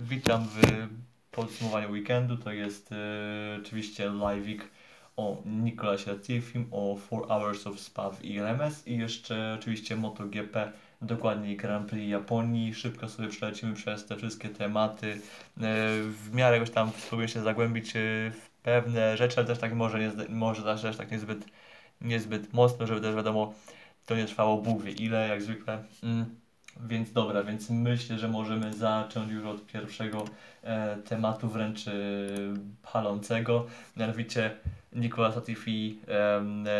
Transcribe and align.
Witam 0.00 0.44
w 0.44 0.88
podsumowaniu 1.30 1.90
weekendu. 1.90 2.36
To 2.36 2.52
jest 2.52 2.92
e, 2.92 3.58
oczywiście 3.62 4.10
live'ik 4.10 4.60
o 5.16 5.42
Nicolasie 5.46 6.12
Latifim, 6.12 6.68
o 6.70 6.98
4 7.06 7.22
Hours 7.28 7.66
of 7.66 7.80
Spa 7.80 8.10
w 8.10 8.24
IRMS 8.24 8.86
i 8.86 8.98
jeszcze 8.98 9.56
oczywiście 9.60 9.96
MotoGP, 9.96 10.72
dokładniej 11.02 11.56
Grand 11.56 11.90
Prix 11.90 12.10
Japonii. 12.10 12.74
Szybko 12.74 13.08
sobie 13.08 13.28
przelecimy 13.28 13.74
przez 13.74 14.06
te 14.06 14.16
wszystkie 14.16 14.48
tematy. 14.48 15.12
E, 15.12 15.20
w 16.02 16.34
miarę 16.34 16.56
jakoś 16.56 16.70
tam 16.70 16.90
spróbuję 16.98 17.28
się 17.28 17.42
zagłębić 17.42 17.96
e, 17.96 18.00
w 18.30 18.50
pewne 18.62 19.16
rzeczy, 19.16 19.36
ale 19.36 19.46
też 19.46 19.58
tak 19.58 19.74
może, 19.74 19.98
nie, 19.98 20.12
może 20.28 20.62
też 20.62 20.96
tak 20.96 21.10
niezbyt, 21.10 21.44
niezbyt 22.00 22.52
mocno, 22.52 22.86
żeby 22.86 23.00
też 23.00 23.14
wiadomo, 23.14 23.54
to 24.06 24.16
nie 24.16 24.26
trwało 24.26 24.62
Bóg 24.62 24.82
wie 24.82 24.92
ile, 24.92 25.28
jak 25.28 25.42
zwykle. 25.42 25.84
Mm. 26.02 26.47
Więc 26.86 27.12
dobra, 27.12 27.42
więc 27.42 27.70
myślę, 27.70 28.18
że 28.18 28.28
możemy 28.28 28.72
zacząć 28.72 29.32
już 29.32 29.44
od 29.44 29.66
pierwszego 29.66 30.24
e, 30.62 30.96
tematu 30.96 31.48
wręcz 31.48 31.88
e, 31.88 31.92
palącego. 32.92 33.66
Mianowicie 33.96 34.50
Nicolas 34.92 35.36
Latifi 35.36 36.00
em, 36.06 36.64
e, 36.66 36.70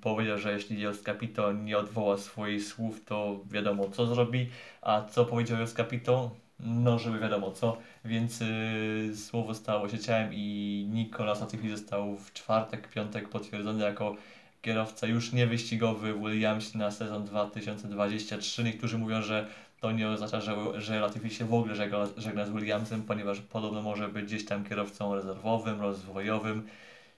powiedział, 0.00 0.38
że 0.38 0.52
jeśli 0.52 0.80
Jos 0.80 1.02
Capito 1.02 1.52
nie 1.52 1.78
odwoła 1.78 2.18
swoich 2.18 2.64
słów, 2.64 3.04
to 3.04 3.40
wiadomo 3.50 3.88
co 3.88 4.06
zrobi. 4.06 4.50
A 4.82 5.02
co 5.02 5.24
powiedział 5.24 5.58
Jos 5.58 5.74
Capito? 5.74 6.30
No, 6.60 6.98
żeby 6.98 7.18
wiadomo 7.18 7.50
co. 7.50 7.78
Więc 8.04 8.42
e, 8.42 9.16
słowo 9.16 9.54
stało 9.54 9.88
się 9.88 9.98
ciałem 9.98 10.30
i 10.34 10.86
Nicolas 10.90 11.40
Latifi 11.40 11.70
został 11.70 12.16
w 12.16 12.32
czwartek, 12.32 12.88
piątek 12.88 13.28
potwierdzony 13.28 13.84
jako 13.84 14.16
kierowca 14.62 15.06
już 15.06 15.32
nie 15.32 15.46
wyścigowy 15.46 16.14
w 16.14 16.20
Williamsie 16.20 16.78
na 16.78 16.90
sezon 16.90 17.24
2023. 17.24 18.64
Niektórzy 18.64 18.98
mówią, 18.98 19.22
że 19.22 19.46
to 19.80 19.92
nie 19.92 20.08
oznacza, 20.08 20.40
że, 20.40 20.56
że 20.80 21.00
Latifi 21.00 21.30
się 21.30 21.44
w 21.44 21.54
ogóle 21.54 21.74
żegna, 21.74 22.06
żegna 22.16 22.46
z 22.46 22.50
Williamsem, 22.50 23.02
ponieważ 23.02 23.40
podobno 23.40 23.82
może 23.82 24.08
być 24.08 24.24
gdzieś 24.24 24.44
tam 24.44 24.64
kierowcą 24.64 25.14
rezerwowym, 25.14 25.80
rozwojowym. 25.80 26.66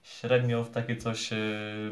Średnio 0.02 0.64
w 0.64 0.70
takie 0.70 0.96
coś 0.96 1.32
e, 1.32 1.36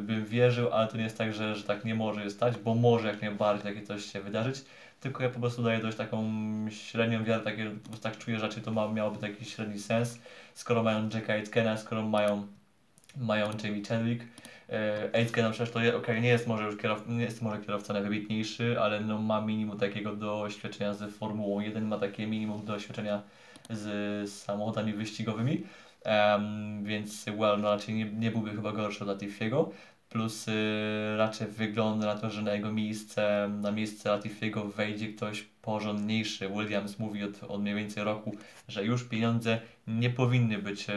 bym 0.01 0.25
wierzył, 0.27 0.73
ale 0.73 0.89
to 0.89 0.97
nie 0.97 1.03
jest 1.03 1.19
tak, 1.19 1.35
że, 1.35 1.57
że 1.57 1.65
tak 1.65 1.85
nie 1.85 1.95
może 1.95 2.31
stać, 2.31 2.59
bo 2.59 2.75
może 2.75 3.09
jak 3.09 3.23
najbardziej 3.23 3.75
takie 3.75 3.87
coś 3.87 4.05
się 4.05 4.21
wydarzyć. 4.21 4.65
Tylko 5.01 5.23
ja 5.23 5.31
po 5.31 5.41
prostu 5.41 5.63
daję 5.63 5.79
dość 5.79 5.97
taką 5.97 6.25
średnią 6.71 7.25
wiarę, 7.25 7.43
takie, 7.43 7.71
tak 8.03 8.19
czuję, 8.19 8.39
że 8.39 8.49
to 8.49 8.71
ma, 8.71 8.89
miałoby 8.89 9.19
taki 9.19 9.45
średni 9.45 9.79
sens, 9.79 10.19
skoro 10.55 10.83
mają 10.83 11.09
Jacka 11.15 11.33
Aitkena, 11.33 11.77
skoro 11.77 12.03
mają, 12.03 12.47
mają 13.17 13.51
Jamie 13.65 13.85
Chadwick. 13.85 14.25
E, 14.73 15.11
Aitken 15.15 15.45
no 15.45 15.51
przecież 15.51 15.71
to 15.71 15.81
je, 15.81 15.97
okay, 15.97 16.21
nie 16.21 16.29
jest 16.29 16.47
może 16.47 16.65
już 16.65 16.77
kierow, 16.77 17.09
nie 17.09 17.25
jest 17.25 17.43
może 17.43 17.61
kierowca 17.61 17.93
najwybitniejszy, 17.93 18.81
ale 18.81 19.01
no 19.01 19.19
ma 19.19 19.41
minimum 19.41 19.79
takiego 19.79 20.17
doświadczenia 20.17 20.95
z 20.95 21.17
Formułą 21.17 21.61
1, 21.61 21.85
ma 21.85 21.99
takie 21.99 22.27
minimum 22.27 22.65
doświadczenia 22.65 23.23
z 23.71 24.33
samochodami 24.33 24.93
wyścigowymi, 24.93 25.63
Em, 26.05 26.85
więc 26.85 27.25
well, 27.25 27.61
no 27.61 27.71
raczej 27.71 27.95
nie, 27.95 28.05
nie 28.05 28.31
byłby 28.31 28.51
chyba 28.51 28.73
gorszy 28.73 29.01
od 29.01 29.09
Latifiego. 29.09 29.71
Plus 30.13 30.49
y, 30.49 31.17
raczej 31.17 31.47
wygląda 31.47 32.07
na 32.07 32.21
to, 32.21 32.31
że 32.31 32.43
na 32.43 32.53
jego 32.53 32.73
miejsce, 32.73 33.51
na 33.63 33.73
miejsce 33.73 34.09
Latifiego 34.09 34.65
wejdzie 34.65 35.09
ktoś 35.09 35.43
porządniejszy. 35.63 36.49
Williams 36.49 36.99
mówi 36.99 37.25
od, 37.25 37.45
od 37.45 37.63
mniej 37.63 37.75
więcej 37.75 38.05
roku, 38.05 38.37
że 38.69 38.85
już 38.85 39.05
pieniądze 39.05 39.61
nie 39.87 40.11
powinny 40.11 40.59
być 40.59 40.87
e, 40.89 40.95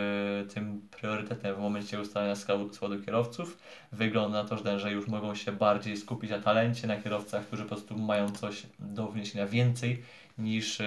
tym 0.54 0.88
priorytetem 0.92 1.56
w 1.56 1.60
momencie 1.60 2.00
ustalania 2.00 2.36
składu, 2.36 2.70
kierowców. 3.06 3.58
Wygląda 3.92 4.44
na 4.44 4.50
to, 4.50 4.58
że, 4.58 4.80
że 4.80 4.92
już 4.92 5.08
mogą 5.08 5.36
się 5.36 5.52
bardziej 5.52 5.98
skupić 5.98 6.32
na 6.32 6.40
talencie, 6.40 6.88
na 6.88 7.02
kierowcach, 7.02 7.46
którzy 7.46 7.64
po 7.64 7.70
prostu 7.70 7.98
mają 7.98 8.30
coś 8.30 8.64
do 8.80 9.08
wniesienia 9.08 9.48
więcej 9.48 10.04
niż 10.38 10.82
e, 10.82 10.86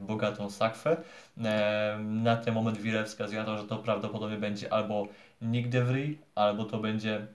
bogatą 0.00 0.50
sakwę. 0.50 0.96
E, 1.44 1.98
na 2.02 2.36
ten 2.36 2.54
moment 2.54 2.78
wiele 2.78 3.04
wskazuje 3.04 3.40
na 3.40 3.46
to, 3.46 3.58
że 3.58 3.64
to 3.64 3.76
prawdopodobnie 3.76 4.36
będzie 4.36 4.72
albo 4.72 5.08
Nick 5.42 5.68
DeVry, 5.68 6.18
albo 6.34 6.64
to 6.64 6.78
będzie 6.78 7.26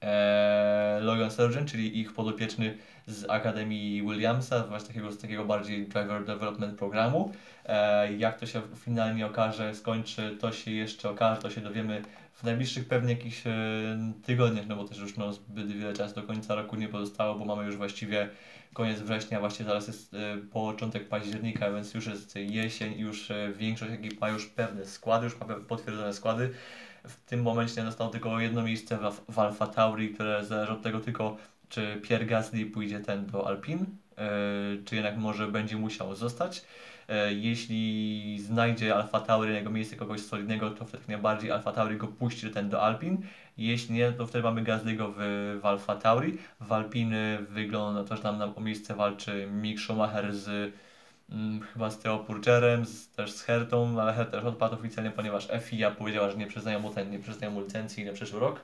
e, 0.00 0.98
Logan 1.00 1.30
Sargent, 1.30 1.70
czyli 1.70 1.98
ich 1.98 2.12
podopieczny 2.12 2.76
z 3.06 3.30
Akademii 3.30 4.02
Williamsa, 4.02 4.66
właśnie 4.66 4.88
takiego, 4.88 5.12
z 5.12 5.18
takiego 5.18 5.44
bardziej 5.44 5.86
driver 5.86 6.24
development 6.24 6.78
programu. 6.78 7.32
E, 7.66 8.12
jak 8.12 8.40
to 8.40 8.46
się 8.46 8.62
finalnie 8.76 9.26
okaże, 9.26 9.74
skończy, 9.74 10.36
to 10.40 10.52
się 10.52 10.70
jeszcze 10.70 11.10
okaże, 11.10 11.40
to 11.40 11.50
się 11.50 11.60
dowiemy 11.60 12.02
w 12.40 12.44
najbliższych 12.44 12.88
pewnie 12.88 13.12
jakichś 13.12 13.46
e, 13.46 13.52
tygodniach, 14.24 14.66
no 14.66 14.76
bo 14.76 14.84
też 14.84 14.98
już 14.98 15.16
no, 15.16 15.32
zbyt 15.32 15.72
wiele 15.72 15.92
czasu 15.92 16.14
do 16.14 16.22
końca 16.22 16.54
roku 16.54 16.76
nie 16.76 16.88
pozostało, 16.88 17.34
bo 17.34 17.44
mamy 17.44 17.64
już 17.64 17.76
właściwie 17.76 18.28
koniec 18.74 19.00
września, 19.00 19.40
właśnie 19.40 19.64
zaraz 19.64 19.86
jest 19.86 20.14
e, 20.14 20.36
początek 20.52 21.08
października, 21.08 21.72
więc 21.72 21.94
już 21.94 22.06
jest 22.06 22.36
jesień 22.36 22.98
już 22.98 23.30
e, 23.30 23.52
większość 23.56 23.92
ekip 23.92 24.20
ma 24.20 24.28
już 24.28 24.46
pewne 24.46 24.86
składy, 24.86 25.24
już 25.24 25.40
ma 25.40 25.46
potwierdzone 25.46 26.12
składy. 26.12 26.50
W 27.08 27.20
tym 27.24 27.42
momencie 27.42 27.80
nie 27.80 27.86
zostało 27.86 28.10
tylko 28.10 28.40
jedno 28.40 28.62
miejsce 28.62 28.98
w, 28.98 29.32
w 29.34 29.38
Alfa 29.38 29.66
Tauri, 29.66 30.08
które 30.14 30.44
zależy 30.44 30.72
od 30.72 30.82
tego 30.82 31.00
tylko, 31.00 31.36
czy 31.68 32.00
Pierre 32.02 32.26
Gasly 32.26 32.66
pójdzie 32.66 33.00
ten 33.00 33.26
do 33.26 33.46
Alpin, 33.48 33.86
e, 34.18 34.28
czy 34.84 34.94
jednak 34.96 35.16
może 35.16 35.48
będzie 35.48 35.76
musiał 35.76 36.14
zostać. 36.14 36.62
E, 37.08 37.32
Jeśli 37.34 38.40
znajdzie 38.40 38.94
Alfa 38.94 39.20
Tauri 39.20 39.54
jego 39.54 39.70
miejsce 39.70 39.96
kogoś 39.96 40.20
solidnego, 40.20 40.70
to 40.70 40.84
wtedy 40.84 41.04
najbardziej 41.08 41.50
Alfa 41.50 41.72
Tauri 41.72 41.96
go 41.96 42.08
puści 42.08 42.50
ten 42.50 42.68
do 42.68 42.82
Alpin. 42.82 43.22
Jeśli 43.58 43.94
nie, 43.94 44.12
to 44.12 44.26
wtedy 44.26 44.42
mamy 44.44 44.62
Gasly'ego 44.64 45.12
w, 45.16 45.58
w 45.62 45.66
Alfa 45.66 45.96
Tauri. 45.96 46.38
W 46.60 46.72
Alpiny 46.72 47.38
wygląda 47.48 48.04
to, 48.04 48.16
że 48.16 48.22
tam 48.22 48.38
na- 48.38 48.54
o 48.56 48.60
miejsce 48.60 48.94
walczy 48.94 49.48
Mick 49.52 49.80
Schumacher 49.80 50.34
z 50.34 50.72
chyba 51.72 51.90
z 51.90 51.98
Theo 51.98 52.18
Purcherem, 52.18 52.86
z, 52.86 53.08
też 53.10 53.32
z 53.32 53.42
Hertą, 53.42 54.00
ale 54.00 54.12
Herta 54.12 54.32
też 54.32 54.44
odpadł 54.44 54.74
oficjalnie, 54.74 55.10
ponieważ 55.10 55.48
FIA 55.60 55.90
powiedziała, 55.90 56.30
że 56.30 56.36
nie 56.36 56.46
przyznają 56.46 56.80
mu, 56.80 56.90
ten, 56.90 57.10
nie 57.10 57.18
przyznają 57.18 57.52
mu 57.52 57.60
licencji 57.60 58.04
na 58.04 58.12
przyszły 58.12 58.40
rok, 58.40 58.60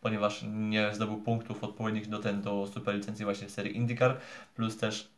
ponieważ 0.00 0.44
nie 0.48 0.94
zdobył 0.94 1.22
punktów 1.22 1.64
odpowiednich 1.64 2.08
do 2.08 2.18
ten 2.18 2.42
do 2.42 2.66
superlicencji 2.66 3.24
właśnie 3.24 3.48
w 3.48 3.50
serii 3.50 3.76
IndyCar, 3.76 4.16
plus 4.54 4.76
też 4.76 5.10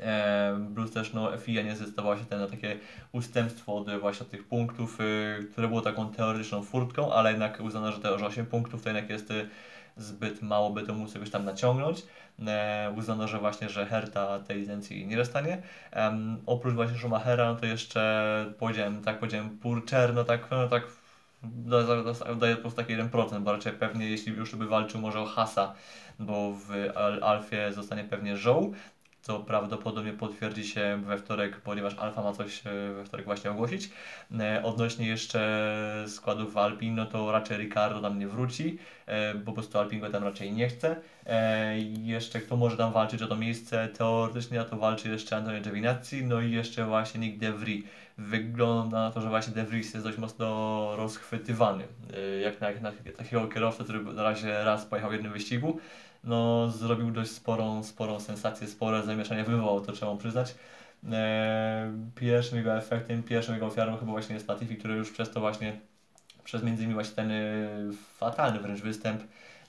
E, 0.00 0.70
plus 0.74 0.92
też 0.92 1.12
no, 1.12 1.38
FIA 1.38 1.62
nie 1.62 1.76
zdecydowała 1.76 2.18
się 2.18 2.24
ten 2.24 2.40
na 2.40 2.46
takie 2.46 2.78
ustępstwo 3.12 3.76
od 3.76 4.00
właśnie 4.00 4.26
tych 4.26 4.44
punktów, 4.44 5.00
y, 5.00 5.48
które 5.52 5.68
było 5.68 5.80
taką 5.80 6.12
teoretyczną 6.12 6.62
furtką, 6.62 7.12
ale 7.12 7.30
jednak 7.30 7.60
uznano, 7.60 7.92
że 7.92 7.98
te 7.98 8.18
że 8.18 8.26
8 8.26 8.46
punktów 8.46 8.82
to 8.82 8.88
jednak 8.88 9.10
jest 9.10 9.30
y, 9.30 9.48
zbyt 9.96 10.42
mało, 10.42 10.70
by 10.70 10.82
to 10.82 10.94
móc 10.94 11.14
jakoś 11.14 11.30
tam 11.30 11.44
naciągnąć. 11.44 12.02
E, 12.48 12.92
uznano, 12.96 13.28
że 13.28 13.38
właśnie, 13.38 13.68
że 13.68 13.86
Herta 13.86 14.38
tej 14.38 14.58
licencji 14.58 15.06
nie 15.06 15.16
dostanie. 15.16 15.62
Em, 15.90 16.42
oprócz 16.46 16.74
właśnie 16.74 16.98
Schumachera, 16.98 17.52
no 17.52 17.54
to 17.60 17.66
jeszcze 17.66 18.54
powiedziałem, 18.58 19.02
tak 19.02 19.18
powiedziałem, 19.18 19.58
Purcher, 19.58 20.14
no 20.14 20.24
tak, 20.24 20.50
no 20.50 20.68
tak 20.68 20.82
da- 21.42 22.34
daje 22.34 22.56
po 22.56 22.60
prostu 22.60 22.80
taki 22.82 22.92
1%, 22.92 23.44
bo 23.44 23.52
raczej 23.52 23.72
pewnie 23.72 24.10
jeśli 24.10 24.32
już 24.32 24.56
by 24.56 24.66
walczył 24.66 25.00
może 25.00 25.20
o 25.20 25.26
Hasa, 25.26 25.74
bo 26.18 26.52
w 26.52 26.70
Al 26.96 27.24
Alfie 27.24 27.72
zostanie 27.72 28.04
pewnie 28.04 28.36
Żoł, 28.36 28.74
co 29.26 29.40
prawdopodobnie 29.40 30.12
potwierdzi 30.12 30.68
się 30.68 31.02
we 31.06 31.18
wtorek, 31.18 31.60
ponieważ 31.60 31.94
Alfa 31.98 32.22
ma 32.22 32.32
coś 32.32 32.66
e, 32.66 32.70
we 32.94 33.04
wtorek 33.04 33.26
właśnie 33.26 33.50
ogłosić. 33.50 33.90
E, 34.40 34.62
Odnośnie 34.62 35.06
jeszcze 35.06 36.04
składów 36.06 36.56
Alpin, 36.56 36.94
no 36.94 37.06
to 37.06 37.32
raczej 37.32 37.58
Ricardo 37.58 38.00
tam 38.00 38.18
nie 38.18 38.28
wróci, 38.28 38.78
e, 39.06 39.34
bo 39.34 39.44
po 39.44 39.52
prostu 39.52 39.78
Alpin 39.78 40.00
go 40.00 40.10
tam 40.10 40.24
raczej 40.24 40.52
nie 40.52 40.68
chce. 40.68 40.96
Jeszcze 42.02 42.40
kto 42.40 42.56
może 42.56 42.76
tam 42.76 42.92
walczyć 42.92 43.22
o 43.22 43.26
to 43.26 43.36
miejsce? 43.36 43.88
Teoretycznie 43.88 44.58
na 44.58 44.64
to 44.64 44.76
walczy 44.76 45.08
jeszcze 45.08 45.36
Antonio 45.36 45.60
Giovinazzi, 45.60 46.24
no 46.24 46.40
i 46.40 46.52
jeszcze 46.52 46.84
właśnie 46.84 47.20
Nick 47.20 47.38
DeVry. 47.38 47.82
Wygląda 48.18 48.98
na 48.98 49.10
to, 49.10 49.20
że 49.20 49.28
właśnie 49.28 49.54
De 49.54 49.64
Vries 49.64 49.94
jest 49.94 50.06
dość 50.06 50.18
mocno 50.18 50.46
rozchwytywany. 50.96 51.84
Jak 52.42 52.60
na, 52.60 52.70
jak 52.70 52.80
na 52.80 52.92
takiego 53.16 53.48
kierowcę, 53.48 53.84
który 53.84 54.00
na 54.04 54.22
razie 54.22 54.64
raz 54.64 54.86
pojechał 54.86 55.10
w 55.10 55.12
jednym 55.12 55.32
wyścigu, 55.32 55.80
no 56.26 56.70
zrobił 56.70 57.10
dość 57.10 57.30
sporą, 57.30 57.82
sporą 57.82 58.20
sensację, 58.20 58.66
spore 58.66 59.02
zamieszanie 59.02 59.44
wywołał, 59.44 59.80
to 59.80 59.92
trzeba 59.92 60.12
mu 60.12 60.18
przyznać. 60.18 60.54
E, 61.12 61.92
pierwszym 62.14 62.58
jego 62.58 62.76
efektem, 62.76 63.22
pierwszą 63.22 63.54
jego 63.54 63.66
ofiarą 63.66 63.96
chyba 63.96 64.12
właśnie 64.12 64.34
jest 64.34 64.48
Latifi, 64.48 64.76
który 64.76 64.94
już 64.94 65.10
przez 65.10 65.30
to 65.30 65.40
właśnie, 65.40 65.80
przez 66.44 66.62
między 66.62 66.82
innymi 66.82 66.94
właśnie 66.94 67.16
ten 67.16 67.30
y, 67.30 67.90
fatalny 68.18 68.60
wręcz 68.60 68.80
występ 68.80 69.22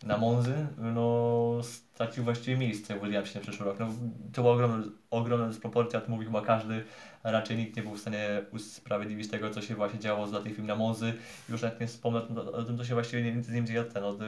na 0.03 0.17
Monzy, 0.17 0.67
no 0.77 1.59
stracił 1.63 2.23
właściwie 2.23 2.57
miejsce 2.57 2.99
w 2.99 3.01
Williamsie 3.01 3.35
na 3.35 3.41
przyszły 3.41 3.65
rok. 3.65 3.79
No, 3.79 3.87
to 4.33 4.41
była 4.41 4.53
ogromna, 4.53 4.83
ogromna 5.11 5.47
dysproporcja, 5.47 6.01
to 6.01 6.11
mówi 6.11 6.25
chyba 6.25 6.41
każdy, 6.41 6.83
raczej 7.23 7.57
nikt 7.57 7.75
nie 7.75 7.83
był 7.83 7.95
w 7.95 7.99
stanie 7.99 8.41
usprawiedliwić 8.51 9.29
tego, 9.29 9.49
co 9.49 9.61
się 9.61 9.75
właśnie 9.75 9.99
działo 9.99 10.27
z 10.27 10.31
Latifim 10.33 10.67
na 10.67 10.75
Monzy. 10.75 11.13
Już 11.49 11.61
nawet 11.61 11.81
nie 11.81 11.87
wspomnę 11.87 12.21
o, 12.53 12.63
tym, 12.63 12.77
co 12.77 12.85
się 12.85 12.93
właściwie 12.93 13.23
nie- 13.23 13.43
z 13.43 13.49
nim 13.49 13.67
dzieje 13.67 13.83
ten, 13.83 14.03
od, 14.03 14.21
y, 14.21 14.25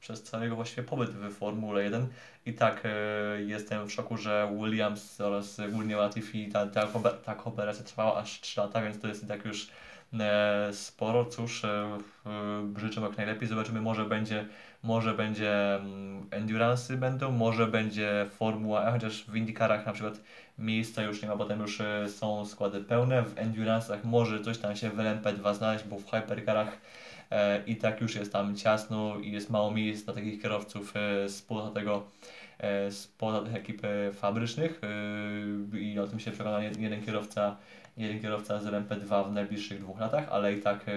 przez 0.00 0.22
cały 0.22 0.44
jego 0.44 0.56
właściwie 0.56 0.82
pobyt 0.82 1.10
w 1.10 1.32
Formule 1.32 1.84
1. 1.84 2.06
I 2.46 2.54
tak 2.54 2.82
y, 2.84 2.88
jestem 3.44 3.86
w 3.86 3.92
szoku, 3.92 4.16
że 4.16 4.52
Williams 4.58 5.20
oraz 5.20 5.60
głównie 5.70 5.96
Latifi, 5.96 6.48
ta, 6.48 6.66
ta, 6.66 6.86
ta 7.24 7.34
kooperacja 7.34 7.84
trwała 7.84 8.16
aż 8.16 8.40
3 8.40 8.60
lata, 8.60 8.82
więc 8.82 9.00
to 9.00 9.08
jest 9.08 9.28
tak 9.28 9.44
już 9.44 9.70
e, 10.20 10.70
sporo. 10.72 11.24
Cóż, 11.24 11.64
e, 11.64 11.98
e, 12.26 12.80
życzę 12.80 13.00
jak 13.00 13.16
najlepiej. 13.16 13.48
Zobaczymy, 13.48 13.80
może 13.80 14.04
będzie 14.04 14.46
może 14.82 15.14
będzie 15.14 15.74
mm, 15.74 16.28
Endurance'y 16.30 16.96
będą, 16.96 17.30
może 17.32 17.66
będzie 17.66 18.26
Formuła 18.30 18.90
chociaż 18.90 19.24
w 19.24 19.36
IndyCarach 19.36 19.86
na 19.86 19.92
przykład 19.92 20.20
miejsca 20.60 21.02
już 21.02 21.22
nie 21.22 21.28
ma, 21.28 21.36
potem 21.36 21.60
już 21.60 21.80
e, 21.80 22.08
są 22.08 22.46
składy 22.46 22.84
pełne, 22.84 23.22
w 23.22 23.34
Endurance'ach 23.34 23.98
może 24.04 24.40
coś 24.40 24.58
tam 24.58 24.76
się 24.76 24.90
w 24.90 24.96
LMP2 24.96 25.54
znaleźć, 25.54 25.84
bo 25.84 25.98
w 25.98 26.10
Hypercarach 26.10 26.78
i 27.66 27.76
tak 27.76 28.00
już 28.00 28.14
jest 28.14 28.32
tam 28.32 28.56
ciasno 28.56 29.18
i 29.18 29.32
jest 29.32 29.50
mało 29.50 29.70
miejsc 29.70 30.04
dla 30.04 30.14
takich 30.14 30.42
kierowców 30.42 30.94
e, 30.96 31.28
spoza 31.28 31.70
tego 31.70 32.06
e, 32.58 32.90
spoza 32.90 33.40
tych 33.40 33.54
ekip 33.54 33.84
e, 33.84 34.12
fabrycznych. 34.12 34.80
E, 35.72 35.78
i 35.78 35.98
o 35.98 36.06
tym 36.06 36.20
się 36.20 36.30
przekona 36.30 36.58
jed- 36.58 36.80
jeden 36.80 37.02
kierowca 37.02 37.56
jeden 37.96 38.20
kierowca 38.20 38.60
z 38.60 38.66
LMP2 38.66 39.28
w 39.28 39.32
najbliższych 39.32 39.80
dwóch 39.80 40.00
latach, 40.00 40.28
ale 40.30 40.52
i 40.52 40.60
tak 40.62 40.88
e, 40.88 40.92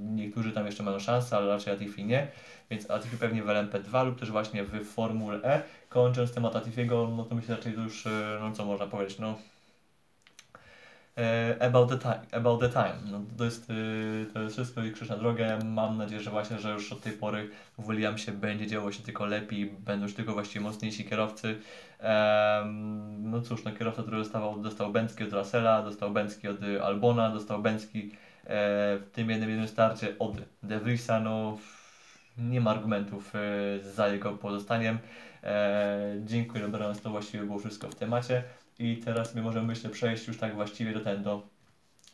niektórzy 0.00 0.52
tam 0.52 0.66
jeszcze 0.66 0.82
mają 0.82 0.98
szansę, 0.98 1.36
ale 1.36 1.46
raczej 1.46 1.72
Latifi 1.72 2.04
nie, 2.04 2.26
więc 2.70 2.88
Latifi 2.88 3.16
pewnie 3.16 3.42
w 3.42 3.46
LMP2 3.46 4.06
lub 4.06 4.20
też 4.20 4.30
właśnie 4.30 4.64
w 4.64 4.84
Formule 4.84 5.42
E. 5.42 5.62
Kończąc 5.88 6.32
temat 6.32 6.54
Latifiego, 6.54 7.08
no 7.16 7.24
to 7.24 7.34
myślę 7.34 7.56
raczej 7.56 7.72
to 7.72 7.80
już, 7.80 8.06
e, 8.06 8.38
no 8.40 8.52
co 8.52 8.64
można 8.64 8.86
powiedzieć, 8.86 9.18
no. 9.18 9.30
e, 9.30 9.53
about 11.60 11.88
the 11.88 11.98
time, 11.98 12.20
about 12.32 12.60
the 12.60 12.68
time. 12.68 12.94
No, 13.10 13.20
to, 13.38 13.44
jest, 13.44 13.70
e, 13.70 14.32
to 14.32 14.42
jest 14.42 14.54
wszystko 14.54 14.84
i 14.84 14.92
krzyż 14.92 15.08
na 15.08 15.16
drogę. 15.16 15.58
Mam 15.64 15.98
nadzieję, 15.98 16.20
że 16.20 16.30
właśnie, 16.30 16.58
że 16.58 16.70
już 16.70 16.92
od 16.92 17.00
tej 17.00 17.12
pory 17.12 17.50
w 17.78 17.90
Williamsie 17.90 18.32
będzie 18.32 18.66
działo 18.66 18.92
się 18.92 19.02
tylko 19.02 19.26
lepiej, 19.26 19.66
będą 19.66 20.06
już 20.06 20.14
tylko 20.14 20.32
właściwie 20.32 20.64
mocniejsi 20.64 21.04
kierowcy. 21.04 21.58
Em, 21.98 23.30
no 23.30 23.40
cóż, 23.40 23.64
no 23.64 23.72
kierowca, 23.72 24.02
który 24.02 24.16
dostawał, 24.16 24.60
dostał 24.60 24.92
Bęcki 24.92 25.24
od 25.24 25.32
Russella, 25.32 25.82
dostał 25.82 26.10
Bęcki 26.10 26.48
od 26.48 26.62
y, 26.62 26.82
Albona, 26.82 27.30
dostał 27.30 27.62
Bęcki 27.62 27.98
e, 28.00 28.10
w 28.98 29.10
tym 29.12 29.30
jednym 29.30 29.50
jednym 29.50 29.68
starcie 29.68 30.18
od 30.18 30.36
De 30.62 30.80
Vriesa, 30.80 31.20
no 31.20 31.58
nie 32.38 32.60
ma 32.60 32.70
argumentów 32.70 33.32
e, 33.34 33.38
za 33.80 34.08
jego 34.08 34.32
pozostaniem. 34.32 34.98
E, 35.42 36.16
dziękuję, 36.24 36.62
dobranoc, 36.62 37.00
to 37.00 37.10
właściwie 37.10 37.44
było 37.44 37.58
wszystko 37.58 37.88
w 37.88 37.94
temacie. 37.94 38.42
I 38.78 38.96
teraz 38.96 39.34
my 39.34 39.42
możemy 39.42 39.66
myślę 39.66 39.90
przejść 39.90 40.28
już 40.28 40.38
tak 40.38 40.54
właściwie 40.54 40.92
do 40.92 41.00
ten, 41.00 41.22
do, 41.22 41.42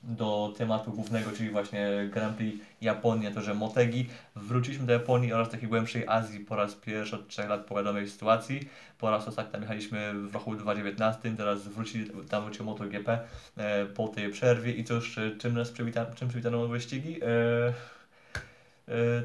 do 0.02 0.52
tematu 0.58 0.92
głównego, 0.92 1.30
czyli 1.32 1.50
właśnie 1.50 2.08
Grand 2.12 2.36
Prix 2.36 2.64
Japonia, 2.80 3.30
to 3.30 3.42
że 3.42 3.54
Motegi. 3.54 4.06
Wróciliśmy 4.36 4.86
do 4.86 4.92
Japonii 4.92 5.32
oraz 5.32 5.50
takiej 5.50 5.68
głębszej 5.68 6.06
Azji 6.06 6.40
po 6.40 6.56
raz 6.56 6.74
pierwszy 6.74 7.16
od 7.16 7.28
3 7.28 7.42
lat 7.42 7.64
po 7.64 7.74
wiadomej 7.74 8.08
sytuacji. 8.08 8.68
Po 8.98 9.10
raz 9.10 9.28
ostatni 9.28 9.52
tam 9.52 9.60
jechaliśmy 9.60 10.14
w 10.14 10.34
roku 10.34 10.56
2019, 10.56 11.36
teraz 11.36 11.68
wrócili 11.68 12.10
tam 12.28 12.44
wrócił 12.44 12.64
MotoGP 12.64 13.18
e, 13.56 13.86
po 13.86 14.08
tej 14.08 14.30
przerwie 14.30 14.72
i 14.72 14.84
cóż, 14.84 15.18
e, 15.18 15.36
czym 15.36 15.54
nas 15.54 15.70
przywita, 15.70 16.06
czym 16.06 16.28
przywitano 16.28 16.68
wyścigi? 16.68 17.20
E, 17.22 17.72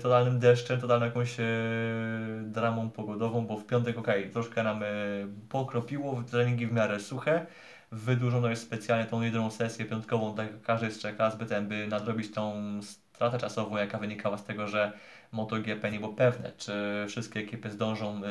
totalnym 0.01 0.39
deszczem, 0.39 0.81
totalną 0.81 1.05
jakąś 1.05 1.39
e, 1.39 1.43
dramą 2.43 2.89
pogodową, 2.89 3.47
bo 3.47 3.57
w 3.57 3.65
piątek 3.65 3.97
okej, 3.97 4.29
troszkę 4.29 4.63
nam 4.63 4.83
e, 4.83 4.87
pokropiło, 5.49 6.23
treningi 6.31 6.67
w 6.67 6.73
miarę 6.73 6.99
suche, 6.99 7.45
wydłużono 7.91 8.49
jest 8.49 8.61
specjalnie 8.61 9.05
tą 9.05 9.21
jedną 9.21 9.51
sesję 9.51 9.85
piątkową, 9.85 10.35
tak 10.35 10.51
jak 10.51 10.61
każdy 10.61 10.91
z 10.91 10.97
trzech 10.97 11.19
raz, 11.19 11.37
by, 11.37 11.45
ten, 11.45 11.67
by 11.67 11.87
nadrobić 11.87 12.31
tą 12.33 12.53
stratę 12.81 13.37
czasową, 13.37 13.77
jaka 13.77 13.97
wynikała 13.97 14.37
z 14.37 14.43
tego, 14.43 14.67
że 14.67 14.91
MotoGP 15.31 15.91
nie 15.91 15.99
było 15.99 16.13
pewne, 16.13 16.51
czy 16.57 17.05
wszystkie 17.07 17.39
ekipy 17.39 17.71
zdążą 17.71 18.21
y, 18.23 18.25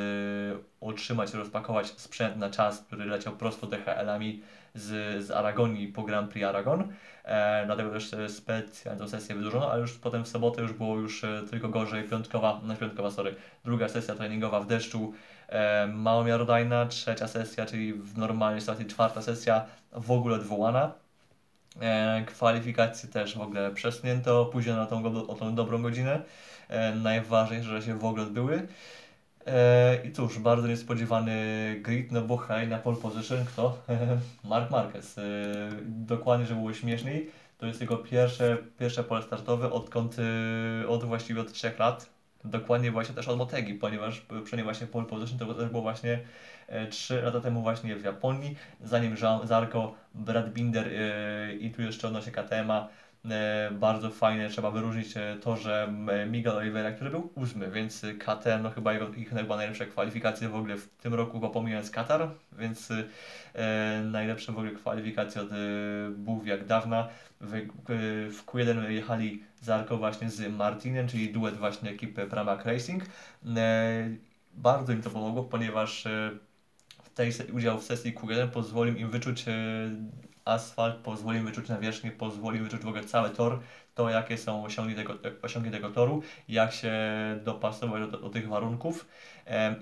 otrzymać 0.81 1.35
rozpakować 1.35 1.87
sprzęt 1.87 2.37
na 2.37 2.51
czas, 2.51 2.81
który 2.81 3.05
leciał 3.05 3.37
prosto 3.37 3.67
DHL-ami 3.67 4.43
z, 4.75 5.25
z 5.27 5.31
Aragonii 5.31 5.89
po 5.89 6.03
Grand 6.03 6.31
Prix 6.31 6.47
Aragon. 6.47 6.93
E, 7.25 7.67
dlatego 7.67 7.91
też 7.91 8.15
e, 8.15 8.29
specjalnie 8.29 9.01
tę 9.01 9.09
sesję 9.09 9.35
wydłużono, 9.35 9.71
ale 9.71 9.81
już 9.81 9.93
potem 9.93 10.25
w 10.25 10.29
sobotę 10.29 10.63
już 10.63 10.73
było 10.73 10.97
już 10.97 11.25
e, 11.25 11.43
tylko 11.51 11.69
gorzej, 11.69 12.09
piątkowa, 12.09 12.61
no 12.65 12.77
piątkowa, 12.77 13.11
sorry, 13.11 13.35
druga 13.65 13.89
sesja 13.89 14.15
treningowa 14.15 14.61
w 14.61 14.67
deszczu, 14.67 15.13
e, 15.49 15.87
mało 15.87 16.25
miarodajna, 16.25 16.87
trzecia 16.87 17.29
sesja, 17.29 17.67
czyli 17.67 17.93
w 17.93 18.19
normalnej 18.19 18.61
sytuacji 18.61 18.87
czwarta 18.87 19.23
sesja 19.23 19.67
w 19.93 20.11
ogóle 20.11 20.37
odwołana. 20.37 20.93
E, 21.81 22.25
kwalifikacje 22.27 23.09
też 23.09 23.39
w 23.39 23.41
ogóle 23.41 23.71
przesunięto, 23.71 24.41
opóźniono 24.41 24.83
o 24.83 24.87
tą, 24.87 25.27
o 25.27 25.35
tą 25.35 25.55
dobrą 25.55 25.83
godzinę. 25.83 26.23
E, 26.69 26.95
najważniejsze, 26.95 27.69
że 27.69 27.83
się 27.83 27.99
w 27.99 28.05
ogóle 28.05 28.23
odbyły. 28.23 28.69
E, 29.47 29.97
I 30.05 30.13
cóż, 30.13 30.39
bardzo 30.39 30.69
niespodziewany 30.69 31.35
grid, 31.83 32.13
no 32.13 32.23
bo 32.23 32.37
hej, 32.37 32.69
na 32.69 32.79
pole 32.79 32.97
position 32.97 33.45
kto? 33.45 33.79
Mark 34.51 34.71
Marquez. 34.71 35.19
E, 35.19 35.23
dokładnie, 35.87 36.47
żeby 36.47 36.61
było 36.61 36.73
śmieszniej, 36.73 37.31
to 37.59 37.67
jest 37.67 37.81
jego 37.81 37.97
pierwsze, 37.97 38.59
pierwsze 38.79 39.05
pole 39.05 39.23
startowe 39.23 39.73
odkąd, 39.73 40.17
e, 40.85 40.89
od 40.89 41.05
właściwie 41.05 41.41
od 41.41 41.53
3 41.53 41.73
lat. 41.79 42.15
Dokładnie 42.45 42.91
właśnie 42.91 43.15
też 43.15 43.29
od 43.29 43.39
Motegi, 43.39 43.75
ponieważ 43.75 44.21
przynajmniej 44.21 44.65
właśnie 44.65 44.87
pole 44.87 45.07
position 45.07 45.39
to 45.39 45.55
też 45.55 45.69
było 45.69 45.83
właśnie 45.83 46.21
3 46.91 47.23
lata 47.23 47.41
temu 47.41 47.63
właśnie 47.63 47.97
w 47.97 48.05
Japonii, 48.05 48.57
zanim 48.81 49.17
Jean 49.23 49.47
Zarco, 49.47 49.95
Brad 50.15 50.53
Binder 50.53 50.91
i 51.61 51.71
tu 51.71 51.83
jeszcze 51.83 52.09
odnośnie 52.09 52.33
KTM-a, 52.33 52.89
bardzo 53.73 54.11
fajne, 54.11 54.49
trzeba 54.49 54.71
wyróżnić 54.71 55.17
e, 55.17 55.37
to, 55.41 55.57
że 55.57 55.85
m, 55.85 56.31
Miguel 56.31 56.57
Oliveira, 56.57 56.93
który 56.93 57.11
był 57.11 57.33
ósmy, 57.35 57.71
więc 57.71 58.05
e, 58.05 58.15
KTM, 58.15 58.63
no 58.63 58.71
chyba 58.71 58.93
jego, 58.93 59.09
ich 59.09 59.31
chyba 59.31 59.57
najlepsze 59.57 59.87
kwalifikacje 59.87 60.49
w 60.49 60.55
ogóle 60.55 60.77
w 60.77 60.89
tym 60.89 61.15
roku, 61.15 61.41
bo 61.41 61.51
pomijając 61.51 61.91
Katar, 61.91 62.31
więc 62.53 62.93
e, 63.55 64.03
najlepsze 64.05 64.53
w 64.53 64.59
ogóle 64.59 64.73
kwalifikacje 64.73 65.43
od 65.43 65.53
e, 65.53 65.57
Bóg 66.17 66.47
jak 66.47 66.67
dawna. 66.67 67.09
W, 67.41 67.55
e, 67.55 67.61
w 68.31 68.43
Q1 68.47 68.91
jechali 68.91 69.43
Zarko 69.61 69.97
właśnie 69.97 70.31
z 70.31 70.53
Martinem, 70.53 71.09
czyli 71.09 71.33
duet 71.33 71.57
właśnie 71.57 71.91
ekipy 71.91 72.27
Pramac 72.27 72.65
Racing. 72.65 73.05
E, 73.57 74.09
bardzo 74.55 74.93
im 74.93 75.03
to 75.03 75.11
pomogło, 75.11 75.45
ponieważ 75.45 76.07
e, 76.07 76.31
tej 77.15 77.33
udział 77.53 77.79
w 77.79 77.85
sesji 77.85 78.15
Q1 78.15 78.49
pozwolił 78.49 78.97
im 78.97 79.11
wyczuć 79.11 79.49
e, 79.49 79.53
asfalt, 80.45 80.97
pozwoli 80.97 81.41
wyczuć 81.41 81.69
nawierzchnię, 81.69 82.11
pozwoli 82.11 82.61
wyczuć 82.61 82.83
w 82.83 82.89
ogóle 82.89 83.05
cały 83.05 83.31
tor, 83.31 83.61
to 83.95 84.11
jakie 84.11 84.39
są 84.39 84.65
osiągi 84.65 84.95
tego, 84.95 85.15
osiągi 85.43 85.71
tego 85.71 85.91
toru, 85.91 86.23
jak 86.49 86.73
się 86.73 86.93
dopasować 87.45 88.11
do, 88.11 88.19
do 88.19 88.31
tych 88.31 88.49
warunków. 88.49 89.07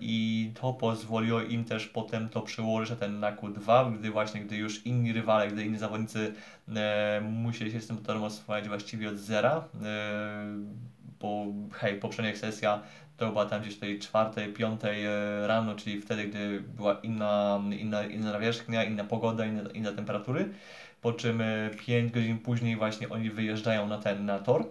I 0.00 0.50
to 0.60 0.72
pozwoliło 0.72 1.40
im 1.40 1.64
też 1.64 1.86
potem 1.86 2.28
to 2.28 2.40
przełożyć 2.40 2.90
na 2.90 2.96
ten 2.96 3.20
na 3.20 3.36
Q2, 3.36 3.92
gdy 3.98 4.10
właśnie, 4.10 4.40
gdy 4.40 4.56
już 4.56 4.86
inni 4.86 5.12
rywale, 5.12 5.48
gdy 5.48 5.64
inni 5.64 5.78
zawodnicy 5.78 6.34
e, 6.76 7.20
musieli 7.20 7.72
się 7.72 7.80
z 7.80 7.86
tym 7.86 7.98
torem 7.98 8.22
oswajać 8.22 8.68
właściwie 8.68 9.08
od 9.08 9.16
zera, 9.16 9.64
e, 9.82 10.44
bo 11.20 11.46
hej, 11.72 11.98
poprzednia 11.98 12.36
sesja 12.36 12.82
to 13.22 13.32
była 13.32 13.46
tam 13.46 13.60
gdzieś 13.60 13.76
tej 13.78 13.98
czwartej, 13.98 14.52
piątej 14.52 15.04
e, 15.04 15.46
rano, 15.46 15.74
czyli 15.74 16.00
wtedy, 16.00 16.24
gdy 16.24 16.60
była 16.60 16.94
inna, 16.94 17.60
inna, 17.80 18.04
inna 18.04 18.32
nawierzchnia, 18.32 18.84
inna 18.84 19.04
pogoda, 19.04 19.46
inne, 19.46 19.70
inne 19.74 19.92
temperatury. 19.92 20.48
Po 21.00 21.12
czym 21.12 21.42
5 21.86 22.12
godzin 22.12 22.38
później 22.38 22.76
właśnie 22.76 23.08
oni 23.08 23.30
wyjeżdżają 23.30 23.88
na 23.88 23.98
ten 23.98 24.26
na 24.26 24.38
tor. 24.38 24.66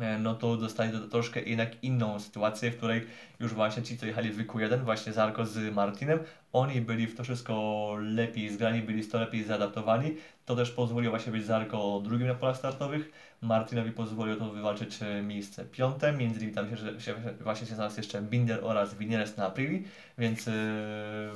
E, 0.00 0.18
No 0.18 0.34
to 0.34 0.56
dostali 0.56 0.92
to 0.92 1.08
troszkę 1.08 1.42
jednak 1.42 1.84
inną 1.84 2.20
sytuację, 2.20 2.70
w 2.70 2.76
której 2.76 3.06
już 3.40 3.54
właśnie 3.54 3.82
ci, 3.82 3.98
co 3.98 4.06
jechali 4.06 4.30
w 4.30 4.46
Q1, 4.46 4.84
właśnie 4.84 5.12
Zarko 5.12 5.46
z 5.46 5.74
Martinem, 5.74 6.18
oni 6.52 6.80
byli 6.80 7.06
w 7.06 7.16
to 7.16 7.24
wszystko 7.24 7.96
lepiej 8.00 8.50
zgrani, 8.50 8.82
byli 8.82 9.02
w 9.02 9.10
to 9.12 9.18
lepiej 9.20 9.44
zaadaptowani. 9.44 10.14
To 10.44 10.56
też 10.56 10.70
pozwoliło 10.70 11.10
właśnie 11.12 11.32
być 11.32 11.44
Zarko 11.46 12.00
drugim 12.04 12.26
na 12.28 12.34
polach 12.34 12.56
startowych. 12.56 13.12
Martinowi 13.40 13.92
pozwoliło 13.92 14.36
to 14.36 14.50
wywalczyć 14.50 15.02
e, 15.02 15.22
miejsce 15.22 15.64
piąte, 15.64 16.12
między 16.12 16.38
innymi 16.38 16.54
tam 16.54 16.70
się, 16.70 16.76
że- 16.76 17.00
się 17.00 17.14
właśnie 17.40 17.66
się 17.66 17.74
znalazł 17.74 17.96
jeszcze 17.96 18.22
Binder 18.22 18.60
oraz 18.62 18.94
Vinieres 18.94 19.36
na 19.36 19.46
Aprili, 19.46 19.84
więc 20.18 20.48
e, 20.48 20.52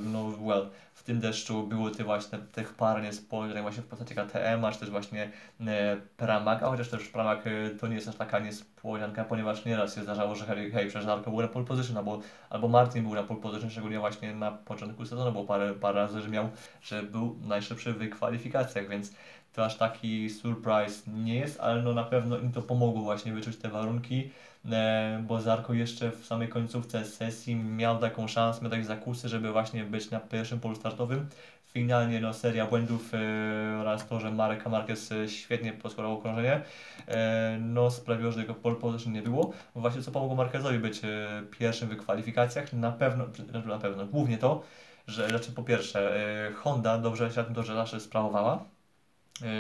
no 0.00 0.24
well, 0.40 0.70
w 0.94 1.02
tym 1.02 1.20
deszczu 1.20 1.66
były 1.66 1.90
te 1.90 2.04
właśnie 2.04 2.38
tych 2.38 2.74
par 2.74 3.02
niespodzianek 3.02 3.62
właśnie 3.62 3.82
w 3.82 3.86
postaci 3.86 4.14
KTM, 4.14 4.72
czy 4.72 4.78
też 4.80 4.90
właśnie 4.90 5.30
e, 5.60 5.96
Pramac, 6.16 6.62
a 6.62 6.66
chociaż 6.66 6.88
też 6.88 7.08
Pramac 7.08 7.38
e, 7.46 7.70
to 7.70 7.88
nie 7.88 7.94
jest 7.94 8.08
aż 8.08 8.16
taka 8.16 8.38
niespodzianka, 8.38 9.24
ponieważ 9.24 9.64
nieraz 9.64 9.94
się 9.94 10.02
zdarzało, 10.02 10.34
że 10.34 10.46
hej, 10.46 10.70
hej 10.70 10.88
przecież 10.88 11.04
Zarko 11.04 11.30
był 11.30 11.42
na 11.42 11.48
pole 11.48 11.64
position, 11.64 11.96
albo, 11.96 12.20
albo 12.50 12.68
Martin 12.68 13.02
był 13.02 13.14
na 13.14 13.22
pole 13.22 13.40
position, 13.40 13.70
szczególnie 13.70 13.98
właśnie 13.98 14.34
na 14.34 14.52
początku 14.52 15.06
sezonu, 15.06 15.32
bo 15.32 15.44
parę, 15.44 15.74
parę 15.74 16.00
razy, 16.00 16.20
że 16.20 16.28
miał, 16.28 16.48
że 16.82 17.02
był 17.02 17.38
najszybszy 17.42 17.92
w 17.92 18.10
kwalifikacjach, 18.10 18.88
więc 18.88 19.12
to 19.52 19.64
aż 19.64 19.76
taki 19.76 20.30
surprise 20.30 21.10
nie 21.10 21.34
jest, 21.34 21.60
ale 21.60 21.82
no 21.82 21.92
na 21.92 22.04
pewno 22.04 22.38
im 22.38 22.52
to 22.52 22.62
pomogło 22.62 23.02
właśnie 23.02 23.32
wyczuć 23.32 23.56
te 23.56 23.68
warunki, 23.68 24.30
e, 24.72 25.24
bo 25.26 25.40
Zarko 25.40 25.74
jeszcze 25.74 26.10
w 26.10 26.26
samej 26.26 26.48
końcówce 26.48 27.04
sesji 27.04 27.56
miał 27.56 27.98
taką 27.98 28.28
szansę, 28.28 28.62
miał 28.62 28.70
takie 28.70 28.84
zakusy, 28.84 29.28
żeby 29.28 29.52
właśnie 29.52 29.84
być 29.84 30.10
na 30.10 30.20
pierwszym 30.20 30.60
polu 30.60 30.74
startowym. 30.74 31.28
Finalnie 31.66 32.20
no, 32.20 32.34
seria 32.34 32.66
błędów 32.66 33.14
e, 33.14 33.18
oraz 33.80 34.08
to, 34.08 34.20
że 34.20 34.30
Marek 34.30 34.66
Marquez 34.66 35.12
e, 35.12 35.28
świetnie 35.28 35.72
poskładał 35.72 36.12
okrążenie, 36.12 36.60
no 37.60 37.90
sprawiło, 37.90 38.32
że 38.32 38.40
tego 38.40 38.54
pole 38.54 38.76
position 38.76 39.12
nie 39.12 39.22
było. 39.22 39.52
Właśnie 39.74 40.02
co 40.02 40.10
pomogło 40.10 40.36
Marquezowi 40.36 40.78
być 40.78 41.00
pierwszym 41.58 41.88
w 41.88 41.96
kwalifikacjach, 41.96 42.72
na 42.72 42.92
pewno, 42.92 43.24
na 43.66 43.78
pewno, 43.78 44.06
głównie 44.06 44.38
to, 44.38 44.62
że 45.06 45.28
znaczy 45.28 45.52
po 45.52 45.62
pierwsze 45.62 46.12
Honda 46.56 46.98
dobrze 46.98 47.30
się 47.30 47.36
na 47.36 47.44
tym 47.44 47.54
torze 47.54 47.74
zawsze 47.74 48.00
sprawowała, 48.00 48.64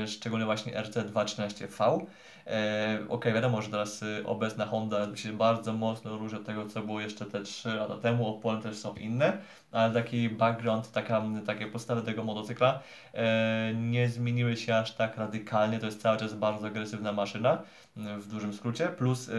szczególnie 0.06 0.44
właśnie 0.44 0.72
RC213V. 0.72 2.06
E, 2.46 2.98
ok, 3.08 3.24
wiadomo, 3.24 3.62
że 3.62 3.70
teraz 3.70 4.02
y, 4.02 4.22
obecna 4.26 4.66
Honda 4.66 5.16
się 5.16 5.32
bardzo 5.32 5.72
mocno 5.72 6.16
różni 6.16 6.38
od 6.38 6.44
tego, 6.44 6.66
co 6.66 6.82
było 6.82 7.00
jeszcze 7.00 7.26
te 7.26 7.42
3 7.42 7.68
lata 7.68 7.96
temu, 7.96 8.28
opony 8.28 8.62
też 8.62 8.76
są 8.76 8.94
inne, 8.94 9.38
ale 9.72 9.94
taki 9.94 10.28
background, 10.28 10.92
taka, 10.92 11.22
takie 11.46 11.66
podstawy 11.66 12.02
tego 12.02 12.24
motocykla 12.24 12.80
e, 13.14 13.74
nie 13.74 14.08
zmieniły 14.08 14.56
się 14.56 14.76
aż 14.76 14.92
tak 14.92 15.16
radykalnie, 15.16 15.78
to 15.78 15.86
jest 15.86 16.02
cały 16.02 16.18
czas 16.18 16.34
bardzo 16.34 16.66
agresywna 16.66 17.12
maszyna, 17.12 17.62
w 17.96 18.28
dużym 18.28 18.54
skrócie, 18.54 18.88
plus 18.88 19.28
y, 19.28 19.32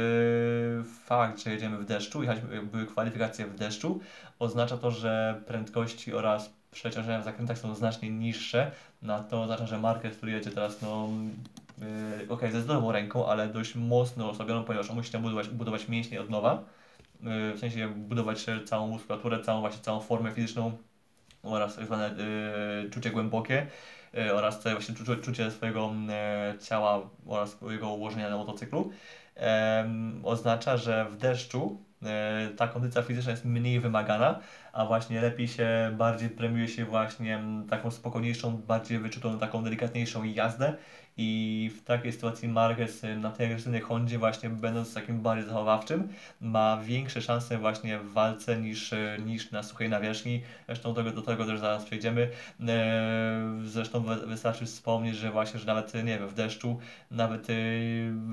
fakt, 1.06 1.44
że 1.44 1.52
jedziemy 1.52 1.78
w 1.78 1.86
deszczu, 1.86 2.22
jechaliśmy, 2.22 2.62
były 2.62 2.86
kwalifikacje 2.86 3.46
w 3.48 3.56
deszczu, 3.56 4.00
oznacza 4.40 4.78
to, 4.78 4.92
że 4.92 5.42
prędkości 5.48 6.14
oraz 6.14 6.54
przeciążenia 6.72 7.20
w 7.20 7.24
zakrętach 7.24 7.58
są 7.58 7.76
znacznie 7.76 8.10
niższe, 8.10 8.72
na 9.02 9.24
to 9.24 9.42
oznacza, 9.42 9.66
że 9.66 9.80
Marquez, 9.80 10.18
który 10.18 10.32
jedzie 10.32 10.52
teraz, 10.52 10.82
no, 10.82 11.10
yy, 11.78 12.30
ok, 12.30 12.42
ze 12.52 12.62
zdrową 12.62 12.92
ręką, 12.92 13.28
ale 13.28 13.48
dość 13.48 13.76
mocno 13.76 14.30
osobioną, 14.30 14.64
ponieważ 14.64 14.90
on 14.90 14.96
musi 14.96 15.12
tam 15.12 15.22
budować, 15.22 15.50
budować 15.50 15.88
mięśnie 15.88 16.22
od 16.22 16.30
nowa, 16.30 16.64
yy, 17.22 17.54
w 17.54 17.60
sensie 17.60 17.88
budować 17.88 18.46
całą 18.66 18.88
muskulaturę, 18.88 19.40
całą 19.40 19.62
właśnie 19.62 19.82
całą 19.82 20.00
formę 20.00 20.32
fizyczną 20.32 20.78
oraz 21.44 21.76
tak 21.76 21.86
zwane 21.86 22.16
yy, 22.84 22.90
czucie 22.90 23.12
głębokie 23.12 23.68
yy, 24.14 24.34
oraz 24.34 24.64
właśnie 24.64 24.96
czu, 24.96 25.16
czucie 25.16 25.52
swojego 25.52 25.92
yy, 26.52 26.60
ciała 26.60 27.10
oraz 27.28 27.50
swojego 27.50 27.94
ułożenia 27.94 28.30
na 28.30 28.38
motocyklu. 28.38 28.92
Yy, 29.36 29.44
oznacza, 30.24 30.78
że 30.78 31.06
w 31.06 31.18
deszczu 31.18 31.78
E, 32.06 32.50
ta 32.58 32.68
kondycja 32.68 33.02
fizyczna 33.02 33.32
jest 33.32 33.46
mniej 33.46 33.80
wymagana, 33.80 34.40
a 34.74 34.86
właśnie 34.86 35.22
lepiej 35.22 35.48
się, 35.48 35.68
bardziej 35.98 36.30
premiuje 36.30 36.68
się 36.68 36.86
właśnie 36.86 37.44
taką 37.70 37.92
spokojniejszą, 37.92 38.58
bardziej 38.58 39.00
wyczutą, 39.00 39.40
taką 39.40 39.64
delikatniejszą 39.64 40.24
jazdę 40.24 40.78
i 41.22 41.70
w 41.70 41.84
takiej 41.84 42.14
sytuacji 42.14 42.48
Marquez 42.48 43.02
na 43.18 43.32
tej 43.32 43.46
agresywnej 43.46 43.82
Hondzie 43.82 44.18
właśnie 44.18 44.50
będąc 44.50 44.94
takim 44.94 45.22
bardziej 45.22 45.48
zachowawczym 45.48 46.08
ma 46.42 46.78
większe 46.84 47.22
szanse 47.22 47.58
właśnie 47.58 48.00
w 48.00 48.14
walce 48.14 48.62
niż, 48.62 48.92
niż 49.26 49.52
na 49.52 49.64
suchej 49.64 49.90
nawierzchni. 49.90 50.42
Zresztą 50.66 50.94
do, 50.94 51.04
do 51.04 51.22
tego 51.22 51.46
też 51.46 51.60
zaraz 51.60 51.86
przejdziemy. 51.86 52.30
E, 52.68 53.60
zresztą 53.66 54.04
wystarczy 54.04 54.66
wspomnieć, 54.66 55.16
że 55.16 55.32
właśnie, 55.32 55.60
że 55.60 55.66
nawet 55.66 55.94
nie 55.94 56.04
wiem, 56.04 56.28
w 56.28 56.34
deszczu 56.34 56.80
nawet 57.12 57.50
e, 57.50 57.54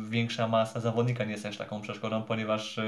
większa 0.08 0.48
masa 0.48 0.80
zawodnika 0.80 1.24
nie 1.24 1.30
jest 1.30 1.42
też 1.42 1.56
taką 1.56 1.80
przeszkodą, 1.80 2.22
ponieważ 2.22 2.80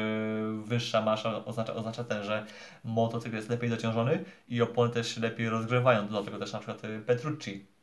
wyższa 0.64 1.02
masa 1.02 1.44
oznacza, 1.44 1.74
oznacza 1.74 2.04
ten, 2.04 2.24
że 2.24 2.46
motocykl 2.84 3.36
jest 3.36 3.50
lepiej 3.50 3.70
dociążony 3.70 4.24
i 4.48 4.62
opony 4.62 4.92
też 4.92 5.16
lepiej 5.16 5.48
rozgrywają. 5.48 6.08
Dlatego 6.08 6.38
też 6.38 6.52
na 6.52 6.58
przykład 6.58 6.82
Petrucci 7.06 7.79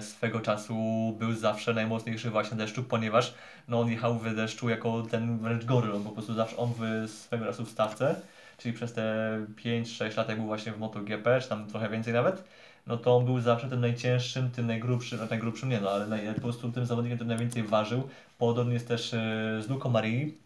swego 0.00 0.40
czasu 0.40 0.74
był 1.18 1.32
zawsze 1.32 1.74
najmocniejszy 1.74 2.30
właśnie 2.30 2.56
deszczu, 2.56 2.82
ponieważ 2.82 3.34
no, 3.68 3.80
on 3.80 3.90
jechał 3.90 4.18
w 4.18 4.34
deszczu 4.34 4.68
jako 4.68 5.02
ten 5.02 5.38
wręcz 5.38 5.64
goryl, 5.64 5.92
on 5.92 6.04
po 6.04 6.10
prostu 6.10 6.34
zawsze 6.34 6.56
on 6.56 6.72
w 6.78 7.10
swego 7.10 7.44
czasu 7.44 7.64
w 7.64 7.70
stawce, 7.70 8.20
czyli 8.58 8.74
przez 8.74 8.92
te 8.92 9.38
5-6 9.64 10.16
lat 10.16 10.28
jak 10.28 10.38
był 10.38 10.46
właśnie 10.46 10.72
w 10.72 10.78
MotoGP, 10.78 11.40
czy 11.40 11.48
tam 11.48 11.66
trochę 11.66 11.88
więcej 11.88 12.12
nawet, 12.12 12.44
no 12.86 12.96
to 12.96 13.16
on 13.16 13.24
był 13.24 13.40
zawsze 13.40 13.68
tym 13.68 13.80
najcięższym, 13.80 14.50
tym 14.50 14.66
najgrubszym, 14.66 15.18
no 15.18 15.26
najgrubszym 15.30 15.68
nie 15.68 15.80
no, 15.80 15.90
ale 15.90 16.06
naj, 16.06 16.34
po 16.34 16.40
prostu 16.40 16.72
tym 16.72 16.86
zawodnikiem, 16.86 17.18
tym 17.18 17.28
najwięcej 17.28 17.62
ważył. 17.62 18.08
Podobnie 18.38 18.74
jest 18.74 18.88
też 18.88 19.14
e, 19.14 19.16
z 19.62 19.68
Luco 19.68 19.92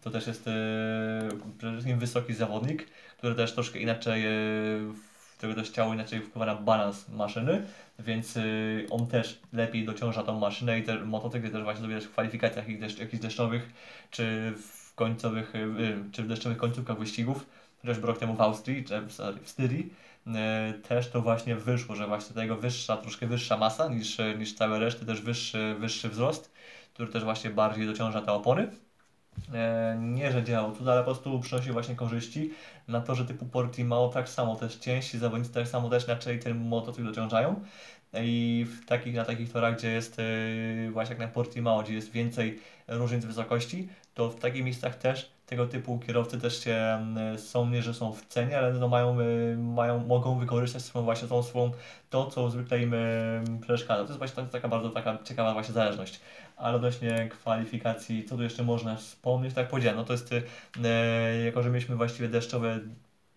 to 0.01 0.09
też 0.09 0.27
jest 0.27 0.47
e, 0.47 0.51
przede 1.57 1.73
wszystkim 1.73 1.99
wysoki 1.99 2.33
zawodnik, 2.33 2.87
który 3.17 3.35
też 3.35 3.53
troszkę 3.53 3.79
inaczej, 3.79 4.25
e, 4.25 4.29
którego 5.37 5.61
też 5.61 5.69
ciało 5.69 5.93
inaczej 5.93 6.21
wpływa 6.21 6.45
na 6.45 6.55
balans 6.55 7.09
maszyny 7.09 7.65
więc 7.99 8.37
y, 8.37 8.87
on 8.89 9.07
też 9.07 9.39
lepiej 9.53 9.85
dociąża 9.85 10.23
tą 10.23 10.39
maszynę 10.39 10.79
i 10.79 10.83
te 10.83 10.99
motocykle 10.99 11.49
też 11.49 11.63
właśnie 11.63 11.81
sobie 11.81 12.01
w 12.01 12.11
kwalifikacjach 12.11 12.69
jakichś, 12.69 12.99
jakichś 12.99 13.23
deszczowych, 13.23 13.69
czy 14.11 14.53
w 14.57 14.95
końcowych, 14.95 15.55
y, 15.55 15.57
y, 15.57 15.97
czy 16.11 16.23
w 16.23 16.27
deszczowych 16.27 16.57
końcówkach 16.57 16.99
wyścigów, 16.99 17.45
chociażby 17.81 18.07
rok 18.07 18.17
temu 18.17 18.35
w 18.35 18.41
Austrii, 18.41 18.83
czy 18.83 19.01
sorry, 19.09 19.37
w 19.43 19.49
Styrii, 19.49 19.93
też 20.87 21.09
to 21.09 21.21
właśnie 21.21 21.55
wyszło, 21.55 21.95
że 21.95 22.07
właśnie 22.07 22.35
tego 22.35 22.55
wyższa, 22.55 22.97
troszkę 22.97 23.27
wyższa 23.27 23.57
masa 23.57 23.87
niż, 23.87 24.17
niż 24.37 24.53
całe 24.53 24.79
reszty, 24.79 25.05
też 25.05 25.21
wyższy, 25.21 25.75
wyższy 25.79 26.09
wzrost, 26.09 26.51
który 26.93 27.11
też 27.11 27.23
właśnie 27.23 27.49
bardziej 27.49 27.87
dociąża 27.87 28.21
te 28.21 28.31
opony. 28.31 28.67
E, 29.53 29.97
nie, 29.99 30.31
że 30.31 30.43
działał 30.43 30.71
cud, 30.71 30.87
ale 30.87 31.01
po 31.01 31.05
prostu 31.05 31.39
przynosi 31.39 31.71
właśnie 31.71 31.95
korzyści. 31.95 32.51
Na 32.87 33.01
to, 33.01 33.15
że 33.15 33.25
typu 33.25 33.45
Portimao 33.45 34.09
tak 34.09 34.29
samo, 34.29 34.55
też 34.55 34.75
ciężsi 34.75 35.17
zawodnicy 35.17 35.53
tak 35.53 35.67
samo 35.67 35.89
też 35.89 36.05
inaczej 36.05 36.39
ten 36.39 36.57
motocykl 36.57 37.07
dociążają. 37.07 37.61
I 38.13 38.65
w 38.69 38.85
takich, 38.85 39.15
na 39.15 39.25
takich 39.25 39.51
torach, 39.51 39.75
gdzie 39.77 39.91
jest 39.91 40.19
e, 40.19 40.91
właśnie 40.91 41.13
jak 41.13 41.19
na 41.19 41.27
Portimao, 41.27 41.83
gdzie 41.83 41.93
jest 41.93 42.11
więcej 42.11 42.59
różnic 42.87 43.25
wysokości, 43.25 43.89
to 44.13 44.29
w 44.29 44.39
takich 44.39 44.63
miejscach 44.63 44.95
też 44.95 45.31
tego 45.45 45.67
typu 45.67 45.99
kierowcy 45.99 46.39
też 46.39 46.63
się, 46.63 47.05
są 47.37 47.69
nie, 47.69 47.81
że 47.81 47.93
są 47.93 48.13
w 48.13 48.25
cenie, 48.25 48.57
ale 48.57 48.73
no 48.73 48.87
mają, 48.87 49.17
e, 49.19 49.57
mają, 49.57 50.07
mogą 50.07 50.39
wykorzystać 50.39 50.81
swoją 50.81 51.05
właśnie 51.05 51.27
tą 51.27 51.43
swoją, 51.43 51.71
to, 52.09 52.25
co 52.25 52.49
zwykle 52.49 52.81
im 52.81 52.95
przeszkadza. 53.61 54.03
To 54.03 54.07
jest 54.07 54.17
właśnie 54.17 54.43
taka 54.43 54.67
bardzo 54.67 54.89
taka 54.89 55.17
ciekawa 55.23 55.53
właśnie 55.53 55.73
zależność 55.73 56.19
ale 56.55 56.75
odnośnie 56.75 57.29
kwalifikacji, 57.29 58.25
co 58.25 58.35
tu 58.35 58.43
jeszcze 58.43 58.63
można 58.63 58.95
wspomnieć, 58.95 59.53
tak 59.53 59.67
powiedziałem, 59.69 59.97
no 59.97 60.03
to 60.03 60.13
jest, 60.13 60.29
e, 60.83 61.43
jako 61.45 61.63
że 61.63 61.69
mieliśmy 61.69 61.95
właściwie 61.95 62.29
deszczowe 62.29 62.79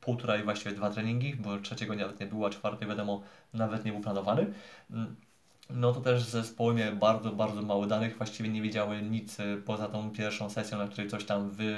półtora 0.01 0.37
i 0.37 0.43
właściwie 0.43 0.75
dwa 0.75 0.91
treningi, 0.91 1.35
bo 1.35 1.59
trzeciego 1.59 1.95
nawet 1.95 2.21
nie 2.21 2.27
było, 2.27 2.47
a 2.47 2.51
czwarty 2.51 2.87
wiadomo 2.87 3.23
nawet 3.55 3.85
nie 3.85 3.93
był 3.93 4.01
planowany. 4.01 4.47
Mm, 5.71 5.81
no 5.81 5.93
to 5.93 6.01
też 6.01 6.23
zespoły 6.23 6.75
miały 6.75 6.97
bardzo, 6.97 7.33
bardzo 7.33 7.63
mało 7.63 7.87
danych, 7.87 8.17
właściwie 8.17 8.49
nie 8.49 8.63
wiedziały 8.63 9.03
nic 9.03 9.41
e, 9.41 9.57
poza 9.57 9.89
tą 9.89 10.11
pierwszą 10.11 10.51
sesją, 10.51 10.79
na 10.79 10.87
której 10.89 11.11
coś 11.11 11.25
tam 11.25 11.51
wy, 11.51 11.75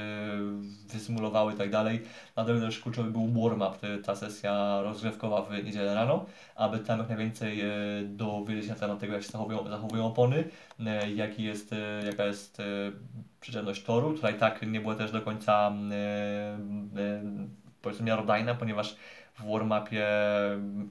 wysymulowały 0.88 1.52
i 1.52 1.56
tak 1.56 1.70
dalej. 1.70 2.02
Dlatego 2.34 2.60
też 2.60 2.80
kluczowy 2.80 3.10
był 3.10 3.42
warm-up, 3.42 4.02
ta 4.04 4.16
sesja 4.16 4.82
rozgrzewkowa 4.82 5.42
w 5.42 5.64
niedzielę 5.64 5.94
rano, 5.94 6.26
aby 6.56 6.78
tam 6.78 6.98
jak 6.98 7.08
najwięcej 7.08 7.60
e, 7.60 7.70
dowiedzieć 8.04 8.68
na 8.68 8.74
temat 8.74 8.98
tego, 8.98 9.12
jak 9.12 9.22
się 9.22 9.28
zachowują, 9.28 9.68
zachowują 9.68 10.06
opony, 10.06 10.44
e, 10.86 11.10
jaki 11.10 11.42
jest, 11.42 11.74
jaka 12.06 12.24
jest 12.24 12.62
przyczepność 13.40 13.82
toru. 13.82 14.14
Tutaj 14.14 14.38
tak 14.38 14.62
nie 14.66 14.80
było 14.80 14.94
też 14.94 15.12
do 15.12 15.20
końca 15.20 15.72
powiedzmy 17.82 18.06
miarodajna, 18.06 18.54
ponieważ 18.54 18.96
w 19.40 19.50
warmapie, 19.52 20.06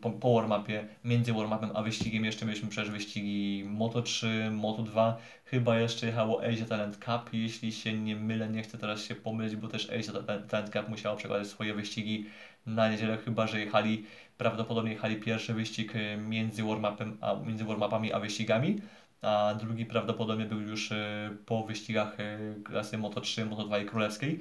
po, 0.01 0.10
po 0.10 0.34
warmapie, 0.34 0.88
między 1.03 1.34
warmapem 1.34 1.72
a 1.74 1.84
wyścigiem 1.84 2.25
jeszcze 2.25 2.46
mieliśmy 2.46 2.70
przecież 2.70 2.91
wyścigi 2.91 3.65
Moto3, 3.77 4.27
Moto2, 4.62 5.13
chyba 5.46 5.79
jeszcze 5.79 6.08
jechało 6.08 6.44
Asia 6.44 6.65
Talent 6.65 6.98
Cup, 6.98 7.34
jeśli 7.34 7.72
się 7.72 7.94
nie 7.94 8.15
mylę, 8.15 8.50
nie 8.50 8.63
chcę 8.63 8.77
teraz 8.77 9.03
się 9.03 9.15
pomylić, 9.15 9.56
bo 9.56 9.68
też 9.68 9.89
Asia 9.89 10.12
Talent 10.48 10.74
Cup 10.74 10.89
musiało 10.89 11.18
przekładać 11.18 11.48
swoje 11.48 11.74
wyścigi 11.74 12.25
na 12.65 12.91
niedzielę, 12.91 13.18
chyba 13.18 13.48
że 13.48 13.60
jechali, 13.60 14.06
prawdopodobnie 14.38 14.91
jechali 14.91 15.15
pierwszy 15.15 15.53
wyścig 15.53 15.96
e, 15.96 16.18
między 16.18 16.63
warmapem 16.63 17.18
a 17.22 17.36
między 17.48 17.63
warmapami 17.63 18.13
a 18.13 18.20
wyścigami, 18.20 18.82
a 19.22 19.56
drugi 19.60 19.86
prawdopodobnie 19.86 20.46
był 20.46 20.62
już 20.62 20.91
e, 20.91 21.29
po 21.46 21.63
wyścigach 21.63 22.20
e, 22.20 22.38
klasy 22.63 22.98
Moto3, 22.98 23.50
Moto2 23.50 23.84
i 23.84 23.86
Królewskiej. 23.86 24.39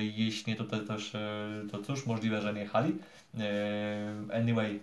Jeśli 0.00 0.52
nie, 0.52 0.56
to 0.56 0.64
też 0.64 1.12
to 1.72 1.82
cóż, 1.82 2.06
możliwe, 2.06 2.40
że 2.40 2.54
nie 2.54 2.60
jechali. 2.60 2.94
Anyway, 4.32 4.80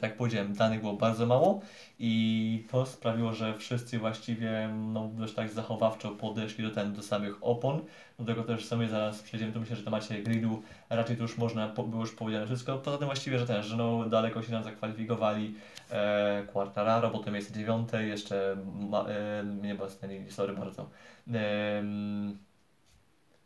tak 0.00 0.02
jak 0.02 0.16
powiedziałem, 0.16 0.54
danych 0.54 0.80
było 0.80 0.92
bardzo 0.92 1.26
mało 1.26 1.60
i 1.98 2.66
to 2.70 2.86
sprawiło, 2.86 3.32
że 3.32 3.54
wszyscy 3.58 3.98
właściwie 3.98 4.68
no, 4.92 5.08
dość 5.08 5.34
tak 5.34 5.50
zachowawczo 5.50 6.10
podeszli 6.10 6.64
do, 6.64 6.70
ten, 6.70 6.92
do 6.92 7.02
samych 7.02 7.36
opon. 7.40 7.82
Do 8.18 8.24
tego 8.24 8.42
też 8.42 8.64
sobie 8.64 8.88
zaraz 8.88 9.22
przejdziemy, 9.22 9.52
to 9.52 9.60
myślę, 9.60 9.76
że 9.76 9.82
temacie 9.82 10.22
gridu 10.22 10.62
raczej 10.90 11.16
to 11.16 11.22
już 11.22 11.38
można, 11.38 11.68
było 11.68 12.00
już 12.00 12.14
powiedziane 12.14 12.46
wszystko. 12.46 12.78
Poza 12.78 12.98
tym 12.98 13.06
właściwie, 13.06 13.38
że 13.38 13.46
też, 13.46 13.66
że 13.66 13.76
no, 13.76 14.04
daleko 14.04 14.42
się 14.42 14.52
nam 14.52 14.64
zakwalifikowali 14.64 15.54
e, 15.90 16.46
Quartararo, 16.52 17.10
potem 17.10 17.34
jest 17.34 17.54
dziewiąte, 17.54 18.04
jeszcze 18.04 18.56
ma, 18.90 19.04
e, 19.08 19.44
nie 19.62 19.74
Bastianini, 19.74 20.30
sorry 20.30 20.52
bardzo. 20.52 20.90
E, 21.34 21.82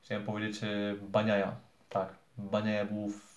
chciałem 0.02 0.24
powiedzieć 0.24 0.64
e, 0.64 0.68
Baniaja, 1.02 1.56
tak, 1.88 2.14
Baniaja 2.38 2.84
był 2.84 3.08
w 3.08 3.29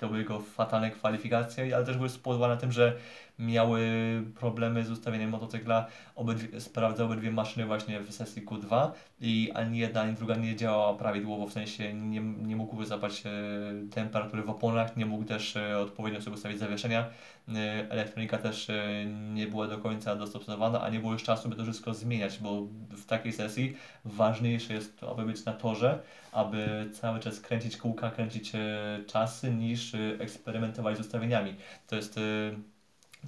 to 0.00 0.06
były 0.06 0.18
jego 0.18 0.40
fatalne 0.40 0.90
kwalifikacje, 0.90 1.76
ale 1.76 1.86
też 1.86 1.96
były 1.96 2.08
spowodowane 2.08 2.56
tym, 2.56 2.72
że 2.72 2.96
miały 3.40 3.80
problemy 4.34 4.84
z 4.84 4.90
ustawieniem 4.90 5.30
motocykla, 5.30 5.86
obydwie, 6.16 6.60
sprawdza 6.60 7.04
obydwie 7.04 7.30
maszyny 7.30 7.66
właśnie 7.66 8.00
w 8.00 8.12
sesji 8.12 8.46
Q2 8.46 8.90
i 9.20 9.50
ani 9.54 9.78
jedna, 9.78 10.00
ani 10.00 10.14
druga 10.14 10.34
nie 10.34 10.56
działała 10.56 10.94
prawidłowo, 10.94 11.46
w 11.46 11.52
sensie 11.52 11.94
nie, 11.94 12.20
nie 12.20 12.56
mógł 12.56 12.84
zapać 12.84 13.22
e, 13.26 13.30
temperatury 13.90 14.42
w 14.42 14.50
oponach, 14.50 14.96
nie 14.96 15.06
mógł 15.06 15.24
też 15.24 15.56
e, 15.56 15.78
odpowiednio 15.78 16.22
sobie 16.22 16.36
ustawić 16.36 16.58
zawieszenia, 16.58 17.06
e, 17.48 17.90
elektronika 17.90 18.38
też 18.38 18.68
nie 19.34 19.46
była 19.46 19.68
do 19.68 19.78
końca 19.78 20.16
dostosowana, 20.16 20.80
a 20.80 20.88
nie 20.88 21.00
było 21.00 21.12
już 21.12 21.22
czasu, 21.22 21.48
by 21.48 21.56
to 21.56 21.62
wszystko 21.62 21.94
zmieniać, 21.94 22.38
bo 22.38 22.62
w 22.90 23.06
takiej 23.06 23.32
sesji 23.32 23.76
ważniejsze 24.04 24.74
jest 24.74 25.00
to, 25.00 25.10
aby 25.10 25.24
być 25.24 25.44
na 25.44 25.52
torze, 25.52 25.98
aby 26.32 26.90
cały 26.92 27.20
czas 27.20 27.40
kręcić 27.40 27.76
kółka, 27.76 28.10
kręcić 28.10 28.52
czasy, 29.06 29.50
niż 29.50 29.92
eksperymentować 30.18 30.96
z 30.96 31.00
ustawieniami. 31.00 31.54
To 31.86 31.96
jest 31.96 32.20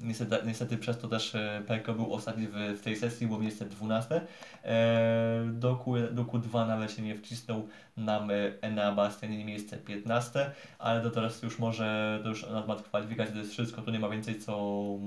Niestety, 0.03 0.37
niestety 0.47 0.79
przez 0.79 0.99
to 0.99 1.09
też 1.09 1.35
e, 1.35 1.63
PECO 1.67 1.95
był 1.95 2.15
ostatni 2.15 2.47
w, 2.47 2.55
w 2.55 2.81
tej 2.81 2.97
sesji, 2.97 3.27
było 3.27 3.39
miejsce 3.39 3.65
12. 3.65 4.21
E, 4.65 5.45
do, 5.53 5.77
Q, 5.77 6.09
do 6.13 6.25
Q2 6.25 6.69
nawet 6.69 6.93
się 6.93 7.03
nie 7.03 7.19
wcisnął 7.19 7.69
nam 7.97 8.29
Enea 8.61 8.93
Bastianini 8.93 9.45
miejsce 9.45 9.77
15, 9.77 10.51
ale 10.79 11.01
to 11.01 11.11
teraz 11.11 11.43
już 11.43 11.59
może, 11.59 12.21
to 12.23 12.29
już 12.29 12.51
na 12.51 12.63
temat 12.63 12.83
kwalifikacji 12.83 13.35
to 13.35 13.41
jest 13.41 13.53
wszystko, 13.53 13.83
tu 13.83 13.91
nie 13.91 14.01
ma 14.01 14.09
więcej 14.09 14.41
co 14.41 14.59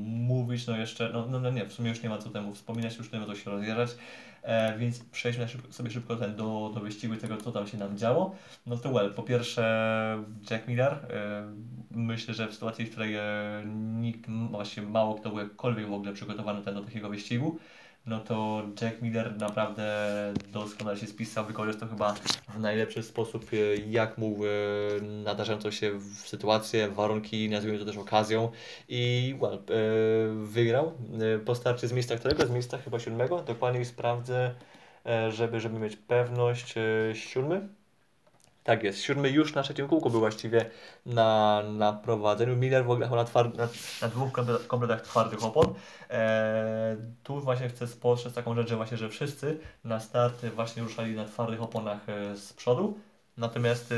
mówić, 0.03 0.67
no 0.67 0.77
jeszcze, 0.77 1.09
no, 1.13 1.25
no, 1.29 1.39
no 1.39 1.49
nie, 1.49 1.65
w 1.65 1.73
sumie 1.73 1.89
już 1.89 2.03
nie 2.03 2.09
ma 2.09 2.17
co 2.17 2.29
temu 2.29 2.53
wspominać, 2.53 2.97
już 2.97 3.11
nie 3.11 3.19
ma 3.19 3.25
co 3.25 3.35
się 3.35 3.51
rozjeżdżać. 3.51 3.89
E, 4.45 4.77
więc 4.77 4.99
przejdźmy 4.99 5.47
sobie 5.69 5.91
szybko 5.91 6.15
do, 6.15 6.71
do 6.73 6.79
wyścigu 6.79 7.15
tego, 7.15 7.37
co 7.37 7.51
tam 7.51 7.67
się 7.67 7.77
nam 7.77 7.97
działo. 7.97 8.35
No 8.65 8.77
to 8.77 8.89
well, 8.91 9.13
po 9.13 9.23
pierwsze 9.23 10.23
Jack 10.51 10.67
Miller, 10.67 10.93
e, 10.93 11.53
myślę, 11.91 12.33
że 12.33 12.47
w 12.47 12.53
sytuacji, 12.53 12.85
w 12.85 12.91
której 12.91 13.15
e, 13.15 13.23
nikt, 13.99 14.29
właśnie 14.29 14.83
mało 14.83 15.15
kto 15.15 15.29
był 15.29 15.39
jakkolwiek 15.39 15.87
w 15.87 15.93
ogóle 15.93 16.13
przygotowany 16.13 16.61
ten 16.61 16.75
do 16.75 16.81
takiego 16.81 17.09
wyścigu, 17.09 17.59
no 18.05 18.19
to 18.19 18.63
Jack 18.81 19.01
Miller 19.01 19.37
naprawdę 19.37 19.93
doskonale 20.51 20.97
się 20.97 21.07
spisał, 21.07 21.45
wykorzystał 21.45 21.89
chyba 21.89 22.13
w 22.49 22.59
najlepszy 22.59 23.03
sposób, 23.03 23.45
e, 23.53 23.75
jak 23.75 24.17
mógł 24.17 24.45
e, 24.45 24.49
nadarzającą 25.01 25.71
się 25.71 25.91
w 25.99 26.27
sytuację, 26.27 26.89
warunki, 26.89 27.49
nazwijmy 27.49 27.79
to 27.79 27.85
też 27.85 27.97
okazją 27.97 28.51
i 28.89 29.35
well, 29.41 29.53
e, 29.53 29.59
wygrał. 30.45 30.93
Po 31.45 31.55
starcie 31.55 31.87
z 31.87 31.93
miejsca 31.93 32.15
którego? 32.15 32.45
Z 32.45 32.51
miejsca 32.51 32.77
chyba 32.77 32.99
siódmego, 32.99 33.41
dokładnie 33.41 33.85
sprawdzę, 33.85 34.55
żeby, 35.29 35.59
żeby 35.59 35.79
mieć 35.79 35.95
pewność, 35.95 36.73
siódmy? 37.13 37.67
Tak 38.65 38.83
jest, 38.83 39.01
siódmy 39.01 39.29
już 39.29 39.53
na 39.53 39.63
trzecim 39.63 39.87
kółku 39.87 40.09
był 40.09 40.19
właściwie 40.19 40.69
na, 41.05 41.61
na 41.63 41.93
prowadzeniu. 41.93 42.55
Miller 42.55 42.85
w 42.85 42.91
ogóle 42.91 43.09
na, 43.09 43.25
tward, 43.25 43.57
na, 43.57 43.67
na 44.01 44.07
dwóch 44.07 44.31
kompletach 44.67 45.01
twardych 45.01 45.43
opon. 45.43 45.73
Eee, 46.09 46.97
tu 47.23 47.41
właśnie 47.41 47.69
chcę 47.69 47.87
spostrzec 47.87 48.33
taką 48.33 48.55
rzecz, 48.55 48.69
że 48.69 48.75
właśnie, 48.75 48.97
że 48.97 49.09
wszyscy 49.09 49.59
na 49.83 49.99
start 49.99 50.45
właśnie 50.45 50.83
ruszali 50.83 51.15
na 51.15 51.25
twardych 51.25 51.61
oponach 51.61 52.09
e, 52.09 52.35
z 52.35 52.53
przodu. 52.53 52.99
Natomiast 53.37 53.91
yy, 53.91 53.97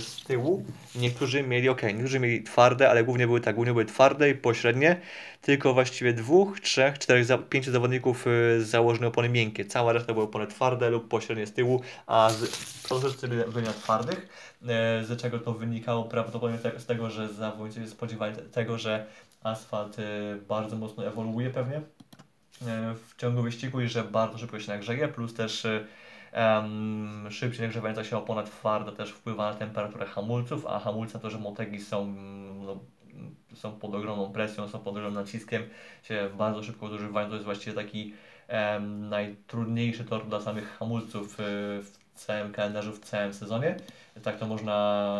z 0.00 0.24
tyłu 0.26 0.64
niektórzy 0.94 1.42
mieli 1.42 1.68
ok, 1.68 1.82
niektórzy 1.82 2.20
mieli 2.20 2.42
twarde, 2.42 2.90
ale 2.90 3.04
głównie 3.04 3.26
były 3.26 3.40
tak, 3.40 3.54
głównie 3.54 3.72
były 3.72 3.84
twarde 3.84 4.30
i 4.30 4.34
pośrednie. 4.34 5.00
Tylko 5.40 5.74
właściwie 5.74 6.12
dwóch, 6.12 6.60
trzech, 6.60 6.98
czterech, 6.98 7.24
za, 7.24 7.38
pięciu 7.38 7.72
zawodników 7.72 8.26
yy, 8.26 8.64
założyły 8.64 9.06
opony 9.06 9.28
miękkie. 9.28 9.64
Cała 9.64 9.92
reszta 9.92 10.12
były 10.12 10.24
opony 10.24 10.46
twarde 10.46 10.90
lub 10.90 11.08
pośrednie 11.08 11.46
z 11.46 11.52
tyłu, 11.52 11.82
a 12.06 12.30
przodu 12.84 13.08
byli 13.52 13.66
na 13.66 13.72
twardych, 13.72 14.18
yy, 14.62 14.68
z 15.04 15.20
czego 15.20 15.38
to 15.38 15.52
wynikało 15.52 16.04
prawdopodobnie 16.04 16.58
te, 16.58 16.80
z 16.80 16.86
tego, 16.86 17.10
że 17.10 17.28
zawodnicy 17.28 17.90
spodziewali 17.90 18.36
tego, 18.52 18.78
że 18.78 19.06
asfalt 19.42 19.98
yy, 19.98 20.04
bardzo 20.48 20.76
mocno 20.76 21.06
ewoluuje 21.06 21.50
pewnie 21.50 21.74
yy, 21.74 22.66
w 22.94 23.14
ciągu 23.16 23.42
wyścigu 23.42 23.80
i 23.80 23.88
że 23.88 24.04
bardzo 24.04 24.38
szybko 24.38 24.60
się 24.60 24.72
nagrzeje, 24.72 25.08
plus 25.08 25.34
też 25.34 25.64
yy, 25.64 25.86
Um, 26.36 27.28
szybciej 27.30 27.62
nagrzewająca 27.62 28.04
się 28.04 28.16
opona 28.16 28.42
twarda 28.42 28.92
też 28.92 29.10
wpływa 29.10 29.50
na 29.50 29.58
temperaturę 29.58 30.06
hamulców, 30.06 30.66
a 30.66 30.78
hamulce 30.78 31.18
to, 31.18 31.30
że 31.30 31.38
motegi 31.38 31.80
są, 31.80 32.14
no, 32.66 32.80
są 33.54 33.72
pod 33.72 33.94
ogromną 33.94 34.32
presją, 34.32 34.68
są 34.68 34.78
pod 34.78 34.96
ogromnym 34.96 35.24
naciskiem, 35.24 35.62
się 36.02 36.30
bardzo 36.38 36.62
szybko 36.62 36.88
zużywają. 36.88 37.28
To 37.28 37.34
jest 37.34 37.44
właściwie 37.44 37.76
taki 37.76 38.14
um, 38.48 39.08
najtrudniejszy 39.08 40.04
tor 40.04 40.26
dla 40.26 40.40
samych 40.40 40.76
hamulców 40.78 41.40
y, 41.40 41.42
w 41.82 41.98
całym 42.14 42.52
kalendarzu, 42.52 42.92
w 42.92 43.00
całym 43.00 43.34
sezonie. 43.34 43.76
Tak 44.22 44.38
to 44.38 44.46
można, 44.46 45.16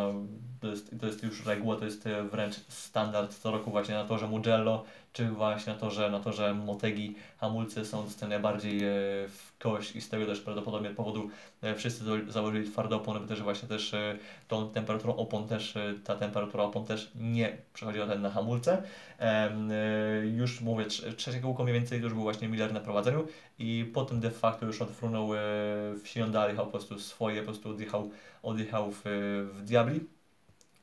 to 0.60 0.66
jest, 0.66 1.00
to 1.00 1.06
jest 1.06 1.22
już 1.22 1.46
reguła, 1.46 1.76
to 1.76 1.84
jest 1.84 2.08
wręcz 2.30 2.54
standard 2.68 3.34
co 3.34 3.50
roku 3.50 3.70
właśnie 3.70 3.94
na 3.94 4.04
torze 4.04 4.28
Mugello, 4.28 4.84
czy 5.12 5.28
właśnie 5.28 5.72
na 5.72 5.78
torze, 5.78 6.10
na 6.10 6.20
torze 6.20 6.54
Motegi 6.54 7.14
hamulce 7.38 7.84
są 7.84 8.06
te 8.20 8.28
najbardziej 8.28 8.84
e, 8.84 8.88
w 9.28 9.51
kość 9.62 9.96
i 9.96 10.00
z 10.00 10.08
tego 10.08 10.26
też 10.26 10.40
prawdopodobnie 10.40 10.90
powodu 10.90 11.30
e, 11.62 11.74
wszyscy 11.74 12.04
założyli 12.28 12.70
twarde 12.70 12.96
opony, 12.96 13.20
bo 13.20 13.26
też 13.26 13.42
właśnie 13.42 13.68
też 13.68 13.94
e, 13.94 14.18
tą 14.48 14.70
temperaturą 14.70 15.16
opon 15.16 15.48
też, 15.48 15.74
ta 16.04 16.16
temperatura 16.16 16.64
opon 16.64 16.84
też 16.84 17.10
nie 17.14 17.56
przechodziła 17.74 18.06
ten 18.06 18.22
na 18.22 18.30
hamulce. 18.30 18.82
Już 20.36 20.60
mówię, 20.60 20.86
trzecie 21.16 21.40
kółko 21.40 21.62
mniej 21.64 21.74
więcej 21.74 22.00
już 22.00 22.12
był 22.12 22.22
właśnie 22.22 22.48
Miller 22.48 22.72
na 22.72 22.80
prowadzeniu 22.80 23.26
i 23.58 23.90
potem 23.94 24.20
de 24.20 24.30
facto 24.30 24.66
już 24.66 24.82
odfrunął 24.82 25.28
w 25.94 26.02
Sinon 26.04 26.32
jechał 26.48 26.64
po 26.64 26.70
prostu 26.70 26.98
swoje, 26.98 27.40
po 27.40 27.44
prostu 27.44 27.70
odjechał, 27.70 28.10
odjechał 28.42 28.92
w, 28.92 29.02
w 29.54 29.62
Diabli 29.62 30.00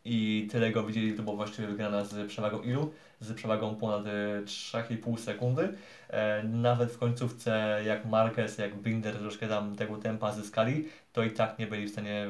i 0.05 0.47
tyle 0.51 0.71
go 0.71 0.83
widzieli, 0.83 1.13
to 1.13 1.23
było 1.23 1.35
właściwie 1.35 1.67
wygrana 1.67 2.05
z 2.05 2.27
przewagą 2.27 2.61
ilu? 2.61 2.91
Z 3.19 3.33
przewagą 3.33 3.75
ponad 3.75 4.03
3,5 4.45 5.17
sekundy. 5.17 5.73
E, 6.09 6.43
nawet 6.43 6.91
w 6.91 6.97
końcówce 6.97 7.81
jak 7.85 8.05
Marquez, 8.05 8.57
jak 8.57 8.75
Binder 8.75 9.15
troszkę 9.15 9.47
tam 9.47 9.75
tego 9.75 9.97
tempa 9.97 10.31
zyskali, 10.31 10.87
to 11.13 11.23
i 11.23 11.31
tak 11.31 11.59
nie 11.59 11.67
byli 11.67 11.87
w 11.87 11.91
stanie, 11.91 12.27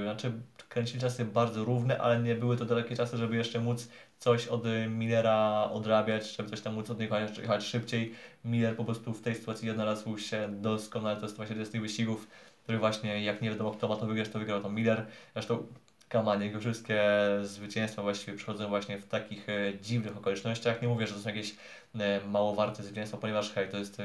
e, 0.00 0.02
znaczy 0.02 0.32
kręcili 0.68 1.00
czasy 1.00 1.24
bardzo 1.24 1.64
równe, 1.64 1.98
ale 1.98 2.20
nie 2.20 2.34
były 2.34 2.56
to 2.56 2.64
dalekie 2.64 2.96
czasy, 2.96 3.16
żeby 3.16 3.36
jeszcze 3.36 3.60
móc 3.60 3.88
coś 4.18 4.48
od 4.48 4.64
Millera 4.88 5.70
odrabiać, 5.72 6.36
żeby 6.36 6.50
coś 6.50 6.60
tam 6.60 6.74
móc 6.74 6.90
od 6.90 7.00
niego 7.00 7.18
jechać 7.18 7.64
szybciej. 7.64 8.14
Miller 8.44 8.76
po 8.76 8.84
prostu 8.84 9.12
w 9.12 9.20
tej 9.20 9.34
sytuacji 9.34 9.70
odnalazł 9.70 10.18
się 10.18 10.48
doskonale, 10.52 11.16
to 11.16 11.22
jest 11.22 11.36
właśnie 11.36 11.64
z 11.64 11.70
tych 11.70 11.80
wyścigów, 11.80 12.28
który 12.62 12.78
właśnie 12.78 13.24
jak 13.24 13.42
nie 13.42 13.50
wiadomo 13.50 13.70
kto 13.70 13.88
ma 13.88 13.96
to 13.96 14.06
wygrać, 14.06 14.28
to 14.28 14.38
wygrał 14.38 14.62
to 14.62 14.70
Miller. 14.70 15.06
Zresztą 15.32 15.66
Kaman, 16.14 16.42
jego 16.42 16.60
wszystkie 16.60 17.02
zwycięstwa 17.42 18.02
właściwie 18.02 18.36
przychodzą 18.36 18.68
właśnie 18.68 18.98
w 18.98 19.06
takich 19.06 19.48
e, 19.48 19.78
dziwnych 19.80 20.16
okolicznościach. 20.16 20.82
Nie 20.82 20.88
mówię, 20.88 21.06
że 21.06 21.14
to 21.14 21.20
są 21.20 21.28
jakieś 21.28 21.54
e, 21.94 22.20
mało 22.28 22.54
warte 22.54 22.82
zwycięstwa, 22.82 23.18
ponieważ 23.18 23.52
hej, 23.52 23.68
to 23.68 23.78
jest 23.78 24.00
e, 24.00 24.04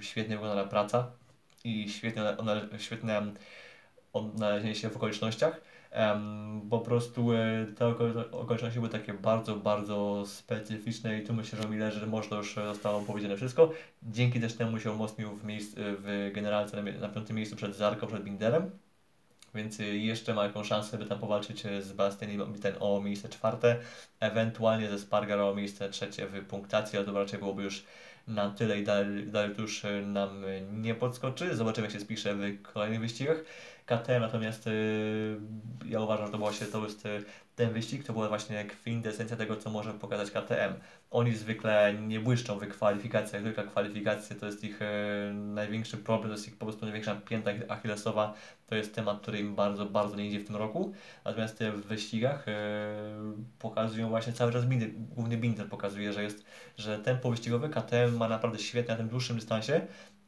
świetnie 0.00 0.36
wykonana 0.36 0.64
praca 0.64 1.10
i 1.64 1.90
świetne, 1.90 2.38
one, 2.38 2.60
świetne 2.78 3.32
odnalezienie 4.12 4.74
się 4.74 4.90
w 4.90 4.96
okolicznościach. 4.96 5.60
Um, 5.96 6.60
po 6.70 6.78
prostu 6.78 7.28
te 7.76 7.86
okoliczności 8.32 8.78
były 8.78 8.92
takie 8.92 9.12
bardzo, 9.14 9.56
bardzo 9.56 10.26
specyficzne 10.26 11.18
i 11.18 11.26
tu 11.26 11.34
myślę, 11.34 11.58
że 11.62 11.68
o 11.68 11.70
Millerze 11.70 12.06
może 12.06 12.28
to 12.28 12.36
już 12.36 12.54
zostało 12.54 13.00
powiedziane 13.00 13.36
wszystko. 13.36 13.70
Dzięki 14.02 14.40
też 14.40 14.54
temu 14.54 14.78
się 14.80 14.92
umocnił 14.92 15.36
w, 15.36 15.44
miejsc, 15.44 15.74
w 15.76 16.30
generalce 16.34 16.82
na, 16.82 16.92
na 16.92 17.08
piątym 17.08 17.36
miejscu 17.36 17.56
przed 17.56 17.76
Zarko, 17.76 18.06
przed 18.06 18.24
Binderem 18.24 18.70
więc 19.56 19.80
y, 19.80 19.98
jeszcze 19.98 20.34
ma 20.34 20.44
jakąś 20.44 20.66
szansę, 20.68 20.98
by 20.98 21.06
tam 21.06 21.18
powalczyć 21.18 21.66
y, 21.66 21.82
z 21.82 21.92
Bastianiem 21.92 22.54
ten 22.62 22.74
o 22.80 23.00
miejsce 23.00 23.28
czwarte, 23.28 23.76
ewentualnie 24.20 24.90
ze 24.90 24.98
Spargaro 24.98 25.50
o 25.50 25.54
miejsce 25.54 25.90
trzecie 25.90 26.26
w 26.26 26.44
punktacji, 26.44 26.98
ale 26.98 27.06
to 27.06 27.12
raczej 27.12 27.38
byłoby 27.38 27.62
już 27.62 27.84
na 28.28 28.50
tyle 28.50 28.80
i 28.80 28.84
dalej, 28.84 29.26
dalej 29.26 29.50
już 29.58 29.84
y, 29.84 30.06
nam 30.06 30.44
nie 30.72 30.94
podskoczy. 30.94 31.56
Zobaczymy 31.56 31.86
jak 31.86 31.94
się 31.94 32.00
spisze 32.00 32.34
w 32.34 32.62
kolejnych 32.62 33.00
wyścigach. 33.00 33.36
KTM 33.86 34.20
natomiast 34.20 34.68
ja 35.84 36.00
uważam, 36.00 36.26
że 36.26 36.32
to 36.32 36.38
właśnie 36.38 36.66
to 36.66 36.84
jest 36.84 37.08
ten 37.56 37.72
wyścig, 37.72 38.04
to 38.04 38.12
była 38.12 38.28
właśnie 38.28 38.64
kwintesencja 38.64 39.36
tego, 39.36 39.56
co 39.56 39.70
może 39.70 39.92
pokazać 39.94 40.30
KTM. 40.30 40.74
Oni 41.10 41.34
zwykle 41.34 41.94
nie 41.94 42.20
błyszczą 42.20 42.58
w 42.58 42.68
kwalifikacjach, 42.68 43.42
zwykle 43.42 43.64
kwalifikacje 43.64 44.36
to 44.36 44.46
jest 44.46 44.64
ich 44.64 44.82
e, 44.82 45.32
największy 45.34 45.96
problem, 45.96 46.28
to 46.28 46.34
jest 46.34 46.48
ich 46.48 46.56
po 46.56 46.66
prostu 46.66 46.84
największa 46.84 47.14
pięta 47.14 47.50
achillesowa, 47.68 48.34
to 48.66 48.74
jest 48.74 48.94
temat, 48.94 49.20
który 49.20 49.38
im 49.38 49.54
bardzo, 49.54 49.86
bardzo 49.86 50.16
nie 50.16 50.26
idzie 50.26 50.40
w 50.40 50.46
tym 50.46 50.56
roku. 50.56 50.92
Natomiast 51.24 51.64
w 51.64 51.86
wyścigach 51.86 52.48
e, 52.48 52.54
pokazują 53.58 54.08
właśnie 54.08 54.32
cały 54.32 54.52
czas 54.52 54.64
głównie 54.96 55.36
Binder 55.36 55.68
pokazuje, 55.68 56.12
że 56.12 56.22
jest, 56.22 56.44
że 56.76 56.98
tempo 56.98 57.30
wyścigowe 57.30 57.68
KTM 57.68 58.16
ma 58.16 58.28
naprawdę 58.28 58.58
świetne 58.58 58.94
na 58.94 58.98
tym 58.98 59.08
dłuższym 59.08 59.36
dystansie, 59.36 59.86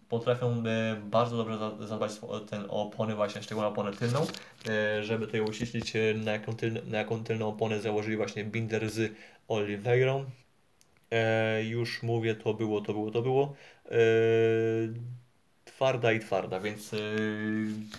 potrafią 0.09 0.63
e, 0.67 0.97
bardzo 0.97 1.37
dobrze 1.37 1.59
zadbać 1.87 2.13
ten, 2.51 2.65
o 2.69 2.83
opony, 2.83 3.15
właśnie 3.15 3.43
szczególnie 3.43 3.69
oponę 3.69 3.93
tylną, 3.93 4.27
e, 4.69 5.05
żeby 5.05 5.27
tutaj 5.27 5.41
uściślić 5.41 5.97
e, 5.97 6.15
na 6.15 6.33
jaką, 6.33 6.57
tylne, 6.57 6.81
na 6.83 6.99
jaką 6.99 7.25
tylną 7.25 7.49
oponę 7.49 7.81
założyli 7.81 8.17
właśnie 8.17 8.45
Binder 8.45 8.91
z 8.91 9.13
Oliveirą. 9.49 10.25
już 11.69 12.03
mówię, 12.03 12.35
to 12.35 12.55
było, 12.55 12.81
to 12.81 12.93
było, 12.93 13.11
to 13.11 13.23
było. 13.23 13.55
twarda 15.65 16.13
i 16.13 16.21
twarda, 16.21 16.61
więc 16.61 16.91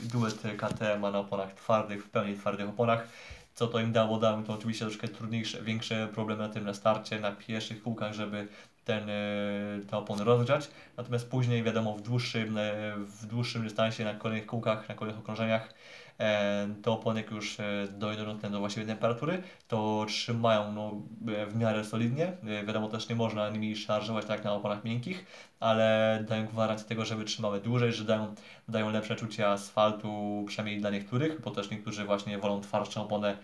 duet 0.02 0.42
KTM 0.58 1.00
ma 1.00 1.12
na 1.12 1.20
oponach 1.20 1.54
twardych, 1.54 2.06
w 2.06 2.10
pełni 2.10 2.36
twardych 2.36 2.70
oponach. 2.70 3.08
Co 3.56 3.68
to 3.68 3.80
im 3.80 3.92
dało? 3.92 4.20
Dało 4.20 4.42
to 4.42 4.54
oczywiście 4.54 4.86
troszkę 4.86 5.08
trudniejsze, 5.08 5.62
większe 5.62 6.08
problemy 6.14 6.44
na 6.44 6.50
tym 6.50 6.64
na 6.64 6.74
starcie, 6.74 7.20
na 7.20 7.32
pierwszych 7.32 7.84
kółkach, 7.84 8.14
żeby 8.14 8.48
ten, 8.90 9.10
e, 9.10 9.86
te 9.90 9.98
opony 9.98 10.24
rozgrzać. 10.24 10.70
Natomiast 10.98 11.30
później, 11.30 11.64
wiadomo, 11.64 11.94
w 11.96 12.02
dłuższym, 12.02 12.58
e, 12.58 12.72
w 12.98 13.26
dłuższym 13.26 13.64
dystansie, 13.64 14.04
na 14.04 14.14
kolejnych 14.14 14.46
kółkach, 14.46 14.90
na 14.90 14.96
kolejnych 14.96 15.22
okrążeniach, 15.22 15.74
e, 16.20 16.68
te 16.84 16.92
opony 16.92 17.22
jak 17.22 17.32
już 17.32 17.58
dojdą 17.92 18.38
do, 18.38 18.60
właściwej 18.60 18.88
temperatury, 18.88 19.44
to 19.68 20.06
trzymają 20.08 20.72
no, 20.72 21.02
w 21.48 21.56
miarę 21.56 21.86
solidnie. 21.86 22.34
Wiadomo, 22.68 22.88
też 22.88 23.10
nie 23.10 23.16
można 23.16 23.50
nimi 23.50 23.76
szarżować 23.76 24.26
tak 24.26 24.44
na 24.44 24.54
oponach 24.54 24.84
miękkich, 24.84 25.26
ale 25.60 26.20
dają 26.28 26.48
gwarancję 26.48 26.88
tego, 26.88 27.06
że 27.06 27.16
wytrzymały 27.16 27.62
dłużej, 27.62 27.94
że 27.94 28.04
dają, 28.04 28.36
dają 28.68 28.92
lepsze 28.92 29.16
czucie 29.16 29.50
asfaltu, 29.50 30.44
przynajmniej 30.48 30.80
dla 30.80 30.90
niektórych, 30.90 31.42
bo 31.42 31.52
też 31.52 31.70
niektórzy 31.70 32.06
właśnie 32.06 32.38
wolą 32.38 32.62
twardszą 32.62 33.04
oponę 33.04 33.38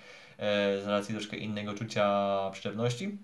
z 0.84 0.88
racji 0.88 1.16
troszkę 1.16 1.38
innego 1.38 1.74
czucia 1.74 2.50
przyczepności 2.52 3.18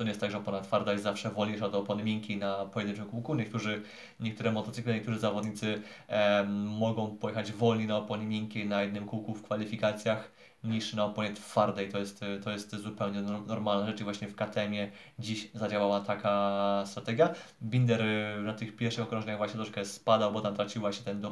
To 0.00 0.04
nie 0.04 0.10
jest 0.10 0.20
tak, 0.20 0.30
że 0.30 0.38
opona 0.38 0.60
twarda 0.60 0.92
jest 0.92 1.04
zawsze 1.04 1.30
wolniejsza 1.30 1.66
od 1.66 1.74
opony 1.74 2.04
miękkiej 2.04 2.36
na 2.36 2.64
pojedynczym 2.64 3.06
kółku. 3.06 3.34
Niektórzy, 3.34 3.82
niektóre 4.20 4.52
motocykle, 4.52 4.94
niektórzy 4.94 5.18
zawodnicy 5.18 5.82
em, 6.08 6.66
mogą 6.66 7.16
pojechać 7.16 7.52
wolniej 7.52 7.88
na 7.88 7.96
oponie 7.96 8.26
miękkiej 8.26 8.68
na 8.68 8.82
jednym 8.82 9.06
kółku 9.06 9.34
w 9.34 9.42
kwalifikacjach 9.42 10.32
niż 10.64 10.94
na 10.94 11.04
oponie 11.04 11.32
twardej. 11.32 11.88
To 11.88 11.98
jest, 11.98 12.24
to 12.44 12.50
jest 12.50 12.76
zupełnie 12.76 13.22
no- 13.22 13.40
normalna 13.40 13.86
rzecz 13.86 14.00
i 14.00 14.04
właśnie 14.04 14.28
w 14.28 14.36
KTM-ie 14.36 14.90
dziś 15.18 15.50
zadziałała 15.54 16.00
taka 16.00 16.82
strategia. 16.86 17.34
Binder 17.62 18.02
y, 18.02 18.42
na 18.42 18.52
tych 18.52 18.76
pierwszych 18.76 19.04
okrążeniach 19.04 19.38
właśnie 19.38 19.56
troszkę 19.56 19.84
spadał, 19.84 20.32
bo 20.32 20.40
tam 20.40 20.54
tracił 20.54 20.80
właśnie 20.80 21.04
ten 21.04 21.20
do, 21.20 21.30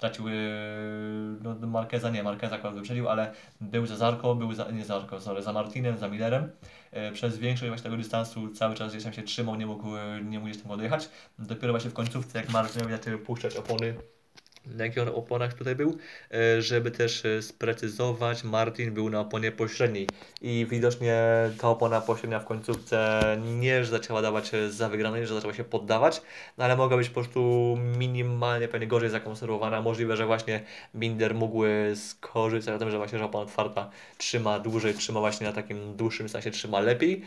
do 0.00 0.06
Zarko, 0.06 0.22
tracił 0.22 0.28
y, 0.28 0.32
no, 1.42 1.66
Markeza, 1.66 2.10
nie, 2.10 2.22
Markeza 2.22 2.56
akurat 2.56 2.74
wyprzedził, 2.74 3.08
ale 3.08 3.32
był 3.60 3.86
za 3.86 3.96
Zarko, 3.96 4.34
był 4.34 4.54
za, 4.54 4.70
nie 4.70 4.84
Zarko, 4.84 5.20
sorry, 5.20 5.42
za 5.42 5.52
Martinem, 5.52 5.98
za 5.98 6.08
Millerem. 6.08 6.50
Y, 6.92 7.12
Przez 7.12 7.38
większość 7.38 7.68
właśnie 7.68 7.84
tego 7.84 7.96
dystansu 7.96 8.48
cały 8.48 8.74
czas 8.74 8.92
gdzieś 8.92 9.04
tam 9.04 9.12
się 9.12 9.22
trzymał, 9.22 9.56
nie 9.56 9.66
mógł, 9.66 9.96
y, 9.96 10.24
nie 10.24 10.38
mógł 10.38 10.50
gdzieś 10.50 10.62
tam 10.62 10.72
odjechać. 10.72 11.08
Dopiero 11.38 11.72
właśnie 11.72 11.90
w 11.90 11.94
końcówce, 11.94 12.38
jak 12.38 12.50
Martin 12.50 12.82
miał 12.88 13.18
puszczać 13.18 13.56
opony 13.56 13.94
na 14.66 14.84
jakich 14.84 15.02
on 15.02 15.08
oponach 15.08 15.54
tutaj 15.54 15.76
był, 15.76 15.98
e, 16.34 16.62
żeby 16.62 16.90
też 16.90 17.24
e, 17.24 17.42
sprecyzować, 17.42 18.44
Martin 18.44 18.94
był 18.94 19.10
na 19.10 19.20
oponie 19.20 19.52
pośredniej. 19.52 20.06
I 20.42 20.66
widocznie 20.70 21.22
ta 21.60 21.68
opona 21.68 22.00
pośrednia 22.00 22.40
w 22.40 22.44
końcówce 22.44 23.20
nie, 23.58 23.84
zaczęła 23.84 24.22
dawać 24.22 24.54
e, 24.54 24.70
za 24.70 24.88
wygranej, 24.88 25.26
że 25.26 25.34
zaczęła 25.34 25.54
się 25.54 25.64
poddawać, 25.64 26.22
no 26.58 26.64
ale 26.64 26.76
mogła 26.76 26.96
być 26.96 27.08
po 27.08 27.14
prostu 27.14 27.40
minimalnie 27.98 28.68
pewnie 28.68 28.86
gorzej 28.86 29.10
zakonserwowana, 29.10 29.82
możliwe, 29.82 30.16
że 30.16 30.26
właśnie 30.26 30.60
Binder 30.94 31.34
mógł 31.34 31.62
skorzystać 31.94 32.72
na 32.72 32.78
tym, 32.78 32.90
że 32.90 32.98
właśnie 32.98 33.18
że 33.18 33.24
opona 33.24 33.44
otwarta 33.44 33.90
trzyma 34.18 34.58
dłużej, 34.58 34.94
trzyma 34.94 35.20
właśnie 35.20 35.46
na 35.46 35.52
takim 35.52 35.96
dłuższym 35.96 36.28
sensie, 36.28 36.50
trzyma 36.50 36.80
lepiej, 36.80 37.22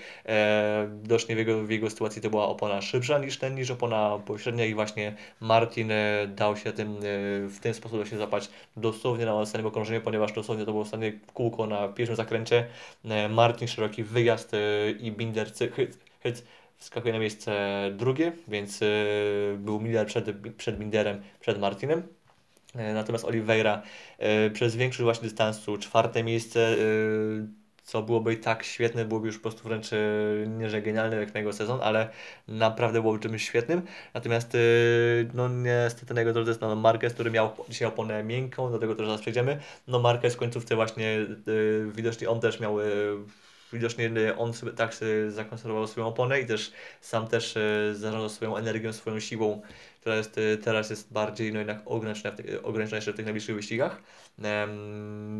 widocznie 1.02 1.36
w 1.36 1.38
jego, 1.38 1.63
w 1.63 1.69
jego 1.69 1.89
sytuacji 1.89 2.22
to 2.22 2.30
była 2.30 2.48
opona 2.48 2.82
szybsza 2.82 3.19
niż 3.19 3.38
ten, 3.38 3.56
niż 3.56 3.72
opona 3.72 4.19
pośrednia 4.26 4.65
i 4.65 4.74
właśnie 4.74 5.15
Martin 5.39 5.91
dał 6.28 6.58
się 6.58 6.72
tym 6.74 7.00
w 7.50 7.58
ten 7.62 7.74
sposób 7.74 8.00
da 8.00 8.06
się 8.06 8.18
zapać 8.18 8.50
dosłownie 8.78 9.26
na 9.26 9.34
ostatnim 9.34 9.68
okrążeniu, 9.68 10.02
ponieważ 10.02 10.34
dosłownie 10.34 10.66
to 10.66 10.72
było 10.72 10.84
ostatnie 10.84 11.14
kółko 11.34 11.68
na 11.68 11.88
pierwszym 11.88 12.16
zakręcie. 12.16 12.66
E, 13.06 13.30
Martin 13.30 13.68
szeroki 13.68 14.04
wyjazd 14.04 14.54
e, 14.54 14.92
i 14.92 15.12
Binder 15.12 15.52
hyc, 16.24 16.44
wskakuje 16.78 17.14
na 17.14 17.20
miejsce 17.20 17.82
drugie, 17.92 18.32
więc 18.48 18.82
e, 18.82 18.86
był 19.58 19.80
Miller 19.80 20.08
przed, 20.08 20.26
przed 20.58 20.78
Binderem, 20.78 21.22
przed 21.40 21.60
Martinem. 21.60 22.04
Natomiast 22.94 23.26
Oliveira 23.26 23.82
przez 24.54 24.76
większość 24.76 25.04
właśnie 25.04 25.24
dystansu 25.24 25.78
czwarte 25.78 26.24
miejsce, 26.24 26.76
co 27.84 28.02
byłoby 28.02 28.34
i 28.34 28.38
tak 28.38 28.63
świetne, 28.63 29.06
byłoby 29.06 29.28
już 29.28 29.38
po 29.38 29.41
prostu 29.41 29.63
wręcz 29.63 29.93
e, 29.93 29.98
nie 30.48 30.69
że 30.69 30.82
genialne 30.82 31.15
jak 31.15 31.34
na 31.34 31.39
jego 31.39 31.54
sezon, 31.54 31.80
ale 31.84 32.10
naprawdę 32.48 33.02
byłoby 33.02 33.19
czymś 33.19 33.46
świetnym. 33.46 33.82
Natomiast 34.13 34.54
yy, 34.54 35.30
no 35.34 35.50
niestety 35.50 36.13
na 36.13 36.22
jego 36.22 36.34
drodze 36.34 36.52
jest 36.52 36.62
no, 36.62 36.76
Marquez, 36.76 37.13
który 37.13 37.32
miał 37.32 37.50
dzisiaj 37.69 37.88
oponę 37.88 38.24
miękką, 38.24 38.72
do 38.72 38.80
tego 38.80 38.96
też 38.96 39.06
zaraz 39.06 39.22
przejdziemy. 39.22 39.60
No 39.88 40.00
Marquez 40.00 40.34
w 40.34 40.38
końcówce 40.38 40.76
właśnie 40.76 41.06
yy, 41.48 41.91
widocznie 41.96 42.30
on 42.30 42.39
też 42.39 42.60
miał 42.60 42.78
Widocznie 43.74 44.06
yy, 44.06 44.38
on 44.38 44.54
sobie 44.54 44.72
tak 44.72 44.94
sobie 44.94 45.32
zakonserwował 45.32 45.88
swoją 45.88 46.08
oponę 46.08 46.42
i 46.42 46.46
też 46.46 46.72
sam 47.02 47.28
też 47.28 47.56
yy, 47.56 47.96
zarządzał 47.96 48.30
swoją 48.30 48.58
energią, 48.58 48.94
swoją 48.94 49.20
siłą, 49.20 49.62
która 50.00 50.16
jest, 50.16 50.38
yy, 50.38 50.58
teraz 50.58 50.90
jest 50.90 51.14
bardziej 51.14 51.54
no 51.54 51.60
jednak 51.60 51.82
ograniczona 51.86 52.36
ograniczona 52.64 52.98
jeszcze 52.98 53.14
w 53.14 53.16
tych 53.16 53.26
najbliższych 53.26 53.56
wyścigach, 53.56 54.02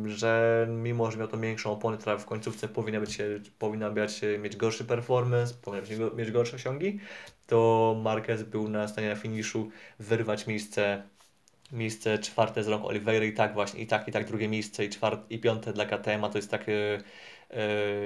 że 0.06 0.68
mimo, 0.70 1.12
że 1.12 1.18
miał 1.18 1.28
tą 1.28 1.42
większą 1.42 1.72
oponę, 1.72 1.98
która 1.98 2.18
w 2.18 2.26
końcówce 2.26 2.68
powinna 2.68 3.00
być, 3.00 3.20
e, 3.22 3.26
powinna 3.60 3.88
e, 3.88 4.38
mieć 4.38 4.56
gorszy 4.56 4.86
performance, 4.86 5.54
powinna 5.62 5.88
mieć, 5.90 6.00
go- 6.00 6.12
mieć 6.16 6.32
gorsze 6.32 6.56
osiągi, 6.56 7.00
to 7.48 7.96
Marquez 8.04 8.44
był 8.44 8.70
na 8.70 8.88
stanie 8.88 9.10
na 9.10 9.16
finiszu 9.16 9.72
wyrwać 10.00 10.48
miejsce, 10.48 11.04
miejsce 11.72 12.20
czwarte 12.20 12.64
z 12.64 12.68
rąk 12.68 12.86
Oliveira 12.86 13.26
i 13.26 13.34
tak 13.34 13.54
właśnie, 13.54 13.82
i 13.82 13.88
tak, 13.88 14.08
i 14.08 14.12
tak 14.12 14.28
drugie 14.28 14.48
miejsce 14.48 14.86
i, 14.86 14.90
czwarte, 14.90 15.24
i 15.30 15.40
piąte 15.40 15.74
dla 15.74 15.86
KTM, 15.86 16.22
to 16.32 16.38
jest 16.38 16.52
takie 16.52 16.96
e, 16.96 17.02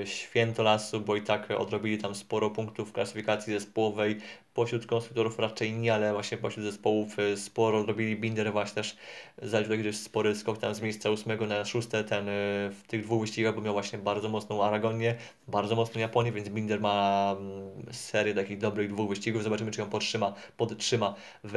święto 0.05 0.63
lasu, 0.63 1.01
bo 1.01 1.15
i 1.15 1.21
tak 1.21 1.51
odrobili 1.51 1.97
tam 1.97 2.15
sporo 2.15 2.49
punktów 2.49 2.89
w 2.89 2.93
klasyfikacji 2.93 3.53
zespołowej, 3.53 4.17
pośród 4.57 4.85
konstruktorów 4.85 5.39
raczej 5.39 5.73
nie, 5.73 5.93
ale 5.93 6.13
właśnie 6.13 6.37
pośród 6.37 6.65
zespołów 6.65 7.19
e, 7.19 7.37
sporo 7.37 7.79
odrobili, 7.79 8.15
Binder 8.15 8.51
właśnie 8.51 8.75
też 8.75 8.97
zaliczył 9.41 9.73
taki 9.73 9.83
dość 9.83 9.99
spory 9.99 10.35
skok 10.35 10.57
tam 10.57 10.75
z 10.75 10.81
miejsca 10.81 11.09
ósmego 11.09 11.45
na 11.45 11.65
szóste, 11.65 12.03
ten 12.03 12.29
e, 12.29 12.31
w 12.71 12.81
tych 12.87 13.03
dwóch 13.03 13.21
wyścigach, 13.21 13.55
bo 13.55 13.61
miał 13.61 13.73
właśnie 13.73 13.99
bardzo 13.99 14.29
mocną 14.29 14.63
Aragonię, 14.63 15.15
bardzo 15.47 15.75
mocną 15.75 16.01
Japonię, 16.01 16.31
więc 16.31 16.49
Binder 16.49 16.81
ma 16.81 17.35
mm, 17.39 17.93
serię 17.93 18.33
takich 18.33 18.57
dobrych 18.57 18.89
dwóch 18.89 19.09
wyścigów. 19.09 19.43
Zobaczymy, 19.43 19.71
czy 19.71 19.81
ją 19.81 19.89
podtrzyma, 19.89 20.33
podtrzyma 20.57 21.15
w, 21.43 21.53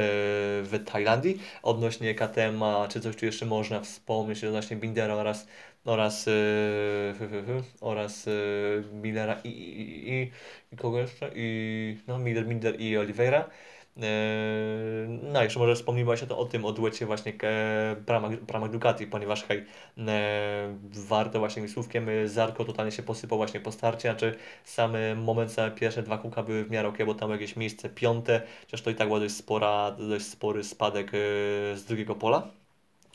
w 0.71 0.91
Tajlandii. 0.91 1.39
Odnośnie 1.63 2.15
KTM, 2.15 2.63
czy 2.89 3.01
coś 3.01 3.15
tu 3.15 3.25
jeszcze 3.25 3.45
można 3.45 3.79
wspomnieć 3.79 4.43
odnośnie 4.43 4.77
Bindera 4.77 5.15
oraz 5.15 5.47
oraz 5.85 6.25
yy, 6.27 7.63
oraz 7.81 8.25
yy, 8.25 8.83
Millera 8.93 9.41
i, 9.43 9.47
i, 9.49 10.13
i, 10.13 10.31
i 10.71 10.77
kogo 10.77 10.99
jeszcze? 10.99 11.31
I 11.35 11.97
no 12.07 12.19
Miller, 12.19 12.47
Miller 12.47 12.81
i 12.81 12.97
Oliveira. 12.97 13.49
Yy, 13.97 14.03
No, 15.07 15.43
jeszcze 15.43 15.59
może 15.59 15.75
wspomnimy 15.75 16.05
właśnie 16.05 16.27
to 16.27 16.37
o 16.37 16.45
tym, 16.45 16.65
o 16.65 16.71
duecie 16.71 17.05
właśnie 17.05 17.33
e, 17.43 17.95
Pramac 18.47 18.71
Ducati, 18.71 19.07
ponieważ 19.07 19.43
hej, 19.43 19.65
e, 20.07 20.77
warto 21.07 21.39
właśnie 21.39 21.67
słówkiem 21.67 22.09
e, 22.09 22.27
Zarko 22.27 22.65
totalnie 22.65 22.91
się 22.91 23.03
posypał 23.03 23.37
właśnie 23.37 23.59
po 23.59 23.71
starcie, 23.71 24.09
znaczy 24.09 24.35
sam 24.63 24.93
moment, 25.15 25.51
same 25.51 25.71
pierwsze 25.71 26.03
dwa 26.03 26.17
kółka 26.17 26.43
były 26.43 26.63
w 26.65 26.71
miarę 26.71 26.87
ok, 26.89 26.97
bo 27.05 27.13
tam 27.15 27.31
jakieś 27.31 27.55
miejsce 27.55 27.89
piąte, 27.89 28.41
chociaż 28.61 28.81
to 28.81 28.89
i 28.89 28.95
tak 28.95 29.07
był 29.07 29.19
dość, 29.19 29.35
spora, 29.35 29.91
dość 29.91 30.25
spory 30.25 30.63
spadek 30.63 31.11
z 31.75 31.85
drugiego 31.85 32.15
pola. 32.15 32.60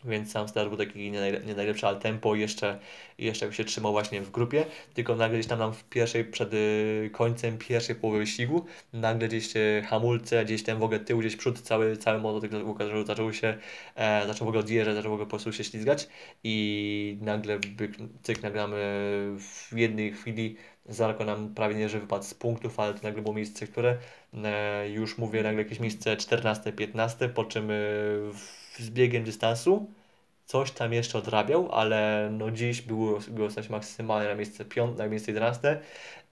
Więc 0.06 0.32
sam 0.32 0.48
start 0.48 0.68
był 0.68 0.78
taki 0.78 1.10
nie, 1.10 1.20
najle- 1.20 1.46
nie 1.46 1.54
najlepszy, 1.54 1.86
ale 1.86 1.96
tempo 2.00 2.34
jeszcze, 2.34 2.78
jeszcze 3.18 3.52
się 3.52 3.64
trzymał 3.64 3.92
właśnie 3.92 4.20
w 4.22 4.30
grupie. 4.30 4.64
Tylko 4.94 5.16
nagle 5.16 5.38
gdzieś 5.38 5.48
tam 5.48 5.58
nam 5.58 5.72
w 5.74 5.84
pierwszej, 5.84 6.24
przed 6.24 6.54
y, 6.54 7.10
końcem 7.12 7.58
pierwszej 7.58 7.96
połowy 7.96 8.18
wyścigu, 8.18 8.64
nagle 8.92 9.28
gdzieś 9.28 9.56
y, 9.56 9.82
hamulce, 9.88 10.44
gdzieś 10.44 10.62
ten 10.62 10.78
w 10.78 10.82
ogóle 10.82 11.00
tył, 11.00 11.18
gdzieś 11.18 11.36
przód, 11.36 11.60
cały, 11.60 11.96
cały 11.96 12.18
motocykl 12.20 12.56
zaczął, 12.78 13.04
zaczął 13.06 13.32
się, 13.32 13.58
e, 13.94 14.26
zaczął 14.26 14.44
w 14.46 14.48
ogóle 14.48 14.60
odjeżdżać, 14.60 14.94
zaczął 14.94 15.10
w 15.10 15.14
ogóle 15.14 15.26
po 15.26 15.30
prostu 15.30 15.52
się 15.52 15.64
ślizgać 15.64 16.08
i 16.44 17.18
nagle 17.20 17.58
cyk, 18.22 18.42
nagle 18.42 18.62
mamy 18.62 18.76
w 19.38 19.72
jednej 19.76 20.12
chwili 20.12 20.56
Zarko 20.88 21.24
nam 21.24 21.54
prawie 21.54 21.74
nie, 21.74 21.88
że 21.88 22.00
wypadł 22.00 22.24
z 22.24 22.34
punktów, 22.34 22.80
ale 22.80 22.94
to 22.94 23.00
nagle 23.02 23.22
było 23.22 23.34
miejsce, 23.34 23.66
które 23.66 23.96
e, 24.44 24.90
już 24.90 25.18
mówię, 25.18 25.42
nagle 25.42 25.62
jakieś 25.62 25.80
miejsce 25.80 26.16
14-15, 26.16 27.28
po 27.28 27.44
czym 27.44 27.70
e, 27.70 27.74
w- 28.32 28.65
z 28.78 28.90
biegiem 28.90 29.24
dystansu 29.24 29.86
coś 30.46 30.70
tam 30.70 30.92
jeszcze 30.92 31.18
odrabiał, 31.18 31.72
ale 31.72 32.28
no 32.32 32.50
dziś 32.50 32.82
było, 32.82 33.18
było 33.28 33.50
stać 33.50 33.68
maksymalnie 33.68 34.28
na 34.28 34.34
miejsce 34.34 34.64
piąte, 34.64 35.02
na 35.02 35.08
miejsce 35.08 35.32
11. 35.32 35.80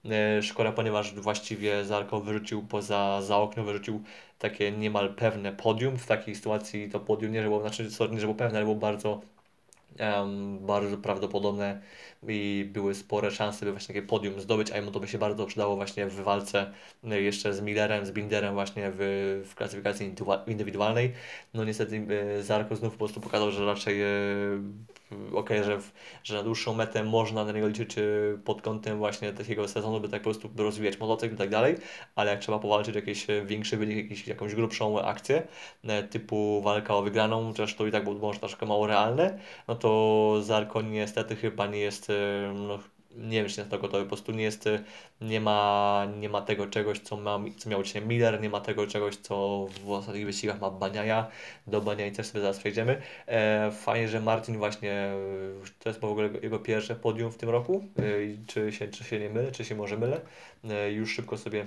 E, 0.05 0.41
Szkoda, 0.43 0.71
ponieważ 0.71 1.13
właściwie 1.13 1.85
Zarko 1.85 2.19
wyrzucił 2.21 2.63
poza 2.63 3.21
za 3.21 3.37
okno, 3.37 3.63
wyrzucił 3.63 4.03
takie 4.39 4.71
niemal 4.71 5.13
pewne 5.15 5.53
podium. 5.53 5.97
W 5.97 6.07
takiej 6.07 6.35
sytuacji 6.35 6.89
to 6.89 6.99
podium 6.99 7.31
nie, 7.31 7.41
że 7.41 7.47
było, 7.47 7.61
znaczy 7.61 7.91
sorry, 7.91 8.13
nie, 8.13 8.19
że 8.19 8.27
było 8.27 8.37
pewne, 8.37 8.57
ale 8.57 8.65
było 8.65 8.75
bardzo 8.75 9.21
em, 9.97 10.59
bardzo 10.59 10.97
prawdopodobne 10.97 11.81
i 12.29 12.65
były 12.73 12.95
spore 12.95 13.31
szanse, 13.31 13.65
by 13.65 13.71
właśnie 13.71 13.95
takie 13.95 14.07
podium 14.07 14.39
zdobyć, 14.41 14.71
a 14.71 14.75
jemu 14.75 14.91
to 14.91 14.99
by 14.99 15.07
się 15.07 15.17
bardzo 15.17 15.45
przydało 15.45 15.75
właśnie 15.75 16.07
w 16.07 16.15
walce 16.15 16.71
e, 17.03 17.21
jeszcze 17.21 17.53
z 17.53 17.61
Millerem, 17.61 18.05
z 18.05 18.11
Binderem 18.11 18.53
właśnie 18.53 18.91
w, 18.93 18.97
w 19.49 19.55
klasyfikacji 19.55 20.13
indywidualnej. 20.47 21.13
No 21.53 21.63
niestety 21.63 22.07
e, 22.37 22.43
Zarko 22.43 22.75
znów 22.75 22.93
po 22.93 22.99
prostu 22.99 23.21
pokazał, 23.21 23.51
że 23.51 23.65
raczej 23.65 24.01
e, 24.01 24.07
okej, 25.33 25.63
że, 25.63 25.77
w- 25.81 25.91
że 26.23 26.35
na 26.35 26.43
dłuższą 26.43 26.73
metę 26.73 27.03
można 27.03 27.45
na 27.45 27.51
niego 27.51 27.67
liczyć 27.67 27.95
pod 28.45 28.61
kątem 28.61 28.97
właśnie 28.97 29.33
takiego 29.33 29.67
sezonu, 29.67 29.99
by 29.99 30.09
tak 30.09 30.21
po 30.21 30.23
prostu 30.23 30.49
rozwijać 30.57 30.99
motocykl 30.99 31.35
i 31.35 31.37
tak 31.37 31.49
dalej, 31.49 31.75
ale 32.15 32.31
jak 32.31 32.39
trzeba 32.39 32.59
powalczyć 32.59 32.95
jakiś 32.95 33.27
większy 33.45 33.77
wynik, 33.77 33.97
jakiś, 33.97 34.27
jakąś 34.27 34.55
grubszą 34.55 35.01
akcję, 35.01 35.47
typu 36.09 36.61
walka 36.61 36.95
o 36.95 37.01
wygraną, 37.01 37.47
chociaż 37.47 37.75
to 37.75 37.87
i 37.87 37.91
tak 37.91 38.03
było 38.03 38.15
może 38.15 38.39
troszkę 38.39 38.65
mało 38.65 38.87
realne, 38.87 39.39
no 39.67 39.75
to 39.75 40.35
Zarko 40.41 40.81
niestety 40.81 41.35
chyba 41.35 41.67
nie 41.67 41.79
jest, 41.79 42.11
no, 42.53 42.79
nie 43.15 43.37
wiem, 43.41 43.49
czy 43.49 43.59
jest 43.61 43.71
to 43.71 43.79
gotowy, 43.79 44.03
po 44.03 44.09
prostu 44.09 44.31
nie 44.31 44.43
jest, 44.43 44.69
nie 45.21 45.41
ma, 45.41 46.07
nie 46.19 46.29
ma 46.29 46.41
tego 46.41 46.67
czegoś, 46.67 46.99
co, 46.99 47.17
ma, 47.17 47.39
co 47.57 47.69
miał 47.69 47.83
dzisiaj 47.83 48.05
Miller, 48.05 48.41
nie 48.41 48.49
ma 48.49 48.61
tego 48.61 48.87
czegoś, 48.87 49.15
co 49.15 49.67
w 49.85 49.91
ostatnich 49.91 50.25
wyścigach 50.25 50.61
ma 50.61 50.71
Baniaja, 50.71 51.27
do 51.67 51.81
Baniai 51.81 52.11
też 52.11 52.27
sobie 52.27 52.41
zaraz 52.41 52.59
przejdziemy. 52.59 53.01
E, 53.27 53.71
fajnie, 53.71 54.07
że 54.07 54.21
Martin 54.21 54.57
właśnie, 54.57 55.11
to 55.79 55.89
jest 55.89 56.01
w 56.01 56.03
ogóle 56.03 56.29
jego- 56.43 56.59
pierwsze 56.59 56.95
podium 56.95 57.31
w 57.31 57.37
tym 57.37 57.49
roku, 57.49 57.83
e, 57.99 58.01
czy 58.47 58.71
się, 58.71 58.87
czy 58.87 59.03
się 59.03 59.19
nie 59.19 59.29
mylę, 59.29 59.51
czy 59.51 59.65
się 59.65 59.75
może 59.75 59.97
mylę, 59.97 60.21
e, 60.69 60.91
już 60.91 61.13
szybko 61.15 61.37
sobie 61.37 61.65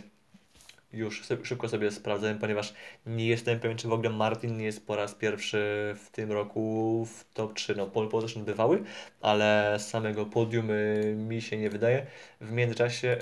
już 0.92 1.22
szybko 1.42 1.68
sobie 1.68 1.90
sprawdzałem, 1.90 2.38
ponieważ 2.38 2.74
nie 3.07 3.27
jestem 3.27 3.61
pewien, 3.61 3.79
czy 3.79 3.88
w 3.88 3.92
ogóle 3.92 4.11
Martin 4.11 4.57
nie 4.57 4.64
jest 4.64 4.87
po 4.87 4.96
raz 4.96 5.14
pierwszy 5.14 5.59
w 5.96 6.11
tym 6.11 6.33
roku 6.33 7.05
w 7.07 7.24
top 7.35 7.55
3. 7.55 7.74
No, 7.77 7.87
pole 7.87 8.09
position 8.09 8.44
bywały, 8.44 8.83
ale 9.20 9.77
samego 9.79 10.27
podium 10.27 10.70
y, 10.70 11.14
mi 11.16 11.42
się 11.42 11.57
nie 11.57 11.70
wydaje. 11.70 12.07
W 12.40 12.53
międzyczasie 12.53 13.18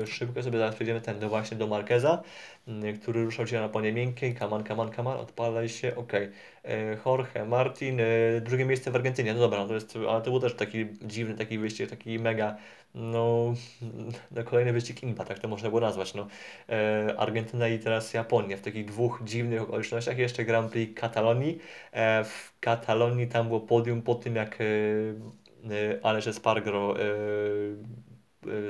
yy, 0.00 0.06
szybko 0.06 0.42
sobie 0.42 0.58
zaraz 0.58 0.74
przejdziemy 0.74 1.00
ten 1.00 1.18
do 1.18 1.28
właśnie 1.28 1.56
do 1.56 1.66
Marqueza, 1.66 2.22
yy, 2.66 2.92
który 2.92 3.24
ruszał 3.24 3.46
się 3.46 3.60
na 3.60 3.68
ponie 3.68 3.92
miękkiej. 3.92 4.34
Kaman, 4.34 4.64
kaman, 4.64 4.90
kaman, 4.90 5.18
odpalaj 5.18 5.68
się, 5.68 5.96
ok. 5.96 6.12
Yy, 6.12 6.30
Jorge 7.06 7.44
Martin, 7.46 7.98
yy, 7.98 8.40
drugie 8.40 8.64
miejsce 8.64 8.90
w 8.90 8.96
Argentynie. 8.96 9.34
No 9.34 9.40
dobra, 9.40 9.58
no 9.58 9.68
to 9.68 9.74
jest, 9.74 9.98
ale 10.08 10.22
to 10.22 10.30
był 10.30 10.40
też 10.40 10.54
taki 10.54 10.86
dziwny 11.02 11.34
taki 11.34 11.58
wyścig, 11.58 11.90
taki 11.90 12.18
mega 12.18 12.56
no, 12.94 13.54
no 14.30 14.44
kolejny 14.44 14.72
wyścig 14.72 15.02
Imba, 15.02 15.24
tak 15.24 15.38
to 15.38 15.48
można 15.48 15.68
było 15.68 15.80
nazwać. 15.80 16.14
No. 16.14 16.26
E, 16.68 17.14
Argentyna 17.18 17.68
i 17.68 17.78
teraz 17.78 18.14
Japonia 18.14 18.56
w 18.56 18.60
takich 18.60 18.84
dwóch 18.84 19.20
dziwnych 19.24 19.62
okolicznościach. 19.62 20.18
Jeszcze 20.18 20.44
Grand 20.44 20.72
Prix 20.72 21.00
Katalonii. 21.00 21.58
E, 21.92 22.24
w 22.24 22.52
Katalonii 22.60 23.28
tam 23.28 23.46
było 23.48 23.60
podium 23.60 24.02
po 24.02 24.14
tym, 24.14 24.36
jak 24.36 24.60
e, 24.60 24.64
e 24.64 26.04
Aleix 26.04 26.26
Espargaro 26.26 27.00
e, 27.00 27.04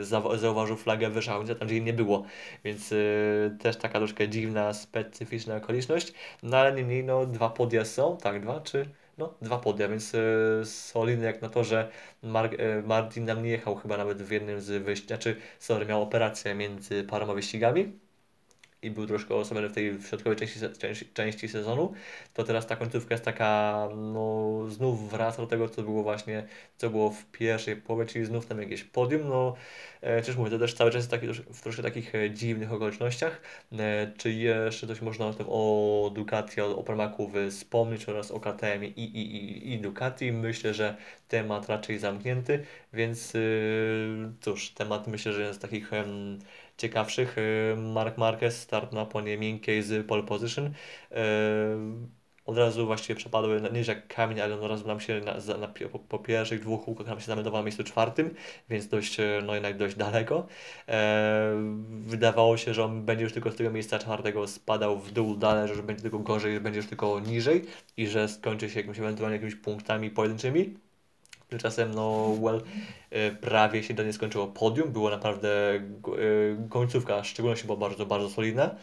e 0.00 0.38
zauważył 0.38 0.76
flagę 0.76 1.10
wyżałcia, 1.10 1.54
tam 1.54 1.68
gdzie 1.68 1.76
jej 1.76 1.84
nie 1.84 1.92
było, 1.92 2.24
więc 2.64 2.92
y, 2.92 3.56
też 3.60 3.76
taka 3.76 3.98
troszkę 3.98 4.28
dziwna, 4.28 4.72
specyficzna 4.72 5.56
okoliczność, 5.56 6.12
no 6.42 6.56
ale 6.56 6.72
niemniej 6.72 7.04
no 7.04 7.26
dwa 7.26 7.50
podia 7.50 7.84
są, 7.84 8.16
tak, 8.16 8.42
dwa, 8.42 8.60
czy 8.60 8.86
no, 9.18 9.34
dwa 9.42 9.58
podia, 9.58 9.88
więc 9.88 10.12
solidne 10.64 11.26
jak 11.26 11.42
na 11.42 11.48
to, 11.48 11.64
że 11.64 11.90
Mar 12.22 12.50
e, 12.58 12.82
Martin 12.82 13.24
nam 13.24 13.42
nie 13.42 13.50
jechał 13.50 13.76
chyba 13.76 13.96
nawet 13.96 14.22
w 14.22 14.30
jednym 14.30 14.60
z 14.60 14.82
wyścigów, 14.82 15.08
znaczy, 15.08 15.36
sorry, 15.58 15.86
miał 15.86 16.02
operację 16.02 16.54
między 16.54 17.04
paroma 17.04 17.34
wyścigami 17.34 17.98
i 18.84 18.90
był 18.90 19.06
troszkę 19.06 19.34
osobiony 19.34 19.68
w 19.68 19.72
tej 19.72 19.98
środkowej 20.08 20.38
części, 20.38 20.60
części, 20.78 21.06
części 21.14 21.48
sezonu, 21.48 21.92
to 22.34 22.44
teraz 22.44 22.66
ta 22.66 22.76
końcówka 22.76 23.14
jest 23.14 23.24
taka, 23.24 23.88
no 23.96 24.58
znów 24.68 25.10
wraca 25.10 25.42
do 25.42 25.46
tego, 25.48 25.68
co 25.68 25.82
było 25.82 26.02
właśnie, 26.02 26.46
co 26.76 26.90
było 26.90 27.10
w 27.10 27.24
pierwszej 27.24 27.76
połowie, 27.76 28.06
czyli 28.06 28.24
znów 28.24 28.46
tam 28.46 28.60
jakieś 28.60 28.84
podium, 28.84 29.28
no 29.28 29.54
e, 30.00 30.22
czyż 30.22 30.36
mówię, 30.36 30.50
to 30.50 30.58
też 30.58 30.74
cały 30.74 30.90
czas 30.90 30.98
jest 30.98 31.10
taki, 31.10 31.26
w 31.26 31.60
troszkę 31.62 31.82
takich 31.82 32.14
e, 32.14 32.30
dziwnych 32.30 32.72
okolicznościach, 32.72 33.40
e, 33.72 34.12
czy 34.16 34.32
jeszcze 34.32 34.86
coś 34.86 35.00
można 35.00 35.26
o 35.26 35.34
tym, 35.34 35.46
o 35.48 36.10
Ducati, 36.14 36.60
o, 36.60 36.76
o 36.76 36.82
Pramaku 36.82 37.30
wspomnieć 37.50 38.08
oraz 38.08 38.30
o 38.30 38.40
KTM 38.40 38.84
i, 38.84 38.86
i, 38.86 39.36
i, 39.36 39.72
i 39.72 39.78
Ducati, 39.78 40.32
myślę, 40.32 40.74
że 40.74 40.96
temat 41.28 41.68
raczej 41.68 41.98
zamknięty, 41.98 42.64
więc 42.92 43.34
yy, 43.34 44.32
cóż, 44.40 44.70
temat 44.70 45.06
myślę, 45.06 45.32
że 45.32 45.42
jest 45.42 45.62
takich 45.62 45.90
ciekawszych. 46.76 47.38
Y, 47.38 47.76
Mark 47.76 48.18
Marquez 48.18 48.60
start 48.60 48.92
na 48.92 49.06
ponie 49.06 49.38
miękkiej 49.38 49.82
z 49.82 50.06
pole 50.06 50.22
position. 50.22 50.66
Y, 50.66 50.72
od 52.44 52.58
razu 52.58 52.86
właściwie 52.86 53.14
przepadły, 53.14 53.60
nie 53.72 53.80
jak 53.80 54.08
kamień, 54.08 54.40
ale 54.40 54.54
od 54.60 54.70
razu 54.70 54.86
nam 54.86 55.00
się 55.00 55.20
na, 55.20 55.56
na, 55.58 55.68
po, 55.68 55.98
po, 55.98 56.18
pierwszych 56.18 56.60
dwóch 56.60 56.84
kółkach 56.84 57.06
nam 57.06 57.20
się 57.20 57.26
zameldowało 57.26 57.62
na 57.62 57.64
miejscu 57.64 57.84
czwartym, 57.84 58.34
więc 58.70 58.88
dość, 58.88 59.20
y, 59.20 59.40
no 59.44 59.54
jednak 59.54 59.76
dość 59.78 59.96
daleko. 59.96 60.46
Wydawało 62.06 62.56
się, 62.56 62.74
że 62.74 62.84
on 62.84 63.04
będzie 63.04 63.24
już 63.24 63.32
tylko 63.32 63.50
z 63.50 63.56
tego 63.56 63.70
miejsca 63.70 63.98
czwartego 63.98 64.46
spadał 64.46 64.98
w 64.98 65.12
dół 65.12 65.36
dalej, 65.36 65.74
że 65.74 65.82
będzie 65.82 66.02
tylko 66.02 66.18
gorzej, 66.18 66.54
że 66.54 66.60
będzie 66.60 66.78
już 66.78 66.88
tylko 66.88 67.20
niżej 67.20 67.64
i 67.96 68.06
że 68.06 68.28
skończy 68.28 68.70
się 68.70 68.80
jakimś 68.80 68.98
ewentualnie 68.98 69.34
jakimiś 69.34 69.54
punktami 69.54 70.10
pojedynczymi. 70.10 70.83
Tymczasem, 71.48 71.94
no, 71.94 72.36
well, 72.40 72.62
e, 73.10 73.30
prawie 73.30 73.82
się 73.82 73.94
nie 73.94 74.12
skończyło 74.12 74.46
podium. 74.46 74.92
Było 74.92 75.10
naprawdę 75.10 75.74
e, 75.74 75.80
końcówka, 76.68 77.22
w 77.22 77.26
szczególności 77.26 77.66
była 77.66 77.78
bardzo, 77.78 78.06
bardzo 78.06 78.30
solidna. 78.30 78.74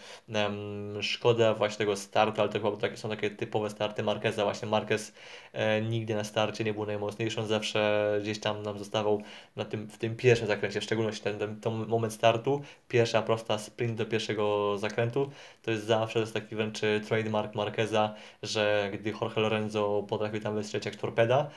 Szkoda 1.01 1.53
właśnie 1.53 1.77
tego 1.77 1.95
startu, 1.95 2.41
ale 2.41 2.49
to 2.49 2.59
chyba 2.59 2.77
takie, 2.77 2.97
są 2.97 3.09
takie 3.09 3.29
typowe 3.29 3.69
starty 3.69 4.03
Marqueza. 4.03 4.43
Właśnie 4.43 4.67
Marquez 4.67 5.13
e, 5.53 5.81
nigdy 5.81 6.15
na 6.15 6.23
starcie 6.23 6.63
nie 6.63 6.73
był 6.73 6.85
najmocniejszy, 6.85 7.41
on 7.41 7.47
zawsze 7.47 8.19
gdzieś 8.21 8.39
tam 8.39 8.63
nam 8.63 8.79
zostawał 8.79 9.21
na 9.55 9.65
tym, 9.65 9.87
w 9.87 9.97
tym 9.97 10.15
pierwszym 10.15 10.47
zakręcie, 10.47 10.81
w 10.81 10.83
szczególności 10.83 11.23
ten, 11.23 11.39
ten, 11.39 11.59
ten 11.59 11.73
moment 11.73 12.13
startu, 12.13 12.61
pierwsza 12.87 13.21
prosta 13.21 13.57
sprint 13.57 13.95
do 13.97 14.05
pierwszego 14.05 14.77
zakrętu, 14.77 15.31
to 15.61 15.71
jest 15.71 15.83
zawsze 15.83 16.13
to 16.13 16.19
jest 16.19 16.33
taki 16.33 16.55
wręcz 16.55 16.81
trademark 17.07 17.55
Marqueza, 17.55 18.15
że 18.43 18.89
gdy 18.93 19.09
Jorge 19.21 19.37
Lorenzo 19.37 20.03
potrafił 20.09 20.41
tam 20.41 20.55
wystrzelić 20.55 20.85
jak 20.85 20.95
torpeda 20.95 21.49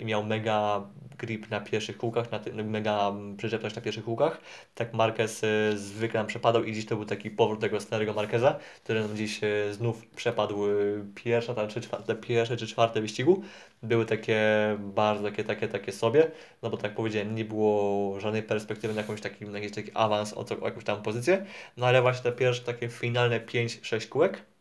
i 0.00 0.04
miał 0.04 0.24
mega 0.24 0.51
mega 0.52 0.86
grip 1.18 1.50
na 1.50 1.60
pierwszych 1.60 1.96
kółkach, 1.96 2.26
na 2.32 2.62
mega 2.64 3.12
przyczepność 3.36 3.76
na 3.76 3.82
pierwszych 3.82 4.04
kółkach. 4.04 4.40
Tak 4.74 4.94
Marquez 4.94 5.44
y, 5.44 5.78
zwykle 5.78 6.20
nam 6.20 6.26
przepadał 6.26 6.64
i 6.64 6.74
dziś 6.74 6.86
to 6.86 6.96
był 6.96 7.04
taki 7.04 7.30
powrót 7.30 7.60
tego 7.60 7.80
starego 7.80 8.12
Marqueza, 8.12 8.58
który 8.84 9.00
nam 9.00 9.16
dziś 9.16 9.44
y, 9.44 9.74
znów 9.74 10.06
przepadł 10.06 10.66
y, 10.66 11.04
pierwsza, 11.14 11.54
tam, 11.54 11.68
czy 11.68 11.80
czwarte, 11.80 12.14
pierwsze 12.14 12.56
czy 12.56 12.66
czwarte 12.66 13.00
wyścigu. 13.00 13.42
Były 13.82 14.06
takie 14.06 14.38
bardzo 14.78 15.24
takie, 15.24 15.44
takie, 15.44 15.68
takie 15.68 15.92
sobie, 15.92 16.30
no 16.62 16.70
bo 16.70 16.76
tak 16.76 16.94
powiedziałem, 16.94 17.34
nie 17.34 17.44
było 17.44 18.20
żadnej 18.20 18.42
perspektywy 18.42 18.94
na 18.94 19.00
jakąś 19.00 19.20
taki, 19.20 19.44
na 19.44 19.58
jakiś 19.58 19.74
taki 19.74 19.90
awans 19.94 20.32
o, 20.32 20.44
o 20.60 20.64
jakąś 20.64 20.84
tam 20.84 21.02
pozycję, 21.02 21.46
no 21.76 21.86
ale 21.86 22.02
właśnie 22.02 22.22
te 22.22 22.32
pierwsze 22.32 22.62
takie 22.62 22.88
finalne 22.88 23.40
5-6 23.40 24.08
kółek 24.08 24.51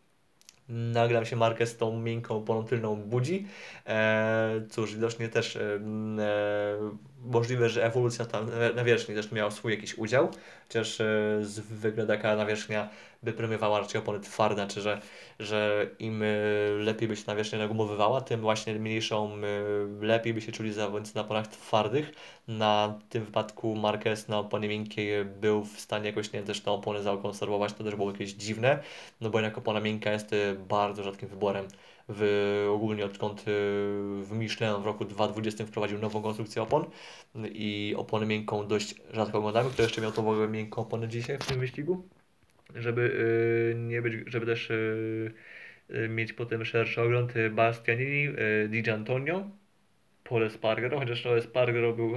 nagle 0.71 1.25
się 1.25 1.35
Marquez 1.35 1.69
z 1.69 1.77
tą 1.77 1.99
miękką 1.99 2.37
oponą 2.37 2.63
tylną 2.63 2.95
budzi. 2.95 3.47
E, 3.87 4.61
cóż, 4.69 4.95
widocznie 4.95 5.29
też 5.29 5.55
e, 5.55 5.61
e, 5.61 5.79
możliwe, 7.21 7.69
że 7.69 7.85
ewolucja 7.85 8.25
tam 8.25 8.51
na 8.75 8.83
wierzchni 8.83 9.15
też 9.15 9.31
miała 9.31 9.51
swój 9.51 9.71
jakiś 9.71 9.97
udział, 9.97 10.29
chociaż 10.67 11.01
e, 11.01 11.39
zwykle 11.41 12.07
taka 12.07 12.35
nawierzchnia 12.35 12.89
by 13.23 13.33
premiowała 13.33 13.79
raczej 13.79 14.01
opony 14.01 14.19
twarde, 14.19 14.67
czy 14.67 14.81
że, 14.81 15.01
że 15.39 15.89
im 15.99 16.23
e, 16.23 16.27
lepiej 16.77 17.07
by 17.07 17.15
się 17.15 17.23
nawierzchnia 17.27 17.59
nagumowywała, 17.59 18.21
tym 18.21 18.41
właśnie 18.41 18.73
mniejszą, 18.73 19.31
e, 19.35 20.05
lepiej 20.05 20.33
by 20.33 20.41
się 20.41 20.51
czuli 20.51 20.73
zawodnicy 20.73 21.15
na 21.15 21.21
oponach 21.21 21.47
twardych. 21.47 22.11
Na 22.47 22.99
tym 23.09 23.25
wypadku 23.25 23.75
Marquez 23.75 24.27
na 24.27 24.39
oponie 24.39 24.67
miękkiej 24.67 25.25
był 25.25 25.63
w 25.63 25.79
stanie 25.79 26.05
jakoś, 26.05 26.33
nie 26.33 26.43
też 26.43 26.61
tą 26.61 26.73
oponę 26.73 27.01
zakonserwować, 27.01 27.73
to 27.73 27.83
też 27.83 27.95
było 27.95 28.11
jakieś 28.11 28.33
dziwne, 28.33 28.79
no 29.21 29.29
bo 29.29 29.39
jednak 29.39 29.57
opona 29.57 29.79
miękka 29.79 30.11
jest 30.11 30.35
bardzo 30.67 31.03
rzadkim 31.03 31.29
wyborem 31.29 31.67
w, 32.09 32.69
ogólnie 32.73 33.05
odkąd 33.05 33.39
y, 33.39 33.43
w 34.23 34.31
Michelin 34.31 34.81
w 34.81 34.85
roku 34.85 35.05
2020 35.05 35.65
wprowadził 35.65 35.99
nową 35.99 36.21
konstrukcję 36.21 36.61
opon 36.61 36.85
i 37.45 37.95
oponę 37.97 38.25
miękką 38.25 38.67
dość 38.67 38.95
rzadko 39.13 39.37
oglądamy. 39.37 39.69
Kto 39.69 39.83
jeszcze 39.83 40.01
miał 40.01 40.11
tą 40.11 40.47
miękką 40.47 40.81
oponę 40.81 41.07
dzisiaj 41.07 41.37
w 41.37 41.45
tym 41.45 41.59
wyścigu? 41.59 42.03
Żeby 42.75 43.01
y, 43.01 43.79
nie 43.79 44.01
być, 44.01 44.13
żeby 44.27 44.45
też 44.45 44.69
y, 44.69 45.33
mieć 46.09 46.33
potem 46.33 46.65
szerszy 46.65 47.01
ogląd 47.01 47.33
Bastianini, 47.51 48.27
Di 48.69 48.91
Antonio, 48.91 49.49
Pole 50.23 50.49
Spargaro, 50.49 50.99
chociaż 50.99 51.23
to 51.23 51.41
Spargaro 51.41 51.93
był 51.93 52.15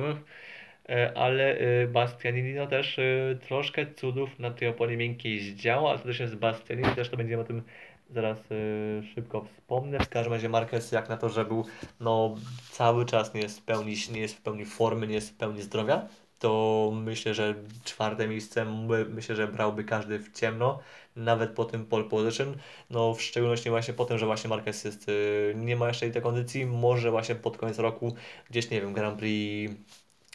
ale 1.15 1.59
Bastianini 1.89 2.55
no 2.55 2.67
też 2.67 3.01
troszkę 3.49 3.95
cudów 3.95 4.39
na 4.39 4.51
tej 4.51 4.69
oponie 4.69 4.97
miękkiej 4.97 5.41
zdziałał, 5.41 5.89
a 5.89 5.99
też 5.99 6.21
jest 6.21 6.37
Bastianini, 6.37 6.95
też 6.95 7.09
to 7.09 7.17
będziemy 7.17 7.43
o 7.43 7.45
tym 7.45 7.63
zaraz 8.11 8.39
y, 8.51 9.03
szybko 9.15 9.45
wspomnę. 9.45 9.99
W 9.99 10.09
każdym 10.09 10.33
razie 10.33 10.49
Marquez 10.49 10.93
jak 10.93 11.09
na 11.09 11.17
to, 11.17 11.29
że 11.29 11.45
był 11.45 11.65
no, 12.01 12.37
cały 12.71 13.07
czas 13.07 13.35
nie 13.35 13.41
jest, 13.41 13.61
w 13.61 13.63
pełni, 13.63 13.95
nie 14.13 14.21
jest 14.21 14.37
w 14.37 14.43
pełni 14.43 14.65
formy, 14.65 15.07
nie 15.07 15.15
jest 15.15 15.31
w 15.31 15.37
pełni 15.37 15.63
zdrowia, 15.63 16.09
to 16.39 16.91
myślę, 16.95 17.35
że 17.35 17.55
czwarte 17.85 18.29
miejsce 18.29 18.65
myślę, 19.09 19.37
że 19.37 19.49
brałby 19.49 19.85
każdy 19.85 20.19
w 20.19 20.33
ciemno, 20.33 20.81
nawet 21.17 21.51
po 21.51 21.65
tym 21.65 21.87
pole 21.87 22.05
position. 22.05 22.57
No 22.91 23.15
w 23.15 23.23
szczególności 23.23 23.71
właśnie 23.71 23.95
po 23.95 24.05
tym, 24.05 24.19
że 24.19 24.27
właśnie 24.27 24.51
Marquez 24.51 24.85
jest, 24.85 25.09
y, 25.09 25.55
nie 25.57 25.77
ma 25.77 25.89
jeszcze 25.89 26.11
tej 26.11 26.23
kondycji, 26.23 26.67
może 26.67 27.11
właśnie 27.11 27.35
pod 27.35 27.57
koniec 27.57 27.79
roku 27.79 28.15
gdzieś, 28.51 28.71
nie 28.71 28.81
wiem, 28.81 28.93
Grand 28.93 29.19
Prix 29.19 29.75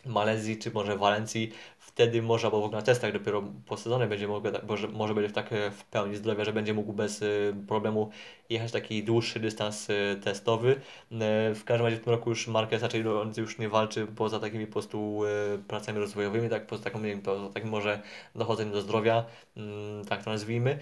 Malezji 0.06 0.58
czy 0.58 0.72
może 0.72 0.98
Walencji 0.98 1.52
wtedy 2.00 2.22
w 2.22 2.46
ogóle 2.46 2.72
na 2.72 2.82
testach 2.82 3.14
dopiero 3.14 3.44
po 3.66 3.78
sezonie 3.78 4.08
będzie 4.08 4.28
mógł, 4.28 4.48
może, 4.68 4.88
może 4.88 5.14
będzie 5.14 5.30
w, 5.30 5.34
tak 5.34 5.50
w 5.72 5.84
pełni 5.84 6.16
zdrowia, 6.16 6.44
że 6.44 6.54
będzie 6.54 6.74
mógł 6.74 6.94
bez 6.94 7.22
y, 7.22 7.56
problemu 7.68 8.10
jechać 8.50 8.72
taki 8.72 9.04
dłuższy 9.04 9.40
dystans 9.40 9.90
y, 9.90 10.20
testowy. 10.24 10.82
W 11.56 11.62
każdym 11.66 11.86
razie 11.86 11.98
w 11.98 12.04
tym 12.04 12.14
roku 12.14 12.30
już 12.30 12.48
Marquez 12.48 12.82
raczej 12.82 13.04
już 13.38 13.58
nie 13.58 13.70
walczy 13.70 14.08
poza 14.08 14.40
takimi 14.40 14.68
po 14.68 14.74
prostu 14.74 15.22
pracami 15.68 16.00
rozwojowymi, 16.00 16.50
tak 16.50 16.68
poza 16.68 16.84
taką, 16.84 17.00
nie 17.00 17.10
wiem, 17.10 17.22
poza 17.22 17.50
takim 17.50 17.70
może 17.70 18.02
dochodzeniem 18.36 18.74
do 18.74 18.82
zdrowia, 18.82 19.26
mm, 19.58 20.06
tak 20.06 20.24
to 20.24 20.30
nazwijmy. 20.30 20.80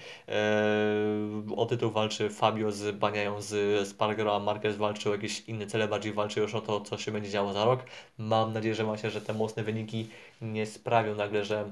O 1.55 1.65
tytuł 1.65 1.91
walczy 1.91 2.29
Fabio 2.29 2.71
z 2.71 2.95
Baniają 2.95 3.41
z 3.41 3.87
Spargero, 3.87 4.35
a 4.35 4.39
Marquez 4.39 4.77
walczy 4.77 5.09
o 5.09 5.13
jakieś 5.13 5.39
inne 5.39 5.67
cele, 5.67 5.87
bardziej 5.87 6.13
walczy 6.13 6.39
już 6.39 6.55
o 6.55 6.61
to, 6.61 6.81
co 6.81 6.97
się 6.97 7.11
będzie 7.11 7.29
działo 7.29 7.53
za 7.53 7.65
rok. 7.65 7.79
Mam 8.17 8.53
nadzieję, 8.53 8.75
że 8.75 8.97
się, 8.97 9.09
że 9.09 9.21
te 9.21 9.33
mocne 9.33 9.63
wyniki 9.63 10.09
nie 10.41 10.65
sprawią 10.65 11.15
nagle, 11.15 11.45
że, 11.45 11.71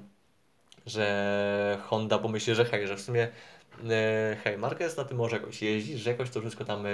że 0.86 1.78
Honda 1.84 2.17
pomyśli, 2.19 2.56
że 2.56 2.65
hej, 2.65 2.88
że 2.88 2.95
w 2.95 3.01
sumie 3.01 3.28
e, 3.89 4.38
hej, 4.43 4.58
Marquez 4.58 4.97
na 4.97 5.04
tym 5.06 5.17
może 5.17 5.36
jakoś 5.38 5.62
jeździć, 5.62 5.99
że 5.99 6.10
jakoś 6.12 6.30
to 6.30 6.41
wszystko 6.41 6.65
tam 6.65 6.86
e, 6.86 6.89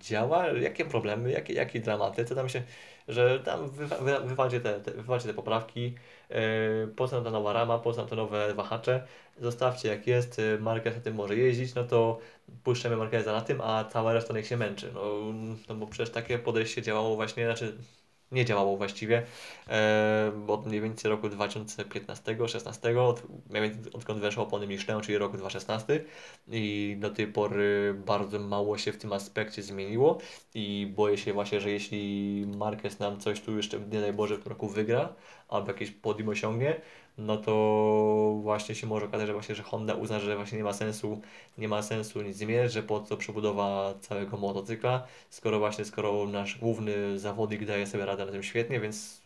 działa, 0.00 0.46
jakie 0.46 0.84
problemy, 0.84 1.30
jakie, 1.30 1.52
jakie 1.52 1.80
dramaty, 1.80 2.24
co 2.24 2.34
tam 2.34 2.48
się, 2.48 2.62
że 3.08 3.40
tam 3.40 3.70
wy, 3.70 3.86
wy, 3.86 4.20
wywalcie, 4.24 4.60
te, 4.60 4.80
te, 4.80 4.90
wywalcie 4.90 5.28
te 5.28 5.34
poprawki, 5.34 5.94
E, 6.32 6.86
po 6.96 7.08
co 7.08 7.16
nam 7.16 7.24
ta 7.24 7.30
nowa 7.30 7.52
rama, 7.52 7.78
po 7.78 7.92
co 7.92 8.00
nam 8.00 8.08
te 8.08 8.16
nowe 8.16 8.54
wahacze, 8.54 9.06
zostawcie 9.40 9.88
jak 9.88 10.06
jest, 10.06 10.38
e, 10.38 10.58
Marquez 10.58 10.94
na 10.94 11.00
tym 11.00 11.14
może 11.14 11.36
jeździć, 11.36 11.74
no 11.74 11.84
to 11.84 12.18
puszczamy 12.64 12.96
Marqueza 12.96 13.32
na 13.32 13.40
tym, 13.40 13.60
a 13.60 13.84
cała 13.84 14.12
reszta 14.12 14.34
niech 14.34 14.46
się 14.46 14.56
męczy. 14.56 14.90
No, 14.94 15.02
no 15.68 15.74
bo 15.74 15.86
przecież 15.86 16.10
takie 16.10 16.38
podejście 16.38 16.82
działało 16.82 17.16
właśnie, 17.16 17.44
znaczy 17.44 17.76
nie 18.32 18.44
działało 18.44 18.76
właściwie, 18.76 19.22
e, 19.68 20.32
od 20.48 20.66
mniej 20.66 20.80
więcej 20.80 21.10
roku 21.10 21.28
2015-16, 21.28 22.98
od, 22.98 23.22
odkąd 23.92 24.20
weszło 24.20 24.42
opony 24.44 24.66
Michelin, 24.66 25.00
czyli 25.00 25.18
roku 25.18 25.36
2016 25.36 26.04
i 26.48 26.96
do 27.00 27.10
tej 27.10 27.26
pory 27.26 27.94
bardzo 28.06 28.38
mało 28.38 28.78
się 28.78 28.92
w 28.92 28.98
tym 28.98 29.12
aspekcie 29.12 29.62
zmieniło 29.62 30.18
i 30.54 30.92
boję 30.96 31.18
się 31.18 31.32
właśnie, 31.32 31.60
że 31.60 31.70
jeśli 31.70 32.44
Marquez 32.56 32.98
nam 32.98 33.20
coś 33.20 33.40
tu 33.40 33.56
jeszcze, 33.56 33.80
nie 33.80 34.00
daj 34.00 34.12
Boże, 34.12 34.36
w 34.36 34.42
tym 34.42 34.50
roku 34.50 34.68
wygra, 34.68 35.14
albo 35.48 35.68
jakieś 35.68 35.90
podium 35.90 36.28
osiągnie, 36.28 36.80
no 37.18 37.36
to 37.36 38.38
właśnie 38.42 38.74
się 38.74 38.86
może 38.86 39.06
okazać, 39.06 39.26
że 39.26 39.32
właśnie, 39.32 39.54
że 39.54 39.62
Honda 39.62 39.94
uzna, 39.94 40.20
że 40.20 40.36
właśnie 40.36 40.58
nie 40.58 40.64
ma 40.64 40.72
sensu, 40.72 41.20
nie 41.58 41.68
ma 41.68 41.82
sensu 41.82 42.22
nic 42.22 42.36
zmieniać, 42.36 42.72
że 42.72 42.82
po 42.82 43.00
co 43.00 43.16
przebudowa 43.16 43.94
całego 44.00 44.36
motocykla, 44.36 45.06
skoro 45.30 45.58
właśnie, 45.58 45.84
skoro 45.84 46.26
nasz 46.26 46.58
główny 46.58 47.18
zawodnik 47.18 47.64
daje 47.64 47.86
sobie 47.86 48.06
radę 48.06 48.26
na 48.26 48.32
tym 48.32 48.42
świetnie, 48.42 48.80
więc 48.80 49.22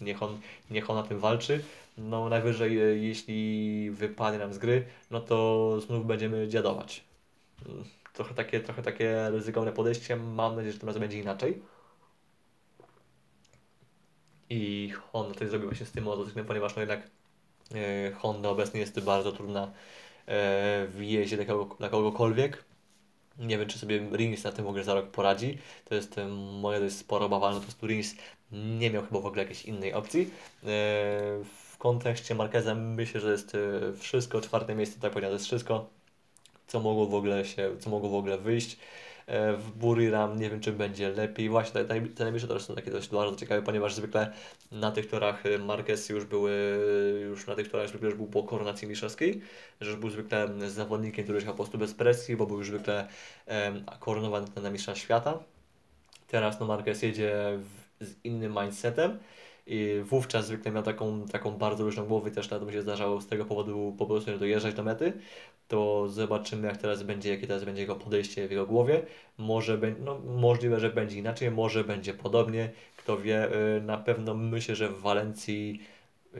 niech 0.00 0.22
on, 0.22 0.40
niech 0.70 0.90
on 0.90 0.96
na 0.96 1.02
tym 1.02 1.18
walczy. 1.18 1.64
No 1.98 2.28
najwyżej, 2.28 2.80
e, 2.80 2.82
jeśli 2.96 3.90
wypadnie 3.90 4.38
nam 4.38 4.52
z 4.52 4.58
gry, 4.58 4.84
no 5.10 5.20
to 5.20 5.80
znów 5.80 6.06
będziemy 6.06 6.48
dziadować. 6.48 7.04
Trochę 8.12 8.34
takie, 8.34 8.60
trochę 8.60 8.82
takie 8.82 9.30
ryzykowne 9.30 9.72
podejście. 9.72 10.16
Mam 10.16 10.56
nadzieję, 10.56 10.72
że 10.72 10.78
tym 10.78 10.88
razem 10.88 11.00
będzie 11.00 11.18
inaczej. 11.20 11.62
I 14.50 14.90
Honda 15.12 15.34
coś 15.34 15.48
zrobił 15.48 15.68
właśnie 15.68 15.86
z 15.86 15.92
tym 15.92 16.04
motocyklem, 16.04 16.46
ponieważ 16.46 16.76
no 16.76 16.82
jednak 16.82 17.10
Honda 18.14 18.48
obecnie 18.48 18.80
jest 18.80 19.00
bardzo 19.00 19.32
trudna 19.32 19.62
e, 19.62 19.70
w 20.86 20.98
jeździe 21.00 21.36
dla, 21.36 21.44
kogo, 21.44 21.74
dla 21.74 21.88
kogokolwiek. 21.88 22.64
Nie 23.38 23.58
wiem, 23.58 23.68
czy 23.68 23.78
sobie 23.78 23.98
Rings 24.12 24.44
na 24.44 24.52
tym 24.52 24.64
w 24.64 24.68
ogóle 24.68 24.84
za 24.84 24.94
rok 24.94 25.10
poradzi. 25.10 25.58
To 25.84 25.94
jest 25.94 26.18
e, 26.18 26.26
moja 26.60 26.80
dość 26.80 26.96
spora 26.96 27.26
obawa, 27.26 27.50
no 27.50 27.56
po 27.56 27.62
prostu 27.62 27.86
Rings 27.86 28.14
nie 28.52 28.90
miał 28.90 29.02
chyba 29.02 29.20
w 29.20 29.26
ogóle 29.26 29.42
jakiejś 29.42 29.64
innej 29.64 29.92
opcji. 29.92 30.30
W 31.44 31.76
kontekście 31.78 32.34
Marqueza 32.34 32.74
myślę, 32.74 33.20
że 33.20 33.32
jest 33.32 33.56
wszystko, 33.98 34.40
czwarte 34.40 34.74
miejsce, 34.74 35.00
tak 35.00 35.12
powiedziałem, 35.12 35.32
to 35.32 35.36
jest 35.36 35.46
wszystko, 35.46 35.90
co 36.66 36.80
mogło 36.80 37.06
w 37.06 37.14
ogóle 37.14 37.44
się, 37.44 37.70
co 37.80 37.90
mogło 37.90 38.10
w 38.10 38.14
ogóle 38.14 38.38
wyjść. 38.38 38.76
E, 39.28 39.56
w 39.56 39.70
Buriram 39.70 40.40
nie 40.40 40.50
wiem, 40.50 40.60
czy 40.60 40.72
będzie 40.72 41.08
lepiej. 41.08 41.48
Właśnie 41.48 41.84
te, 41.84 42.00
te 42.00 42.24
najbliższe 42.24 42.48
tory 42.48 42.60
są 42.60 42.74
takie 42.74 42.90
dość 42.90 43.08
bardzo 43.08 43.36
ciekawe, 43.36 43.62
ponieważ 43.62 43.94
zwykle 43.94 44.32
na 44.72 44.92
tych 44.92 45.08
torach 45.08 45.46
e, 45.46 45.58
Marquez 45.58 46.08
już 46.08 46.24
były, 46.24 46.52
już 47.28 47.46
na 47.46 47.54
tych 47.54 47.70
torach 47.70 47.88
zwykle 47.88 48.08
już 48.08 48.16
był 48.16 48.26
po 48.26 48.42
koronacji 48.42 48.88
mistrzowskiej, 48.88 49.40
że 49.80 49.90
już 49.90 50.00
był 50.00 50.10
zwykle 50.10 50.48
zawodnikiem, 50.66 51.24
który 51.24 51.38
jechał 51.38 51.54
po 51.54 51.56
prostu 51.56 51.78
bez 51.78 51.94
presji, 51.94 52.36
bo 52.36 52.46
był 52.46 52.58
już 52.58 52.68
zwykle 52.68 53.08
um, 53.46 53.84
koronowany 54.00 54.46
na 54.62 54.70
mistrza 54.70 54.94
świata. 54.94 55.38
Teraz 56.28 56.60
no 56.60 56.66
Marquez 56.66 57.02
jedzie 57.02 57.58
w, 57.58 58.04
z 58.04 58.24
innym 58.24 58.54
mindsetem 58.62 59.18
i 59.66 60.02
wówczas 60.04 60.46
zwykle 60.46 60.72
miał 60.72 60.82
taką, 60.82 61.26
taką 61.26 61.50
bardzo 61.50 61.84
różną 61.84 62.04
głowę 62.04 62.30
też 62.30 62.50
na 62.50 62.58
to 62.58 62.66
mi 62.66 62.72
się 62.72 62.82
zdarzało 62.82 63.20
z 63.20 63.26
tego 63.26 63.44
powodu 63.44 63.94
po 63.98 64.06
prostu 64.06 64.30
nie 64.30 64.38
dojeżdżać 64.38 64.74
do 64.74 64.82
mety. 64.82 65.12
To 65.68 66.08
zobaczymy 66.08 66.68
jak 66.68 66.76
teraz 66.76 67.02
będzie, 67.02 67.30
jakie 67.30 67.46
teraz 67.46 67.64
będzie 67.64 67.80
jego 67.80 67.96
podejście 67.96 68.48
w 68.48 68.50
jego 68.50 68.66
głowie. 68.66 69.02
Może 69.38 69.78
będzie, 69.78 70.00
no 70.02 70.18
możliwe, 70.18 70.80
że 70.80 70.90
będzie 70.90 71.18
inaczej, 71.18 71.50
może 71.50 71.84
będzie 71.84 72.14
podobnie. 72.14 72.70
Kto 72.96 73.18
wie, 73.18 73.48
y, 73.76 73.80
na 73.80 73.98
pewno 73.98 74.34
myślę, 74.34 74.76
że 74.76 74.88
w 74.88 75.00
Walencji 75.00 75.80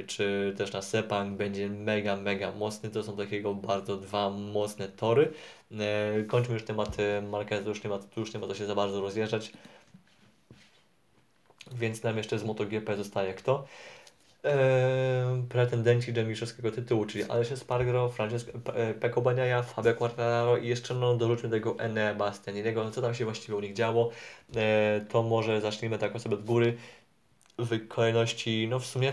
czy 0.06 0.54
też 0.58 0.72
na 0.72 0.82
Sepang 0.82 1.36
będzie 1.36 1.68
mega, 1.68 2.16
mega 2.16 2.52
mocny. 2.52 2.90
To 2.90 3.02
są 3.02 3.16
takiego 3.16 3.54
bardzo 3.54 3.96
dwa 3.96 4.30
mocne 4.30 4.88
tory. 4.88 5.32
Y, 6.20 6.24
kończmy 6.24 6.54
już 6.54 6.64
temat 6.64 6.96
Marquez, 7.30 7.66
już 7.66 7.84
nie 7.84 7.90
ma, 7.90 7.98
już 8.16 8.34
nie 8.34 8.40
ma 8.40 8.46
co 8.46 8.54
się 8.54 8.66
za 8.66 8.74
bardzo 8.74 9.00
rozjeżdżać. 9.00 9.52
Więc 11.72 12.02
nam 12.02 12.16
jeszcze 12.16 12.38
z 12.38 12.44
MotoGP 12.44 12.96
zostaje 12.96 13.34
kto? 13.34 13.66
Eee, 14.44 15.42
pretendenci 15.48 16.12
do 16.12 16.24
mistrzowskiego 16.24 16.70
tytułu, 16.70 17.06
czyli 17.06 17.24
Alessio 17.24 17.56
Spargaro, 17.56 18.08
Francesco 18.08 18.52
e, 18.74 18.94
Pecco 18.94 19.20
Bagnaia, 19.20 19.62
Fabio 19.62 19.94
Quartararo 19.94 20.56
i 20.56 20.68
jeszcze 20.68 20.94
no, 20.94 21.16
dorzućmy 21.16 21.50
tego 21.50 21.78
Ene 21.78 22.14
Bastianiniego. 22.14 22.90
Co 22.90 23.02
tam 23.02 23.14
się 23.14 23.24
właściwie 23.24 23.56
u 23.56 23.60
nich 23.60 23.74
działo? 23.74 24.10
Eee, 24.56 25.06
to 25.06 25.22
może 25.22 25.60
zacznijmy 25.60 25.98
tak 25.98 26.20
sobie 26.20 26.34
od 26.34 26.44
góry 26.44 26.76
w 27.58 27.88
kolejności, 27.88 28.68
no 28.70 28.78
w 28.78 28.86
sumie 28.86 29.12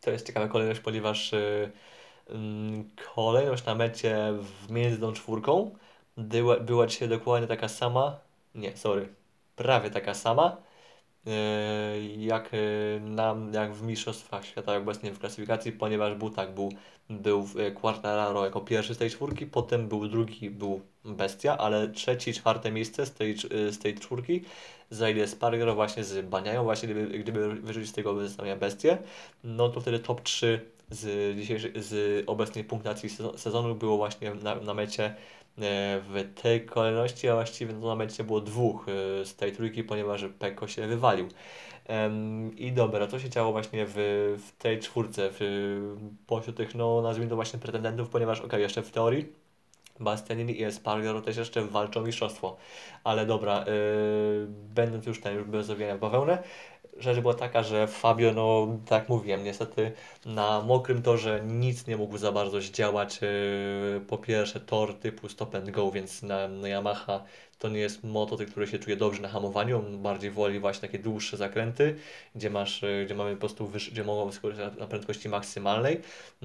to 0.00 0.10
jest 0.10 0.26
ciekawa 0.26 0.48
kolejność, 0.48 0.80
ponieważ 0.80 1.32
yy, 1.32 2.84
kolejność 3.14 3.64
na 3.64 3.74
mecie 3.74 4.32
między 4.70 5.00
tą 5.00 5.12
czwórką 5.12 5.76
była, 6.16 6.60
była 6.60 6.86
dzisiaj 6.86 7.08
dokładnie 7.08 7.48
taka 7.48 7.68
sama, 7.68 8.20
nie, 8.54 8.76
sorry, 8.76 9.08
prawie 9.56 9.90
taka 9.90 10.14
sama, 10.14 10.56
E, 10.56 10.63
jak, 12.18 12.50
e, 12.54 13.00
nam, 13.00 13.52
jak 13.54 13.74
w 13.74 13.82
Mistrzostwach 13.82 14.46
Świata 14.46 14.76
obecnie 14.76 15.12
w 15.12 15.18
klasyfikacji, 15.18 15.72
ponieważ 15.72 16.14
był 16.14 16.30
tak, 16.30 16.54
był, 16.54 16.72
był 17.10 17.48
Quartararo 17.74 18.44
jako 18.44 18.60
pierwszy 18.60 18.94
z 18.94 18.98
tej 18.98 19.10
czwórki, 19.10 19.46
potem 19.46 19.88
był 19.88 20.08
drugi, 20.08 20.50
był 20.50 20.80
Bestia, 21.04 21.58
ale 21.58 21.88
trzeci, 21.88 22.32
czwarte 22.32 22.70
miejsce 22.72 23.06
z 23.06 23.12
tej, 23.12 23.36
z 23.70 23.78
tej 23.78 23.94
czwórki 23.94 24.44
zajdzie 24.90 25.26
Spargaro 25.26 25.74
właśnie 25.74 26.04
z 26.04 26.26
Baniają, 26.26 26.64
właśnie 26.64 26.88
gdyby, 26.88 27.18
gdyby 27.18 27.54
wyrzucić 27.54 27.90
z 27.90 27.92
tego 27.92 28.20
zestawienia 28.20 28.56
Bestię, 28.56 28.98
no 29.44 29.68
to 29.68 29.80
wtedy 29.80 29.98
top 29.98 30.20
3 30.20 30.60
z, 30.90 31.36
dzisiejszej, 31.36 31.72
z 31.76 32.24
obecnej 32.28 32.64
punktacji 32.64 33.10
sezonu 33.36 33.74
było 33.74 33.96
właśnie 33.96 34.34
na, 34.34 34.54
na 34.54 34.74
mecie 34.74 35.14
w 35.56 36.32
tej 36.42 36.66
kolejności, 36.66 37.28
a 37.28 37.34
właściwie 37.34 37.72
no, 37.72 37.88
na 37.88 37.94
mecie 37.94 38.24
było 38.24 38.40
dwóch 38.40 38.86
e, 38.88 39.24
z 39.24 39.36
tej 39.36 39.52
trójki, 39.52 39.84
ponieważ 39.84 40.24
Peko 40.38 40.68
się 40.68 40.86
wywalił. 40.86 41.28
I 42.56 42.72
dobra, 42.72 43.06
to 43.06 43.18
się 43.18 43.30
działo 43.30 43.52
właśnie 43.52 43.86
w, 43.88 43.94
w 44.46 44.62
tej 44.62 44.78
czwórce, 44.78 45.28
w, 45.32 45.40
pośród 46.26 46.56
tych, 46.56 46.74
no 46.74 47.02
nazwijmy 47.02 47.30
to 47.30 47.36
właśnie 47.36 47.58
pretendentów, 47.58 48.08
ponieważ 48.08 48.40
ok, 48.40 48.52
jeszcze 48.52 48.82
w 48.82 48.90
teorii 48.90 49.32
Bastianini 50.00 50.60
i 50.60 50.64
Espargaro 50.64 51.20
też 51.20 51.36
jeszcze 51.36 51.64
walczą 51.64 52.02
mistrzostwo. 52.02 52.56
Ale 53.04 53.26
dobra, 53.26 53.58
yy, 53.58 54.46
będąc 54.48 55.06
już 55.06 55.20
ten, 55.20 55.36
już 55.36 55.44
bez 55.44 55.70
owijania 55.70 55.96
w 55.96 56.00
bawełnę, 56.00 56.42
rzecz 56.96 57.20
była 57.20 57.34
taka, 57.34 57.62
że 57.62 57.86
Fabio, 57.86 58.32
no 58.32 58.68
tak 58.86 59.08
mówiłem, 59.08 59.44
niestety 59.44 59.92
na 60.26 60.60
mokrym 60.60 61.02
torze 61.02 61.40
nic 61.46 61.86
nie 61.86 61.96
mógł 61.96 62.18
za 62.18 62.32
bardzo 62.32 62.60
zdziałać. 62.60 63.20
Yy, 63.22 64.00
po 64.08 64.18
pierwsze 64.18 64.60
tor 64.60 64.94
typu 64.94 65.28
stop 65.28 65.54
and 65.54 65.70
go, 65.70 65.90
więc 65.90 66.22
na, 66.22 66.48
na 66.48 66.68
Yamaha 66.68 67.24
to 67.58 67.68
nie 67.68 67.80
jest 67.80 68.04
motocykl, 68.04 68.50
który 68.50 68.66
się 68.66 68.78
czuje 68.78 68.96
dobrze 68.96 69.22
na 69.22 69.28
hamowaniu, 69.28 69.78
on 69.78 70.02
bardziej 70.02 70.30
woli 70.30 70.58
właśnie 70.58 70.80
takie 70.88 70.98
dłuższe 70.98 71.36
zakręty, 71.36 71.96
gdzie 72.34 72.50
masz, 72.50 72.82
yy, 72.82 73.04
gdzie 73.04 73.14
mamy 73.14 73.32
po 73.32 73.40
prostu, 73.40 73.66
wyż, 73.66 73.90
gdzie 73.90 74.04
mogą 74.04 74.26
wyskoczyć 74.26 74.58
na 74.78 74.86
prędkości 74.86 75.28
maksymalnej, 75.28 76.00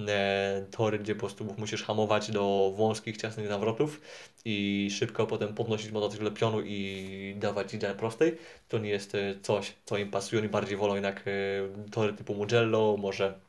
e, 0.08 0.66
tory, 0.72 1.00
gdzie 1.00 1.16
po 1.16 1.20
prostu 1.20 1.56
musisz 1.58 1.84
hamować 1.84 2.32
do 2.32 2.74
wąskich, 2.78 3.18
ciasnych 3.18 3.50
nawrotów 3.50 4.02
i 4.46 4.88
szybko 4.92 5.28
potem 5.28 5.54
podnosić 5.54 5.92
motocykl 5.92 6.24
do 6.24 6.32
pionu 6.32 6.62
i 6.62 7.36
dawać 7.40 7.74
idę 7.74 7.96
prostej, 7.96 8.38
to 8.68 8.78
nie 8.78 8.90
jest 8.90 9.16
e, 9.16 9.36
coś, 9.42 9.74
co 9.86 9.98
im 9.98 10.12
pasuje, 10.12 10.42
oni 10.42 10.50
bardziej 10.50 10.78
wolą 10.78 10.96
jednak 10.96 11.24
e, 11.28 11.92
tory 11.92 12.14
typu 12.14 12.36
Mugello, 12.36 12.98
może 12.98 13.49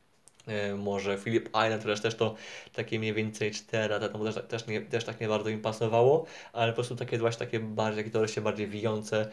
może 0.77 1.17
Philip 1.17 1.49
Island, 1.49 1.83
też 1.83 2.01
też 2.01 2.15
to 2.15 2.35
takie 2.73 2.99
mniej 2.99 3.13
więcej 3.13 3.51
4 3.51 3.93
lata 3.93 4.09
temu 4.09 4.25
też, 4.25 4.35
też, 4.47 4.67
nie, 4.67 4.81
też 4.81 5.03
tak 5.03 5.21
nie 5.21 5.27
bardzo 5.27 5.49
im 5.49 5.61
pasowało, 5.61 6.25
ale 6.53 6.71
po 6.71 6.75
prostu 6.75 6.95
takie 6.95 7.17
właśnie 7.17 7.45
takie 7.45 7.59
bardziej, 7.59 8.11
takie 8.11 8.27
się 8.27 8.41
bardziej 8.41 8.67
wijące, 8.67 9.21
e, 9.21 9.27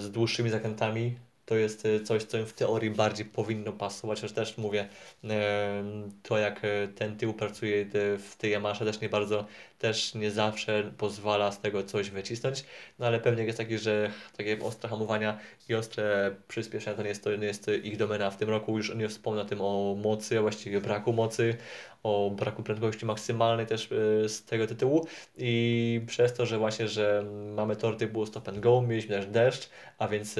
z 0.00 0.10
dłuższymi 0.10 0.50
zakrętami, 0.50 1.14
to 1.48 1.56
jest 1.56 1.86
e, 1.86 2.00
coś, 2.00 2.24
co 2.24 2.38
im 2.38 2.46
w 2.46 2.52
teorii 2.52 2.90
bardziej 2.90 3.26
powinno 3.26 3.72
pasować, 3.72 4.20
chociaż 4.20 4.32
też 4.32 4.58
mówię, 4.58 4.88
e, 5.24 5.84
to 6.22 6.38
jak 6.38 6.64
e, 6.64 6.88
ten 6.88 7.16
tył 7.16 7.34
pracuje 7.34 7.86
w 8.18 8.34
tej 8.38 8.52
Yamasze 8.52 8.84
też 8.84 9.00
nie 9.00 9.08
bardzo, 9.08 9.46
też 9.78 10.14
nie 10.14 10.30
zawsze 10.30 10.92
pozwala 10.98 11.52
z 11.52 11.60
tego 11.60 11.82
coś 11.82 12.10
wycisnąć, 12.10 12.64
no 12.98 13.06
ale 13.06 13.20
pewnie 13.20 13.44
jest 13.44 13.58
taki, 13.58 13.78
że 13.78 14.10
takie 14.36 14.58
ostre 14.62 14.88
hamowania 14.88 15.38
i 15.68 15.74
ostre 15.74 16.34
przyspieszenia 16.48 16.96
to 16.96 17.02
nie 17.02 17.08
jest, 17.08 17.24
to 17.24 17.36
nie 17.36 17.46
jest 17.46 17.70
ich 17.82 17.96
domena. 17.96 18.30
W 18.30 18.36
tym 18.36 18.48
roku, 18.48 18.76
już 18.76 18.94
nie 18.94 19.08
wspomnę 19.08 19.42
o 19.42 19.44
tym 19.44 19.60
o 19.60 19.96
mocy, 20.02 20.38
a 20.38 20.42
właściwie 20.42 20.80
braku 20.80 21.12
mocy, 21.12 21.56
o 22.02 22.30
braku 22.30 22.62
prędkości 22.62 23.06
maksymalnej 23.06 23.66
też 23.66 23.88
z 24.26 24.44
tego 24.44 24.66
tytułu. 24.66 25.06
I 25.38 26.00
przez 26.06 26.34
to, 26.34 26.46
że 26.46 26.58
właśnie, 26.58 26.88
że 26.88 27.24
mamy 27.54 27.76
tor 27.76 27.96
typu 27.96 28.26
stop 28.26 28.48
and 28.48 28.60
go, 28.60 28.82
mieliśmy 28.82 29.16
też 29.16 29.26
deszcz, 29.26 29.70
a 29.98 30.08
więc 30.08 30.36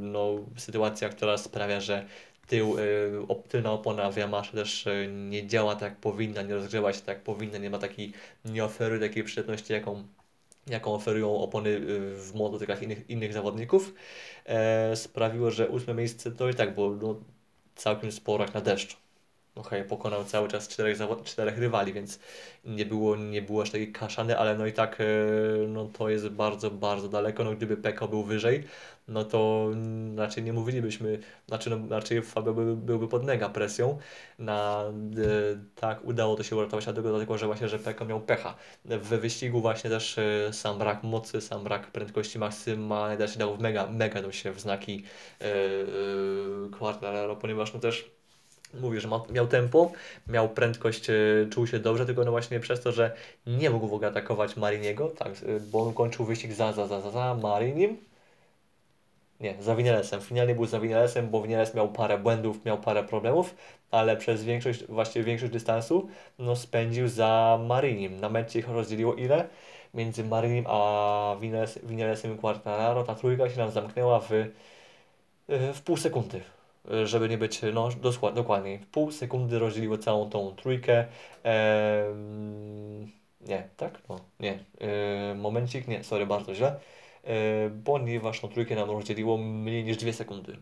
no 0.00 0.34
sytuacja, 0.56 1.08
która 1.08 1.38
sprawia, 1.38 1.80
że 1.80 2.06
tył, 2.46 2.78
y, 2.78 3.48
tylna 3.48 3.72
opona 3.72 4.10
w 4.10 4.16
Yamaha 4.16 4.52
też 4.52 4.86
y, 4.86 5.08
nie 5.12 5.46
działa 5.46 5.74
tak 5.74 5.82
jak 5.82 6.00
powinna, 6.00 6.42
nie 6.42 6.54
rozgrzewa 6.54 6.92
się 6.92 7.00
tak 7.00 7.08
jak 7.08 7.22
powinna, 7.22 7.58
nie 7.58 7.70
ma 7.70 7.78
takiej, 7.78 8.12
nie 8.44 8.64
oferuje 8.64 9.00
takiej 9.08 9.24
przydatności, 9.24 9.72
jaką, 9.72 10.04
jaką 10.66 10.94
oferują 10.94 11.36
opony 11.38 11.70
y, 11.70 12.16
w 12.16 12.34
motocyklach 12.34 12.82
innych, 12.82 13.10
innych 13.10 13.32
zawodników, 13.32 13.94
e, 14.46 14.96
sprawiło, 14.96 15.50
że 15.50 15.68
ósme 15.68 15.94
miejsce 15.94 16.32
to 16.32 16.48
i 16.48 16.54
tak 16.54 16.74
było 16.74 16.90
no, 16.90 17.20
całkiem 17.76 18.12
sporo 18.12 18.44
jak 18.44 18.54
na 18.54 18.60
deszcz. 18.60 19.05
Okej, 19.56 19.78
okay, 19.78 19.84
pokonał 19.84 20.24
cały 20.24 20.48
czas 20.48 20.68
czterech, 20.68 20.98
czterech 21.24 21.58
rywali, 21.58 21.92
więc 21.92 22.18
nie 22.64 22.86
było, 22.86 23.16
nie 23.16 23.42
było 23.42 23.62
aż 23.62 23.70
takiej 23.70 23.92
kaszany, 23.92 24.38
ale 24.38 24.58
no 24.58 24.66
i 24.66 24.72
tak 24.72 25.02
no 25.68 25.84
to 25.98 26.08
jest 26.08 26.28
bardzo, 26.28 26.70
bardzo 26.70 27.08
daleko. 27.08 27.44
No 27.44 27.52
gdyby 27.52 27.76
Peko 27.76 28.08
był 28.08 28.22
wyżej, 28.22 28.64
no 29.08 29.24
to 29.24 29.70
raczej 30.16 30.44
nie 30.44 30.52
mówilibyśmy, 30.52 31.18
znaczy 31.48 31.70
no, 31.70 31.78
raczej 31.90 32.22
Fabio 32.22 32.54
byłby, 32.54 32.76
byłby 32.76 33.08
pod 33.08 33.24
mega 33.24 33.48
presją. 33.48 33.98
Na, 34.38 34.84
e, 34.84 35.58
tak, 35.74 36.04
udało 36.04 36.36
to 36.36 36.42
się 36.42 36.56
uratować, 36.56 36.84
dlatego, 36.84 37.08
dlatego 37.10 37.38
że 37.38 37.46
właśnie, 37.46 37.68
że 37.68 37.78
Peko 37.78 38.04
miał 38.04 38.20
pecha. 38.20 38.54
W 38.84 39.08
wyścigu 39.08 39.60
właśnie 39.60 39.90
też 39.90 40.18
e, 40.18 40.52
sam 40.52 40.78
brak 40.78 41.02
mocy, 41.02 41.40
sam 41.40 41.64
brak 41.64 41.90
prędkości 41.92 42.38
maksymalnej 42.38 43.18
też 43.18 43.36
dał 43.36 43.58
mega, 43.58 43.86
mega 43.86 44.22
dał 44.22 44.32
się 44.32 44.52
w 44.52 44.60
znaki 44.60 45.04
e, 45.40 45.44
e, 45.44 45.56
Quartararo, 46.78 47.36
ponieważ 47.36 47.74
no 47.74 47.80
też 47.80 48.15
mówię, 48.74 49.00
że 49.00 49.08
miał 49.30 49.46
tempo, 49.46 49.92
miał 50.26 50.48
prędkość, 50.48 51.10
e, 51.10 51.14
czuł 51.50 51.66
się 51.66 51.78
dobrze, 51.78 52.06
tylko 52.06 52.24
no 52.24 52.30
właśnie 52.30 52.60
przez 52.60 52.80
to, 52.80 52.92
że 52.92 53.12
nie 53.46 53.70
mógł 53.70 53.88
w 53.88 53.94
ogóle 53.94 54.08
atakować 54.08 54.56
Mariniego, 54.56 55.08
tak, 55.08 55.28
e, 55.28 55.60
bo 55.60 55.82
on 55.82 55.94
kończył 55.94 56.24
wyścig 56.24 56.52
za, 56.52 56.72
za, 56.72 56.86
za, 56.86 57.00
za, 57.00 57.10
za 57.10 57.34
Marinim, 57.34 57.96
nie, 59.40 59.54
za 59.60 59.76
Vinalesem. 59.76 60.20
Finalnie 60.20 60.54
był 60.54 60.66
za 60.66 60.80
Vinalesem, 60.80 61.30
bo 61.30 61.42
Vinales 61.42 61.74
miał 61.74 61.88
parę 61.88 62.18
błędów, 62.18 62.64
miał 62.64 62.78
parę 62.78 63.04
problemów, 63.04 63.54
ale 63.90 64.16
przez 64.16 64.44
większość, 64.44 64.84
właściwie 64.86 65.24
większość 65.24 65.52
dystansu 65.52 66.08
no, 66.38 66.56
spędził 66.56 67.08
za 67.08 67.58
Marinim. 67.66 68.20
Na 68.20 68.28
mecie 68.28 68.58
ich 68.58 68.68
rozdzieliło 68.68 69.14
ile? 69.14 69.48
Między 69.94 70.24
Marinim 70.24 70.64
a 70.68 71.36
Vinales, 71.40 71.78
Vinalesem 71.82 72.34
i 72.34 72.38
Quartararo 72.38 73.04
ta 73.04 73.14
trójka 73.14 73.50
się 73.50 73.58
nam 73.58 73.70
zamknęła 73.70 74.20
w, 74.20 74.30
w 75.48 75.82
pół 75.84 75.96
sekundy 75.96 76.55
żeby 77.04 77.28
nie 77.28 77.38
być 77.38 77.60
no, 77.74 77.88
dokładniej. 78.34 78.78
W 78.78 78.86
pół 78.86 79.10
sekundy 79.10 79.58
rozdzieliło 79.58 79.98
całą 79.98 80.30
tą 80.30 80.54
trójkę. 80.56 81.06
Ehm, 81.42 83.10
nie, 83.40 83.68
tak? 83.76 84.02
No, 84.08 84.20
nie. 84.40 84.64
Ehm, 84.78 85.40
momencik, 85.40 85.88
nie, 85.88 86.04
sorry, 86.04 86.26
bardzo 86.26 86.54
źle. 86.54 86.80
E, 87.24 87.70
ponieważ 87.84 88.40
tą 88.40 88.48
trójkę 88.48 88.74
nam 88.74 88.90
rozdzieliło 88.90 89.38
mniej 89.38 89.84
niż 89.84 89.96
2 89.96 90.12
sekundy. 90.12 90.56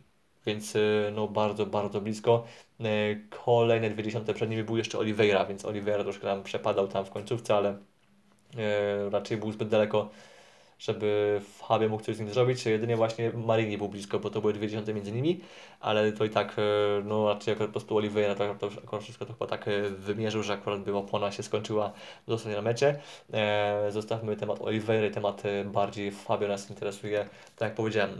Więc 0.46 0.74
no 1.12 1.28
bardzo, 1.28 1.66
bardzo 1.66 2.00
blisko. 2.00 2.44
Kolejne 3.30 3.90
dwie 3.90 4.02
dziesiąte 4.04 4.34
przed 4.34 4.50
nimi 4.50 4.64
był 4.64 4.76
jeszcze 4.76 4.98
Oliveira, 4.98 5.44
więc 5.46 5.64
Oliveira 5.64 6.02
troszkę 6.04 6.26
nam 6.26 6.42
przepadał 6.42 6.88
tam 6.88 7.04
w 7.04 7.10
końcówce, 7.10 7.54
ale 7.54 7.78
raczej 9.10 9.36
był 9.36 9.52
zbyt 9.52 9.68
daleko 9.68 10.10
żeby 10.78 11.40
Fabio 11.44 11.88
mógł 11.88 12.02
coś 12.02 12.16
z 12.16 12.20
nim 12.20 12.30
zrobić. 12.30 12.66
Jedynie 12.66 12.96
właśnie 12.96 13.30
Marini 13.30 13.78
był 13.78 13.88
blisko, 13.88 14.18
bo 14.18 14.30
to 14.30 14.40
były 14.40 14.52
dwie 14.52 14.68
dziesiąte 14.68 14.94
między 14.94 15.12
nimi, 15.12 15.40
ale 15.80 16.12
to 16.12 16.24
i 16.24 16.30
tak, 16.30 16.56
e, 16.58 16.62
no 17.04 17.28
raczej 17.28 17.52
akurat 17.54 17.68
po 17.68 17.72
prostu 17.72 17.96
Oliveira 17.96 18.34
to, 18.34 18.54
to 18.54 18.70
akurat 18.84 19.02
wszystko 19.02 19.26
to 19.26 19.32
chyba 19.32 19.46
tak 19.46 19.68
e, 19.68 19.90
wymierzył, 19.90 20.42
że 20.42 20.52
akurat 20.52 20.80
by 20.80 20.96
opona 20.96 21.32
się 21.32 21.42
skończyła 21.42 21.92
dosłownie 22.28 22.56
na 22.56 22.62
mecie. 22.62 23.00
E, 23.32 23.86
zostawmy 23.90 24.36
temat 24.36 24.60
Oliveira, 24.62 25.14
temat 25.14 25.42
bardziej 25.64 26.10
Fabio 26.10 26.48
nas 26.48 26.70
interesuje. 26.70 27.28
Tak 27.56 27.68
jak 27.68 27.74
powiedziałem, 27.74 28.10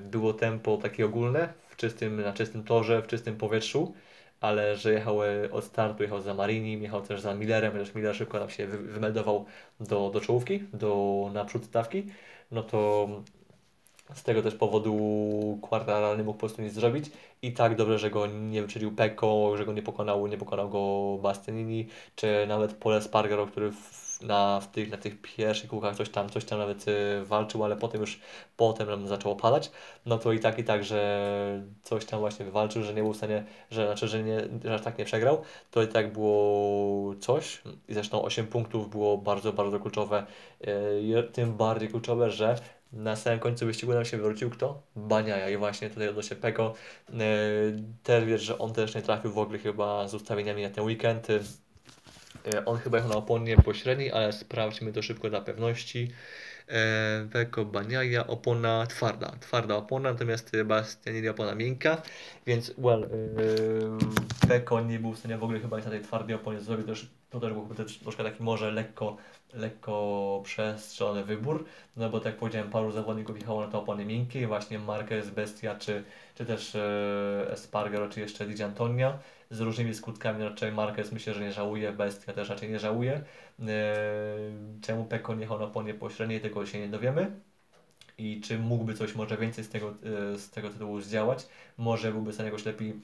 było 0.00 0.32
tempo 0.32 0.76
takie 0.76 1.06
ogólne, 1.06 1.52
w 1.68 1.76
czystym, 1.76 2.22
na 2.22 2.32
czystym 2.32 2.64
torze, 2.64 3.02
w 3.02 3.06
czystym 3.06 3.36
powietrzu 3.36 3.94
ale 4.40 4.76
że 4.76 4.92
jechał 4.92 5.18
od 5.52 5.64
startu, 5.64 6.02
jechał 6.02 6.20
za 6.20 6.34
Marini, 6.34 6.82
jechał 6.82 7.02
też 7.02 7.20
za 7.20 7.34
Millerem, 7.34 7.72
chociaż 7.72 7.94
Miller 7.94 8.16
szybko 8.16 8.38
nam 8.38 8.50
się 8.50 8.66
wymeldował 8.66 9.44
do, 9.80 10.10
do 10.10 10.20
czołówki, 10.20 10.60
do 10.72 11.30
naprzód 11.32 11.64
stawki, 11.64 12.06
no 12.50 12.62
to 12.62 13.08
z 14.14 14.22
tego 14.22 14.42
też 14.42 14.54
powodu 14.54 15.58
Quartararo 15.62 16.16
nie 16.16 16.22
mógł 16.22 16.38
po 16.38 16.40
prostu 16.40 16.62
nic 16.62 16.72
zrobić. 16.72 17.10
I 17.42 17.52
tak 17.52 17.76
dobrze, 17.76 17.98
że 17.98 18.10
go 18.10 18.26
nie 18.26 18.62
wyprzedził 18.62 18.92
Pecco, 18.92 19.56
że 19.56 19.66
go 19.66 19.72
nie 19.72 19.82
pokonał, 19.82 20.26
nie 20.26 20.38
pokonał 20.38 20.68
go 20.68 21.18
Bastianini, 21.22 21.88
czy 22.16 22.46
nawet 22.48 22.74
Pole 22.74 23.02
Spargaro, 23.02 23.46
który 23.46 23.72
w 23.72 24.07
na, 24.22 24.60
w 24.60 24.70
tych, 24.70 24.90
na 24.90 24.96
tych 24.96 25.22
pierwszych 25.22 25.70
kółkach 25.70 25.96
coś 25.96 26.08
tam, 26.08 26.30
coś 26.30 26.44
tam 26.44 26.58
nawet 26.58 26.88
y, 26.88 27.24
walczył, 27.24 27.64
ale 27.64 27.76
potem 27.76 28.00
już 28.00 28.20
potem 28.56 29.08
zaczęło 29.08 29.36
padać, 29.36 29.70
no 30.06 30.18
to 30.18 30.32
i 30.32 30.40
tak, 30.40 30.58
i 30.58 30.64
tak, 30.64 30.84
że 30.84 31.62
coś 31.82 32.04
tam 32.04 32.20
właśnie 32.20 32.44
wywalczył, 32.44 32.82
że 32.82 32.94
nie 32.94 33.02
był 33.02 33.12
w 33.12 33.16
stanie, 33.16 33.44
że 33.70 33.86
znaczy, 33.86 34.08
że, 34.08 34.22
nie, 34.22 34.40
że 34.64 34.80
tak 34.80 34.98
nie 34.98 35.04
przegrał, 35.04 35.42
to 35.70 35.82
i 35.82 35.88
tak 35.88 36.12
było 36.12 37.14
coś 37.14 37.62
i 37.88 37.94
zresztą 37.94 38.22
8 38.22 38.46
punktów 38.46 38.90
było 38.90 39.18
bardzo, 39.18 39.52
bardzo 39.52 39.80
kluczowe, 39.80 40.26
y, 40.66 41.22
tym 41.32 41.56
bardziej 41.56 41.88
kluczowe, 41.88 42.30
że 42.30 42.56
na 42.92 43.16
samym 43.16 43.38
końcu 43.38 43.66
wyścigu 43.66 43.94
nam 43.94 44.04
się 44.04 44.18
wrócił 44.18 44.50
kto? 44.50 44.82
Baniaja 44.96 45.50
i 45.50 45.56
właśnie 45.56 45.90
tutaj 45.90 46.08
odnośnie 46.08 46.36
Peko. 46.36 46.74
Yy, 47.08 47.18
też 48.02 48.24
wiesz, 48.24 48.42
że 48.42 48.58
on 48.58 48.72
też 48.72 48.94
nie 48.94 49.02
trafił 49.02 49.32
w 49.32 49.38
ogóle 49.38 49.58
chyba 49.58 50.08
z 50.08 50.14
ustawieniami 50.14 50.62
na 50.62 50.70
ten 50.70 50.84
weekend. 50.84 51.28
E, 52.54 52.64
on 52.64 52.78
chyba 52.78 52.96
jechał 52.96 53.10
na 53.10 53.16
oponie 53.16 53.56
pośredniej, 53.56 54.12
ale 54.12 54.32
sprawdźmy 54.32 54.92
to 54.92 55.02
szybko 55.02 55.30
dla 55.30 55.40
pewności. 55.40 56.10
Weko 57.24 57.64
Baniaja, 57.64 58.26
opona 58.26 58.86
twarda, 58.86 59.32
twarda 59.40 59.76
opona, 59.76 60.12
natomiast 60.12 60.52
Bastianini 60.64 61.28
opona 61.28 61.54
miękka, 61.54 62.02
więc 62.46 62.74
well, 62.78 63.08
Weko 64.48 64.80
nie 64.80 64.98
był 64.98 65.12
w 65.12 65.18
stanie 65.18 65.38
w 65.38 65.44
ogóle 65.44 65.60
chyba 65.60 65.76
na 65.76 65.82
tej 65.82 66.00
twardej 66.00 66.36
oponie 66.36 66.60
zrobić, 66.60 66.86
też, 66.86 67.10
to 67.30 67.40
też 67.40 67.52
był 67.52 67.68
troszkę 68.02 68.24
taki 68.24 68.42
może 68.42 68.70
lekko, 68.70 69.16
lekko 69.54 70.40
przestrzelony 70.44 71.24
wybór, 71.24 71.64
no 71.96 72.10
bo 72.10 72.20
tak 72.20 72.26
jak 72.26 72.36
powiedziałem, 72.36 72.70
paru 72.70 72.92
zawodników 72.92 73.38
jechało 73.38 73.60
na 73.60 73.68
te 73.68 73.78
opony 73.78 74.04
miękkie, 74.04 74.46
właśnie 74.46 74.78
Marquez, 74.78 75.30
Bestia, 75.30 75.74
czy, 75.74 76.04
czy 76.34 76.46
też 76.46 76.74
e, 76.74 77.46
Espargaro, 77.50 78.08
czy 78.08 78.20
jeszcze 78.20 78.46
Di 78.46 78.62
Antonia, 78.62 79.18
z 79.50 79.60
różnymi 79.60 79.94
skutkami. 79.94 80.44
Raczej 80.44 80.72
Marquez 80.72 81.12
myślę, 81.12 81.34
że 81.34 81.40
nie 81.40 81.52
żałuje, 81.52 81.92
Bestia 81.92 82.32
też 82.32 82.48
raczej 82.48 82.70
nie 82.70 82.78
żałuje. 82.78 83.12
E, 83.12 83.24
czemu 84.82 85.04
Peko 85.04 85.34
nie 85.34 85.40
jechał 85.40 85.58
na 85.58 85.64
oponie 85.64 85.94
pośredniej, 85.94 86.40
tego 86.40 86.66
się 86.66 86.80
nie 86.80 86.88
dowiemy. 86.88 87.30
I 88.18 88.40
czy 88.40 88.58
mógłby 88.58 88.94
coś 88.94 89.14
może 89.14 89.36
więcej 89.36 89.64
z 89.64 89.68
tego, 89.68 89.94
e, 90.34 90.38
z 90.38 90.50
tego 90.50 90.70
tytułu 90.70 91.00
zdziałać? 91.00 91.46
Może 91.78 92.12
byłby 92.12 92.30
w 92.30 92.34
stanie 92.34 92.48
jakoś 92.50 92.64
lepiej 92.64 92.94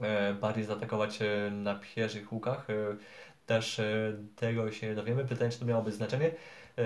e, 0.00 0.34
bardziej 0.34 0.64
zaatakować 0.64 1.18
na 1.50 1.74
pierwszych 1.74 2.32
łukach. 2.32 2.66
Też 3.46 3.80
tego 4.36 4.72
się 4.72 4.94
dowiemy. 4.94 5.24
Pytanie, 5.24 5.50
czy 5.50 5.58
to 5.58 5.64
miałoby 5.64 5.92
znaczenie. 5.92 6.30
E, 6.78 6.82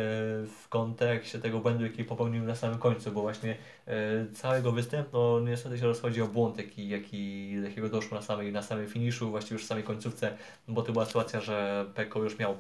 w 0.47 0.69
kontekście 0.69 1.39
tego 1.39 1.59
błędu, 1.61 1.85
jaki 1.85 2.05
popełnił 2.05 2.45
na 2.45 2.55
samym 2.55 2.79
końcu, 2.79 3.13
bo 3.13 3.23
właśnie 3.23 3.57
e, 3.87 4.27
całego 4.33 4.73
występu 4.73 5.11
no, 5.13 5.41
niestety 5.41 5.79
się 5.79 5.87
rozchodzi 5.87 6.23
o 6.23 6.27
błąd, 6.27 6.59
jaki, 6.59 6.89
jaki, 6.89 7.53
jakiego 7.63 7.89
doszło 7.89 8.17
na 8.17 8.23
samej, 8.23 8.53
na 8.53 8.63
samym 8.63 8.89
finiszu, 8.89 9.31
właściwie 9.31 9.55
już 9.55 9.65
w 9.65 9.67
samej 9.67 9.85
końcówce, 9.85 10.37
bo 10.69 10.83
to 10.83 10.93
była 10.93 11.05
sytuacja, 11.05 11.41
że 11.41 11.87
Peko 11.95 12.23
już 12.23 12.39
miał 12.39 12.53
e, 12.53 12.57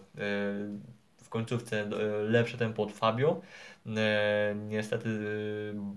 w 1.22 1.28
końcówce 1.28 1.90
lepsze 2.28 2.58
tempo 2.58 2.82
od 2.82 2.92
Fabio. 2.92 3.40
Niestety 4.68 5.08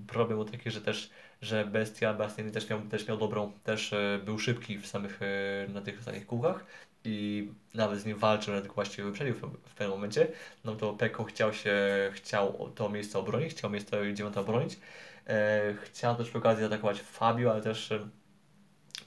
problem 0.08 0.38
był 0.38 0.46
taki, 0.46 0.72
że 0.72 0.82
też 0.82 1.10
że 1.42 1.66
Bestia 1.66 2.14
Bastiani 2.14 2.52
też 2.52 2.70
miał, 2.70 2.82
też 2.82 3.08
miał 3.08 3.18
dobrą, 3.18 3.52
też 3.64 3.96
był 4.26 4.40
szybki 4.40 4.78
w 4.78 4.88
samych, 4.88 5.20
na 5.74 5.82
tych 5.82 6.00
ostatnich 6.00 6.26
kółkach 6.26 6.66
i 7.06 7.50
nawet 7.74 8.00
z 8.00 8.06
nim 8.06 8.18
walczył, 8.18 8.54
nawet 8.54 8.72
właściwie 8.72 9.04
wyprzedził 9.04 9.34
w, 9.34 9.40
w 9.42 9.76
pewnym 9.76 9.90
momencie, 9.90 10.28
no 10.64 10.76
to 10.76 10.94
Peko 10.94 11.24
chciał 11.24 11.54
się, 11.54 11.76
chciał 12.14 12.70
to 12.76 12.90
miejsce 12.90 13.20
obronić, 13.20 13.52
chciał 13.52 13.70
miejsce 13.70 14.14
9 14.14 14.38
obronić. 14.38 14.80
E, 15.28 15.74
chciał 15.84 16.16
też 16.16 16.30
przy 16.30 16.38
okazji 16.38 16.66
atakować 16.66 17.02
Fabio, 17.02 17.52
ale 17.52 17.62
też 17.62 17.92
e, 17.92 18.00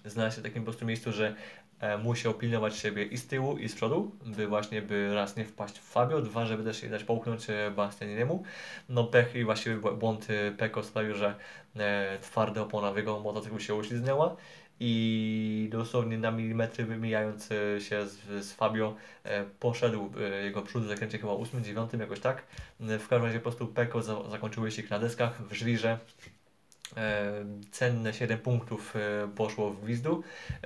znalazł 0.04 0.36
się 0.36 0.40
w 0.40 0.44
takim 0.44 0.62
po 0.62 0.64
prostu 0.64 0.86
miejscu, 0.86 1.12
że 1.12 1.34
e, 1.80 1.98
musiał 1.98 2.34
pilnować 2.34 2.76
siebie 2.76 3.04
i 3.04 3.16
z 3.16 3.26
tyłu, 3.26 3.58
i 3.58 3.68
z 3.68 3.74
przodu, 3.74 4.10
by 4.26 4.46
właśnie 4.46 4.82
by 4.82 5.14
raz 5.14 5.36
nie 5.36 5.44
wpaść 5.44 5.78
w 5.78 5.82
Fabio, 5.82 6.22
dwa, 6.22 6.46
żeby 6.46 6.64
też 6.64 6.82
nie 6.82 6.88
dać 6.88 7.04
połknąć 7.04 7.50
e, 7.50 7.70
Bastianiniemu. 7.70 8.42
No 8.88 9.04
pech 9.04 9.34
i 9.34 9.44
właściwie 9.44 9.76
błąd 9.76 10.26
e, 10.30 10.52
Peko 10.52 10.82
sprawił, 10.82 11.14
że 11.14 11.34
e, 11.76 12.18
twarda 12.20 12.60
opona 12.60 12.92
w 12.92 12.96
jego 12.96 13.20
motocyklu 13.20 13.60
się 13.60 13.74
uślizgnęła 13.74 14.36
i 14.80 15.68
dosłownie 15.72 16.18
na 16.18 16.30
milimetry 16.30 16.84
wymijając 16.84 17.48
się 17.78 18.06
z, 18.06 18.44
z 18.44 18.52
Fabio 18.52 18.94
e, 19.24 19.44
poszedł 19.44 20.10
e, 20.20 20.44
jego 20.44 20.62
przód 20.62 20.84
w 20.84 20.88
zakręcie 20.88 21.18
chyba 21.18 21.32
8-9 21.32 22.00
jakoś 22.00 22.20
tak. 22.20 22.42
E, 22.80 22.98
w 22.98 23.08
każdym 23.08 23.26
razie 23.26 23.38
po 23.38 23.42
prostu 23.42 23.66
Peko 23.66 24.02
za, 24.02 24.30
zakończył 24.30 24.62
wyścig 24.62 24.90
na 24.90 24.98
deskach 24.98 25.42
w 25.48 25.52
żwirze. 25.52 25.98
E, 26.96 27.44
cenne 27.70 28.12
7 28.12 28.38
punktów 28.38 28.96
e, 28.96 29.28
poszło 29.36 29.70
w 29.70 29.80
gwizdu. 29.80 30.22
E, 30.56 30.62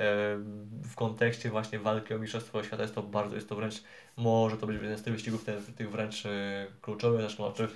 w 0.83 0.95
kontekście 0.97 1.51
właśnie 1.51 1.79
walki 1.79 2.15
o 2.15 2.19
Mistrzostwo 2.19 2.65
Świata 2.65 2.83
jest 2.83 2.95
to 2.95 3.03
bardzo, 3.03 3.35
jest 3.35 3.49
to 3.49 3.57
wręcz, 3.57 3.83
może 4.17 4.57
to 4.57 4.67
być 4.67 4.83
jeden 4.83 4.99
z 4.99 5.03
tych 5.03 5.13
wyścigów 5.13 5.45
tych, 5.45 5.75
tych 5.75 5.91
wręcz 5.91 6.25
kluczowych. 6.83 7.21
Zresztą 7.21 7.47
znaczy, 7.47 7.69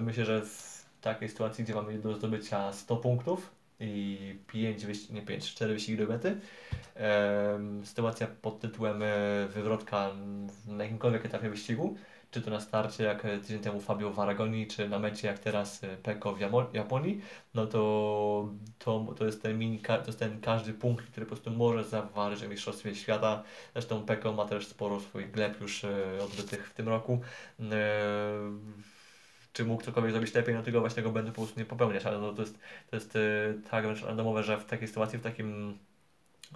myślę, 0.00 0.24
że 0.24 0.42
w 0.42 0.84
takiej 1.00 1.28
sytuacji, 1.28 1.64
gdzie 1.64 1.74
mamy 1.74 1.98
do 1.98 2.14
zdobycia 2.14 2.72
100 2.72 2.96
punktów, 2.96 3.50
i 3.80 4.38
5 4.46 4.86
wyścigi, 4.86 5.14
nie 5.14 5.22
5, 5.22 5.50
4 5.50 5.74
wyścigi 5.74 5.98
do 5.98 6.06
mety. 6.06 6.40
sytuacja 7.84 8.26
pod 8.42 8.60
tytułem 8.60 9.02
e, 9.02 9.06
wywrotka 9.48 10.10
na 10.66 10.84
jakimkolwiek 10.84 11.26
etapie 11.26 11.50
wyścigu, 11.50 11.96
czy 12.30 12.42
to 12.42 12.50
na 12.50 12.60
starcie 12.60 13.04
jak 13.04 13.22
tydzień 13.22 13.60
temu 13.60 13.80
Fabio 13.80 14.10
w 14.10 14.20
Aragoni, 14.20 14.66
czy 14.66 14.88
na 14.88 14.98
mecie 14.98 15.28
jak 15.28 15.38
teraz 15.38 15.84
e, 15.84 15.96
Peko 15.96 16.34
w 16.34 16.40
Japonii, 16.74 17.20
no 17.54 17.66
to, 17.66 18.48
to, 18.78 19.06
to, 19.18 19.26
jest 19.26 19.42
ten 19.42 19.58
mini, 19.58 19.78
to 19.78 20.06
jest 20.06 20.18
ten 20.18 20.40
każdy 20.40 20.72
punkt, 20.72 21.06
który 21.06 21.26
po 21.26 21.30
prostu 21.30 21.50
może 21.50 21.84
zaważyć 21.84 22.40
w 22.40 22.48
Mistrzostwie 22.48 22.94
Świata. 22.94 23.42
Zresztą 23.72 24.02
Peko 24.02 24.32
ma 24.32 24.44
też 24.44 24.66
sporo 24.66 25.00
swoich 25.00 25.30
gleb 25.30 25.60
już 25.60 25.84
e, 25.84 26.18
odbytych 26.24 26.68
w 26.68 26.74
tym 26.74 26.88
roku 26.88 27.20
czy 29.54 29.64
mógł 29.64 29.82
cokolwiek 29.82 30.12
zrobić 30.12 30.34
lepiej, 30.34 30.54
no 30.54 30.80
właśnie 30.80 30.96
tego 30.96 31.10
będę 31.10 31.32
po 31.32 31.42
prostu 31.42 31.60
nie 31.60 31.66
popełniać, 31.66 32.06
ale 32.06 32.18
no 32.18 32.32
to 32.32 32.42
jest, 32.42 32.58
to 32.90 32.96
jest 32.96 33.14
yy, 33.14 33.60
tak 33.70 33.84
wręcz 33.84 34.02
randomowe, 34.02 34.42
że 34.42 34.58
w 34.58 34.64
takiej 34.64 34.88
sytuacji, 34.88 35.18
w 35.18 35.22
takim 35.22 35.78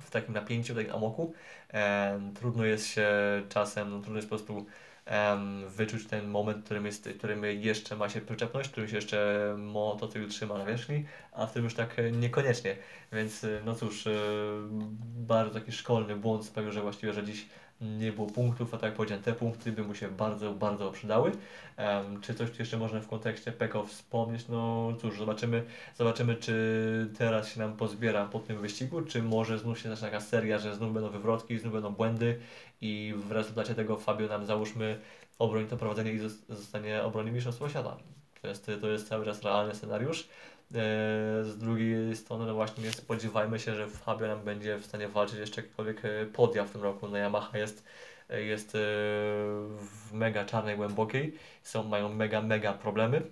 w 0.00 0.10
takim 0.10 0.34
napięciu, 0.34 0.74
w 0.74 0.76
takim 0.76 0.92
amoku, 0.92 1.34
e, 1.72 2.20
trudno 2.34 2.64
jest 2.64 2.86
się 2.86 3.08
czasem, 3.48 3.90
no, 3.90 4.00
trudno 4.00 4.16
jest 4.16 4.28
po 4.28 4.36
prostu 4.36 4.66
e, 5.06 5.38
wyczuć 5.68 6.06
ten 6.06 6.28
moment, 6.28 6.64
którym, 6.64 6.86
jest, 6.86 7.08
którym 7.18 7.44
jeszcze 7.44 7.96
ma 7.96 8.08
się 8.08 8.20
przyczepność, 8.20 8.70
którym 8.70 8.88
się 8.88 8.96
jeszcze 8.96 9.54
motocykl 9.58 10.28
trzyma 10.28 10.58
na 10.58 10.64
wierzchni, 10.64 11.04
a 11.32 11.46
w 11.46 11.50
którym 11.50 11.64
już 11.64 11.74
tak 11.74 11.96
niekoniecznie. 12.12 12.76
Więc 13.12 13.46
no 13.64 13.74
cóż, 13.74 14.06
e, 14.06 14.10
bardzo 15.16 15.54
taki 15.54 15.72
szkolny 15.72 16.16
błąd 16.16 16.44
sprawił, 16.44 16.72
że 16.72 16.82
właściwie, 16.82 17.12
że 17.12 17.24
dziś 17.24 17.46
nie 17.80 18.12
było 18.12 18.26
punktów, 18.26 18.74
a 18.74 18.76
tak 18.76 18.82
jak 18.82 18.94
powiedziałem, 18.94 19.22
te 19.22 19.32
punkty 19.32 19.72
by 19.72 19.82
mu 19.82 19.94
się 19.94 20.08
bardzo, 20.08 20.54
bardzo 20.54 20.90
przydały. 20.90 21.32
Um, 21.78 22.20
czy 22.20 22.34
coś 22.34 22.58
jeszcze 22.58 22.76
można 22.76 23.00
w 23.00 23.08
kontekście 23.08 23.52
PECO 23.52 23.84
wspomnieć? 23.84 24.48
No 24.48 24.92
cóż, 25.00 25.18
zobaczymy, 25.18 25.64
zobaczymy, 25.96 26.36
czy 26.36 27.10
teraz 27.18 27.48
się 27.48 27.60
nam 27.60 27.76
pozbiera 27.76 28.24
po 28.24 28.38
tym 28.38 28.60
wyścigu, 28.60 29.02
czy 29.02 29.22
może 29.22 29.58
znów 29.58 29.78
się 29.78 29.88
zacznie 29.88 30.08
taka 30.08 30.20
seria, 30.20 30.58
że 30.58 30.74
znów 30.74 30.92
będą 30.94 31.10
wywrotki, 31.10 31.58
znów 31.58 31.72
będą 31.72 31.90
błędy 31.90 32.40
i 32.80 33.14
w 33.16 33.32
rezultacie 33.32 33.74
tego 33.74 33.96
Fabio 33.96 34.28
nam 34.28 34.46
załóżmy 34.46 34.98
obroni 35.38 35.66
to 35.66 35.76
prowadzenie 35.76 36.12
i 36.12 36.18
zostanie 36.48 37.02
obroni 37.02 37.30
mistrzostwa 37.30 37.68
świata. 37.68 37.96
To 38.42 38.48
jest, 38.48 38.70
to 38.80 38.88
jest 38.88 39.08
cały 39.08 39.24
czas 39.24 39.42
realny 39.42 39.74
scenariusz. 39.74 40.28
E, 40.74 41.44
z 41.44 41.58
drugiej 41.58 42.16
strony, 42.16 42.46
no 42.46 42.54
właśnie 42.54 42.84
nie 42.84 42.92
spodziewajmy 42.92 43.58
się, 43.58 43.74
że 43.74 43.88
Fabio 43.88 44.26
nam 44.26 44.44
będzie 44.44 44.76
w 44.76 44.84
stanie 44.84 45.08
walczyć 45.08 45.38
jeszcze 45.38 45.60
jakiekolwiek 45.60 46.04
e, 46.04 46.26
podia 46.26 46.64
w 46.64 46.70
tym 46.70 46.82
roku. 46.82 47.08
No 47.08 47.18
Yamaha 47.18 47.58
jest, 47.58 47.84
e, 48.30 48.42
jest 48.42 48.72
w 48.72 50.12
mega 50.12 50.44
czarnej, 50.44 50.76
głębokiej, 50.76 51.34
są, 51.62 51.82
mają 51.84 52.08
mega, 52.08 52.42
mega 52.42 52.72
problemy. 52.72 53.22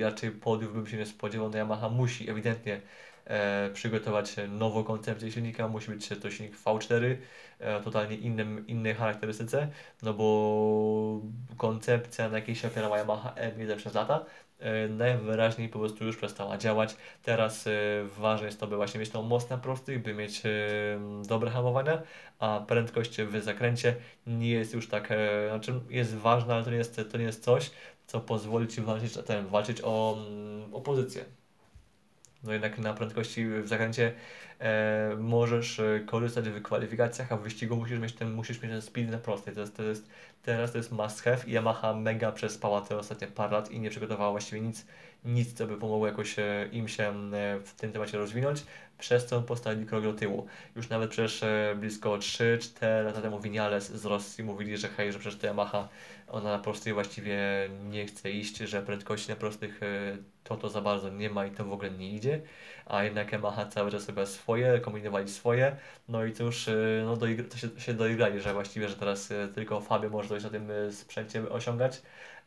Raczej 0.00 0.30
podiów 0.30 0.74
bym 0.74 0.86
się 0.86 0.96
nie 0.96 1.06
spodziewał, 1.06 1.50
no 1.50 1.58
Yamaha 1.58 1.88
musi 1.88 2.30
ewidentnie 2.30 2.80
przygotować 3.72 4.36
nową 4.48 4.84
koncepcję 4.84 5.32
silnika, 5.32 5.68
musi 5.68 5.90
być 5.90 6.08
to 6.08 6.30
silnik 6.30 6.56
V4, 6.56 7.16
e, 7.58 7.80
totalnie 7.80 8.16
innym, 8.16 8.66
innej 8.66 8.94
charakterystyce, 8.94 9.68
no 10.02 10.14
bo 10.14 11.20
koncepcja, 11.56 12.28
na 12.28 12.38
jakiej 12.38 12.54
się 12.54 12.68
opierała 12.68 12.98
Yamaha 12.98 13.34
M1 13.34 13.76
przez 13.76 13.94
lata, 13.94 14.24
najwyraźniej 14.88 15.68
po 15.68 15.78
prostu 15.78 16.04
już 16.04 16.16
przestała 16.16 16.58
działać. 16.58 16.96
Teraz 17.22 17.66
e, 17.66 17.70
ważne 18.18 18.46
jest 18.46 18.60
to, 18.60 18.66
by 18.66 18.76
właśnie 18.76 19.00
mieć 19.00 19.10
tą 19.10 19.22
moc 19.22 19.50
na 19.50 19.58
prostych, 19.58 20.02
by 20.02 20.14
mieć 20.14 20.42
e, 20.46 20.50
dobre 21.26 21.50
hamowania, 21.50 22.02
a 22.38 22.64
prędkość 22.68 23.22
w 23.22 23.42
zakręcie 23.42 23.94
nie 24.26 24.50
jest 24.50 24.74
już 24.74 24.88
tak, 24.88 25.08
znaczy 25.48 25.80
jest 25.90 26.14
ważna, 26.14 26.54
ale 26.54 26.64
to 26.64 26.70
nie 26.70 26.76
jest, 26.76 27.00
to 27.12 27.18
nie 27.18 27.24
jest 27.24 27.44
coś, 27.44 27.70
co 28.06 28.20
pozwoli 28.20 28.68
Ci 28.68 28.80
walczyć, 28.80 29.18
ten, 29.26 29.46
walczyć 29.46 29.80
o, 29.84 30.18
o 30.72 30.80
pozycję. 30.80 31.24
No 32.44 32.52
jednak 32.52 32.78
na 32.78 32.94
prędkości 32.94 33.46
w 33.46 33.68
zakręcie 33.68 34.12
e, 34.58 35.16
możesz 35.18 35.80
korzystać 36.06 36.48
w 36.48 36.62
kwalifikacjach, 36.62 37.32
a 37.32 37.36
w 37.36 37.42
wyścigu 37.42 37.76
musisz 37.76 37.98
mieć 37.98 38.12
ten, 38.12 38.32
musisz 38.32 38.62
mieć 38.62 38.72
ten 38.72 38.82
speed 38.82 39.12
na 39.12 39.18
prostej. 39.18 39.54
To 39.54 39.60
jest, 39.60 39.76
to 39.76 39.82
jest 39.82 40.08
Teraz 40.42 40.72
to 40.72 40.78
jest 40.78 40.92
must 40.92 41.22
have 41.22 41.38
i 41.46 41.52
Yamaha 41.52 41.94
mega 41.94 42.32
przespała 42.32 42.80
te 42.80 42.96
ostatnie 42.96 43.26
parę 43.26 43.52
lat 43.52 43.70
i 43.70 43.80
nie 43.80 43.90
przygotowała 43.90 44.30
właściwie 44.30 44.60
nic, 44.60 44.86
nic 45.24 45.52
co 45.52 45.66
by 45.66 45.76
pomogło 45.76 46.06
jakoś 46.06 46.38
e, 46.38 46.68
im 46.72 46.88
się 46.88 47.04
e, 47.04 47.58
w 47.60 47.74
tym 47.74 47.92
temacie 47.92 48.18
rozwinąć, 48.18 48.64
przez 48.98 49.26
co 49.26 49.42
postawili 49.42 49.86
krok 49.86 50.02
do 50.02 50.12
tyłu. 50.12 50.46
Już 50.76 50.88
nawet 50.88 51.10
przecież 51.10 51.42
e, 51.42 51.74
blisko 51.80 52.18
3-4 52.18 53.04
lata 53.04 53.20
temu 53.20 53.40
Vinales 53.40 53.92
z 53.92 54.04
Rosji 54.04 54.44
mówili, 54.44 54.76
że 54.76 54.88
hej, 54.88 55.12
że 55.12 55.18
przecież 55.18 55.40
to 55.40 55.46
Yamaha 55.46 55.88
ona 56.28 56.50
na 56.50 56.58
prostej 56.58 56.92
właściwie 56.92 57.38
nie 57.90 58.06
chce 58.06 58.30
iść, 58.30 58.56
że 58.56 58.82
prędkości 58.82 59.30
na 59.30 59.36
prostych 59.36 59.80
to 60.44 60.56
to 60.56 60.68
za 60.68 60.80
bardzo 60.80 61.08
nie 61.10 61.30
ma 61.30 61.46
i 61.46 61.50
to 61.50 61.64
w 61.64 61.72
ogóle 61.72 61.90
nie 61.90 62.10
idzie, 62.10 62.40
a 62.86 63.04
jednak 63.04 63.32
Yamaha 63.32 63.66
cały 63.66 63.90
czas 63.90 64.02
sobie 64.02 64.26
swoje, 64.26 64.80
kombinowali 64.80 65.28
swoje, 65.28 65.76
no 66.08 66.24
i 66.24 66.32
cóż, 66.32 66.70
no 67.04 67.16
to 67.16 67.26
się, 67.56 67.80
się 67.80 67.94
doigrali, 67.94 68.40
że 68.40 68.52
właściwie, 68.54 68.88
że 68.88 68.96
teraz 68.96 69.32
tylko 69.54 69.80
Fabio 69.80 70.10
może 70.10 70.28
coś 70.28 70.44
na 70.44 70.50
tym 70.50 70.68
sprzęcie 70.90 71.50
osiągać, 71.50 72.02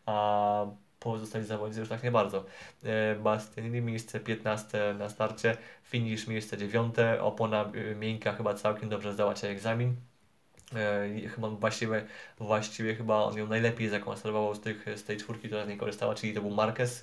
a 0.06 0.66
pozostali 1.00 1.46
zawodnicy 1.46 1.80
już 1.80 1.90
tak 1.90 2.04
nie 2.04 2.12
bardzo. 2.12 2.46
Bastianini 3.20 3.82
miejsce 3.82 4.20
15 4.20 4.96
na 5.00 5.10
starcie, 5.10 5.58
finish 5.84 6.28
miejsce 6.28 6.58
9, 6.58 6.96
opona 7.20 7.72
miękka 7.96 8.34
chyba 8.34 8.54
całkiem 8.54 8.90
dobrze 8.90 9.14
zdała 9.14 9.36
się 9.36 9.48
egzamin. 9.48 9.96
Chyba 11.36 11.50
właściwie, 11.50 12.06
właściwie 12.40 12.96
chyba 12.96 13.16
on 13.24 13.38
ją 13.38 13.48
najlepiej 13.48 13.90
zakonserwował 13.90 14.56
z, 14.56 14.62
tych, 14.62 14.86
z 14.96 15.04
tej 15.04 15.18
czwórki, 15.18 15.48
która 15.48 15.66
z 15.66 15.68
niej 15.68 15.78
korzystała, 15.78 16.16
czyli 16.16 16.34
to 16.34 16.42
był 16.42 16.52
Marquez, 16.52 17.02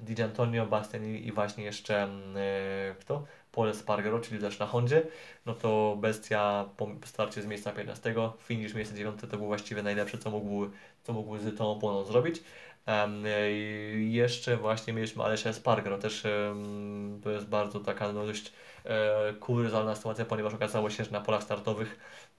Di 0.00 0.22
Antonio, 0.22 0.66
Bastianini 0.66 1.26
i 1.26 1.32
właśnie 1.32 1.64
jeszcze 1.64 2.08
kto? 3.00 3.24
Pole 3.52 3.74
Spargaro, 3.74 4.20
czyli 4.20 4.40
też 4.40 4.58
na 4.58 4.66
Hondzie, 4.66 5.02
no 5.46 5.54
to 5.54 5.96
Bestia 6.00 6.68
po 6.76 6.88
starcie 7.04 7.42
z 7.42 7.46
miejsca 7.46 7.72
15, 7.72 8.14
finish 8.38 8.74
miejsce 8.74 8.94
9 8.94 9.20
to 9.30 9.36
był 9.36 9.46
właściwie 9.46 9.82
najlepsze, 9.82 10.18
co 10.18 10.30
mógł, 10.30 10.70
co 11.02 11.12
mógł 11.12 11.38
z 11.38 11.58
tą 11.58 11.70
oponą 11.70 12.04
zrobić. 12.04 12.42
Um, 12.86 13.24
jeszcze 14.10 14.56
właśnie 14.56 14.92
mieliśmy 14.92 15.24
Alessia 15.24 15.52
Spargaro, 15.52 15.98
też 15.98 16.24
um, 16.24 17.20
to 17.22 17.30
jest 17.30 17.46
bardzo 17.46 17.80
taka 17.80 18.12
no, 18.12 18.26
dość 18.26 18.52
e, 18.84 19.94
sytuacja, 19.94 20.24
ponieważ 20.24 20.54
okazało 20.54 20.90
się, 20.90 21.04
że 21.04 21.10
na 21.10 21.20
polach 21.20 21.42
startowych 21.42 21.98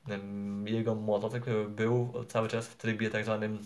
um, 0.09 0.67
jego 0.67 0.95
motocykl 0.95 1.67
był 1.67 2.13
cały 2.27 2.47
czas 2.47 2.67
w 2.67 2.75
trybie 2.75 3.09
tak 3.09 3.25
zwanym 3.25 3.59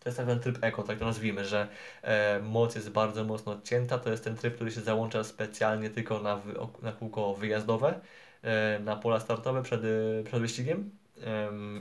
to 0.00 0.08
jest 0.08 0.16
tak 0.16 0.26
zwany 0.26 0.40
tryb 0.40 0.58
eko, 0.64 0.82
tak 0.82 0.98
to 0.98 1.04
nazwijmy, 1.04 1.44
że 1.44 1.68
e, 2.02 2.40
moc 2.40 2.74
jest 2.74 2.90
bardzo 2.90 3.24
mocno 3.24 3.52
odcięta. 3.52 3.98
To 3.98 4.10
jest 4.10 4.24
ten 4.24 4.36
tryb, 4.36 4.54
który 4.54 4.70
się 4.70 4.80
załącza 4.80 5.24
specjalnie 5.24 5.90
tylko 5.90 6.20
na, 6.20 6.40
na 6.82 6.92
kółko 6.92 7.34
wyjazdowe, 7.34 8.00
e, 8.42 8.78
na 8.78 8.96
pola 8.96 9.20
startowe 9.20 9.62
przed, 9.62 9.80
przed 10.24 10.40
wyścigiem 10.40 10.90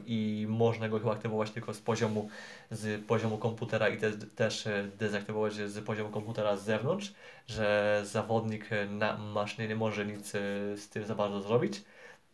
i 0.06 0.46
można 0.50 0.90
go 0.90 1.00
chyba 1.00 1.12
aktywować 1.12 1.52
tylko 1.52 1.74
z 1.74 1.82
poziomu, 1.82 2.30
z 2.72 3.06
poziomu 3.06 3.38
komputera 3.38 3.90
i 3.90 3.98
te, 3.98 4.12
też 4.12 4.68
e, 4.68 4.88
dezaktywować 4.98 5.54
z 5.54 5.86
poziomu 5.86 6.10
komputera 6.10 6.58
z 6.58 6.64
zewnątrz, 6.66 7.14
że 7.48 8.02
zawodnik 8.06 8.70
na 8.90 9.18
maszynie 9.18 9.68
nie 9.68 9.76
może 9.76 10.06
nic 10.06 10.36
e, 10.36 10.40
z 10.78 10.90
tym 10.90 11.06
za 11.06 11.16
bardzo 11.16 11.42
zrobić 11.42 11.84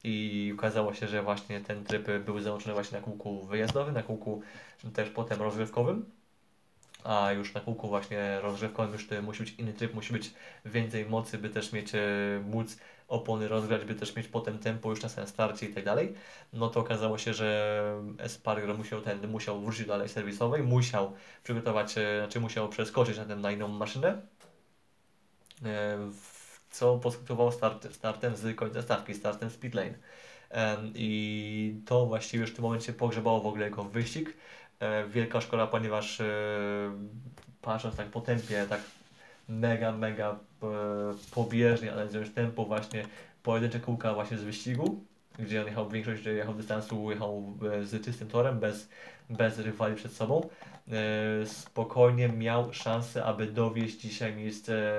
i 0.05 0.53
okazało 0.57 0.93
się, 0.93 1.07
że 1.07 1.21
właśnie 1.21 1.61
ten 1.61 1.83
tryb 1.83 2.07
był 2.25 2.39
załączony 2.39 2.73
właśnie 2.73 2.97
na 2.97 3.03
kółku 3.03 3.45
wyjazdowym, 3.45 3.93
na 3.93 4.03
kółku 4.03 4.41
też 4.93 5.09
potem 5.09 5.41
rozgrywkowym, 5.41 6.05
a 7.03 7.31
już 7.31 7.53
na 7.53 7.61
kółku 7.61 7.87
właśnie 7.87 8.39
rozgrzewkowym 8.41 8.93
już 8.93 9.07
musi 9.23 9.43
być 9.43 9.55
inny 9.55 9.73
tryb, 9.73 9.93
musi 9.93 10.13
być 10.13 10.33
więcej 10.65 11.05
mocy, 11.05 11.37
by 11.37 11.49
też 11.49 11.71
mieć, 11.73 11.95
e, 11.95 11.99
móc 12.45 12.77
opony 13.07 13.47
rozgrać, 13.47 13.85
by 13.85 13.95
też 13.95 14.15
mieć 14.15 14.27
potem 14.27 14.59
tempo 14.59 14.89
już 14.89 15.01
na 15.01 15.09
samym 15.09 15.29
starcie 15.29 15.65
i 15.65 15.73
tak 15.73 15.85
dalej, 15.85 16.13
no 16.53 16.69
to 16.69 16.79
okazało 16.79 17.17
się, 17.17 17.33
że 17.33 18.01
Espargaro 18.17 18.77
musiał 18.77 19.01
ten, 19.01 19.27
musiał 19.27 19.61
wrócić 19.61 19.87
do 19.87 19.93
alei 19.93 20.09
serwisowej, 20.09 20.63
musiał 20.63 21.13
przygotować, 21.43 21.97
e, 21.97 22.19
znaczy 22.19 22.39
musiał 22.39 22.69
przeskoczyć 22.69 23.17
na, 23.17 23.25
ten, 23.25 23.41
na 23.41 23.51
inną 23.51 23.67
maszynę, 23.67 24.21
e, 25.65 25.97
co 26.75 26.97
poskutkowało 26.97 27.51
start, 27.51 27.93
startem 27.93 28.35
z 28.35 28.55
końca 28.55 28.81
stawki, 28.81 29.13
startem 29.13 29.49
z 29.49 29.57
pitlane. 29.57 29.93
I 30.95 31.79
to 31.85 32.05
właściwie 32.05 32.41
już 32.41 32.51
w 32.51 32.55
tym 32.55 32.63
momencie 32.63 32.93
pogrzebało 32.93 33.41
w 33.41 33.47
ogóle 33.47 33.65
jego 33.65 33.83
wyścig. 33.83 34.37
E, 34.79 35.07
wielka 35.07 35.41
szkoda, 35.41 35.67
ponieważ 35.67 36.21
patrząc 37.61 37.95
tak 37.95 38.07
po 38.07 38.21
tempie, 38.21 38.65
tak 38.69 38.81
mega, 39.49 39.91
mega 39.91 40.39
e, 40.63 40.67
pobieżnie 41.31 41.93
analizując 41.93 42.33
tempo 42.33 42.65
właśnie 42.65 43.05
pojedyncze 43.43 43.79
kółka 43.79 44.13
właśnie 44.13 44.37
z 44.37 44.43
wyścigu, 44.43 45.03
gdzie 45.39 45.61
on 45.61 45.67
jechał 45.67 45.89
większość 45.89 46.25
jechał 46.25 46.53
dystansu, 46.53 47.11
jechał 47.11 47.57
e, 47.73 47.83
z 47.83 48.05
czystym 48.05 48.27
torem, 48.27 48.59
bez, 48.59 48.89
bez 49.29 49.59
rywali 49.59 49.95
przed 49.95 50.13
sobą. 50.13 50.49
E, 50.91 51.45
spokojnie 51.45 52.29
miał 52.29 52.73
szansę, 52.73 53.25
aby 53.25 53.45
dowieść 53.47 53.99
dzisiaj 53.99 54.35
miejsce, 54.35 54.93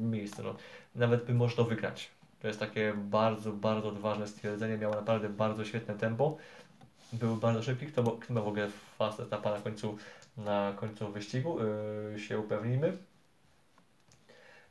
miejsce 0.00 0.42
no, 0.42 0.54
nawet 0.94 1.24
by 1.24 1.34
można 1.34 1.64
wygrać. 1.64 2.10
To 2.40 2.46
jest 2.48 2.60
takie 2.60 2.94
bardzo, 2.96 3.52
bardzo 3.52 3.88
odważne 3.88 4.26
stwierdzenie. 4.26 4.78
Miał 4.78 4.94
naprawdę 4.94 5.28
bardzo 5.28 5.64
świetne 5.64 5.94
tempo. 5.94 6.36
Był 7.12 7.36
bardzo 7.36 7.62
szybki. 7.62 7.86
Kto, 7.86 8.02
kto 8.02 8.34
ma 8.34 8.40
w 8.40 8.48
ogóle 8.48 8.70
fast 8.98 9.20
etapa 9.20 9.50
na 9.50 9.60
końcu, 9.60 9.98
na 10.36 10.72
końcu 10.76 11.12
wyścigu? 11.12 11.58
Yy, 12.12 12.20
się 12.20 12.38
upewnimy. 12.38 12.96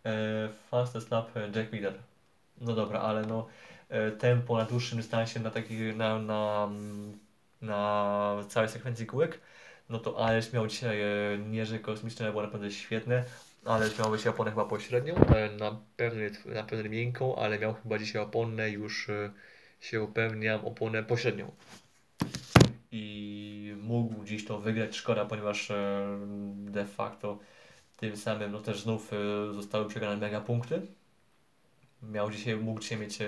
E, 0.05 0.49
fastest 0.71 1.11
lap 1.11 1.31
Jack 1.55 1.73
Miller. 1.73 1.93
No 2.61 2.75
dobra, 2.75 2.99
ale 2.99 3.25
no 3.25 3.47
tempo 4.19 4.57
na 4.57 4.65
dłuższym 4.65 4.97
dystansie, 4.97 5.39
na 5.39 5.51
takich, 5.51 5.95
na, 5.95 6.19
na, 6.19 6.69
na 7.61 8.35
całej 8.49 8.69
sekwencji 8.69 9.05
kółek, 9.05 9.39
no 9.91 9.99
to 9.99 10.25
Aleś 10.25 10.53
miał 10.53 10.67
dzisiaj 10.67 11.01
e, 11.73 11.79
kosmiczne, 11.81 12.29
było 12.29 12.43
naprawdę 12.43 12.71
świetne. 12.71 13.23
Aleś 13.65 13.99
miał 13.99 14.17
dzisiaj 14.17 14.33
oponę 14.33 14.51
chyba 14.51 14.65
pośrednią, 14.65 15.15
e, 15.15 15.49
na 15.49 15.79
pewno, 15.97 16.21
na 16.45 16.63
pewno 16.63 16.89
miękką, 16.89 17.35
ale 17.35 17.59
miał 17.59 17.73
chyba 17.73 17.99
dzisiaj 17.99 18.21
oponę 18.21 18.69
już 18.69 19.09
e, 19.09 19.31
się 19.79 20.01
upewniam, 20.01 20.65
oponę 20.65 21.03
pośrednią. 21.03 21.51
I 22.91 23.75
mógł 23.81 24.23
dziś 24.25 24.45
to 24.45 24.59
wygrać, 24.59 24.95
szkoda, 24.95 25.25
ponieważ 25.25 25.71
e, 25.71 26.07
de 26.55 26.85
facto 26.85 27.39
tym 28.01 28.17
samym 28.17 28.51
no 28.51 28.59
też 28.59 28.81
znów 28.81 29.13
e, 29.13 29.53
zostały 29.53 29.89
przegrane 29.89 30.17
mega 30.17 30.41
punkty. 30.41 30.81
Miał 32.03 32.31
dzisiaj, 32.31 32.55
mógł 32.55 32.79
dzisiaj 32.79 32.97
mieć 32.97 33.21
e, 33.21 33.27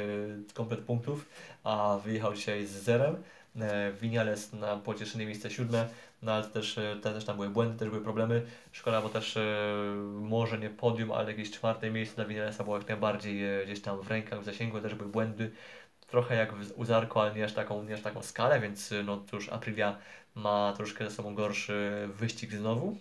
komplet 0.53 0.79
punktów, 0.79 1.29
a 1.63 1.99
wyjechał 2.03 2.33
dzisiaj 2.33 2.65
z 2.65 2.71
zerem. 2.71 3.23
E, 3.59 3.93
Winiales 4.01 4.53
na 4.53 4.77
pocieszenie 4.77 5.25
miejsce 5.25 5.51
siódme, 5.51 5.89
no 6.23 6.31
ale 6.31 6.43
też, 6.43 6.77
e, 6.77 6.95
te, 7.01 7.13
też 7.13 7.25
tam 7.25 7.35
były 7.35 7.49
błędy, 7.49 7.79
też 7.79 7.89
były 7.89 8.01
problemy. 8.01 8.45
Szkoda, 8.71 9.01
bo 9.01 9.09
też 9.09 9.37
e, 9.37 9.43
może 10.21 10.57
nie 10.57 10.69
podium, 10.69 11.11
ale 11.11 11.31
jakieś 11.31 11.51
czwarte 11.51 11.91
miejsce 11.91 12.15
dla 12.15 12.25
Winialesa 12.25 12.63
było 12.63 12.77
jak 12.77 12.87
najbardziej 12.87 13.61
e, 13.61 13.65
gdzieś 13.65 13.81
tam 13.81 14.01
w 14.01 14.07
rękach, 14.07 14.41
w 14.41 14.43
zasięgu, 14.45 14.81
też 14.81 14.95
były 14.95 15.09
błędy. 15.09 15.51
Trochę 16.07 16.35
jak 16.35 16.53
u 16.75 16.85
Zarko, 16.85 17.21
ale 17.21 17.35
nie 17.35 17.45
aż 17.45 17.53
taką, 17.53 17.83
nie 17.83 17.93
aż 17.93 18.01
taką 18.01 18.23
skalę, 18.23 18.59
więc 18.59 18.93
no 19.05 19.23
cóż, 19.31 19.49
Aprilia 19.49 19.97
ma 20.35 20.73
troszkę 20.77 21.09
ze 21.09 21.11
sobą 21.15 21.35
gorszy 21.35 22.09
wyścig 22.13 22.51
znowu. 22.51 22.97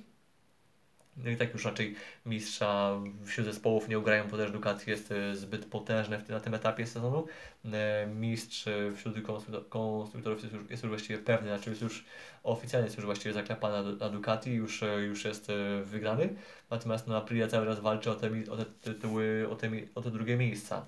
No 1.17 1.31
i 1.31 1.37
tak 1.37 1.53
już 1.53 1.65
raczej 1.65 1.95
mistrza 2.27 3.01
wśród 3.25 3.47
zespołów 3.47 3.89
nie 3.89 3.99
ugrają, 3.99 4.29
bo 4.29 4.37
też 4.37 4.51
Ducati 4.51 4.91
jest 4.91 5.13
e, 5.13 5.37
zbyt 5.37 5.67
tym, 5.71 5.97
na 6.29 6.41
tym 6.41 6.55
etapie 6.55 6.87
sezonu. 6.87 7.27
E, 7.73 8.07
Mistrz 8.07 8.69
e, 8.69 8.93
wśród 8.97 9.17
konstruktor- 9.17 9.69
konstruktorów 9.69 10.43
jest 10.43 10.55
już, 10.55 10.71
jest 10.71 10.83
już 10.83 10.91
właściwie 10.91 11.19
pewny, 11.19 11.49
znaczy 11.49 11.71
jest 11.71 11.83
już 11.83 12.05
oficjalnie 12.43 12.87
jest 12.87 12.97
już 12.97 13.07
właściwie 13.07 13.33
zaklepana 13.33 13.83
na 13.83 14.09
Ducati, 14.09 14.51
już, 14.51 14.85
już 15.09 15.25
jest 15.25 15.53
wygrany. 15.85 16.35
Natomiast 16.71 17.07
no, 17.07 17.17
Aprilia 17.17 17.49
cały 17.49 17.67
czas 17.67 17.81
walczy 17.81 18.11
o 18.11 18.15
te, 18.15 18.31
o 18.51 18.57
te 18.57 18.65
tytuły, 18.65 19.47
o 19.51 19.57
te, 19.57 19.71
o 19.95 20.03
te 20.03 20.11
drugie 20.11 20.37
miejsca 20.37 20.87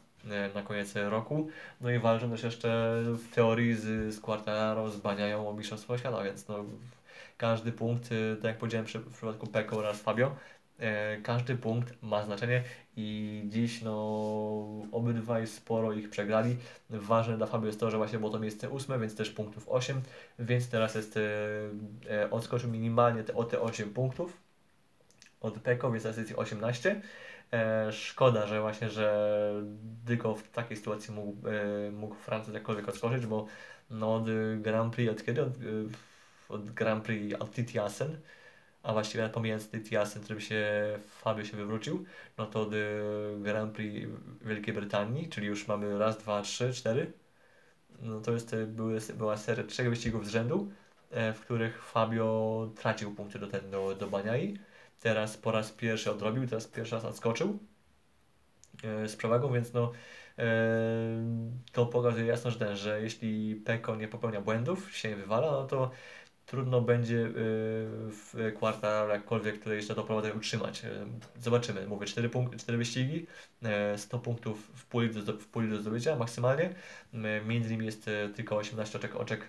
na 0.55 0.63
koniec 0.63 0.95
roku. 0.95 1.49
No 1.81 1.91
i 1.91 1.99
walczą 1.99 2.31
też 2.31 2.43
jeszcze 2.43 3.01
w 3.07 3.35
teorii 3.35 3.75
z, 3.75 4.15
z 4.15 4.21
Quartararo, 4.21 4.91
z 4.91 4.97
Baniają 4.97 5.49
o 5.49 5.53
Mistrzostwo 5.53 5.99
Świata, 5.99 6.23
więc 6.23 6.49
no, 6.49 6.65
każdy 7.37 7.73
punkt, 7.73 8.11
e, 8.13 8.37
tak 8.37 8.45
jak 8.45 8.59
powiedziałem 8.59 8.87
przy, 8.87 8.99
w 8.99 9.17
przypadku 9.17 9.47
Peko 9.47 9.77
oraz 9.77 10.01
Fabio, 10.01 10.37
e, 10.79 11.17
każdy 11.21 11.57
punkt 11.57 12.03
ma 12.03 12.25
znaczenie 12.25 12.63
i 12.97 13.43
dziś 13.49 13.83
no 13.83 13.93
obydwaj 14.93 15.47
sporo 15.47 15.93
ich 15.93 16.11
przegrali. 16.11 16.57
Ważne 16.91 17.37
dla 17.37 17.47
Fabio 17.47 17.67
jest 17.67 17.81
to, 17.81 17.91
że 17.91 17.97
właśnie 17.97 18.19
było 18.19 18.31
to 18.31 18.39
miejsce 18.39 18.71
ósme, 18.71 18.99
więc 18.99 19.17
też 19.17 19.31
punktów 19.31 19.69
8, 19.69 20.01
więc 20.39 20.69
teraz 20.69 20.95
jest, 20.95 21.19
e, 22.11 22.31
odskoczył 22.31 22.71
minimalnie 22.71 23.25
te, 23.25 23.35
o 23.35 23.45
te 23.45 23.61
8 23.61 23.91
punktów 23.91 24.37
od 25.41 25.55
Peko, 25.61 25.91
więc 25.91 26.03
teraz 26.03 26.17
jest 26.17 26.31
ich 26.31 26.39
18. 26.39 27.01
E, 27.53 27.93
szkoda, 27.93 28.47
że 28.47 28.61
właśnie, 28.61 28.89
że 28.89 29.53
tylko 30.07 30.35
w 30.35 30.51
takiej 30.51 30.77
sytuacji 30.77 31.15
mógł, 31.15 31.49
e, 31.49 31.91
mógł 31.91 32.15
Francuz 32.15 32.55
jakkolwiek 32.55 32.89
odskoczyć, 32.89 33.27
bo 33.27 33.47
no 33.91 34.15
od 34.15 34.29
y, 34.29 34.59
Grand 34.63 34.95
Prix, 34.95 35.13
od 35.13 35.25
kiedy? 35.25 35.43
Od, 35.43 35.57
y, 35.57 35.85
od 36.55 36.71
Grand 36.71 37.05
Prix 37.05 37.41
od 37.41 37.55
Titiasen, 37.55 38.19
a 38.83 38.93
właściwie 38.93 39.23
nawet 39.23 39.35
pomijając 39.35 39.71
Titiasen, 39.71 40.23
którym 40.23 40.41
się 40.41 40.65
Fabio 41.09 41.45
się 41.45 41.57
wywrócił, 41.57 42.05
no 42.39 42.47
to 42.47 42.63
od 42.63 42.73
y, 42.73 43.01
Grand 43.39 43.75
Prix 43.75 44.11
Wielkiej 44.43 44.75
Brytanii, 44.75 45.29
czyli 45.29 45.47
już 45.47 45.69
mamy 45.69 45.99
raz, 45.99 46.19
dwa, 46.19 46.43
trzy, 46.43 46.73
cztery, 46.73 47.13
no 48.03 48.21
to 48.21 48.33
jest, 48.33 48.53
y, 48.53 48.67
były, 48.67 48.99
była 49.19 49.37
seria 49.37 49.65
trzech 49.65 49.91
wyścigów 49.91 50.27
z 50.27 50.31
rzędu, 50.31 50.73
e, 51.11 51.33
w 51.33 51.41
których 51.41 51.85
Fabio 51.85 52.71
tracił 52.77 53.15
punkty 53.15 53.39
do, 53.39 53.47
ten, 53.47 53.71
do, 53.71 53.95
do 53.95 54.07
Baniai. 54.07 54.59
Teraz 55.01 55.37
po 55.37 55.53
raz 55.53 55.73
pierwszy 55.73 56.11
odrobił, 56.11 56.47
teraz 56.47 56.67
pierwszy 56.67 56.95
raz 56.95 57.05
odskoczył 57.05 57.59
e, 58.85 59.09
z 59.09 59.17
przewagą, 59.17 59.53
więc 59.53 59.73
no 59.73 59.93
e, 60.39 60.45
to 61.73 61.87
pokazuje 61.87 62.27
jasno, 62.27 62.51
że, 62.51 62.59
ten, 62.59 62.77
że 62.77 63.03
jeśli 63.03 63.57
Peko 63.57 63.97
nie 63.97 64.09
popełnia 64.09 64.41
błędów, 64.41 64.97
się 64.97 65.09
nie 65.09 65.17
wywala, 65.17 65.51
no 65.51 65.65
to 65.67 65.91
trudno 66.47 66.81
będzie 66.81 67.21
e, 67.27 67.31
w 68.11 68.53
kwartał 68.57 69.09
jakkolwiek 69.09 69.59
tutaj 69.59 69.77
jeszcze 69.77 69.95
to 69.95 70.05
prowadzenie 70.05 70.35
utrzymać. 70.35 70.85
E, 70.85 70.91
Zobaczymy, 71.41 71.87
mówię, 71.87 72.07
4, 72.07 72.29
punk- 72.29 72.57
4 72.57 72.79
wyścigi, 72.79 73.27
e, 73.63 73.99
100 73.99 74.19
punktów 74.19 74.71
w 74.75 74.87
puli 74.87 75.11
do, 75.11 75.33
w 75.33 75.47
puli 75.47 75.71
do 75.71 75.81
zdobycia 75.81 76.17
maksymalnie. 76.17 76.75
Między 77.47 77.71
nimi 77.71 77.87
jest 77.87 78.11
tylko 78.35 78.57
18 78.57 78.99
oczek, 78.99 79.17
oczek 79.17 79.49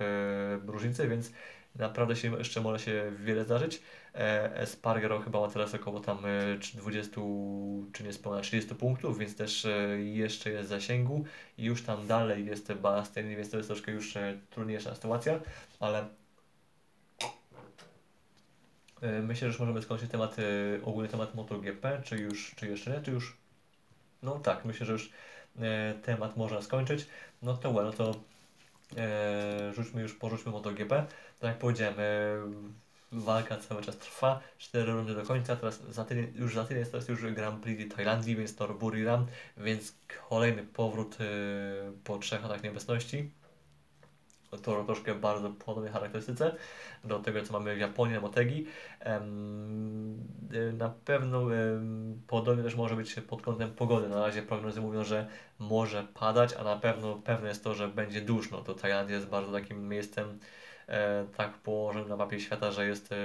różnicy, 0.68 1.08
więc 1.08 1.32
naprawdę 1.76 2.16
się 2.16 2.38
jeszcze 2.38 2.62
może 2.62 2.80
się 2.80 3.12
wiele 3.20 3.44
zdarzyć. 3.44 3.82
E, 4.16 4.56
Espargaro 4.58 5.20
chyba 5.20 5.40
ma 5.40 5.48
teraz 5.48 5.76
około 5.76 6.00
tam 6.00 6.18
e, 6.26 6.60
czy 6.60 6.78
20 6.78 7.22
czy 7.94 8.04
niespełna 8.04 8.42
30 8.42 8.76
punktów, 8.76 9.20
więc 9.20 9.36
też 9.36 9.68
jeszcze 9.98 10.50
jest 10.50 10.68
w 10.68 10.70
zasięgu 10.70 11.26
i 11.58 11.64
już 11.66 11.84
tam 11.84 12.08
dalej 12.08 12.46
jest 12.46 12.74
Bastianini, 12.74 13.36
więc 13.36 13.50
to 13.50 13.58
jest 13.58 13.70
troszkę 13.70 13.92
już 13.92 14.14
trudniejsza 14.50 14.96
sytuacja, 14.96 15.40
ale 15.80 16.06
myślę, 19.02 19.40
że 19.40 19.46
już 19.46 19.60
możemy 19.60 19.82
skończyć 19.82 20.12
temat, 20.12 20.36
e, 20.40 20.86
ogólny 20.86 21.10
temat 21.10 21.36
MotoGP, 21.36 22.02
czy 22.04 22.18
już, 22.18 22.56
czy 22.56 22.68
jeszcze 22.68 22.92
nie, 22.92 23.02
czy 23.02 23.12
już 23.12 23.38
no 24.24 24.40
tak, 24.40 24.66
myślę, 24.66 24.86
że 24.86 24.94
już 24.94 25.10
e, 25.60 25.94
temat 26.04 26.38
można 26.38 26.62
skończyć. 26.62 27.08
No 27.42 27.58
to 27.58 27.72
well, 27.72 27.86
no 27.86 27.94
to 27.94 28.16
e, 28.98 29.74
rzućmy 29.74 30.02
już, 30.02 30.14
porzućmy 30.14 30.52
MotoGP. 30.52 30.90
Tak 31.40 31.50
jak 31.50 31.58
powiedziałem, 31.58 32.00
e, 32.00 32.04
walka 33.12 33.58
cały 33.58 33.82
czas 33.82 33.98
trwa, 33.98 34.42
cztery 34.58 34.92
rundy 34.92 35.16
do 35.16 35.24
końca, 35.24 35.56
teraz 35.56 35.82
za 35.90 36.06
tydzień, 36.06 36.34
już 36.36 36.56
za 36.56 36.64
tydzień 36.64 36.80
jest 36.80 36.92
teraz 36.92 37.08
już 37.08 37.34
Grand 37.34 37.64
Prix 37.64 37.96
Tajlandii, 37.96 38.36
więc 38.36 38.56
to 38.56 38.74
Buriram, 38.74 39.26
więc 39.58 39.96
kolejny 40.30 40.64
powrót 40.64 41.18
e, 41.22 41.26
po 42.04 42.18
trzech 42.18 42.44
latach 42.44 42.64
nieobecności. 42.64 43.32
To 44.52 44.58
troszkę 44.86 45.16
bardzo 45.16 45.50
podobnej 45.50 45.94
charakterystyce 45.94 46.56
do 47.04 47.20
tego, 47.20 47.42
co 47.44 47.54
mamy 47.54 47.76
w 47.76 47.80
Japonii 47.80 48.16
na 48.16 48.22
Motegi. 48.22 48.66
Y, 50.54 50.74
Na 50.74 50.90
pewno 50.90 51.42
podobnie 52.28 52.64
też 52.64 52.76
może 52.76 52.96
być 52.96 53.16
pod 53.16 53.42
kątem 53.42 53.72
pogody. 53.72 54.10
Na 54.10 54.26
razie 54.26 54.42
prognozy 54.42 54.82
mówią, 54.82 55.04
że 55.04 55.28
może 55.60 56.04
padać, 56.14 56.54
a 56.54 56.64
na 56.64 56.76
pewno 56.76 57.16
pewne 57.16 57.48
jest 57.48 57.64
to, 57.64 57.74
że 57.76 57.88
będzie 57.88 58.22
duszno. 58.22 58.62
To 58.62 58.74
Tajlandia 58.74 59.16
jest 59.16 59.28
bardzo 59.28 59.52
takim 59.52 59.88
miejscem 59.90 60.40
e, 60.88 61.26
tak 61.38 61.54
położonym 61.58 62.10
na 62.10 62.16
mapie 62.16 62.40
świata, 62.40 62.72
że 62.72 62.88
jest 62.88 63.12
e, 63.12 63.16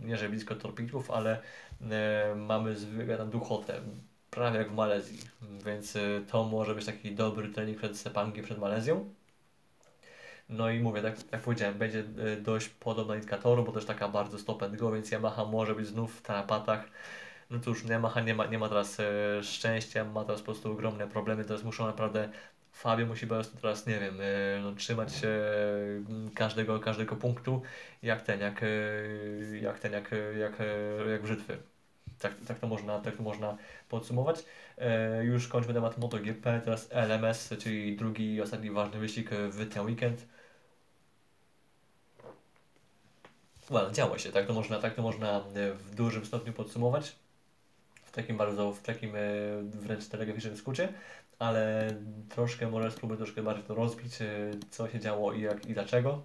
nie 0.00 0.16
że 0.16 0.28
blisko 0.28 0.54
torpidów, 0.54 1.10
ale 1.10 1.42
e, 1.90 2.34
mamy 2.36 2.76
zwykle 2.76 3.16
tam 3.18 3.30
duchotę. 3.30 3.80
Prawie 4.30 4.58
jak 4.58 4.70
w 4.70 4.74
Malezji, 4.74 5.18
więc 5.66 5.96
e, 5.96 6.00
to 6.30 6.44
może 6.44 6.74
być 6.74 6.86
taki 6.86 7.14
dobry 7.14 7.48
trening 7.48 7.78
przed 7.78 7.98
Sepangi, 7.98 8.42
przed 8.42 8.58
Malezją. 8.58 9.14
No 10.48 10.70
i 10.70 10.80
mówię, 10.80 11.02
tak 11.02 11.16
jak 11.32 11.40
powiedziałem, 11.40 11.78
będzie 11.78 12.00
e, 12.00 12.36
dość 12.36 12.68
podobna 12.68 13.14
indykatoru, 13.14 13.64
bo 13.64 13.72
też 13.72 13.84
taka 13.84 14.08
bardzo 14.08 14.38
stop 14.38 14.62
and 14.62 14.76
go, 14.76 14.92
więc 14.92 15.10
Yamaha 15.12 15.44
może 15.44 15.74
być 15.74 15.86
znów 15.86 16.18
w 16.18 16.22
tarapatach. 16.22 16.90
No 17.50 17.60
cóż, 17.60 17.84
Yamaha 17.84 18.20
nie 18.20 18.34
ma, 18.34 18.46
nie 18.46 18.58
ma 18.58 18.68
teraz 18.68 19.00
e, 19.00 19.42
szczęścia, 19.42 20.04
ma 20.04 20.24
teraz 20.24 20.40
po 20.40 20.44
prostu 20.44 20.72
ogromne 20.72 21.08
problemy, 21.08 21.44
teraz 21.44 21.64
muszą 21.64 21.86
naprawdę, 21.86 22.28
Fabio 22.72 23.06
musi 23.06 23.26
po 23.26 23.34
teraz, 23.62 23.86
nie 23.86 24.00
wiem, 24.00 24.20
e, 24.20 24.60
no, 24.62 24.74
trzymać 24.74 25.14
się 25.14 25.28
mm, 26.08 26.30
każdego, 26.34 26.80
każdego 26.80 27.16
punktu, 27.16 27.62
jak 28.02 28.22
ten, 28.22 28.40
jak, 28.40 28.64
jak 29.62 29.78
ten, 29.78 29.92
jak, 29.92 30.10
jak, 30.38 30.58
jak 31.10 31.22
brzytwy. 31.22 31.58
Tak, 32.18 32.32
tak, 32.46 32.58
to 32.58 32.66
można, 32.66 32.98
tak 33.00 33.16
to 33.16 33.22
można 33.22 33.56
podsumować. 33.88 34.44
Już 35.22 35.48
kończmy 35.48 35.74
temat 35.74 35.98
MotoGP, 35.98 36.60
teraz 36.64 36.88
LMS, 36.92 37.54
czyli 37.58 37.96
drugi 37.96 38.34
i 38.34 38.40
ostatni 38.40 38.70
ważny 38.70 39.00
wyścig 39.00 39.30
w 39.30 39.74
ten 39.74 39.86
weekend. 39.86 40.26
Well, 43.70 43.92
działo 43.92 44.18
się, 44.18 44.32
tak 44.32 44.46
to 44.46 44.52
można, 44.52 44.78
tak 44.78 44.94
to 44.94 45.02
można 45.02 45.38
e, 45.38 45.72
w 45.72 45.94
dużym 45.94 46.24
stopniu 46.24 46.52
podsumować. 46.52 47.16
W 48.04 48.12
takim 48.12 48.36
bardzo, 48.36 48.72
w 48.72 48.82
takim 48.82 49.16
e, 49.16 49.20
wręcz 49.62 50.06
telegraficznym 50.06 50.56
skrócie, 50.56 50.88
ale 51.38 51.94
troszkę 52.28 52.68
może 52.68 52.90
spróbuję 52.90 53.18
troszkę 53.18 53.42
bardziej 53.42 53.64
to 53.64 53.74
rozbić, 53.74 54.22
e, 54.22 54.26
co 54.70 54.88
się 54.88 55.00
działo 55.00 55.32
i 55.32 55.40
jak 55.40 55.66
i 55.66 55.74
dlaczego. 55.74 56.24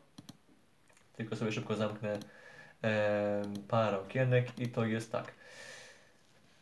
Tylko 1.18 1.36
sobie 1.36 1.52
szybko 1.52 1.76
zamknę 1.76 2.20
e, 2.84 3.42
parę 3.68 4.00
okienek 4.00 4.60
i 4.60 4.68
to 4.68 4.86
jest 4.86 5.12
tak. 5.12 5.34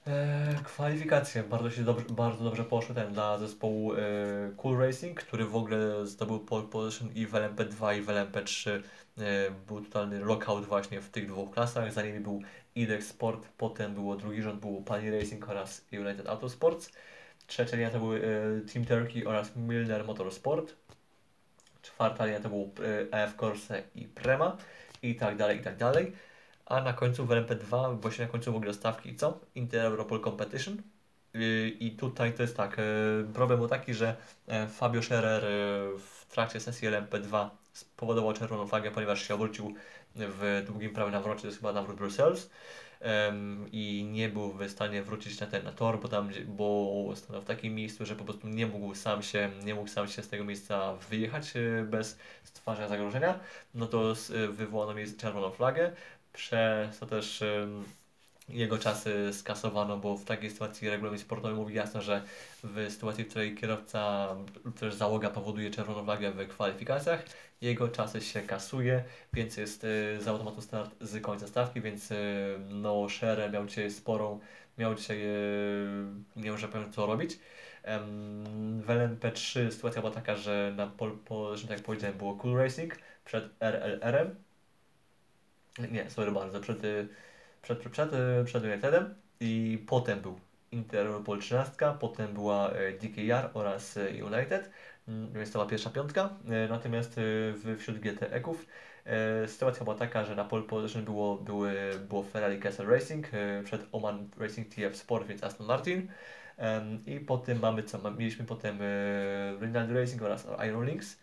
E, 0.07 0.55
kwalifikacje 0.63 1.43
bardzo 1.43 1.71
się 1.71 1.83
dobrze, 1.83 2.05
bardzo 2.09 2.43
dobrze 2.43 2.63
poszły 2.63 2.95
ten 2.95 3.13
dla 3.13 3.37
zespołu 3.37 3.93
e, 3.93 3.97
Cool 4.57 4.79
Racing, 4.79 5.19
który 5.19 5.45
w 5.45 5.55
ogóle 5.55 6.07
zdobył 6.07 6.39
pole 6.39 6.63
position 6.63 7.09
i 7.15 7.25
w 7.25 7.31
LMP2 7.31 7.97
i 7.97 8.01
w 8.01 8.07
LMP3 8.07 8.69
e, 8.71 8.81
był 9.67 9.81
totalny 9.81 10.19
lockout 10.19 10.65
właśnie 10.65 11.01
w 11.01 11.09
tych 11.09 11.27
dwóch 11.27 11.51
klasach. 11.51 11.93
Za 11.93 12.01
nimi 12.01 12.19
był 12.19 12.41
IDEX 12.75 13.07
Sport, 13.07 13.47
potem 13.57 13.93
było 13.93 14.15
drugi 14.15 14.41
rząd, 14.41 14.59
było 14.59 14.81
Pani 14.81 15.11
Racing 15.11 15.49
oraz 15.49 15.85
United 15.91 16.27
Autosports. 16.27 16.91
Trzecia 17.47 17.75
linia 17.75 17.89
to 17.89 17.99
były 17.99 18.21
e, 18.21 18.71
Team 18.73 18.85
Turkey 18.85 19.27
oraz 19.27 19.55
Milner 19.55 20.05
Motorsport. 20.05 20.75
Czwarta 21.81 22.25
linia 22.25 22.39
to 22.39 22.49
był 22.49 22.71
e, 23.11 23.23
AF 23.23 23.35
Corse 23.35 23.83
i 23.95 24.07
Prema 24.07 24.57
i 25.01 25.15
tak 25.15 25.37
dalej, 25.37 25.57
i 25.57 25.61
tak 25.61 25.77
dalej. 25.77 26.13
A 26.71 26.81
na 26.81 26.93
końcu 26.93 27.25
w 27.25 27.29
LMP2, 27.29 27.99
właśnie 28.01 28.25
na 28.25 28.31
końcu 28.31 28.53
w 28.53 28.55
ogóle 28.55 28.73
stawki 28.73 29.15
co? 29.15 29.39
Inter 29.55 29.85
Europol 29.85 30.21
Competition. 30.23 30.81
I 31.79 31.95
tutaj 31.99 32.33
to 32.33 32.41
jest 32.41 32.57
tak, 32.57 32.77
yy, 32.77 33.33
problem 33.33 33.59
był 33.59 33.67
taki, 33.67 33.93
że 33.93 34.15
e, 34.47 34.67
Fabio 34.67 35.01
Scherer 35.01 35.43
yy, 35.43 35.99
w 35.99 36.25
trakcie 36.29 36.59
sesji 36.59 36.87
LMP2 36.87 37.49
spowodował 37.73 38.33
czerwoną 38.33 38.67
flagę, 38.67 38.91
ponieważ 38.91 39.27
się 39.27 39.35
obrócił 39.35 39.75
w 40.15 40.63
długim 40.67 40.93
prawym 40.93 41.13
nawrocie, 41.13 41.41
to 41.41 41.47
jest 41.47 41.59
chyba 41.59 41.73
nawrót 41.73 41.97
Brussels 41.97 42.49
i 43.71 44.07
nie 44.11 44.29
był 44.29 44.53
w 44.53 44.69
stanie 44.69 45.03
wrócić 45.03 45.39
na 45.39 45.47
ten 45.47 45.63
na 45.63 45.71
tor, 45.71 45.99
bo 45.99 46.07
tam, 46.07 46.29
bo 46.47 47.13
stanął 47.15 47.41
w 47.41 47.45
takim 47.45 47.75
miejscu, 47.75 48.05
że 48.05 48.15
po 48.15 48.23
prostu 48.23 48.47
nie 48.47 48.67
mógł 48.67 48.95
sam 48.95 49.23
się, 49.23 49.51
nie 49.63 49.75
mógł 49.75 49.87
sam 49.87 50.07
się 50.07 50.21
z 50.21 50.29
tego 50.29 50.43
miejsca 50.43 50.93
wyjechać 50.93 51.53
e, 51.55 51.83
bez 51.83 52.19
stwarzania 52.43 52.87
zagrożenia, 52.87 53.39
no 53.73 53.87
to 53.87 54.11
e, 54.11 54.47
wywołano 54.47 54.93
mi 54.93 55.15
czerwoną 55.17 55.51
flagę, 55.51 55.91
przez 56.33 56.99
to 56.99 57.05
też 57.05 57.43
jego 58.49 58.77
czasy 58.77 59.33
skasowano, 59.33 59.97
bo 59.97 60.17
w 60.17 60.25
takiej 60.25 60.49
sytuacji 60.49 60.89
regulamin 60.89 61.19
sportowy 61.19 61.55
mówi 61.55 61.75
jasno, 61.75 62.01
że 62.01 62.21
w 62.63 62.87
sytuacji, 62.89 63.23
w 63.23 63.29
której 63.29 63.55
kierowca 63.55 64.27
też 64.79 64.93
załoga 64.95 65.29
powoduje 65.29 65.71
czerwoną 65.71 66.03
flagę 66.03 66.31
w 66.31 66.47
kwalifikacjach, 66.47 67.25
jego 67.61 67.87
czasy 67.87 68.21
się 68.21 68.41
kasuje, 68.41 69.03
więc 69.33 69.57
jest 69.57 69.83
y, 69.83 70.21
z 70.21 70.27
automatu 70.27 70.61
start 70.61 70.95
z 71.01 71.21
końca 71.21 71.47
stawki, 71.47 71.81
więc 71.81 72.11
y, 72.11 72.15
no 72.69 73.09
Scherer 73.09 73.51
miał 73.51 73.65
dzisiaj 73.65 73.91
sporą, 73.91 74.39
miał 74.77 74.95
dzisiaj, 74.95 75.21
y, 75.21 76.05
nie 76.35 76.57
że 76.57 76.67
powiem 76.67 76.91
co 76.93 77.05
robić. 77.05 77.39
W 78.81 78.87
LMP3 78.87 79.71
sytuacja 79.71 80.01
była 80.01 80.13
taka, 80.13 80.35
że 80.35 80.73
na 80.75 80.87
pol, 80.87 81.17
po, 81.25 81.57
że 81.57 81.67
tak 81.67 81.79
powiedziałem 81.79 82.17
było 82.17 82.35
Cool 82.35 82.57
Racing 82.57 82.95
przed 83.25 83.49
RLR-em, 83.59 84.35
nie, 85.91 86.09
sorry 86.09 86.31
bardzo, 86.31 86.59
przed, 86.59 86.77
przed, 87.61 87.79
przed, 87.79 87.91
przed, 87.91 88.11
przed 88.45 88.63
Unitedem 88.63 89.15
i 89.39 89.83
potem 89.87 90.19
był 90.19 90.39
Interpol 90.71 91.39
13, 91.39 91.73
potem 91.99 92.33
była 92.33 92.71
y, 92.73 92.97
DKR 93.01 93.49
oraz 93.53 93.97
y, 93.97 94.25
United, 94.25 94.71
Mm, 95.07 95.33
więc 95.33 95.51
to 95.51 95.59
była 95.59 95.69
pierwsza 95.69 95.89
piątka, 95.89 96.29
Y, 96.65 96.69
natomiast 96.69 97.19
wśród 97.77 97.99
GT-eków 97.99 98.65
sytuacja 99.47 99.83
była 99.83 99.95
taka, 99.95 100.25
że 100.25 100.35
na 100.35 100.45
pole 100.45 100.63
position 100.63 101.05
było, 101.05 101.35
były, 101.35 101.73
było 102.09 102.23
Ferrari 102.23 102.59
Castle 102.59 102.85
Racing, 102.85 103.27
przed 103.63 103.87
Oman 103.91 104.29
Racing 104.37 104.75
TF 104.75 104.95
Sport, 104.95 105.27
więc 105.27 105.43
Aston 105.43 105.67
Martin. 105.67 106.07
I 107.05 107.19
potem 107.19 107.59
mamy 107.59 107.83
co, 107.83 108.11
mieliśmy 108.11 108.45
potem 108.45 108.79
Rinaldi 109.61 109.93
Racing 109.93 110.21
oraz 110.21 110.47
Iron 110.67 110.85
Links, 110.85 111.19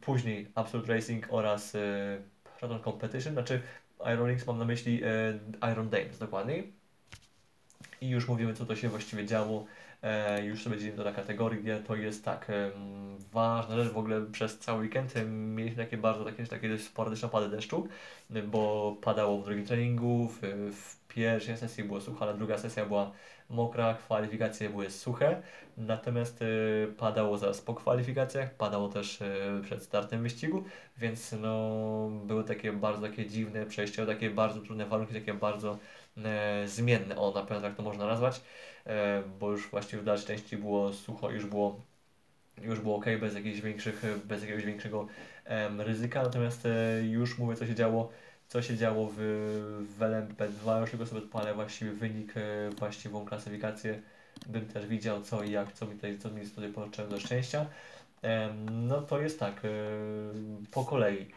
później 0.00 0.48
Absolute 0.54 0.94
Racing 0.94 1.26
oraz 1.30 1.76
Proton 2.60 2.80
Competition, 2.82 3.32
znaczy 3.32 3.60
Iron 4.14 4.28
Links 4.28 4.46
mam 4.46 4.58
na 4.58 4.64
myśli 4.64 5.00
e, 5.04 5.70
Iron 5.72 5.88
Dames 5.88 6.18
dokładniej. 6.18 6.72
I 8.00 8.08
już 8.08 8.28
mówimy, 8.28 8.54
co 8.54 8.66
to 8.66 8.76
się 8.76 8.88
właściwie 8.88 9.26
działo. 9.26 9.64
E, 10.02 10.44
już 10.44 10.62
sobie 10.62 10.78
dzielimy 10.78 10.96
to 10.96 11.04
na 11.04 11.12
kategorie. 11.12 11.76
To 11.86 11.96
jest 11.96 12.24
tak, 12.24 12.50
em, 12.50 12.72
ważna 13.32 13.76
rzecz 13.76 13.92
w 13.92 13.98
ogóle 13.98 14.26
przez 14.32 14.58
cały 14.58 14.80
weekend. 14.80 15.14
Mieliśmy 15.26 15.84
takie 15.84 15.96
bardzo, 15.96 16.24
takie, 16.24 16.46
takie 16.46 16.68
dość 16.68 16.84
sporadyczne 16.84 17.28
opady 17.28 17.48
deszczu, 17.48 17.88
bo 18.46 18.96
padało 19.02 19.38
w 19.38 19.44
drugim 19.44 19.66
treningu, 19.66 20.28
w, 20.28 20.40
w 20.74 21.08
pierwszej 21.08 21.56
sesji 21.56 21.84
było 21.84 22.00
sucho, 22.00 22.24
ale 22.24 22.38
druga 22.38 22.58
sesja 22.58 22.86
była 22.86 23.12
mokra, 23.50 23.94
kwalifikacje 23.94 24.70
były 24.70 24.90
suche. 24.90 25.42
Natomiast 25.76 26.42
y, 26.42 26.94
padało 26.98 27.38
zaraz 27.38 27.60
po 27.60 27.74
kwalifikacjach, 27.74 28.54
padało 28.54 28.88
też 28.88 29.20
y, 29.20 29.60
przed 29.62 29.82
startem 29.82 30.22
wyścigu, 30.22 30.64
więc 30.98 31.32
no, 31.32 32.10
były 32.24 32.44
takie 32.44 32.72
bardzo 32.72 33.02
takie 33.02 33.26
dziwne 33.26 33.66
przejścia, 33.66 34.06
takie 34.06 34.30
bardzo 34.30 34.60
trudne 34.60 34.86
warunki, 34.86 35.14
takie 35.14 35.34
bardzo 35.34 35.78
e, 36.24 36.68
zmienne, 36.68 37.16
o 37.16 37.32
na 37.32 37.42
pewno 37.42 37.68
tak 37.68 37.76
to 37.76 37.82
można 37.82 38.06
nazwać, 38.06 38.40
e, 38.86 39.22
bo 39.40 39.50
już 39.50 39.70
właściwie 39.70 40.02
w 40.02 40.04
dalszej 40.04 40.26
części 40.26 40.56
było 40.56 40.92
sucho, 40.92 41.30
już 41.30 41.46
było 41.46 41.80
już 42.62 42.80
było 42.80 42.96
ok, 42.96 43.06
bez 43.20 43.34
jakichś 43.34 43.60
większych, 43.60 44.02
bez 44.24 44.42
jakiegoś 44.42 44.64
większego 44.64 45.06
ryzyka, 45.78 46.22
natomiast 46.22 46.66
e, 46.66 47.02
już 47.02 47.38
mówię, 47.38 47.56
co 47.56 47.66
się 47.66 47.74
działo, 47.74 48.10
co 48.50 48.62
się 48.62 48.76
działo 48.76 49.08
w, 49.16 49.16
w 49.96 50.00
LMP2, 50.00 50.80
już 50.80 51.08
sobie 51.08 51.22
odpalę 51.22 51.54
właściwie 51.54 51.92
wynik, 51.92 52.34
e, 52.36 52.70
właściwą 52.70 53.24
klasyfikację, 53.24 54.02
bym 54.46 54.66
też 54.66 54.86
widział 54.86 55.22
co 55.22 55.42
i 55.42 55.50
jak, 55.50 55.72
co 55.72 55.86
mi 55.86 55.94
tutaj, 55.94 56.18
co 56.18 56.30
mi 56.30 56.46
tutaj 56.46 56.72
pożyczyłem 56.72 57.10
do 57.10 57.20
szczęścia. 57.20 57.66
No 58.70 59.02
to 59.02 59.20
jest 59.20 59.40
tak, 59.40 59.64
e, 59.64 59.68
po 60.70 60.84
kolei. 60.84 61.30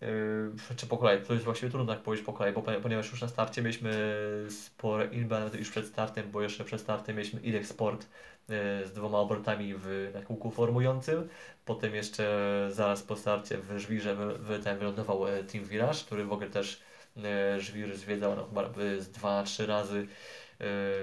Yy, 0.00 0.76
czy 0.76 0.86
po 0.86 0.98
kolei, 0.98 1.22
to 1.22 1.32
jest 1.32 1.44
właściwie 1.44 1.70
trudno 1.72 1.94
tak 1.94 2.02
powiedzieć 2.02 2.26
po 2.26 2.32
kolei, 2.32 2.54
bo 2.54 2.60
poni- 2.62 2.80
ponieważ 2.80 3.10
już 3.10 3.22
na 3.22 3.28
starcie 3.28 3.62
mieliśmy 3.62 3.92
spore 4.50 5.08
nawet 5.28 5.54
już 5.54 5.70
przed 5.70 5.86
startem, 5.86 6.30
bo 6.30 6.42
jeszcze 6.42 6.64
przed 6.64 6.80
startem 6.80 7.16
mieliśmy 7.16 7.40
Ilex 7.40 7.68
Sport 7.68 8.06
z 8.84 8.92
dwoma 8.92 9.18
obrotami 9.18 9.74
w, 9.76 10.12
kółku 10.26 10.50
formującym, 10.50 11.28
potem 11.64 11.94
jeszcze 11.94 12.68
zaraz 12.70 13.02
po 13.02 13.16
starcie 13.16 13.58
w 13.58 13.78
żwirze 13.78 14.16
ten 14.64 14.78
wylądował 14.78 15.28
e, 15.28 15.44
Team 15.44 15.64
Virage, 15.64 15.98
który 16.06 16.24
w 16.24 16.32
ogóle 16.32 16.50
też 16.50 16.80
e, 17.24 17.60
żwir 17.60 17.96
zwiedzał 17.96 18.36
no, 18.36 18.46
chyba 18.46 18.62
e, 18.62 19.00
z 19.00 19.10
dwa, 19.10 19.42
trzy 19.42 19.66
razy, 19.66 19.98
e, 19.98 20.43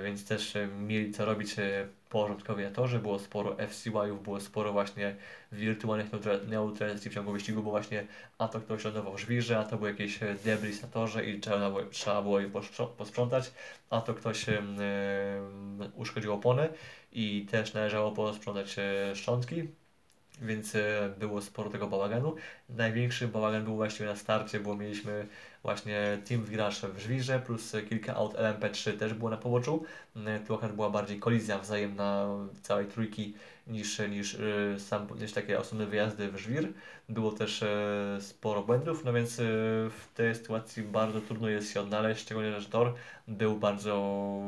więc 0.03 0.26
też 0.28 0.55
e, 0.55 0.68
mieli 0.68 1.12
co 1.12 1.26
robić 1.26 1.59
e, 1.59 1.88
porządkowi 2.09 2.64
na 2.64 2.72
torze, 2.72 2.99
było 2.99 3.20
sporo 3.20 3.57
FCY-ów, 3.68 4.24
było 4.24 4.39
sporo 4.39 4.74
właśnie 4.74 5.16
wirtualnych 5.51 6.12
neutra- 6.12 6.47
neutralizacji 6.47 7.12
w 7.12 7.14
ciągu 7.14 7.32
wyścigu, 7.32 7.64
bo 7.64 7.72
właśnie 7.72 8.07
a 8.38 8.47
to 8.47 8.62
ktoś 8.62 8.86
lądował 8.86 9.14
w 9.14 9.20
żwirze, 9.20 9.59
a 9.59 9.64
to 9.64 9.78
był 9.78 9.88
jakiś 9.88 10.24
e, 10.24 10.36
debris 10.45 10.82
na 10.82 10.88
torze 10.88 11.26
i 11.26 11.39
trzeba 11.39 11.70
było, 11.70 11.84
trzeba 11.84 12.22
było 12.22 12.39
je 12.39 12.49
posprzątać, 12.97 13.51
a 13.89 14.01
to 14.01 14.14
ktoś 14.14 14.49
em, 14.49 14.78
uszkodził 15.95 16.34
opony 16.34 16.70
i 17.12 17.45
też 17.51 17.74
należało 17.74 18.12
posprzątać 18.12 18.76
e, 18.80 19.16
szczątki, 19.16 19.68
więc 20.42 20.76
e, 20.76 21.14
było 21.20 21.42
sporo 21.42 21.70
tego 21.70 21.88
bałaganu. 21.88 22.36
Największy 22.70 23.28
bałagan 23.28 23.64
był 23.64 23.76
właściwie 23.76 24.06
na 24.06 24.16
starcie, 24.16 24.60
bo 24.60 24.76
mieliśmy 24.76 25.28
właśnie 25.64 26.18
Team 26.30 26.46
Virage 26.46 26.88
w 26.96 27.00
żwirze, 27.00 27.39
plus 27.39 27.76
kilka 27.89 28.16
aut 28.16 28.34
LMP3 28.34 28.98
też 28.98 29.14
było 29.14 29.30
na 29.30 29.38
poboczu. 29.38 29.84
E, 30.16 30.39
akurat 30.54 30.76
była 30.76 30.89
bardziej 30.89 31.20
kolizja 31.20 31.60
wzajemna 31.60 32.28
całej 32.62 32.86
trójki 32.86 33.34
niż, 33.68 34.00
niż, 34.10 34.36
e, 34.36 34.80
sam, 34.80 35.08
niż 35.20 35.34
takie 35.34 35.60
osobne 35.60 35.86
wyjazdy 35.86 36.32
w 36.32 36.38
żwir. 36.38 36.74
Było 37.10 37.32
też 37.32 37.64
sporo 38.20 38.64
błędów, 38.64 39.06
no 39.06 39.14
więc 39.14 39.36
w 39.89 40.08
tej 40.16 40.36
sytuacji 40.36 40.84
bardzo 40.84 41.22
trudno 41.22 41.50
jest 41.50 41.74
się 41.74 41.82
odnaleźć, 41.82 42.22
szczególnie, 42.22 42.62
że 42.62 42.70
tor 42.70 42.94
był 43.28 43.58
bardzo 43.58 43.96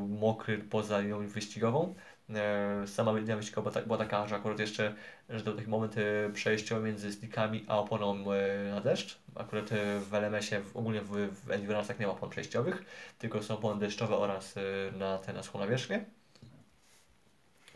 mokry 0.10 0.58
poza 0.58 1.00
linią 1.00 1.28
wyścigową. 1.28 1.96
E, 2.36 2.88
Sama 2.88 3.12
linia 3.12 3.38
wyścigowa 3.38 3.72
była, 3.72 3.82
ta, 3.82 3.88
była 3.88 3.98
taka, 3.98 4.28
że 4.28 4.36
akurat 4.36 4.60
jeszcze, 4.60 4.96
że 5.30 5.44
to 5.44 5.54
taki 5.54 5.70
moment 5.70 5.96
przejściowy 6.34 6.88
między 6.88 7.14
slickami 7.14 7.66
a 7.68 7.80
oponą 7.80 8.32
e, 8.32 8.70
na 8.72 8.82
deszcz. 8.82 9.20
Akurat 9.36 9.72
e, 9.72 10.00
w 10.00 10.14
LMS-ie, 10.14 10.62
ogólnie 10.74 11.02
w, 11.02 11.10
w 11.10 11.48
Endurance'ach 11.48 12.00
nie 12.00 12.08
ma 12.08 12.14
opon 12.14 12.30
przejściowych, 12.30 12.86
tylko 13.20 13.44
są 13.44 13.54
opony 13.54 13.80
deszczowe 13.80 14.18
oraz 14.18 14.56
na 14.98 15.18
te 15.18 15.34
na 15.34 15.42
nawierzchnię. 15.60 16.06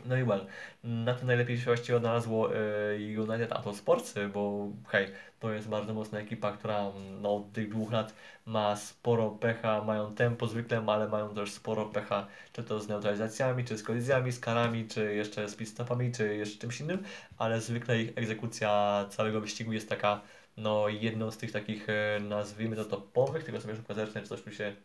No 0.04 0.16
i 0.16 0.24
well, 0.24 0.46
na 0.84 1.14
to 1.14 1.26
najlepiej 1.26 1.58
się 1.58 1.64
właściwie 1.64 1.96
odnalazło 1.96 2.54
e, 2.54 2.58
United 2.96 3.52
Autosports, 3.52 4.16
e, 4.16 4.28
bo 4.28 4.68
hej, 4.88 5.08
to 5.40 5.52
jest 5.52 5.68
bardzo 5.68 5.94
mocna 5.94 6.18
ekipa, 6.18 6.52
która 6.52 6.78
mm, 6.80 7.22
no, 7.22 7.36
od 7.36 7.52
tych 7.52 7.68
dwóch 7.68 7.92
lat 7.92 8.14
ma 8.46 8.76
sporo 8.76 9.30
pecha, 9.30 9.84
mają 9.84 10.14
tempo 10.14 10.46
zwykle, 10.46 10.84
ale 10.86 11.08
mają 11.08 11.34
też 11.34 11.52
sporo 11.52 11.86
pecha, 11.86 12.26
czy 12.52 12.64
to 12.64 12.80
z 12.80 12.88
neutralizacjami, 12.88 13.64
czy 13.64 13.78
z 13.78 13.82
kolizjami, 13.82 14.32
z 14.32 14.40
karami, 14.40 14.88
czy 14.88 15.14
jeszcze 15.14 15.48
z 15.48 15.56
pit-stopami, 15.56 16.12
czy 16.16 16.36
jeszcze 16.36 16.58
czymś 16.58 16.80
innym, 16.80 17.02
ale 17.38 17.60
zwykle 17.60 18.02
ich 18.02 18.18
egzekucja 18.18 19.04
całego 19.10 19.40
wyścigu 19.40 19.72
jest 19.72 19.88
taka, 19.88 20.20
no 20.56 20.88
jedną 20.88 21.30
z 21.30 21.38
tych 21.38 21.52
takich, 21.52 21.88
e, 21.88 22.20
nazwijmy 22.20 22.76
to 22.76 22.84
topowych, 22.84 23.44
tylko 23.44 23.60
sobie 23.60 23.76
szybko 23.76 23.94
zerknę, 23.94 24.22
czy 24.22 24.28
coś 24.28 24.42
tu 24.42 24.52
się, 24.52 24.76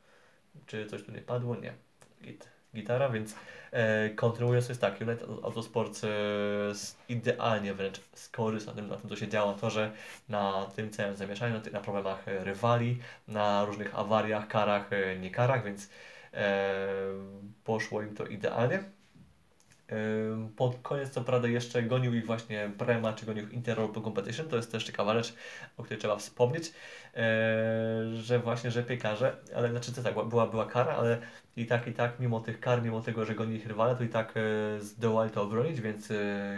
czy 0.65 0.85
coś 0.87 1.03
tu 1.03 1.11
nie 1.11 1.21
padło, 1.21 1.55
nie, 1.55 1.73
Git, 2.23 2.49
gitara, 2.75 3.09
więc 3.09 3.35
kontynuując 4.15 4.69
jest 4.69 4.81
tak, 4.81 5.01
United 5.01 5.29
Autosport 5.43 6.01
e, 6.03 6.07
idealnie 7.09 7.73
wręcz 7.73 8.01
skorzystał 8.13 8.75
na 8.75 8.81
tym, 8.81 8.89
na 8.89 8.97
tym, 8.97 9.09
co 9.09 9.15
się 9.15 9.27
działo. 9.27 9.51
Na 9.51 9.57
torze, 9.57 9.91
na 10.29 10.65
tym 10.75 10.89
całym 10.89 11.15
zamieszaniu, 11.15 11.61
na, 11.71 11.79
problemach 11.79 12.27
e, 12.27 12.43
rywali, 12.43 12.97
na 13.27 13.65
różnych 13.65 13.99
awariach, 13.99 14.47
karach, 14.47 14.93
e, 14.93 15.19
nie 15.19 15.31
karach, 15.31 15.63
więc 15.65 15.89
poszło 17.63 18.01
im 18.01 18.15
to 18.15 18.25
idealnie. 18.25 18.83
Pod 20.55 20.77
koniec 20.81 21.09
co 21.09 21.21
prawda 21.21 21.47
jeszcze 21.47 21.83
gonił 21.83 22.13
ich 22.13 22.25
właśnie 22.25 22.71
Prema, 22.77 23.13
czy 23.13 23.25
gonił 23.25 23.43
ich 23.47 23.53
Inter 23.53 23.79
Europe 23.79 24.01
Competition, 24.01 24.47
to 24.47 24.55
jest 24.55 24.71
też 24.71 24.83
ciekawa 24.83 25.13
rzecz, 25.13 25.33
o 25.77 25.83
której 25.83 25.99
trzeba 25.99 26.15
wspomnieć, 26.15 26.71
że 28.13 28.39
właśnie, 28.39 28.71
że 28.71 28.83
piekarze, 28.83 29.35
ale 29.55 29.69
znaczy 29.69 29.93
to 29.93 30.03
tak, 30.03 30.13
była, 30.29 30.47
była 30.47 30.65
kara, 30.65 30.95
ale 30.95 31.17
i 31.57 31.65
tak, 31.65 31.87
i 31.87 31.93
tak, 31.93 32.19
mimo 32.19 32.39
tych 32.39 32.59
kar, 32.59 32.83
mimo 32.83 33.01
tego, 33.01 33.25
że 33.25 33.35
gonili 33.35 33.67
rywale, 33.67 33.95
to 33.95 34.03
i 34.03 34.09
tak 34.09 34.33
zdołali 34.79 35.31
to 35.31 35.41
obronić, 35.41 35.81
więc 35.81 36.09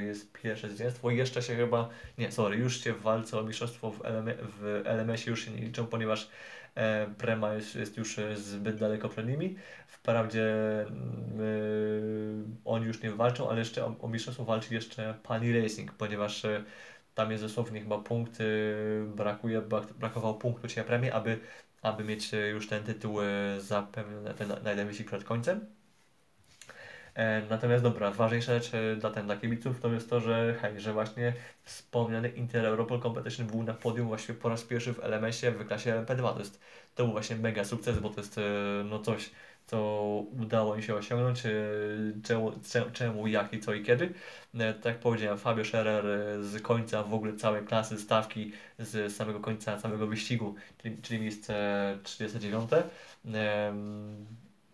jest 0.02 0.32
pierwsze 0.32 0.70
zwycięstwo. 0.70 1.12
Jeszcze 1.12 1.42
się 1.42 1.56
chyba, 1.56 1.90
nie, 2.18 2.32
sorry, 2.32 2.58
już 2.58 2.84
się 2.84 2.94
w 2.94 3.02
walce 3.02 3.40
o 3.40 3.44
mistrzostwo 3.44 3.92
w, 3.92 4.06
LM, 4.06 4.30
w 4.40 4.82
LMS-ie 4.86 5.30
już 5.30 5.46
się 5.46 5.52
nie 5.52 5.62
liczą, 5.62 5.88
ponieważ 5.88 6.30
E, 6.76 7.08
Prema 7.18 7.54
jest, 7.54 7.76
jest 7.76 7.98
już 7.98 8.20
e, 8.20 8.38
zbyt 8.38 8.76
daleko 8.76 9.10
przed 9.10 9.28
nimi. 9.28 9.56
Wprawdzie 9.88 10.56
yy, 11.38 12.44
oni 12.66 12.86
już 12.86 13.02
nie 13.02 13.12
walczą, 13.12 13.50
ale 13.50 13.60
jeszcze 13.60 13.86
o, 13.86 13.96
o 14.02 14.08
mistrzostwo 14.08 14.46
walczy 14.46 14.74
jeszcze 14.74 15.14
Pani 15.24 15.62
Racing, 15.62 15.94
ponieważ 15.94 16.46
tam 17.16 17.32
jest 17.32 17.44
dosłownie 17.44 17.82
chyba 17.82 17.98
punkt, 17.98 18.40
brakuje, 19.08 19.62
brakowało 20.00 20.34
punktu 20.34 20.68
czy 20.68 20.84
premii, 20.84 21.12
aby, 21.12 21.40
aby 21.82 22.04
mieć 22.04 22.32
już 22.54 22.68
ten 22.68 22.84
tytuł 22.84 23.18
zapewniony 23.60 24.34
ten, 24.34 24.48
na 24.64 24.70
jeden 24.70 24.88
wyścig 24.88 25.08
przed 25.08 25.24
końcem. 25.24 25.76
E, 27.16 27.42
natomiast 27.50 27.84
dobra, 27.84 28.12
ważniejsza 28.12 28.54
rzecz 28.54 28.74
e, 28.74 28.96
dla, 28.96 29.10
ten, 29.10 29.26
dla 29.26 29.38
kibiców 29.38 29.80
to 29.80 29.94
jest 29.94 30.10
to, 30.10 30.20
że 30.20 30.56
hej, 30.62 30.80
że 30.80 30.94
właśnie 30.94 31.34
wspomniany 31.64 32.30
Inter 32.30 32.66
Europol 32.66 33.02
Competition 33.02 33.48
był 33.48 33.64
na 33.64 33.74
podium 33.74 34.08
właśnie 34.08 34.36
po 34.36 34.50
raz 34.50 34.64
pierwszy 34.64 34.94
w 34.94 35.00
LMS-ie 35.00 35.52
w 35.52 35.68
klasie 35.68 35.94
LMP2. 35.94 36.34
To, 36.34 36.40
jest, 36.40 36.60
to 36.96 37.04
był 37.04 37.12
właśnie 37.12 37.36
mega 37.36 37.64
sukces, 37.66 38.00
bo 38.00 38.10
to 38.10 38.22
jest 38.22 38.38
e, 38.38 38.42
no 38.86 39.00
coś, 39.00 39.32
co 39.66 40.04
udało 40.40 40.76
mi 40.76 40.84
się 40.84 40.96
osiągnąć, 40.96 41.44
czemu, 42.24 42.52
czemu, 42.94 43.28
jak 43.28 43.54
i 43.54 43.60
co 43.60 43.74
i 43.74 43.84
kiedy. 43.84 44.14
Tak 44.58 44.86
jak 44.86 45.00
powiedziałem, 45.00 45.38
Fabio 45.38 45.66
Scherer 45.66 46.06
z 46.42 46.62
końca 46.62 47.04
w 47.04 47.14
ogóle 47.14 47.34
całej 47.34 47.66
klasy 47.66 48.00
stawki, 48.00 48.52
z 48.80 49.16
samego 49.16 49.40
końca 49.40 49.78
całego 49.78 50.08
wyścigu, 50.08 50.56
czyli, 50.78 50.98
czyli 51.02 51.22
miejsce 51.22 51.98
39 52.04 52.70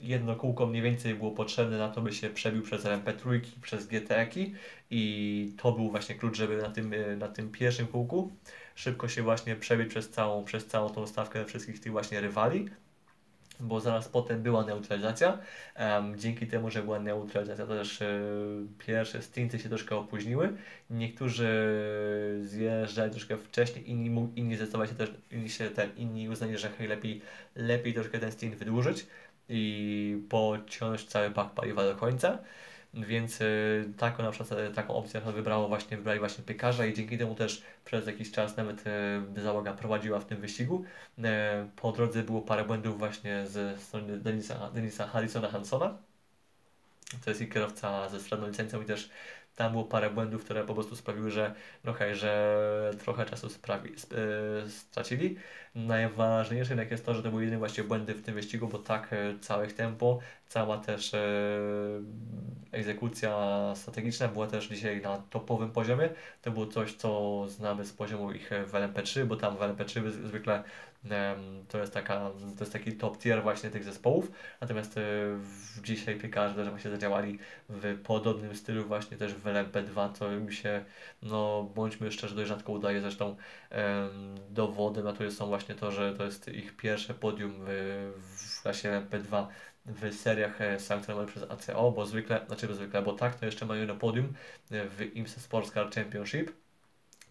jedno 0.01 0.35
kółko 0.35 0.67
mniej 0.67 0.81
więcej 0.81 1.15
było 1.15 1.31
potrzebne 1.31 1.77
na 1.77 1.89
to, 1.89 2.01
by 2.01 2.13
się 2.13 2.29
przebił 2.29 2.61
przez 2.61 2.85
LMP3, 2.85 3.39
przez 3.61 3.87
GTE-ki 3.87 4.53
i 4.89 5.53
to 5.57 5.71
był 5.71 5.89
właśnie 5.89 6.15
klucz, 6.15 6.37
żeby 6.37 6.57
na 6.57 6.69
tym, 6.69 6.93
e, 6.93 7.15
na 7.15 7.27
tym 7.27 7.51
pierwszym 7.51 7.87
kółku 7.87 8.31
szybko 8.75 9.07
się 9.07 9.23
właśnie 9.23 9.55
przebić 9.55 9.89
przez 9.89 10.09
całą, 10.09 10.43
przez 10.43 10.67
całą 10.67 10.89
tą 10.89 11.07
stawkę 11.07 11.45
wszystkich 11.45 11.79
tych 11.79 11.91
właśnie 11.91 12.21
rywali, 12.21 12.69
bo 13.61 13.79
zaraz 13.79 14.09
potem 14.09 14.43
była 14.43 14.65
neutralizacja. 14.65 15.37
Um, 15.79 16.19
dzięki 16.19 16.47
temu, 16.47 16.69
że 16.69 16.83
była 16.83 16.99
neutralizacja, 16.99 17.65
to 17.65 17.75
też 17.75 18.01
e, 18.01 18.21
pierwsze 18.77 19.21
stinty 19.21 19.59
się 19.59 19.69
troszkę 19.69 19.95
opóźniły. 19.95 20.53
Niektórzy 20.89 21.47
zjeżdżali 22.41 23.11
troszkę 23.11 23.37
wcześniej, 23.37 23.89
inni, 23.89 24.29
inni 24.35 24.55
zdecydowali 24.55 24.89
się 24.89 24.95
też, 24.95 25.11
inni, 25.31 25.49
się 25.49 25.69
inni 25.97 26.29
uznali, 26.29 26.57
że 26.57 26.69
hej, 26.69 26.87
lepiej, 26.87 27.21
lepiej 27.55 27.93
troszkę 27.93 28.19
ten 28.19 28.31
stint 28.31 28.55
wydłużyć 28.55 29.07
i 29.49 30.23
pociągnąć 30.29 31.05
cały 31.05 31.29
bak 31.29 31.53
paliwa 31.53 31.83
do 31.83 31.95
końca. 31.95 32.37
Więc 32.93 33.41
y, 33.41 33.93
taką 33.97 34.23
na 34.23 34.31
przykład 34.31 34.59
y, 34.59 34.73
taką 34.73 34.93
opcję 34.95 35.21
wybrało 35.21 35.67
właśnie, 35.67 35.97
wybrali 35.97 36.19
właśnie 36.19 36.43
piekarza 36.43 36.85
i 36.85 36.93
dzięki 36.93 37.17
temu 37.17 37.35
też 37.35 37.63
przez 37.85 38.07
jakiś 38.07 38.31
czas 38.31 38.57
nawet 38.57 38.83
y, 39.37 39.41
załoga 39.41 39.73
prowadziła 39.73 40.19
w 40.19 40.25
tym 40.25 40.41
wyścigu. 40.41 40.83
Po 41.75 41.91
drodze 41.91 42.23
było 42.23 42.41
parę 42.41 42.65
błędów 42.65 42.99
właśnie 42.99 43.47
ze 43.47 43.77
strony 43.77 44.17
Denisa, 44.17 44.71
Denisa 44.71 45.07
Harrisona 45.07 45.49
Hansona. 45.49 45.97
To 47.23 47.29
jest 47.29 47.41
i 47.41 47.49
kierowca 47.49 48.09
ze 48.09 48.19
sprawną 48.19 48.47
licencją 48.47 48.81
i 48.81 48.85
też 48.85 49.09
tam 49.55 49.71
było 49.71 49.83
parę 49.83 50.09
błędów, 50.09 50.43
które 50.45 50.63
po 50.63 50.73
prostu 50.73 50.95
sprawiły, 50.95 51.31
że 51.31 51.53
no 51.83 51.93
hej, 51.93 52.15
że 52.15 52.91
trochę 52.99 53.25
czasu 53.25 53.49
sprawi, 53.49 53.89
yy, 53.89 54.69
stracili. 54.69 55.37
Najważniejsze 55.75 56.71
jednak 56.71 56.91
jest 56.91 57.05
to, 57.05 57.13
że 57.13 57.23
to 57.23 57.29
były 57.29 57.41
jedyne 57.41 57.59
właściwie 57.59 57.87
błędy 57.87 58.13
w 58.13 58.21
tym 58.21 58.35
wyścigu, 58.35 58.67
bo 58.67 58.79
tak 58.79 59.13
e, 59.13 59.39
całe 59.39 59.65
ich 59.65 59.73
tempo, 59.73 60.19
cała 60.47 60.77
też 60.77 61.13
e, 61.13 61.19
egzekucja 62.71 63.73
strategiczna 63.75 64.27
była 64.27 64.47
też 64.47 64.67
dzisiaj 64.67 65.01
na 65.01 65.17
topowym 65.17 65.71
poziomie. 65.71 66.09
To 66.41 66.51
było 66.51 66.67
coś, 66.67 66.93
co 66.93 67.43
znamy 67.47 67.85
z 67.85 67.93
poziomu 67.93 68.31
ich 68.31 68.49
w 68.67 68.71
LMP3, 68.71 69.25
bo 69.25 69.35
tam 69.35 69.57
w 69.57 69.59
LMP3 69.59 70.09
zwykle 70.09 70.63
to 71.67 71.77
jest, 71.77 71.93
taka, 71.93 72.31
to 72.57 72.59
jest 72.59 72.73
taki 72.73 72.93
top 72.93 73.17
tier 73.17 73.43
właśnie 73.43 73.69
tych 73.69 73.83
zespołów. 73.83 74.31
Natomiast 74.61 74.97
e, 74.97 75.01
w 75.35 75.81
dzisiaj 75.83 76.19
piekarze 76.19 76.55
też 76.55 76.69
właśnie 76.69 76.91
zadziałali 76.91 77.39
w 77.69 78.01
podobnym 78.03 78.55
stylu 78.55 78.85
właśnie 78.85 79.17
też 79.17 79.33
w 79.33 79.43
LMP2, 79.43 80.13
co 80.13 80.29
mi 80.29 80.53
się, 80.53 80.85
no 81.21 81.63
bądźmy 81.75 82.11
szczerzy, 82.11 82.35
dość 82.35 82.49
rzadko 82.49 82.71
udaje. 82.71 83.01
Zresztą 83.01 83.35
dowodem 84.49 85.05
na 85.05 85.13
to 85.13 85.31
są 85.31 85.47
właśnie 85.47 85.75
to, 85.75 85.91
że 85.91 86.13
to 86.13 86.23
jest 86.23 86.47
ich 86.47 86.75
pierwsze 86.77 87.13
podium 87.13 87.53
w, 87.57 88.11
w 88.37 88.61
klasie 88.61 88.89
LMP2 88.89 89.47
w 89.85 90.13
seriach 90.13 90.61
e, 90.61 90.79
sankcjonowanych 90.79 91.31
przez 91.31 91.51
ACO, 91.51 91.91
bo 91.91 92.05
zwykle, 92.05 92.45
znaczy 92.47 92.73
zwykle, 92.73 93.01
bo 93.01 93.13
tak, 93.13 93.35
to 93.35 93.45
jeszcze 93.45 93.65
mają 93.65 93.85
na 93.87 93.95
podium 93.95 94.33
e, 94.71 94.89
w 94.89 95.15
IMSA 95.15 95.41
Sports 95.41 95.71
Car 95.71 95.91
Championship, 95.91 96.51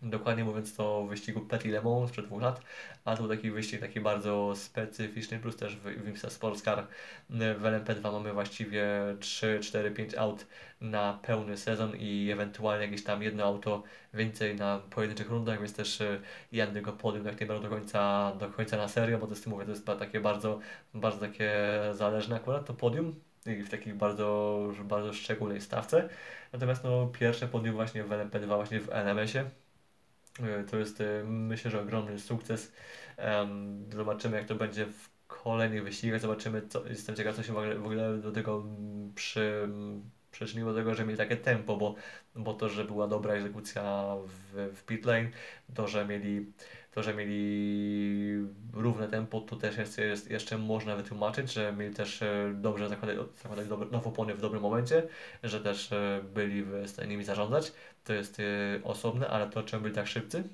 Dokładnie 0.03 0.44
mówiąc 0.44 0.76
to 0.76 1.07
wyścigu 1.07 1.40
Petit 1.40 1.72
Le 1.72 1.82
Mans 1.82 2.09
sprzed 2.11 2.26
dwóch 2.26 2.42
lat, 2.42 2.61
a 3.05 3.16
to 3.16 3.28
taki 3.28 3.51
wyścig 3.51 3.80
taki 3.80 4.01
bardzo 4.01 4.53
specyficzny, 4.57 5.38
plus 5.38 5.57
też 5.57 5.76
w, 5.76 5.82
w 5.82 6.09
IMSA 6.09 6.30
Sports 6.30 6.62
Car 6.62 6.86
w 7.30 7.62
LMP2 7.62 8.12
mamy 8.12 8.32
właściwie 8.32 8.86
3, 9.20 9.61
4, 9.62 9.90
5 9.90 10.14
aut 10.14 10.46
na 10.80 11.18
pełny 11.22 11.57
sezon 11.57 11.96
i 11.96 12.30
ewentualnie 12.32 12.84
jakieś 12.84 13.05
tam 13.05 13.22
jedno 13.22 13.44
auto 13.44 13.82
więcej 14.14 14.57
na 14.57 14.78
pojedynczych 14.90 15.30
rundach, 15.30 15.59
więc 15.59 15.74
też 15.74 16.01
e, 16.01 16.20
jednego 16.53 16.92
podium 16.92 17.26
jak 17.26 17.40
nie 17.40 17.46
będą 17.46 17.62
do 17.62 17.68
końca, 17.68 18.32
do 18.38 18.48
końca 18.48 18.76
na 18.76 18.88
serio, 18.88 19.18
bo 19.18 19.26
to 19.26 19.32
jest, 19.32 19.46
mówię, 19.46 19.64
to 19.64 19.70
jest 19.70 19.86
takie 19.86 20.20
bardzo, 20.20 20.61
bardzo 20.94 21.20
takie 21.20 21.53
zależne 21.92 22.36
akurat 22.36 22.66
to 22.66 22.74
podium 22.74 23.14
w 23.46 23.68
takiej 23.70 23.94
bardzo, 23.94 24.61
bardzo 24.84 25.12
szczególnej 25.12 25.61
stawce. 25.61 26.09
Natomiast 26.53 26.84
no, 26.84 27.07
pierwsze 27.07 27.48
podium 27.48 27.74
właśnie 27.74 28.05
w 28.05 28.09
LMP2, 28.09 28.46
właśnie 28.46 28.80
w 28.80 28.88
LMS-ie 28.88 29.59
to 30.70 30.78
jest 30.78 31.01
e, 31.01 31.24
myślę, 31.24 31.70
że 31.70 31.81
ogromny 31.81 32.18
sukces. 32.18 32.72
Zobaczymy 33.93 34.37
jak 34.37 34.47
to 34.47 34.55
będzie 34.55 34.87
w 34.87 35.11
kolejnych 35.26 35.85
wyścigach, 35.85 36.20
zobaczymy 36.20 36.62
co, 36.68 36.87
jestem 36.87 37.16
ciekaw 37.16 37.37
co 37.37 37.43
się 37.43 37.53
w 37.53 37.57
ogóle, 37.57 37.74
w 37.74 37.85
ogóle 37.85 38.18
do 38.18 38.33
tego 38.33 38.64
przy, 39.14 39.68
przyczyniło 40.31 40.72
do 40.72 40.78
tego, 40.78 40.95
że 40.95 41.05
mieli 41.05 41.18
takie 41.18 41.37
tempo, 41.37 41.76
bo, 41.76 41.95
bo 42.35 42.55
to, 42.55 42.68
że 42.68 42.85
była 42.85 43.09
dobra 43.09 43.35
egzekucja 43.35 44.14
w, 44.26 44.70
w 44.76 44.85
pit 44.85 45.05
lane, 45.05 45.31
to, 45.74 45.89
że 45.89 46.07
mieli 46.07 46.53
to, 46.91 47.03
że 47.03 47.14
mieli 47.14 48.49
równe 48.72 49.09
tempo, 49.09 49.41
to 49.41 49.57
też 49.57 49.76
jest, 49.76 49.99
jest 49.99 50.31
jeszcze 50.31 50.59
można 50.59 50.97
wytłumaczyć, 50.97 51.53
że 51.53 51.72
mieli 51.72 51.95
też 51.95 52.22
e, 52.22 52.53
dobrze 52.55 52.89
zakładać, 52.89 53.16
zakładać 53.43 53.68
dobre, 53.68 53.89
nowe 53.91 54.09
opony 54.09 54.35
w 54.35 54.41
dobrym 54.41 54.62
momencie, 54.62 55.03
że 55.43 55.61
też 55.61 55.91
byli 56.35 56.62
w 56.62 56.89
stanie 56.89 57.09
nimi 57.09 57.24
zarządzać 57.24 57.72
to 58.05 58.12
jest 58.12 58.40
y, 58.40 58.80
osobne, 58.84 59.28
ale 59.28 59.51
to 59.51 59.62
czemu 59.62 59.82
byli 59.82 59.94
tak 59.94 60.07
szybcy, 60.07 60.44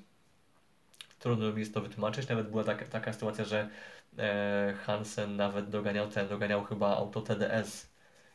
trudno 1.19 1.51
mi 1.51 1.59
jest 1.59 1.73
to 1.73 1.81
wytłumaczyć. 1.81 2.29
Nawet 2.29 2.49
była 2.49 2.63
taka, 2.63 3.13
sytuacja, 3.13 3.45
że 3.45 3.69
e, 4.17 4.73
Hansen 4.85 5.35
nawet 5.35 5.69
doganiał 5.69 6.09
ten, 6.09 6.27
doganiał 6.27 6.63
chyba 6.63 6.97
auto 6.97 7.21
TDS, 7.21 7.89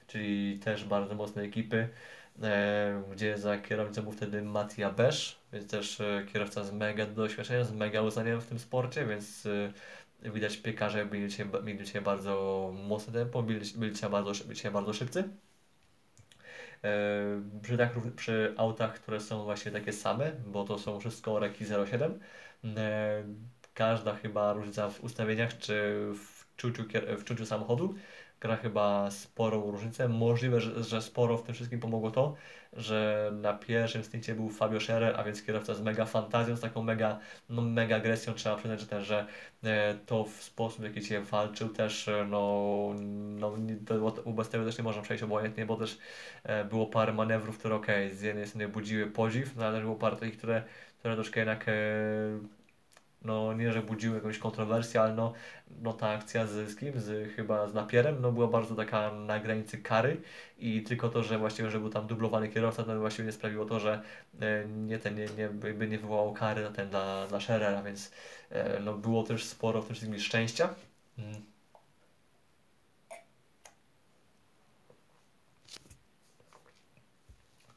czyli 0.06 0.58
też 0.58 0.84
bardzo 0.84 1.14
mocne 1.14 1.42
ekipy, 1.42 1.88
e, 2.42 3.02
gdzie 3.12 3.38
za 3.38 3.58
kierownicą 3.58 4.02
był 4.02 4.12
wtedy 4.12 4.42
Mattia 4.42 4.90
Besz, 4.90 5.38
więc 5.52 5.70
też 5.70 6.00
e, 6.00 6.26
kierowca 6.32 6.64
z 6.64 6.72
mega 6.72 7.06
doświadczeniem, 7.06 7.64
z 7.64 7.72
mega 7.72 8.02
uznaniem 8.02 8.40
w 8.40 8.46
tym 8.46 8.58
sporcie, 8.58 9.06
więc 9.06 9.46
e, 10.22 10.30
widać 10.30 10.56
piekarze 10.56 11.06
byli 11.06 11.28
mieli 11.62 12.00
bardzo 12.04 12.72
mocne 12.84 13.12
tempo, 13.12 13.42
byli, 13.42 13.60
byli, 13.76 13.92
dzisiaj 13.92 14.10
bardzo, 14.10 14.32
bardzo 14.72 14.92
szybcy. 14.92 15.28
E, 16.84 16.90
przy, 17.62 17.76
tak, 17.78 17.92
przy 18.16 18.54
autach, 18.56 18.94
które 18.94 19.20
są 19.20 19.44
właśnie 19.44 19.72
takie 19.72 19.92
same, 19.92 20.32
bo 20.46 20.64
to 20.64 20.78
są 20.78 21.00
wszystko 21.00 21.38
Reki 21.38 21.64
07, 21.86 22.20
e, 22.76 23.24
każda 23.74 24.14
chyba 24.14 24.52
różnica 24.52 24.90
w 24.90 25.04
ustawieniach 25.04 25.58
czy 25.58 25.74
w 26.14 26.56
czuciu, 26.56 26.84
w 27.18 27.24
czuciu 27.24 27.46
samochodu 27.46 27.94
gra 28.42 28.56
chyba 28.56 29.10
sporą 29.10 29.70
różnicę. 29.70 30.08
Możliwe, 30.08 30.60
że, 30.60 30.84
że 30.84 31.02
sporo 31.02 31.38
w 31.38 31.42
tym 31.42 31.54
wszystkim 31.54 31.80
pomogło 31.80 32.10
to, 32.10 32.34
że 32.72 33.30
na 33.34 33.52
pierwszym 33.54 34.04
stincie 34.04 34.34
był 34.34 34.48
Fabio 34.48 34.80
Scherer, 34.80 35.14
a 35.16 35.24
więc 35.24 35.42
kierowca 35.42 35.74
z 35.74 35.80
mega 35.80 36.04
fantazją, 36.04 36.56
z 36.56 36.60
taką 36.60 36.82
mega, 36.82 37.18
no, 37.48 37.62
mega 37.62 37.96
agresją. 37.96 38.34
Trzeba 38.34 38.56
przyznać, 38.56 38.80
że, 38.80 38.86
też, 38.86 39.06
że 39.06 39.26
e, 39.64 39.94
to 40.06 40.24
w 40.24 40.42
sposób, 40.42 40.80
w 40.80 40.84
jaki 40.84 41.04
się 41.04 41.20
walczył 41.20 41.68
też, 41.68 42.08
e, 42.08 42.26
no, 42.30 42.94
no 43.38 43.52
to, 43.86 44.32
bez 44.32 44.48
tego 44.48 44.64
też 44.64 44.78
nie 44.78 44.84
można 44.84 45.02
przejść 45.02 45.22
obojętnie, 45.22 45.66
bo 45.66 45.76
też 45.76 45.98
e, 46.44 46.64
było 46.64 46.86
parę 46.86 47.12
manewrów, 47.12 47.58
które 47.58 47.74
ok, 47.74 47.86
z 48.12 48.22
jednej 48.22 48.46
strony 48.46 48.68
budziły 48.68 49.06
podziw, 49.06 49.56
no 49.56 49.64
ale 49.64 49.80
było 49.80 49.96
parę 49.96 50.16
takich, 50.16 50.38
które, 50.38 50.62
które 50.98 51.14
troszkę 51.14 51.40
jednak 51.40 51.66
no 53.24 53.52
nie, 53.52 53.72
że 53.72 53.82
budziły 53.82 54.14
jakąś 54.16 54.38
kontrowersję, 54.38 55.00
ale 55.00 55.14
no, 55.14 55.32
no 55.82 55.92
ta 55.92 56.08
akcja 56.08 56.46
z, 56.46 56.70
z 56.70 56.76
kim? 56.76 57.00
Z, 57.00 57.32
chyba 57.36 57.68
z 57.68 57.74
Napierem, 57.74 58.16
no 58.20 58.32
była 58.32 58.46
bardzo 58.46 58.74
taka 58.74 59.12
na 59.12 59.40
granicy 59.40 59.78
kary 59.78 60.20
i 60.58 60.82
tylko 60.82 61.08
to, 61.08 61.22
że 61.22 61.38
właściwie, 61.38 61.70
że 61.70 61.80
był 61.80 61.90
tam 61.90 62.06
dublowany 62.06 62.48
kierowca, 62.48 62.82
to 62.82 62.98
właściwie 63.00 63.26
nie 63.26 63.32
sprawiło 63.32 63.64
to, 63.64 63.80
że 63.80 64.02
e, 64.40 64.64
nie, 64.68 64.98
ten, 64.98 65.14
nie, 65.14 65.26
nie, 65.38 65.48
by 65.48 65.88
nie 65.88 65.98
wywołało 65.98 66.32
kary 66.32 66.70
ten 66.76 66.90
dla, 66.90 67.26
dla 67.26 67.40
Scherera, 67.40 67.82
więc 67.82 68.12
e, 68.50 68.80
no 68.80 68.94
było 68.94 69.22
też 69.22 69.44
sporo 69.44 69.82
w 69.82 69.86
tym 69.86 69.94
wszystkim 69.94 70.20
szczęścia. 70.20 70.74
Mm. 71.18 71.52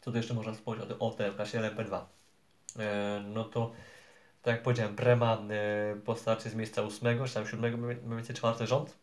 Co 0.02 0.12
tu 0.12 0.18
jeszcze 0.18 0.34
można 0.34 0.54
wspomnieć 0.54 0.92
o, 1.00 1.00
o 1.00 1.12
klasie 1.36 1.60
LMP2? 1.60 2.02
E, 2.80 3.24
no 3.34 3.44
to 3.44 3.72
tak 4.46 4.56
jak 4.56 4.64
powiedziałem, 4.64 4.96
Brema 4.96 5.38
e, 5.50 5.96
po 6.06 6.16
starcie 6.16 6.50
z 6.50 6.56
miejsca 6.56 6.82
ósmego, 6.82 7.28
czy 7.28 7.34
tam 7.34 7.48
siódmego, 7.48 7.78
mniej 7.78 7.98
więcej 8.16 8.36
czwarty 8.36 8.68
rząd. 8.68 8.98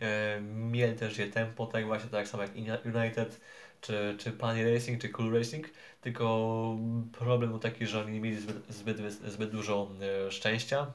E, 0.00 0.40
mieli 0.40 0.96
też 0.96 1.18
je 1.18 1.26
tempo, 1.26 1.66
tak 1.66 1.86
właśnie 1.86 2.10
tak 2.10 2.28
samo 2.28 2.42
jak 2.42 2.52
United, 2.96 3.40
czy, 3.80 4.16
czy 4.18 4.32
Pani 4.32 4.74
Racing, 4.74 5.00
czy 5.00 5.08
Cool 5.08 5.34
Racing, 5.34 5.66
tylko 6.00 6.76
problem 7.12 7.50
był 7.50 7.58
taki, 7.58 7.86
że 7.86 8.00
oni 8.00 8.12
nie 8.12 8.20
mieli 8.20 8.36
zbyt, 8.36 8.68
zbyt, 8.68 9.12
zbyt 9.12 9.50
dużo 9.50 9.90
e, 10.26 10.30
szczęścia, 10.30 10.92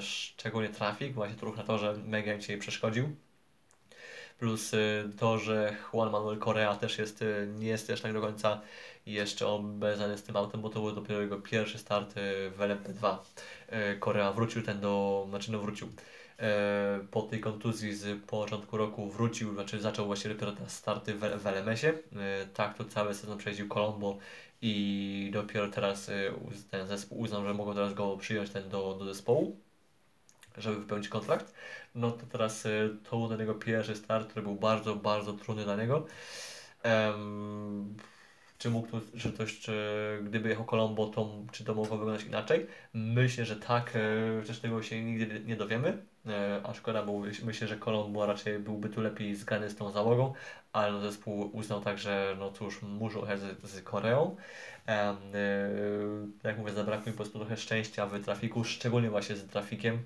szczególnie 0.00 0.68
trafik, 0.68 1.14
właśnie 1.14 1.36
to 1.36 1.46
ruch 1.46 1.56
na 1.56 1.62
torze 1.64 1.94
mega 2.04 2.32
im 2.32 2.40
dzisiaj 2.40 2.58
przeszkodził. 2.58 3.16
Plus 4.42 4.74
e, 4.74 4.78
to, 5.18 5.38
że 5.38 5.76
Juan 5.92 6.10
Manuel 6.10 6.38
Correa 6.38 6.76
też 6.76 6.98
jest, 6.98 7.22
e, 7.22 7.46
nie 7.46 7.66
jest 7.68 7.86
też 7.86 8.00
tak 8.00 8.12
do 8.12 8.20
końca 8.20 8.60
jeszcze 9.06 9.46
obezany 9.46 10.18
z 10.18 10.22
tym 10.22 10.36
autem, 10.36 10.60
bo 10.60 10.68
to 10.68 10.80
był 10.80 10.92
dopiero 10.92 11.20
jego 11.20 11.40
pierwszy 11.40 11.78
start 11.78 12.10
e, 12.10 12.50
w 12.50 12.58
LMP2. 12.58 13.16
Korea 14.00 14.32
wrócił 14.32 14.62
ten 14.62 14.80
do, 14.80 15.26
znaczy 15.28 15.52
no 15.52 15.58
wrócił, 15.58 15.88
po 17.10 17.22
tej 17.22 17.40
kontuzji 17.40 17.94
z 17.94 18.24
początku 18.26 18.76
roku 18.76 19.10
wrócił, 19.10 19.54
znaczy 19.54 19.80
zaczął 19.80 20.06
właśnie 20.06 20.30
dopiero 20.30 20.52
te 20.52 20.70
starty 20.70 21.14
w, 21.14 21.20
w 21.20 21.46
LMS-ie. 21.46 21.98
Tak 22.54 22.74
to 22.76 22.84
cały 22.84 23.14
sezon 23.14 23.38
przejeździł 23.38 23.68
Colombo 23.68 24.18
i 24.62 25.30
dopiero 25.32 25.68
teraz 25.68 26.10
ten 26.70 26.86
zespół 26.86 27.18
uznał, 27.18 27.44
że 27.44 27.54
mogą 27.54 27.74
teraz 27.74 27.94
go 27.94 28.16
przyjąć 28.16 28.50
ten 28.50 28.68
do, 28.68 28.94
do 28.98 29.04
zespołu, 29.04 29.56
żeby 30.58 30.76
wypełnić 30.76 31.08
kontrakt. 31.08 31.54
No 31.94 32.10
to 32.10 32.26
teraz 32.26 32.66
to 33.10 33.18
był 33.18 33.28
ten 33.28 33.40
jego 33.40 33.54
pierwszy 33.54 33.96
start, 33.96 34.28
który 34.28 34.42
był 34.42 34.54
bardzo, 34.54 34.96
bardzo 34.96 35.32
trudny 35.32 35.64
dla 35.64 35.76
niego. 35.76 36.06
Um, 36.84 37.96
czy 38.58 38.70
mógł 38.70 38.88
tu, 38.88 39.00
że 39.14 39.32
ktoś, 39.32 39.58
czy 39.60 39.72
gdyby 40.24 40.48
jechał 40.48 40.64
Colombo, 40.64 41.06
to 41.06 41.30
czy 41.52 41.64
to 41.64 41.74
mogło 41.74 41.98
wyglądać 41.98 42.26
inaczej? 42.26 42.66
Myślę, 42.94 43.44
że 43.44 43.56
tak, 43.56 43.98
chociaż 44.40 44.58
tego 44.58 44.82
się 44.82 45.04
nigdy 45.04 45.40
nie 45.40 45.56
dowiemy, 45.56 46.04
e, 46.26 46.60
a 46.64 46.74
szkoda, 46.74 47.02
bo 47.02 47.20
myślę, 47.44 47.68
że 47.68 47.78
Colombo 47.78 48.26
raczej 48.26 48.58
byłby 48.58 48.88
tu 48.88 49.00
lepiej 49.00 49.34
zgrany 49.34 49.70
z 49.70 49.76
tą 49.76 49.90
załogą, 49.90 50.32
ale 50.72 50.92
no 50.92 51.00
zespół 51.00 51.56
uznał 51.56 51.80
tak, 51.80 51.98
że 51.98 52.36
no 52.38 52.52
cóż, 52.52 52.82
muszą 52.82 53.20
jechać 53.20 53.40
z, 53.40 53.70
z 53.70 53.82
Koreą. 53.82 54.36
Jak 56.44 56.58
mówię, 56.58 56.72
zabrakło 56.72 57.06
mi 57.06 57.12
po 57.12 57.16
prostu 57.16 57.38
trochę 57.38 57.56
szczęścia 57.56 58.06
w 58.06 58.24
trafiku, 58.24 58.64
szczególnie 58.64 59.10
właśnie 59.10 59.36
z 59.36 59.46
trafikiem, 59.46 60.04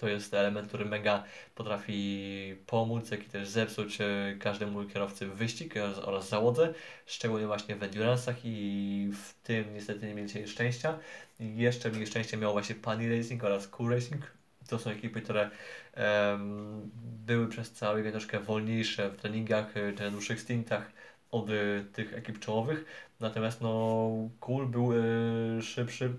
to 0.00 0.08
jest 0.08 0.34
element, 0.34 0.68
który 0.68 0.84
mega 0.84 1.24
potrafi 1.54 2.56
pomóc, 2.66 3.10
jak 3.10 3.26
i 3.26 3.26
też 3.26 3.48
zepsuć 3.48 4.00
e, 4.00 4.36
każdemu 4.38 4.84
kierowcy 4.84 5.26
wyścig 5.26 5.74
oraz 6.04 6.28
załodze, 6.28 6.74
szczególnie 7.06 7.46
właśnie 7.46 7.76
w 7.76 7.80
endurance'ach 7.80 8.34
i 8.44 9.10
w 9.14 9.34
tym 9.42 9.74
niestety 9.74 10.06
nie 10.06 10.14
mieli 10.14 10.48
szczęścia. 10.48 10.98
Jeszcze 11.40 11.90
mniej 11.90 12.06
szczęścia 12.06 12.36
miał 12.36 12.52
właśnie 12.52 12.74
Pani 12.74 13.16
Racing 13.16 13.44
oraz 13.44 13.68
Cool 13.68 13.90
Racing. 13.90 14.22
To 14.68 14.78
są 14.78 14.90
ekipy, 14.90 15.20
które 15.22 15.50
um, 15.96 16.90
były 17.26 17.48
przez 17.48 17.72
cały 17.72 17.96
weekend 17.96 18.14
troszkę 18.14 18.40
wolniejsze 18.40 19.10
w 19.10 19.16
treningach 19.16 19.76
e, 19.76 19.92
czy 19.92 20.10
dłuższych 20.10 20.40
stintach 20.40 20.92
od 21.30 21.46
tych 21.92 22.14
ekip 22.14 22.38
czołowych. 22.38 22.84
Natomiast 23.20 23.60
no, 23.60 24.10
Cool 24.40 24.66
był 24.66 24.92
y, 24.92 25.62
szybszy 25.62 26.14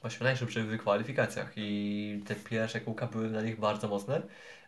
właśnie 0.00 0.24
najszybszych 0.24 0.66
w 0.66 0.78
kwalifikacjach 0.78 1.52
i 1.56 2.22
te 2.26 2.34
pierwsze 2.34 2.80
kółka 2.80 3.06
były 3.06 3.28
dla 3.28 3.42
nich 3.42 3.60
bardzo 3.60 3.88
mocne. 3.88 4.22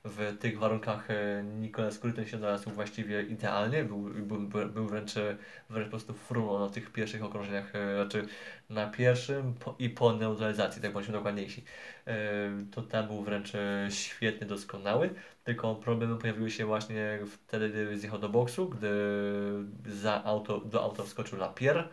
W 0.05 0.39
tych 0.39 0.59
warunkach 0.59 1.11
e, 1.11 1.43
Nicolas 1.43 1.95
Scruton 1.95 2.27
się 2.27 2.39
znalazł 2.39 2.71
właściwie 2.71 3.23
idealnie, 3.23 3.85
był, 3.85 3.99
był, 4.03 4.69
był 4.69 4.87
wręcz, 4.87 5.15
wręcz 5.71 5.87
po 5.87 5.91
prostu 5.91 6.15
fruną 6.15 6.59
na 6.59 6.69
tych 6.69 6.93
pierwszych 6.93 7.25
okrążeniach, 7.25 7.77
e, 7.77 7.95
znaczy 7.95 8.27
na 8.71 8.87
pierwszym 8.87 9.55
i 9.79 9.91
po 9.91 10.13
neutralizacji, 10.13 10.83
tak 10.83 10.93
bądźmy 10.93 11.13
dokładniejsi. 11.13 11.65
E, 12.07 12.15
to 12.71 12.83
tam 12.83 13.07
był 13.07 13.23
wręcz 13.23 13.53
świetny, 13.91 14.47
doskonały, 14.47 15.11
tylko 15.45 15.75
problemy 15.75 16.19
pojawiły 16.19 16.51
się 16.51 16.67
właśnie 16.67 17.19
wtedy, 17.27 17.71
gdy 17.71 17.99
zjechał 17.99 18.19
do 18.19 18.29
boksu, 18.29 18.69
gdy 18.69 18.91
za 19.87 20.25
auto, 20.25 20.61
do 20.61 20.83
auta 20.83 21.03
wskoczył 21.03 21.39
Lapierre, 21.39 21.89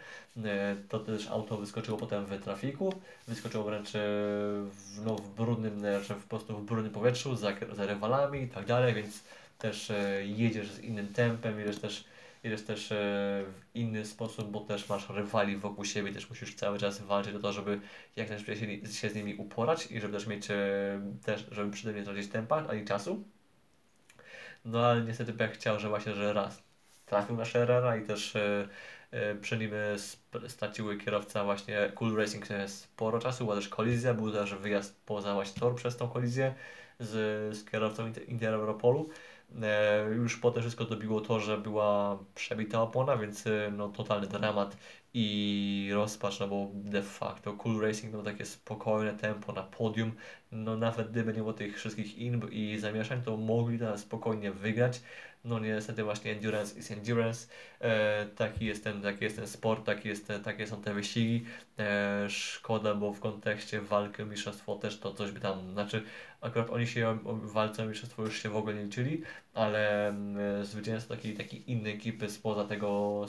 to 0.89 0.99
też 0.99 1.27
auto 1.27 1.57
wyskoczyło 1.57 1.97
potem 1.97 2.25
w 2.25 2.43
trafiku, 2.43 2.93
wyskoczyło 3.27 3.63
wręcz 3.63 3.89
w, 3.93 5.01
no, 5.05 5.15
w 5.15 5.35
brudnym, 5.35 5.79
znaczy 5.79 6.13
po 6.13 6.29
prostu 6.29 6.57
w 6.57 6.65
brudnym 6.65 6.93
powietrzu, 6.93 7.35
za, 7.35 7.53
za 7.71 7.85
rywalami 7.85 8.41
i 8.41 8.47
tak 8.47 8.65
dalej, 8.65 8.93
więc 8.93 9.23
też 9.59 9.91
e, 9.91 10.25
jedziesz 10.25 10.71
z 10.71 10.79
innym 10.79 11.07
tempem, 11.07 11.59
jedziesz 11.59 11.79
też, 11.79 12.03
jedziesz 12.43 12.63
też 12.63 12.91
e, 12.91 12.95
w 13.45 13.75
inny 13.75 14.05
sposób, 14.05 14.51
bo 14.51 14.59
też 14.59 14.89
masz 14.89 15.09
rywali 15.09 15.57
wokół 15.57 15.85
siebie, 15.85 16.13
też 16.13 16.29
musisz 16.29 16.55
cały 16.55 16.79
czas 16.79 17.01
walczyć 17.01 17.35
o 17.35 17.39
to, 17.39 17.53
żeby 17.53 17.79
jak 18.15 18.29
najszybciej 18.29 18.81
się, 18.85 19.09
z 19.09 19.15
nimi 19.15 19.35
uporać 19.35 19.91
i 19.91 19.99
żeby 19.99 20.13
też 20.13 20.27
mieć, 20.27 20.51
e, 20.51 20.55
też, 21.23 21.47
żeby 21.51 21.71
przy 21.71 21.83
tym 21.83 21.95
nie 21.95 22.03
tracić 22.03 22.31
tempa 22.31 22.67
ani 22.67 22.85
czasu. 22.85 23.23
No 24.65 24.85
ale 24.85 25.01
niestety 25.01 25.33
Pech 25.33 25.51
chciał, 25.51 25.79
że 25.79 25.89
właśnie, 25.89 26.13
że 26.13 26.33
raz 26.33 26.63
trafił 27.05 27.37
na 27.37 27.45
Scherrera 27.45 27.97
i 27.97 28.05
też 28.05 28.37
przy 29.41 29.57
nim 29.57 29.71
straciły 30.47 30.97
kierowca 30.97 31.43
właśnie 31.43 31.91
Cool 31.95 32.15
Racing 32.15 32.45
sporo 32.67 33.19
czasu, 33.19 33.43
była 33.43 33.55
też 33.55 33.69
kolizja, 33.69 34.13
był 34.13 34.31
też 34.31 34.55
wyjazd 34.55 35.01
poza 35.05 35.33
właśnie 35.33 35.59
tor 35.59 35.75
przez 35.75 35.97
tą 35.97 36.09
kolizję 36.09 36.55
z, 36.99 37.11
z 37.57 37.65
kierowcą 37.65 38.13
Inter. 38.27 38.53
E, 38.53 39.05
już 40.15 40.37
potem 40.37 40.61
wszystko 40.61 40.85
dobiło 40.85 41.21
to, 41.21 41.39
że 41.39 41.57
była 41.57 42.19
przebita 42.35 42.81
opona, 42.81 43.17
więc 43.17 43.47
e, 43.47 43.71
no 43.77 43.89
totalny 43.89 44.27
dramat 44.27 44.77
i 45.13 45.89
rozpacz, 45.93 46.39
no 46.39 46.47
bo 46.47 46.71
de 46.73 47.01
facto 47.01 47.53
Cool 47.53 47.81
Racing 47.81 48.13
miał 48.13 48.23
takie 48.23 48.45
spokojne 48.45 49.13
tempo 49.13 49.53
na 49.53 49.63
podium, 49.63 50.11
no 50.51 50.77
nawet 50.77 51.11
gdyby 51.11 51.33
nie 51.33 51.39
było 51.39 51.53
tych 51.53 51.77
wszystkich 51.77 52.17
inb 52.17 52.45
i 52.51 52.79
zamieszań, 52.79 53.21
to 53.21 53.37
mogli 53.37 53.79
teraz 53.79 54.01
spokojnie 54.01 54.51
wygrać, 54.51 55.01
no 55.43 55.59
niestety 55.59 56.03
właśnie 56.03 56.31
endurance 56.31 56.79
is 56.79 56.91
endurance, 56.91 57.47
e, 57.79 58.25
taki, 58.25 58.65
jest 58.65 58.83
ten, 58.83 59.01
taki 59.01 59.23
jest 59.23 59.35
ten 59.35 59.47
sport, 59.47 59.85
taki 59.85 60.07
jest, 60.07 60.31
takie 60.43 60.67
są 60.67 60.81
te 60.81 60.93
wyścigi, 60.93 61.45
e, 61.79 62.25
szkoda, 62.29 62.95
bo 62.95 63.13
w 63.13 63.19
kontekście 63.19 63.81
walki 63.81 64.21
o 64.21 64.25
mistrzostwo 64.25 64.75
też 64.75 64.99
to 64.99 65.13
coś 65.13 65.31
by 65.31 65.39
tam, 65.39 65.73
znaczy 65.73 66.03
akurat 66.41 66.69
oni 66.69 66.87
się 66.87 67.17
walce 67.25 67.83
o 67.83 67.85
mistrzostwo 67.85 68.23
już 68.23 68.41
się 68.41 68.49
w 68.49 68.55
ogóle 68.55 68.75
nie 68.75 68.83
liczyli, 68.83 69.23
ale 69.53 70.09
e, 70.09 70.65
zwycięstwo 70.65 71.15
takiej, 71.15 71.37
takiej 71.37 71.71
innej 71.71 71.93
ekipy 71.93 72.29
spoza 72.29 72.65
tego, 72.65 73.25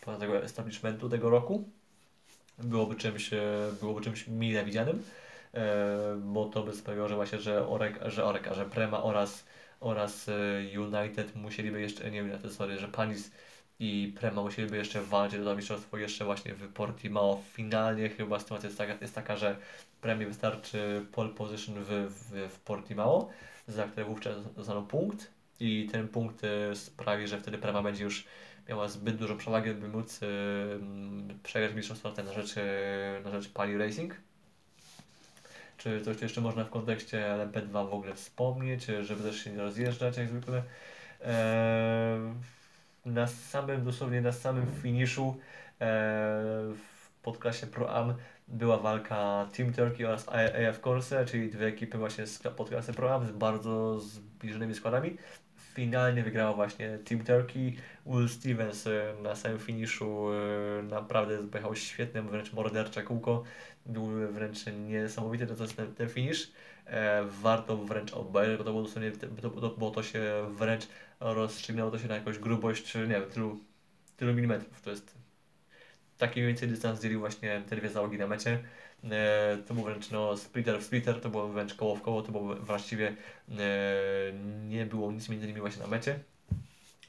spoza 0.00 0.18
tego 0.18 0.42
establishmentu 0.42 1.08
tego 1.08 1.30
roku 1.30 1.68
byłoby 2.58 2.96
czymś, 2.96 3.32
e, 3.32 3.38
byłoby 3.80 4.00
czymś 4.00 4.28
mile 4.28 4.64
widzianym, 4.64 5.02
e, 5.54 6.16
bo 6.22 6.44
to 6.44 6.62
by 6.62 6.72
sprawiło, 6.72 7.08
że 7.08 7.14
właśnie, 7.14 7.38
że 7.38 7.68
Orek, 7.68 8.00
że 8.06 8.24
Orek, 8.24 8.54
że 8.54 8.64
Prema 8.64 9.02
oraz 9.02 9.44
oraz 9.80 10.30
United 10.76 11.36
musieliby 11.36 11.80
jeszcze, 11.80 12.10
nie 12.10 12.24
wiem, 12.24 12.50
sorry, 12.50 12.78
że 12.78 12.88
Panis 12.88 13.30
i 13.78 14.12
Prema 14.20 14.42
musieliby 14.42 14.76
jeszcze 14.76 15.02
walczyć 15.02 15.44
do 15.44 15.56
mistrzostwo 15.56 15.98
jeszcze 15.98 16.24
właśnie 16.24 16.54
w 16.54 16.72
Portimao. 16.72 17.42
Finalnie 17.52 18.08
chyba 18.08 18.38
sytuacja 18.38 18.66
jest 18.66 18.78
taka, 18.78 18.94
jest 19.00 19.14
taka 19.14 19.36
że 19.36 19.56
Premie 20.00 20.26
wystarczy 20.26 21.06
pole 21.12 21.28
position 21.28 21.74
w, 21.78 21.88
w, 21.88 22.52
w 22.54 22.60
Portimao, 22.60 23.28
za 23.66 23.84
które 23.84 24.06
wówczas 24.06 24.54
dostaną 24.54 24.86
punkt 24.86 25.30
i 25.60 25.88
ten 25.92 26.08
punkt 26.08 26.44
e, 26.44 26.76
sprawi, 26.76 27.28
że 27.28 27.38
wtedy 27.38 27.58
Prema 27.58 27.82
będzie 27.82 28.04
już 28.04 28.24
miała 28.68 28.88
zbyt 28.88 29.16
dużą 29.16 29.36
przewagę, 29.36 29.74
by 29.74 29.88
móc 29.88 30.20
yy, 30.20 30.28
przegrać 31.42 31.74
mistrzostwo 31.74 32.12
na 32.24 32.32
rzecz, 32.32 32.54
na 33.24 33.30
rzecz 33.30 33.48
Pali 33.48 33.78
Racing. 33.78 34.14
Czy 35.76 36.00
coś 36.00 36.22
jeszcze 36.22 36.40
można 36.40 36.64
w 36.64 36.70
kontekście 36.70 37.18
LMP2 37.18 37.90
w 37.90 37.94
ogóle 37.94 38.14
wspomnieć, 38.14 38.86
żeby 39.00 39.22
też 39.22 39.44
się 39.44 39.50
nie 39.50 39.58
rozjeżdżać 39.58 40.16
jak 40.16 40.28
zwykle. 40.28 40.62
Na 43.04 43.26
samym, 43.26 43.84
dosłownie 43.84 44.20
na 44.20 44.32
samym 44.32 44.66
finiszu 44.82 45.36
w 46.74 47.10
podklasie 47.22 47.66
Pro 47.66 47.94
Am 47.94 48.14
była 48.50 48.78
walka 48.78 49.48
Team 49.56 49.72
Turkey 49.72 50.06
oraz 50.06 50.28
AF 50.28 50.80
Corse, 50.80 51.24
czyli 51.24 51.50
dwie 51.50 51.66
ekipy 51.66 51.98
właśnie 51.98 52.26
z 52.26 52.38
podklasy 52.38 52.92
Pro 52.92 53.14
Am 53.14 53.26
z 53.26 53.30
bardzo 53.30 54.00
zbliżonymi 54.00 54.74
składami. 54.74 55.16
Finalnie 55.56 56.22
wygrała 56.22 56.52
właśnie 56.52 56.98
Team 56.98 57.24
Turkey. 57.24 57.76
Will 58.06 58.28
Stevens 58.28 58.86
e, 58.86 59.14
na 59.22 59.36
samym 59.36 59.58
finiszu 59.58 60.26
e, 60.32 60.82
naprawdę 60.82 61.48
pojechał 61.48 61.76
świetne, 61.76 62.22
wręcz 62.22 62.52
mordercze 62.52 63.02
kółko. 63.02 63.42
Był 63.86 64.06
wręcz 64.32 64.58
niesamowity 64.88 65.46
to, 65.46 65.62
jest 65.62 65.76
ten, 65.76 65.94
ten 65.94 66.08
finish. 66.08 66.52
E, 66.86 67.24
warto 67.42 67.76
wręcz 67.76 68.12
obejrzeć, 68.12 68.58
bo 68.58 68.64
to 68.64 68.70
było 68.70 68.82
dosłownie, 68.82 69.12
bo 69.78 69.90
to 69.90 70.02
się 70.02 70.22
wręcz 70.50 70.88
rozstrzygnęło 71.20 71.90
to 71.90 71.98
się 71.98 72.08
na 72.08 72.14
jakąś 72.14 72.38
grubość, 72.38 72.94
nie 72.94 73.06
wiem, 73.06 73.30
tylu, 73.30 73.60
tylu 74.16 74.34
milimetrów. 74.34 74.80
To 74.80 74.90
jest 74.90 75.19
taki 76.20 76.42
więcej 76.42 76.68
dystans 76.68 77.02
dzielił 77.02 77.20
właśnie 77.20 77.62
te 77.68 77.76
dwie 77.76 77.88
załogi 77.88 78.18
na 78.18 78.26
mecie. 78.26 78.58
E, 79.04 79.58
to 79.68 79.74
był 79.74 79.84
wręcz 79.84 80.10
no, 80.10 80.36
splitter 80.36 80.80
w 80.80 80.84
splitter, 80.84 81.20
to 81.20 81.30
było 81.30 81.48
wręcz 81.48 81.74
koło 81.74 81.96
w 81.96 82.02
koło, 82.02 82.22
to 82.22 82.32
było 82.32 82.56
właściwie 82.56 83.08
e, 83.08 83.14
nie 84.68 84.86
było 84.86 85.12
nic 85.12 85.28
między 85.28 85.46
nimi 85.46 85.60
właśnie 85.60 85.82
na 85.82 85.88
mecie. 85.88 86.18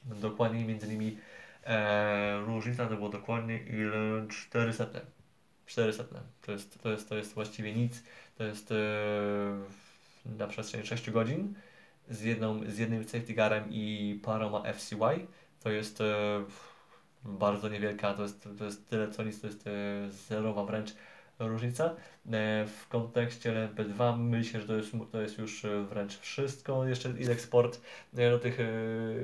Dokładnie 0.04 0.64
między 0.64 0.88
nimi 0.88 1.18
e, 1.64 2.40
różnica 2.46 2.86
to 2.86 2.96
było 2.96 3.08
dokładnie 3.08 3.58
ile 3.58 4.26
400. 4.28 4.86
400. 5.66 6.04
To 6.42 6.52
jest, 6.52 6.82
to 6.82 6.90
jest, 6.90 7.08
to 7.08 7.16
jest 7.16 7.34
właściwie 7.34 7.74
nic. 7.74 8.02
To 8.38 8.44
jest 8.44 8.72
e, 8.72 8.76
na 10.38 10.46
przestrzeni 10.46 10.86
6 10.86 11.10
godzin 11.10 11.54
z, 12.10 12.22
jedną, 12.22 12.70
z 12.70 12.78
jednym 12.78 13.04
safety 13.04 13.34
garem 13.34 13.64
i 13.70 14.20
paroma 14.24 14.72
FCY. 14.72 15.26
To 15.62 15.70
jest 15.70 16.00
e, 16.00 16.04
bardzo 17.24 17.68
niewielka, 17.68 18.14
to 18.14 18.22
jest, 18.22 18.48
to 18.58 18.64
jest 18.64 18.88
tyle 18.88 19.10
co 19.10 19.22
nic, 19.22 19.40
to 19.40 19.46
jest 19.46 19.66
e, 19.66 19.70
zerowa 20.10 20.64
wręcz 20.64 20.94
różnica. 21.38 21.84
E, 21.84 21.94
w 22.66 22.88
kontekście 22.88 23.52
LMP2 23.52 24.18
myślę, 24.18 24.60
że 24.60 24.66
to 24.66 24.76
jest, 24.76 24.92
to 25.12 25.20
jest 25.20 25.38
już 25.38 25.64
e, 25.64 25.82
wręcz 25.82 26.18
wszystko. 26.18 26.86
Jeszcze 26.86 27.10
Ilek 27.10 27.40
Sport 27.40 27.80
do 28.12 28.38
tych 28.38 28.58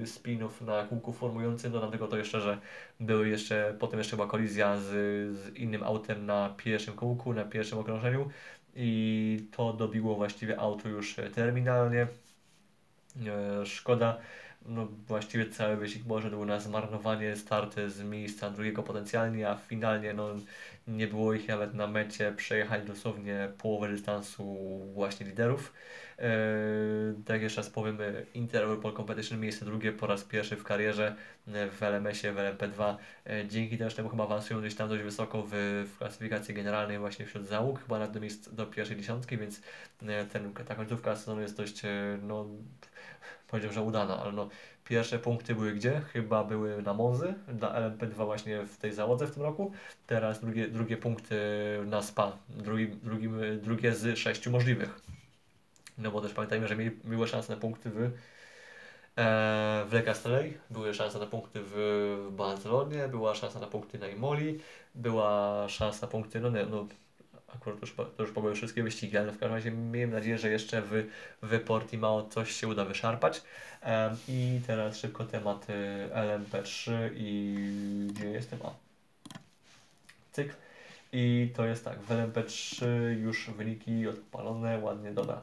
spinów 0.04 0.60
na 0.60 0.84
kółku 0.84 1.12
formującym, 1.12 1.72
dodam 1.72 1.90
tego 1.90 2.08
to 2.08 2.16
jeszcze, 2.16 2.40
że 2.40 2.58
były 3.00 3.28
jeszcze, 3.28 3.76
potem 3.78 3.98
jeszcze 3.98 4.16
była 4.16 4.28
kolizja 4.28 4.76
z, 4.76 4.84
z 5.38 5.56
innym 5.56 5.82
autem 5.82 6.26
na 6.26 6.54
pierwszym 6.56 6.94
kółku, 6.94 7.34
na 7.34 7.44
pierwszym 7.44 7.78
okrążeniu 7.78 8.30
i 8.76 9.48
to 9.56 9.72
dobiło 9.72 10.14
właściwie 10.14 10.60
auto 10.60 10.88
już 10.88 11.16
terminalnie. 11.34 12.06
Szkoda, 13.64 14.18
no 14.68 14.88
właściwie 15.06 15.48
cały 15.50 15.76
wyścig 15.76 16.02
był 16.04 16.44
na 16.44 16.60
zmarnowanie 16.60 17.36
starty 17.36 17.90
z 17.90 18.02
miejsca 18.02 18.50
drugiego 18.50 18.82
potencjalnie, 18.82 19.48
a 19.48 19.54
finalnie 19.54 20.14
no, 20.14 20.28
nie 20.88 21.06
było 21.06 21.34
ich 21.34 21.48
nawet 21.48 21.74
na 21.74 21.86
mecie 21.86 22.32
przejechać 22.32 22.86
dosłownie 22.86 23.48
połowę 23.58 23.88
dystansu 23.88 24.56
właśnie 24.94 25.26
liderów. 25.26 25.72
Eee, 26.18 26.28
tak 27.24 27.42
jeszcze 27.42 27.60
raz 27.60 27.70
powiem, 27.70 27.98
Inter 28.34 28.62
Europol 28.62 28.92
Competition 28.94 29.40
miejsce 29.40 29.64
drugie 29.64 29.92
po 29.92 30.06
raz 30.06 30.24
pierwszy 30.24 30.56
w 30.56 30.64
karierze 30.64 31.14
w 31.46 31.82
LMS-ie, 31.82 32.32
w 32.32 32.36
LMP2. 32.36 32.96
Eee, 33.26 33.48
dzięki 33.48 33.78
też 33.78 33.94
temu 33.94 34.08
chyba 34.08 34.24
awansują 34.24 34.60
gdzieś 34.60 34.74
tam 34.74 34.88
dość 34.88 35.02
wysoko 35.02 35.42
w, 35.42 35.50
w 35.94 35.98
klasyfikacji 35.98 36.54
generalnej 36.54 36.98
właśnie 36.98 37.26
wśród 37.26 37.46
załóg, 37.46 37.80
chyba 37.82 37.98
nawet 37.98 38.14
do, 38.14 38.20
miejsc, 38.20 38.48
do 38.48 38.66
pierwszej 38.66 38.96
dziesiątki, 38.96 39.38
więc 39.38 39.60
e, 40.02 40.24
ten, 40.24 40.52
ta 40.52 40.74
końcówka 40.74 41.16
sezonu 41.16 41.40
jest 41.40 41.56
dość 41.56 41.84
e, 41.84 42.18
no, 42.22 42.46
powiedział, 43.48 43.72
że 43.72 43.82
udana, 43.82 44.20
ale 44.20 44.32
no 44.32 44.48
pierwsze 44.84 45.18
punkty 45.18 45.54
były 45.54 45.72
gdzie? 45.72 46.00
Chyba 46.00 46.44
były 46.44 46.82
na 46.82 46.94
Monzy, 46.94 47.34
dla 47.48 47.74
LMP2 47.74 48.14
właśnie 48.14 48.66
w 48.66 48.76
tej 48.76 48.92
załodze 48.92 49.26
w 49.26 49.34
tym 49.34 49.42
roku. 49.42 49.72
Teraz 50.06 50.40
drugie, 50.40 50.68
drugie 50.68 50.96
punkty 50.96 51.36
na 51.86 52.02
SPA, 52.02 52.38
drugi, 52.48 52.88
drugi, 52.88 53.28
drugie 53.62 53.94
z 53.94 54.18
sześciu 54.18 54.50
możliwych. 54.50 55.00
No 55.98 56.10
bo 56.10 56.20
też 56.20 56.32
pamiętajmy, 56.32 56.68
że 56.68 56.76
mieli, 56.76 56.90
były 56.90 57.28
szanse 57.28 57.54
na 57.54 57.60
punkty 57.60 57.90
w, 57.90 57.96
e, 58.00 58.10
w 59.88 59.92
Le 59.92 60.02
Castellet, 60.02 60.58
były 60.70 60.94
szanse 60.94 61.18
na 61.18 61.26
punkty 61.26 61.60
w 61.62 62.28
Barcelonie, 62.30 63.08
była 63.08 63.34
szansa 63.34 63.60
na 63.60 63.66
punkty 63.66 63.98
na 63.98 64.08
Imoli, 64.08 64.58
była 64.94 65.64
szansa 65.68 66.06
na 66.06 66.10
punkty, 66.10 66.40
no, 66.40 66.50
nie, 66.50 66.66
no 66.66 66.86
akurat 67.54 67.80
już, 67.80 67.94
to 67.94 68.22
już 68.22 68.32
były 68.32 68.54
wszystkie 68.54 68.82
wyścigi, 68.82 69.16
ale 69.16 69.32
w 69.32 69.38
każdym 69.38 69.54
razie 69.54 69.70
miejmy 69.70 70.12
nadzieję, 70.12 70.38
że 70.38 70.48
jeszcze 70.50 70.82
w, 70.82 71.06
w 71.42 71.60
Portimao 71.60 72.28
coś 72.28 72.52
się 72.52 72.68
uda 72.68 72.84
wyszarpać. 72.84 73.42
Um, 73.86 74.16
I 74.28 74.60
teraz 74.66 74.98
szybko 74.98 75.24
tematy 75.24 75.72
LMP3 76.12 76.92
i 77.14 77.56
gdzie 78.14 78.30
jestem? 78.30 78.58
A. 78.64 78.70
Cyk. 80.32 80.56
I 81.12 81.52
to 81.56 81.66
jest 81.66 81.84
tak, 81.84 82.00
w 82.00 82.08
LMP3 82.08 82.86
już 83.22 83.50
wyniki 83.50 84.08
odpalone, 84.08 84.78
ładnie, 84.78 85.12
dobra. 85.12 85.42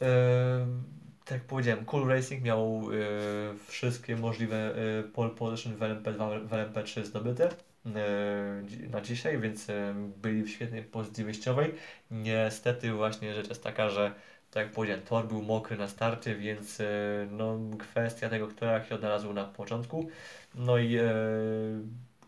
Um, 0.00 0.82
tak 1.24 1.38
jak 1.38 1.42
powiedziałem, 1.42 1.84
Cool 1.84 2.08
Racing 2.08 2.42
miał 2.42 2.92
y, 2.92 3.58
wszystkie 3.66 4.16
możliwe 4.16 4.74
y, 5.00 5.02
pole 5.02 5.30
position 5.30 5.76
w 5.76 5.78
LMP2, 5.78 6.46
w 6.46 6.50
LMP3 6.50 7.04
zdobyte. 7.04 7.67
E, 7.96 8.88
na 8.90 9.00
dzisiaj, 9.00 9.38
więc 9.38 9.70
e, 9.70 9.94
byli 10.22 10.42
w 10.42 10.50
świetnej 10.50 10.82
pozycji 10.82 11.24
wyjściowej. 11.24 11.74
Niestety 12.10 12.92
właśnie 12.92 13.34
rzecz 13.34 13.48
jest 13.48 13.62
taka, 13.62 13.88
że 13.88 14.14
tak 14.50 14.64
jak 14.64 14.72
powiedziałem, 14.72 15.02
tor 15.02 15.28
był 15.28 15.42
mokry 15.42 15.76
na 15.76 15.88
starcie, 15.88 16.34
więc 16.34 16.80
e, 16.80 16.84
no, 17.30 17.58
kwestia 17.78 18.28
tego, 18.28 18.48
kto 18.48 18.66
jak 18.66 18.86
się 18.86 18.94
odnalazł 18.94 19.32
na 19.32 19.44
początku. 19.44 20.08
No 20.54 20.78
i 20.78 20.96
e, 20.96 21.12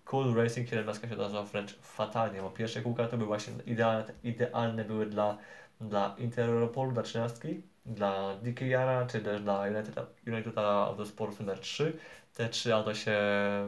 Cool 0.04 0.34
Racing 0.34 0.68
17 0.68 1.08
się 1.08 1.12
odnalazła 1.14 1.42
wręcz 1.42 1.78
fatalnie, 1.78 2.40
bo 2.40 2.50
pierwsze 2.50 2.82
kółka 2.82 3.08
to 3.08 3.16
były 3.16 3.26
właśnie 3.26 3.52
idealne, 3.66 4.12
idealne 4.24 4.84
były 4.84 5.06
dla, 5.06 5.38
dla 5.80 6.14
Interopolu, 6.18 6.92
dla 6.92 7.02
13, 7.02 7.48
dla 7.86 8.36
DKR, 8.42 9.06
czy 9.10 9.20
też 9.20 9.42
dla 9.42 9.66
United, 9.66 10.00
United 10.26 10.58
Autosport 10.58 11.40
numer 11.40 11.58
3 11.58 11.96
te 12.34 12.48
trzy 12.48 12.74
auta 12.74 12.94
się 12.94 13.18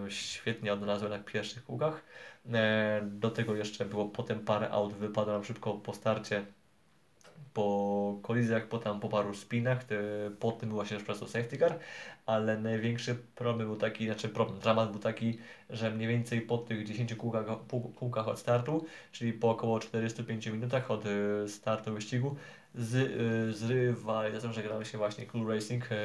świetnie 0.09 0.73
odnalazły 0.73 1.09
na 1.09 1.19
pierwszych 1.19 1.65
kółkach. 1.65 2.05
E, 2.53 3.03
do 3.05 3.31
tego 3.31 3.55
jeszcze 3.57 3.85
było 3.85 4.09
potem 4.09 4.41
parę 4.41 4.71
aut 4.71 4.95
wypadło 4.95 5.33
nam 5.33 5.45
szybko 5.45 5.75
po 5.75 5.95
starcie 5.95 6.45
po 7.55 8.19
kolizjach, 8.23 8.69
potem 8.69 9.01
po 9.01 9.09
paru 9.09 9.35
spinach, 9.35 9.85
po 10.39 10.53
tym 10.53 10.87
się 10.87 10.95
już 10.95 11.05
prostu 11.05 11.27
safety 11.27 11.59
car, 11.59 11.79
ale 12.27 12.59
największy 12.59 13.15
problem 13.15 13.69
był 13.69 13.77
taki, 13.77 14.07
znaczy 14.07 14.29
problem, 14.29 14.59
dramat 14.61 14.91
był 14.91 15.01
taki, 15.01 15.39
że 15.71 15.91
mniej 15.91 16.09
więcej 16.09 16.41
po 16.41 16.59
tych 16.59 16.87
10 16.87 17.15
kółkach, 17.15 17.47
kółkach 17.97 18.29
od 18.29 18.39
startu, 18.39 18.87
czyli 19.13 19.33
po 19.33 19.51
około 19.51 19.81
45 19.81 20.47
minutach 20.47 20.91
od 20.91 21.05
e, 21.07 21.49
startu 21.49 21.95
wyścigu, 21.95 22.37
z, 22.75 22.95
y, 22.95 23.55
z 23.55 23.71
rywalizacją, 23.71 24.53
że 24.53 24.63
grał 24.63 24.85
się 24.85 24.99
właśnie 24.99 25.27
Cool 25.27 25.49
Racing 25.49 25.93
y, 25.93 25.97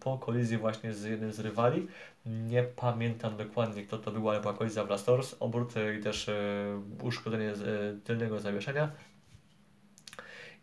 po 0.00 0.18
kolizji 0.18 0.58
właśnie 0.58 0.94
z 0.94 1.04
jednym 1.04 1.32
z 1.32 1.40
rywali. 1.40 1.86
Nie 2.26 2.62
pamiętam 2.62 3.36
dokładnie 3.36 3.82
kto 3.82 3.98
to 3.98 4.10
był, 4.10 4.30
ale 4.30 4.40
była 4.40 4.54
kolizja 4.54 4.84
w 4.84 4.90
Rastors, 4.90 5.36
obrót 5.40 5.76
y, 5.76 5.96
i 5.96 6.02
też 6.02 6.30
uszkodzenie 7.02 7.52
tylnego 8.04 8.40
zawieszenia. 8.40 8.92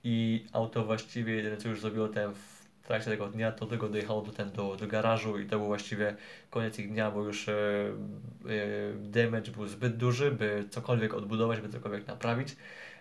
I 0.03 0.45
auto 0.53 0.85
właściwie 0.85 1.35
jedyne 1.35 1.57
co 1.57 1.69
już 1.69 1.81
zrobiło 1.81 2.07
ten 2.07 2.33
w 2.33 2.87
trakcie 2.87 3.11
tego 3.11 3.27
dnia, 3.27 3.51
to 3.51 3.65
tylko 3.65 3.89
dojechało 3.89 4.21
do, 4.21 4.31
ten, 4.31 4.51
do, 4.51 4.75
do 4.75 4.87
garażu 4.87 5.39
i 5.39 5.45
to 5.45 5.57
był 5.57 5.67
właściwie 5.67 6.15
koniec 6.49 6.79
ich 6.79 6.91
dnia, 6.91 7.11
bo 7.11 7.23
już 7.23 7.49
e, 7.49 7.53
e, 7.53 8.93
damage 8.93 9.51
był 9.51 9.67
zbyt 9.67 9.97
duży, 9.97 10.31
by 10.31 10.65
cokolwiek 10.69 11.13
odbudować, 11.13 11.61
by 11.61 11.69
cokolwiek 11.69 12.07
naprawić. 12.07 12.55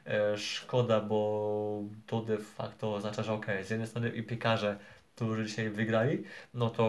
E, 0.07 0.39
szkoda, 0.39 1.01
bo 1.01 1.83
to 2.07 2.21
de 2.21 2.39
facto 2.39 2.95
oznacza, 2.95 3.23
że 3.23 3.33
ok, 3.33 3.47
z 3.65 3.71
jednej 3.71 3.89
strony 3.89 4.09
i 4.09 4.23
piekarze, 4.23 4.79
którzy 5.15 5.47
dzisiaj 5.47 5.71
wygrali, 5.71 6.25
no 6.55 6.71
to 6.71 6.85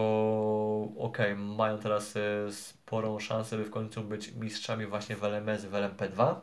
ok, 0.98 1.18
mają 1.36 1.78
teraz 1.78 2.16
e, 2.16 2.52
sporą 2.52 3.18
szansę, 3.18 3.56
by 3.56 3.64
w 3.64 3.70
końcu 3.70 4.04
być 4.04 4.32
mistrzami 4.32 4.86
właśnie 4.86 5.16
w 5.16 5.24
LMS, 5.24 5.64
w 5.64 5.72
LMP2, 5.72 6.34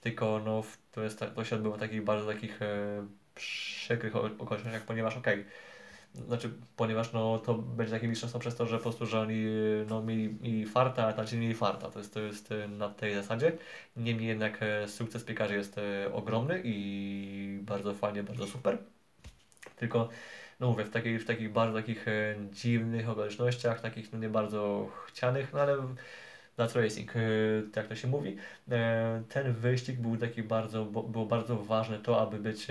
tylko 0.00 0.40
no 0.44 0.62
to, 0.92 1.02
jest, 1.02 1.24
to 1.34 1.44
się 1.44 1.56
odbywa 1.56 1.76
w 1.76 1.80
takich 1.80 2.04
bardzo 2.04 2.26
takich 2.26 2.62
e, 2.62 3.06
przykrych 3.34 4.16
okolicznościach, 4.16 4.84
ponieważ 4.84 5.16
ok, 5.16 5.26
znaczy, 6.26 6.50
ponieważ 6.76 7.12
no, 7.12 7.38
to 7.38 7.54
będzie 7.54 7.92
takie 7.92 8.08
mistrzostwo 8.08 8.38
przez 8.38 8.56
to, 8.56 8.66
że 8.66 8.76
po 8.76 8.82
prostu, 8.82 9.06
że 9.06 9.20
oni 9.20 9.44
no, 9.88 10.02
mieli, 10.02 10.38
mieli 10.40 10.66
farta, 10.66 11.06
a 11.06 11.12
tamci 11.12 11.36
mieli 11.36 11.54
farta. 11.54 11.90
To 11.90 11.98
jest, 11.98 12.14
to 12.14 12.20
jest 12.20 12.52
e, 12.52 12.68
na 12.68 12.88
tej 12.88 13.14
zasadzie. 13.14 13.52
Niemniej 13.96 14.28
jednak 14.28 14.58
e, 14.62 14.88
sukces 14.88 15.24
piekarzy 15.24 15.54
jest 15.54 15.78
e, 15.78 16.12
ogromny 16.12 16.60
i 16.64 17.58
bardzo 17.62 17.94
fajnie, 17.94 18.22
bardzo 18.22 18.46
super. 18.46 18.78
Tylko, 19.76 20.08
no 20.60 20.68
mówię, 20.70 20.84
w, 20.84 20.90
takiej, 20.90 21.18
w 21.18 21.26
takich 21.26 21.52
bardzo 21.52 21.78
takich 21.78 22.06
dziwnych 22.52 23.08
okolicznościach, 23.08 23.80
takich 23.80 24.12
no 24.12 24.18
nie 24.18 24.28
bardzo 24.28 24.88
chcianych, 25.06 25.52
no 25.52 25.60
ale 25.60 25.76
That's 26.58 26.74
Racing, 26.74 27.12
tak 27.72 27.86
to 27.86 27.94
się 27.94 28.08
mówi. 28.08 28.36
E, 28.70 29.22
ten 29.28 29.52
wyścig 29.52 30.00
był 30.00 30.16
taki 30.16 30.42
bardzo, 30.42 30.84
było 30.84 31.26
bardzo 31.26 31.56
ważne 31.56 31.98
to, 31.98 32.20
aby 32.20 32.38
być, 32.38 32.66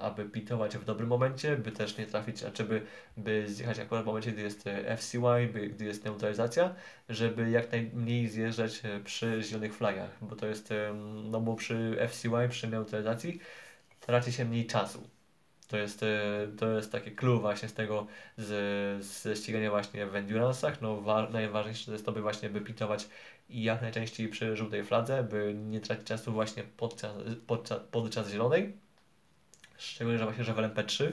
aby 0.00 0.24
pitować 0.24 0.76
w 0.76 0.84
dobrym 0.84 1.08
momencie, 1.08 1.56
by 1.56 1.72
też 1.72 1.98
nie 1.98 2.06
trafić, 2.06 2.38
znaczy 2.38 2.64
by, 2.64 2.82
by 3.16 3.48
zjechać 3.48 3.78
akurat 3.78 4.04
w 4.04 4.06
momencie, 4.06 4.32
gdy 4.32 4.42
jest 4.42 4.66
e, 4.66 4.96
FCY, 4.96 5.48
by, 5.52 5.68
gdy 5.68 5.84
jest 5.84 6.04
neutralizacja, 6.04 6.74
żeby 7.08 7.50
jak 7.50 7.72
najmniej 7.72 8.28
zjeżdżać 8.28 8.80
e, 8.84 9.00
przy 9.00 9.42
zielonych 9.42 9.74
flagach, 9.74 10.10
bo 10.20 10.36
to 10.36 10.46
jest, 10.46 10.72
no 11.24 11.40
bo 11.40 11.54
przy 11.54 11.96
FCY, 12.08 12.48
przy 12.48 12.68
neutralizacji 12.68 13.40
traci 14.00 14.32
się 14.32 14.44
mniej 14.44 14.66
czasu. 14.66 15.17
To 15.68 15.76
jest, 15.76 16.02
e, 16.02 16.06
to 16.58 16.70
jest 16.70 16.92
takie 16.92 17.10
clue 17.10 17.40
właśnie 17.40 17.68
z 17.68 17.74
tego, 17.74 18.06
z, 18.36 19.04
ze 19.04 19.36
ścigania 19.36 19.70
właśnie 19.70 20.06
w 20.06 20.12
endurance'ach. 20.12 20.72
No 20.80 21.00
wa- 21.00 21.28
najważniejsze 21.30 21.86
to 21.86 21.92
jest 21.92 22.06
to, 22.06 22.12
by 22.12 22.22
właśnie 22.22 22.50
by 22.50 22.60
pitować 22.60 23.08
jak 23.50 23.82
najczęściej 23.82 24.28
przy 24.28 24.56
żółtej 24.56 24.84
fladze, 24.84 25.22
by 25.22 25.54
nie 25.54 25.80
tracić 25.80 26.06
czasu 26.06 26.32
właśnie 26.32 26.62
podczas, 26.76 27.12
podczas, 27.46 27.80
podczas 27.90 28.30
zielonej. 28.30 28.76
Szczególnie, 29.78 30.18
że 30.18 30.24
właśnie, 30.24 30.44
że 30.44 30.54
w 30.54 30.56
LMP3 30.56 31.12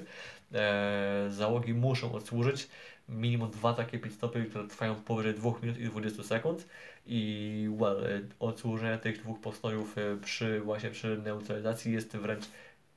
e, 0.54 1.28
załogi 1.30 1.74
muszą 1.74 2.14
odsłużyć 2.14 2.68
minimum 3.10 3.52
dwa 3.52 3.74
takie 3.74 4.00
pit 4.00 4.14
stopy, 4.14 4.46
które 4.46 4.68
trwają 4.68 4.96
powyżej 4.96 5.34
2 5.34 5.52
minut 5.64 5.78
i 5.80 5.86
20 5.86 6.24
sekund 6.24 6.68
i 7.06 7.70
well, 7.72 8.06
e, 8.06 8.22
odsłużenie 8.40 8.98
tych 8.98 9.20
dwóch 9.20 9.42
postojów 9.42 9.98
e, 9.98 10.18
przy 10.18 10.62
właśnie 10.62 10.90
przy 10.90 11.18
neutralizacji 11.18 11.94
jest 11.94 12.18
wręcz 12.18 12.46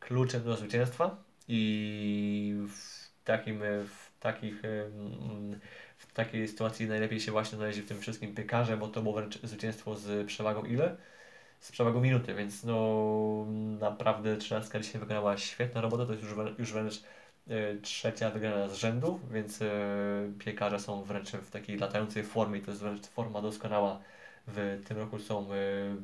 kluczem 0.01 0.43
do 0.43 0.56
zwycięstwa 0.56 1.27
i 1.48 2.54
w 2.68 3.08
takim 3.24 3.60
w 3.86 4.20
takich 4.20 4.64
mm, 4.64 5.60
w 5.96 6.12
takiej 6.12 6.48
sytuacji 6.48 6.88
najlepiej 6.88 7.20
się 7.20 7.32
właśnie 7.32 7.56
znaleźli 7.56 7.82
w 7.82 7.88
tym 7.88 8.00
wszystkim 8.00 8.34
piekarze, 8.34 8.76
bo 8.76 8.88
to 8.88 9.02
było 9.02 9.14
wręcz 9.14 9.42
zwycięstwo 9.42 9.96
z 9.96 10.26
przewagą 10.26 10.64
ile? 10.64 10.96
Z 11.60 11.72
przewagą 11.72 12.00
minuty, 12.00 12.34
więc 12.34 12.64
no 12.64 13.46
naprawdę 13.80 14.36
13 14.36 14.80
dzisiaj 14.80 15.00
wykonała 15.00 15.36
świetną 15.38 15.80
robotę, 15.80 16.06
to 16.06 16.12
jest 16.12 16.24
już, 16.24 16.58
już 16.58 16.72
wręcz 16.72 17.02
e, 17.48 17.76
trzecia 17.76 18.30
wygrana 18.30 18.68
z 18.68 18.74
rzędu, 18.74 19.20
więc 19.30 19.62
e, 19.62 19.68
piekarze 20.38 20.80
są 20.80 21.02
wręcz 21.02 21.30
w 21.30 21.50
takiej 21.50 21.78
latającej 21.78 22.24
formie, 22.24 22.60
to 22.60 22.70
jest 22.70 22.82
wręcz 22.82 23.06
forma 23.06 23.42
doskonała. 23.42 24.00
W 24.54 24.82
tym 24.88 24.98
roku 24.98 25.18
są 25.18 25.52
e, 25.52 25.56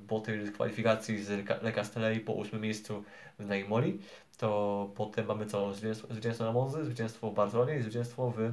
boty 0.08 0.52
kwalifikacji 0.54 1.24
z 1.24 1.30
Le 1.62 1.72
Castelli 1.72 2.20
po 2.20 2.32
ósmym 2.32 2.62
miejscu 2.62 3.04
na 3.38 3.56
Imoli, 3.56 3.98
to 4.38 4.90
potem 4.96 5.26
mamy 5.26 5.46
co? 5.46 5.74
Zwycięstwo, 5.74 6.08
zwycięstwo 6.10 6.44
na 6.44 6.52
Monzy, 6.52 6.84
zwycięstwo 6.84 7.30
w 7.30 7.34
Barcelonie 7.34 7.76
i 7.76 7.82
zwycięstwo 7.82 8.30
w 8.30 8.52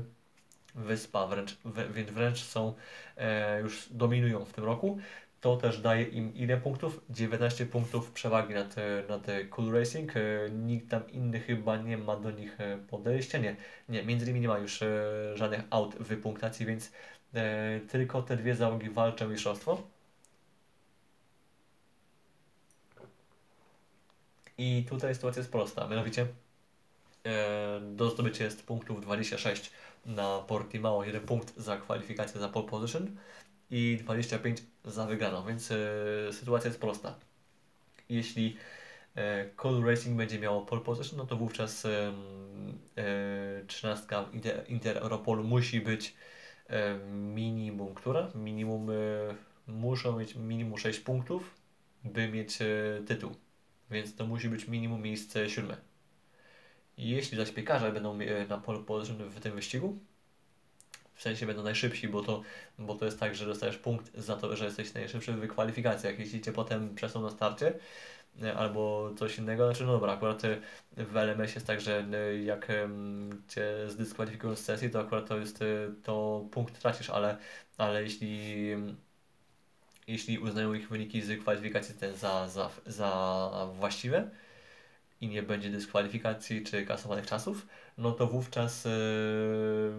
Wyspa, 0.76 1.28
wręcz, 1.28 1.58
więc 1.94 2.10
wręcz 2.12 2.44
są, 2.44 2.74
e, 3.18 3.62
już 3.62 3.90
dominują 3.92 4.46
w 4.46 4.54
tym 4.54 4.64
roku. 4.64 4.98
To 5.42 5.58
też 5.58 5.82
daje 5.82 6.04
im 6.04 6.36
ile 6.36 6.58
punktów? 6.58 7.02
19 7.10 7.66
punktów 7.66 8.12
przewagi 8.12 8.54
nad, 8.54 8.78
e, 8.78 9.04
nad 9.10 9.28
Cool 9.50 9.72
Racing. 9.72 10.18
E, 10.18 10.20
nikt 10.50 10.90
tam 10.90 11.12
inny 11.12 11.40
chyba 11.40 11.78
nie 11.78 11.98
ma 11.98 12.16
do 12.16 12.32
nich 12.32 12.58
podejścia. 12.90 13.38
Nie, 13.38 13.56
nie 13.90 14.04
między 14.04 14.28
nimi 14.28 14.40
nie 14.40 14.48
ma 14.48 14.60
już 14.60 14.84
żadnych 15.34 15.62
aut 15.70 15.96
w 15.96 16.22
punktacji, 16.22 16.66
więc 16.66 16.92
tylko 17.90 18.22
te 18.22 18.38
dwie 18.38 18.56
załogi 18.56 18.90
walczą 18.90 19.30
mistrzostwo. 19.30 19.84
I 24.58 24.86
tutaj 24.90 25.16
sytuacja 25.16 25.40
jest 25.40 25.52
prosta, 25.52 25.88
mianowicie 25.88 26.28
e, 27.26 27.82
do 27.82 28.10
zdobycia 28.10 28.44
jest 28.44 28.64
punktów 28.66 29.02
26 29.02 29.72
na 30.06 30.40
Portimao, 30.40 31.04
jeden 31.04 31.22
punkt 31.22 31.58
za 31.58 31.78
kwalifikację 31.78 32.40
za 32.42 32.50
pole 32.50 32.68
position 32.68 33.16
i 33.72 33.98
25 34.04 34.62
za 34.86 35.06
wygraną, 35.06 35.46
więc 35.46 35.72
e, 35.72 35.78
sytuacja 36.34 36.68
jest 36.68 36.80
prosta. 36.80 37.16
Jeśli 38.10 38.58
e, 39.16 39.46
Cold 39.56 39.86
Racing 39.86 40.18
będzie 40.18 40.40
miało 40.40 40.62
pole 40.66 40.82
position, 40.82 41.18
no 41.18 41.26
to 41.26 41.36
wówczas 41.36 41.86
e, 41.86 42.14
e, 42.98 43.66
13 43.68 44.06
Inter, 44.34 44.64
Inter 44.68 44.98
Europolu 44.98 45.44
musi 45.44 45.82
być 45.82 46.08
e, 46.08 46.41
minimum, 47.12 47.94
która? 47.96 48.32
Minimum, 48.36 48.90
e, 48.90 48.94
muszą 49.68 50.20
mieć 50.20 50.36
minimum 50.36 50.78
6 50.78 51.00
punktów, 51.00 51.56
by 52.04 52.28
mieć 52.28 52.62
e, 52.62 52.66
tytuł, 53.08 53.32
więc 53.92 54.16
to 54.16 54.28
musi 54.28 54.50
być 54.50 54.68
minimum 54.68 55.02
miejsce 55.02 55.50
siódme. 55.50 55.78
Jeśli 56.98 57.38
zaś 57.38 57.52
piekarze 57.52 57.92
będą 57.92 58.20
e, 58.20 58.48
na 58.48 58.58
pole 58.58 58.80
position 58.80 59.30
w 59.30 59.40
tym 59.40 59.56
wyścigu, 59.56 60.00
w 61.16 61.22
sensie 61.22 61.46
będą 61.46 61.64
najszybsi, 61.64 62.08
bo 62.08 62.22
to, 62.22 62.42
bo 62.80 62.96
to 62.96 63.06
jest 63.06 63.20
tak, 63.20 63.36
że 63.36 63.46
dostajesz 63.46 63.78
punkt 63.78 64.18
za 64.18 64.36
to, 64.36 64.56
że 64.56 64.66
jesteś 64.66 64.94
najszybszy 64.94 65.34
w 65.34 65.48
kwalifikacjach. 65.48 66.20
Jeśli 66.20 66.42
cię 66.42 66.52
potem 66.52 66.96
przesą 66.96 67.22
na 67.22 67.30
starcie 67.30 67.68
e, 67.68 67.74
albo 68.58 69.12
coś 69.18 69.38
innego, 69.38 69.66
znaczy 69.66 69.86
no 69.86 69.92
dobra, 69.92 70.14
akurat 70.14 70.46
e, 70.46 70.58
w 70.98 71.16
LMS 71.16 71.56
jest 71.56 71.68
tak, 71.68 71.82
że 71.82 72.06
jak 72.44 72.68
cię 73.48 73.90
zdyskwalifikują 73.90 74.56
z 74.56 74.60
sesji, 74.60 74.90
to 74.90 75.00
akurat 75.00 75.28
to 75.28 75.38
jest, 75.38 75.64
to 76.04 76.46
punkt 76.52 76.82
tracisz, 76.82 77.10
ale, 77.10 77.38
ale 77.78 78.04
jeśli 78.04 78.68
jeśli 80.08 80.40
uznają 80.40 80.74
ich 80.74 80.90
wyniki 80.90 81.22
z 81.22 81.42
kwalifikacji 81.42 81.96
ten 81.96 82.16
za, 82.16 82.48
za, 82.48 82.70
za 82.86 83.52
właściwe, 83.80 84.30
i 85.22 85.28
nie 85.28 85.44
będzie 85.44 85.70
dyskwalifikacji 85.70 86.64
czy 86.64 86.86
kasowanych 86.86 87.26
czasów, 87.26 87.68
no 87.98 88.12
to 88.12 88.28
wówczas 88.28 88.86
yy, 88.86 88.92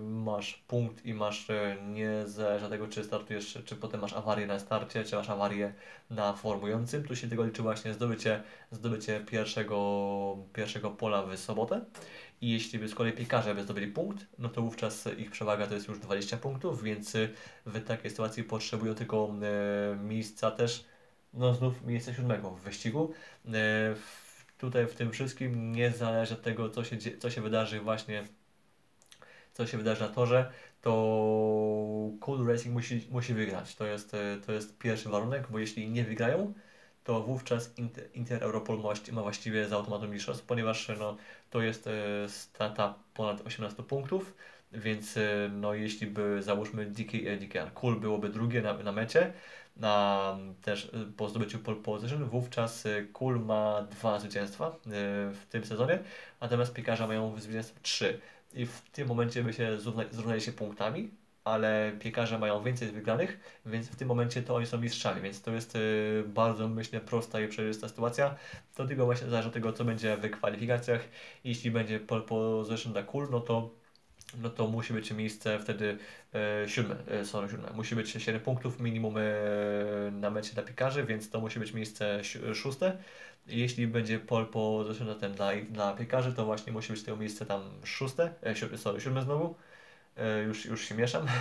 masz 0.03 0.55
punkt 0.69 1.07
i 1.07 1.15
masz 1.15 1.49
yy, 1.49 1.77
nie 1.89 2.13
zależy 2.27 2.69
tego, 2.69 2.89
czy 2.89 3.05
startujesz, 3.05 3.59
czy 3.65 3.77
potem 3.77 4.01
masz 4.01 4.13
awarię 4.13 4.47
na 4.47 4.59
starcie, 4.59 5.05
czy 5.05 5.17
masz 5.17 5.31
awarię 5.31 5.75
na 6.11 6.33
formującym. 6.33 7.05
Tu 7.05 7.17
się 7.17 7.29
tego 7.29 7.45
liczy 7.45 7.63
właśnie 7.63 7.95
zdobycie, 7.95 8.43
zdobycie 8.71 9.21
pierwszego, 9.21 10.37
pierwszego 10.53 10.91
pola 10.91 11.23
w 11.23 11.39
sobotę. 11.39 11.85
I 12.41 12.51
jeśli 12.51 12.79
by 12.79 12.89
z 12.89 12.95
kolei 12.95 13.13
piekarze 13.13 13.55
by 13.55 13.63
zdobyli 13.63 13.87
punkt, 13.87 14.27
no 14.39 14.49
to 14.49 14.63
wówczas 14.63 15.09
ich 15.19 15.31
przewaga 15.31 15.67
to 15.67 15.75
jest 15.75 15.89
już 15.89 15.99
20 15.99 16.37
punktów, 16.37 16.83
więc 16.83 17.17
w 17.67 17.85
takiej 17.85 18.11
sytuacji 18.11 18.45
potrzebują 18.45 18.95
tylko 18.95 19.35
miejsca 20.03 20.51
też, 20.51 20.85
no 21.35 21.55
znów 21.55 21.85
miejsce 21.85 22.15
siódmego 22.15 22.51
w 22.51 22.61
wyścigu. 22.61 23.13
Tutaj 24.63 24.87
w 24.87 24.95
tym 24.95 25.13
wszystkim 25.13 25.73
nie 25.73 25.91
zależy 25.91 26.35
od 26.35 26.43
tego, 26.43 26.71
co 26.71 26.85
się, 26.85 26.97
co 27.19 27.31
się 27.31 27.41
wydarzy 27.41 27.81
właśnie, 27.81 28.25
co 29.53 29.67
się 29.67 29.79
wydarzy 29.79 30.01
na 30.01 30.09
torze, 30.09 30.51
to 30.81 30.91
Cool 32.21 32.47
Racing 32.47 32.75
musi, 32.75 33.07
musi 33.11 33.35
wygrać. 33.35 33.75
To 33.75 33.87
jest, 33.87 34.17
to 34.47 34.53
jest 34.53 34.79
pierwszy 34.79 35.09
warunek, 35.09 35.47
bo 35.51 35.59
jeśli 35.59 35.91
nie 35.91 36.05
wygrają, 36.05 36.55
to 37.05 37.23
wówczas 37.23 37.75
Inter, 38.15 38.43
Europol 38.43 38.79
ma, 39.13 39.23
właściwie 39.23 39.69
z 39.69 39.73
automatu 39.73 40.09
mistrzostw, 40.09 40.47
ponieważ 40.47 40.91
no, 40.99 41.17
to 41.51 41.63
jest 41.63 41.87
e, 41.87 42.29
strata 42.29 42.95
ponad 43.15 43.47
18 43.47 43.83
punktów, 43.83 44.35
więc 44.73 45.17
e, 45.17 45.51
no, 45.53 45.75
jeśli 45.75 46.07
by 46.07 46.43
załóżmy 46.43 46.87
DK, 46.87 47.13
DKR 47.41 47.73
Cool 47.75 48.01
byłoby 48.01 48.29
drugie 48.29 48.63
na, 48.63 48.75
na 48.75 48.93
mecie, 48.93 49.33
na 49.83 50.37
też 50.63 50.85
y, 50.85 51.13
po 51.17 51.29
zdobyciu 51.29 51.59
pole 51.59 51.77
position, 51.77 52.25
wówczas 52.25 52.87
y, 52.87 53.09
Kul 53.13 53.41
ma 53.41 53.83
dwa 53.91 54.19
zwycięstwa 54.19 54.69
y, 54.69 54.91
w 55.35 55.47
tym 55.51 55.65
sezonie, 55.65 55.99
natomiast 56.41 56.73
piekarze 56.73 57.07
mają 57.07 57.41
zwycięstwa 57.41 57.81
trzy. 57.83 58.21
I 58.55 58.67
w 58.67 58.81
tym 58.93 59.09
momencie 59.09 59.43
by 59.43 59.53
się 59.53 59.79
zrównali 60.11 60.41
się 60.41 60.53
punktami, 60.53 61.11
ale 61.45 61.93
piekarze 62.01 62.39
mają 62.39 62.63
więcej 62.63 62.89
wygranych, 62.89 63.61
więc 63.67 63.89
w 63.89 63.97
tym 63.97 64.09
momencie 64.09 64.43
to 64.43 64.55
oni 64.55 64.67
są 64.67 64.79
mistrzami, 64.79 65.21
więc 65.21 65.43
to 65.43 65.51
jest 65.51 65.79
bardzo, 66.27 66.69
myślę, 66.69 67.01
prosta 67.01 67.41
i 67.41 67.49
przejrzysta 67.49 67.89
sytuacja. 67.89 68.35
To 68.75 68.87
tylko 68.87 69.05
właśnie 69.05 69.29
zależy 69.29 69.49
od 69.49 69.55
tego, 69.55 69.73
co 69.73 69.85
będzie 69.85 70.17
w 70.17 70.31
kwalifikacjach. 70.31 71.09
Jeśli 71.45 71.71
będzie 71.71 72.01
pole 72.01 72.23
position 72.23 72.93
dla 72.93 73.03
Kul, 73.03 73.29
no 73.31 73.41
to 73.41 73.82
no 74.41 74.51
to 74.51 74.67
musi 74.67 74.93
być 74.93 75.11
miejsce 75.11 75.59
wtedy 75.59 75.99
e, 76.35 76.69
siódme, 76.69 76.97
e, 77.07 77.25
sorry, 77.25 77.49
siódme. 77.49 77.71
Musi 77.75 77.95
być 77.97 78.11
7 78.11 78.41
punktów 78.41 78.81
minimum 78.81 79.19
e, 79.19 79.23
na 80.13 80.31
mecie 80.31 80.55
dla 80.55 80.63
piekarzy, 80.63 81.05
więc 81.05 81.31
to 81.31 81.41
musi 81.41 81.59
być 81.59 81.73
miejsce 81.73 82.21
szóste. 82.55 82.99
Jeśli 83.47 83.87
będzie 83.87 84.19
pole 84.19 84.47
position 84.47 85.19
ten 85.21 85.33
dla, 85.33 85.51
dla 85.71 85.95
piekarzy, 85.95 86.33
to 86.33 86.45
właśnie 86.45 86.73
musi 86.73 86.93
być 86.93 87.03
to 87.03 87.17
miejsce 87.17 87.47
tam 87.47 87.63
szóste, 87.85 88.35
e, 88.43 88.57
si 88.57 88.79
sorry, 88.79 89.01
siódme 89.01 89.23
znowu. 89.23 89.55
E, 90.17 90.43
już, 90.43 90.65
już 90.65 90.89
się 90.89 90.95
mieszam. 90.95 91.27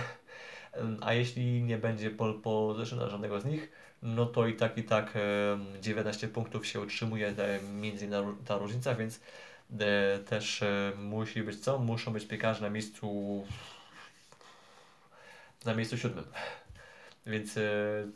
A 1.00 1.14
jeśli 1.14 1.62
nie 1.62 1.78
będzie 1.78 2.10
pole 2.10 2.34
position 2.34 2.98
dla 2.98 3.08
żadnego 3.08 3.40
z 3.40 3.44
nich, 3.44 3.70
no 4.02 4.26
to 4.26 4.46
i 4.46 4.54
tak 4.54 4.78
i 4.78 4.84
tak 4.84 5.16
e, 5.16 5.80
19 5.80 6.28
punktów 6.28 6.66
się 6.66 6.80
utrzymuje 6.80 7.34
między 7.74 8.04
innymi 8.06 8.36
ta 8.44 8.58
różnica, 8.58 8.94
więc 8.94 9.20
E, 9.20 9.51
też 10.26 10.62
e, 10.62 10.92
musi 10.98 11.42
być 11.42 11.60
co? 11.60 11.78
Muszą 11.78 12.12
być 12.12 12.26
piekarze 12.26 12.62
na 12.62 12.70
miejscu 12.70 13.44
na 15.64 15.74
miejscu 15.74 15.98
siódmym. 15.98 16.24
Więc 17.26 17.56
e, 17.56 17.62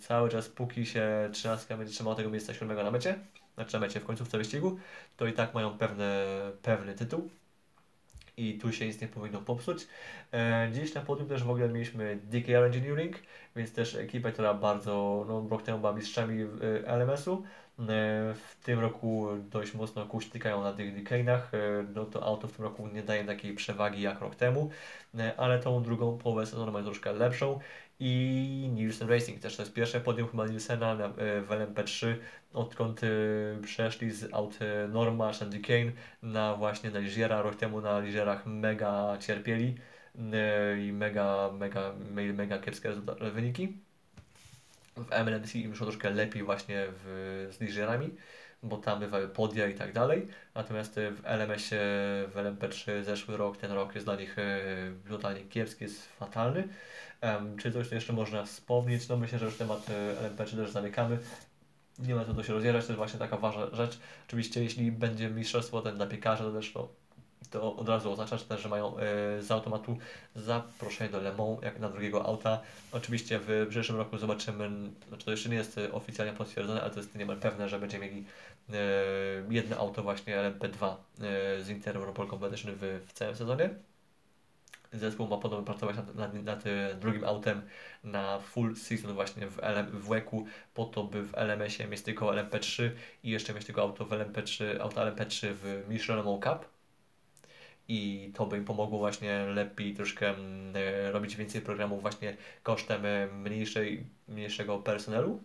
cały 0.00 0.28
czas 0.28 0.48
póki 0.48 0.86
się 0.86 1.30
trzynastka 1.32 1.76
będzie 1.76 1.92
trzymała 1.92 2.16
tego 2.16 2.30
miejsca 2.30 2.54
siódmego 2.54 2.82
na 2.82 2.90
mecie, 2.90 3.18
znaczy 3.54 3.72
na 3.72 3.80
mecie 3.80 4.00
w 4.00 4.04
końcówce 4.04 4.38
wyścigu, 4.38 4.78
to 5.16 5.26
i 5.26 5.32
tak 5.32 5.54
mają 5.54 5.78
pewne, 5.78 6.26
pewny 6.62 6.94
tytuł 6.94 7.30
i 8.36 8.58
tu 8.58 8.72
się 8.72 8.86
nic 8.86 9.00
nie 9.00 9.08
powinno 9.08 9.40
popsuć. 9.40 9.86
E, 10.32 10.70
dziś 10.72 10.94
na 10.94 11.00
podium 11.00 11.28
też 11.28 11.44
w 11.44 11.50
ogóle 11.50 11.68
mieliśmy 11.68 12.16
DKR 12.16 12.64
Engineering, 12.64 13.16
więc 13.56 13.72
też 13.72 13.94
ekipa, 13.94 14.30
która 14.30 14.54
bardzo, 14.54 15.24
no 15.28 15.48
rok 15.50 15.62
temu 15.62 15.78
była 15.78 15.92
mistrzami 15.92 16.46
LMS-u, 16.84 17.42
W 17.78 18.56
tym 18.62 18.80
roku 18.80 19.28
dość 19.50 19.74
mocno 19.74 20.06
kuśtykają 20.06 20.62
na 20.62 20.72
tych 20.72 20.94
decaynach. 20.94 21.52
No 21.94 22.04
to 22.04 22.22
auto 22.24 22.48
w 22.48 22.52
tym 22.52 22.64
roku 22.64 22.88
nie 22.88 23.02
daje 23.02 23.24
takiej 23.24 23.54
przewagi 23.54 24.02
jak 24.02 24.20
rok 24.20 24.34
temu, 24.34 24.70
ale 25.36 25.58
tą 25.58 25.82
drugą 25.82 26.18
połowę 26.18 26.46
sezonu 26.46 26.72
mają 26.72 26.84
troszkę 26.84 27.12
lepszą. 27.12 27.60
I 28.00 28.70
Nielsen 28.74 29.08
Racing 29.08 29.40
też 29.40 29.56
to 29.56 29.62
jest 29.62 29.74
pierwsze 29.74 30.00
podium 30.00 30.28
chyba 30.28 30.46
Nielsena 30.46 30.94
na, 30.94 31.08
w 31.18 31.48
LMP3, 31.48 32.14
odkąd 32.52 33.00
przeszli 33.62 34.10
z 34.10 34.34
aut 34.34 34.58
Norma, 34.88 35.32
Sandy 35.32 35.60
Kane 35.60 35.92
na 36.22 36.54
właśnie 36.54 36.90
na 36.90 36.98
Ligiera. 36.98 37.42
Rok 37.42 37.56
temu 37.56 37.80
na 37.80 38.00
Ligierach 38.00 38.46
mega 38.46 39.18
cierpieli 39.20 39.74
i 40.86 40.92
mega, 40.92 41.50
mega, 41.52 41.92
mega 42.34 42.58
kiepskie 42.58 42.92
wyniki. 43.34 43.85
W 44.96 45.10
MLMC 45.10 45.54
im 45.54 45.74
szło 45.74 45.86
troszkę 45.86 46.10
lepiej 46.10 46.42
właśnie 46.42 46.86
w, 46.88 47.48
z 47.52 47.60
Nigerami, 47.60 48.10
bo 48.62 48.76
tam 48.76 49.00
bywały 49.00 49.28
podia 49.28 49.68
i 49.68 49.74
tak 49.74 49.92
dalej. 49.92 50.28
Natomiast 50.54 50.94
w 50.94 51.20
LMS-ie, 51.24 51.80
w 52.28 52.34
LMP3 52.34 53.02
zeszły 53.02 53.36
rok, 53.36 53.56
ten 53.56 53.72
rok 53.72 53.94
jest 53.94 54.06
dla 54.06 54.16
nich 54.16 54.38
e, 54.38 54.58
totalnie 55.08 55.40
kiepski, 55.40 55.84
jest 55.84 56.06
fatalny. 56.06 56.68
Um, 57.22 57.56
czy 57.56 57.72
coś 57.72 57.92
jeszcze 57.92 58.12
można 58.12 58.44
wspomnieć? 58.44 59.08
No 59.08 59.16
myślę, 59.16 59.38
że 59.38 59.44
już 59.44 59.56
temat 59.56 59.90
e, 59.90 60.30
LMP3 60.30 60.56
też 60.56 60.70
zamykamy. 60.70 61.18
Nie 61.98 62.14
ma 62.14 62.24
co 62.24 62.34
do 62.34 62.42
się 62.42 62.52
rozjeżdżać, 62.52 62.84
to 62.84 62.92
jest 62.92 62.98
właśnie 62.98 63.18
taka 63.18 63.36
ważna 63.36 63.66
rzecz. 63.72 63.98
Oczywiście 64.26 64.62
jeśli 64.62 64.92
będzie 64.92 65.30
mistrzostwo 65.30 65.82
ten 65.82 65.96
dla 65.96 66.06
piekarza, 66.06 66.44
to 66.44 66.52
też 66.52 66.74
no, 66.74 66.88
to 67.50 67.76
od 67.76 67.88
razu 67.88 68.12
oznacza 68.12 68.38
też, 68.38 68.60
że 68.60 68.68
mają 68.68 68.98
e, 68.98 69.02
z 69.42 69.50
automatu 69.50 69.98
zaproszenie 70.34 71.10
do 71.10 71.20
Le 71.20 71.32
Mans, 71.32 71.62
jak 71.62 71.78
na 71.78 71.88
drugiego 71.88 72.26
auta. 72.26 72.60
Oczywiście 72.92 73.40
w 73.42 73.66
przyszłym 73.70 73.98
roku 73.98 74.18
zobaczymy, 74.18 74.70
znaczy 75.08 75.24
to 75.24 75.30
jeszcze 75.30 75.48
nie 75.48 75.56
jest 75.56 75.78
e, 75.78 75.92
oficjalnie 75.92 76.32
potwierdzone, 76.32 76.80
ale 76.82 76.90
to 76.90 77.00
jest 77.00 77.14
niemal 77.14 77.36
pewne, 77.36 77.68
że 77.68 77.78
będziemy 77.78 78.06
mieli 78.06 78.24
e, 78.72 78.74
jedno 79.50 79.76
auto 79.76 80.02
właśnie 80.02 80.36
LMP2 80.36 80.94
z 81.60 81.68
Inter 81.68 81.96
Europol 81.96 82.28
Competition 82.30 82.72
w, 82.74 83.04
w 83.06 83.12
całym 83.12 83.36
sezonie. 83.36 83.70
Zespół 84.92 85.28
ma 85.28 85.38
podobno 85.38 85.64
pracować 85.64 85.96
nad, 85.96 86.14
nad, 86.14 86.34
nad, 86.34 86.64
drugim 87.00 87.24
autem 87.24 87.62
na 88.04 88.38
full 88.38 88.76
season 88.76 89.12
właśnie 89.14 89.46
w, 89.46 89.58
LM, 89.58 89.86
w 89.86 90.08
WEC-u, 90.08 90.46
po 90.74 90.84
to 90.84 91.04
by 91.04 91.22
w 91.22 91.34
LMS-ie 91.34 91.88
mieć 91.88 92.02
tylko 92.02 92.26
LMP3 92.26 92.90
i 93.22 93.30
jeszcze 93.30 93.54
mieć 93.54 93.64
tylko 93.64 93.82
auto 93.82 94.04
w 94.04 94.10
LMP3, 94.10 94.80
auto 94.80 95.00
LMP3 95.00 95.48
w 95.52 95.84
Michelin 95.88 96.24
Cup 96.24 96.75
i 97.88 98.32
to 98.34 98.46
by 98.46 98.56
im 98.56 98.64
pomogło 98.64 98.98
właśnie 98.98 99.46
lepiej 99.46 99.94
troszkę 99.94 100.30
mm, 100.30 100.76
e, 100.76 101.12
robić 101.12 101.36
więcej 101.36 101.60
programów 101.60 102.02
właśnie 102.02 102.36
kosztem 102.62 103.06
e, 103.06 103.26
mniejszej, 103.26 104.06
mniejszego 104.28 104.78
personelu. 104.78 105.42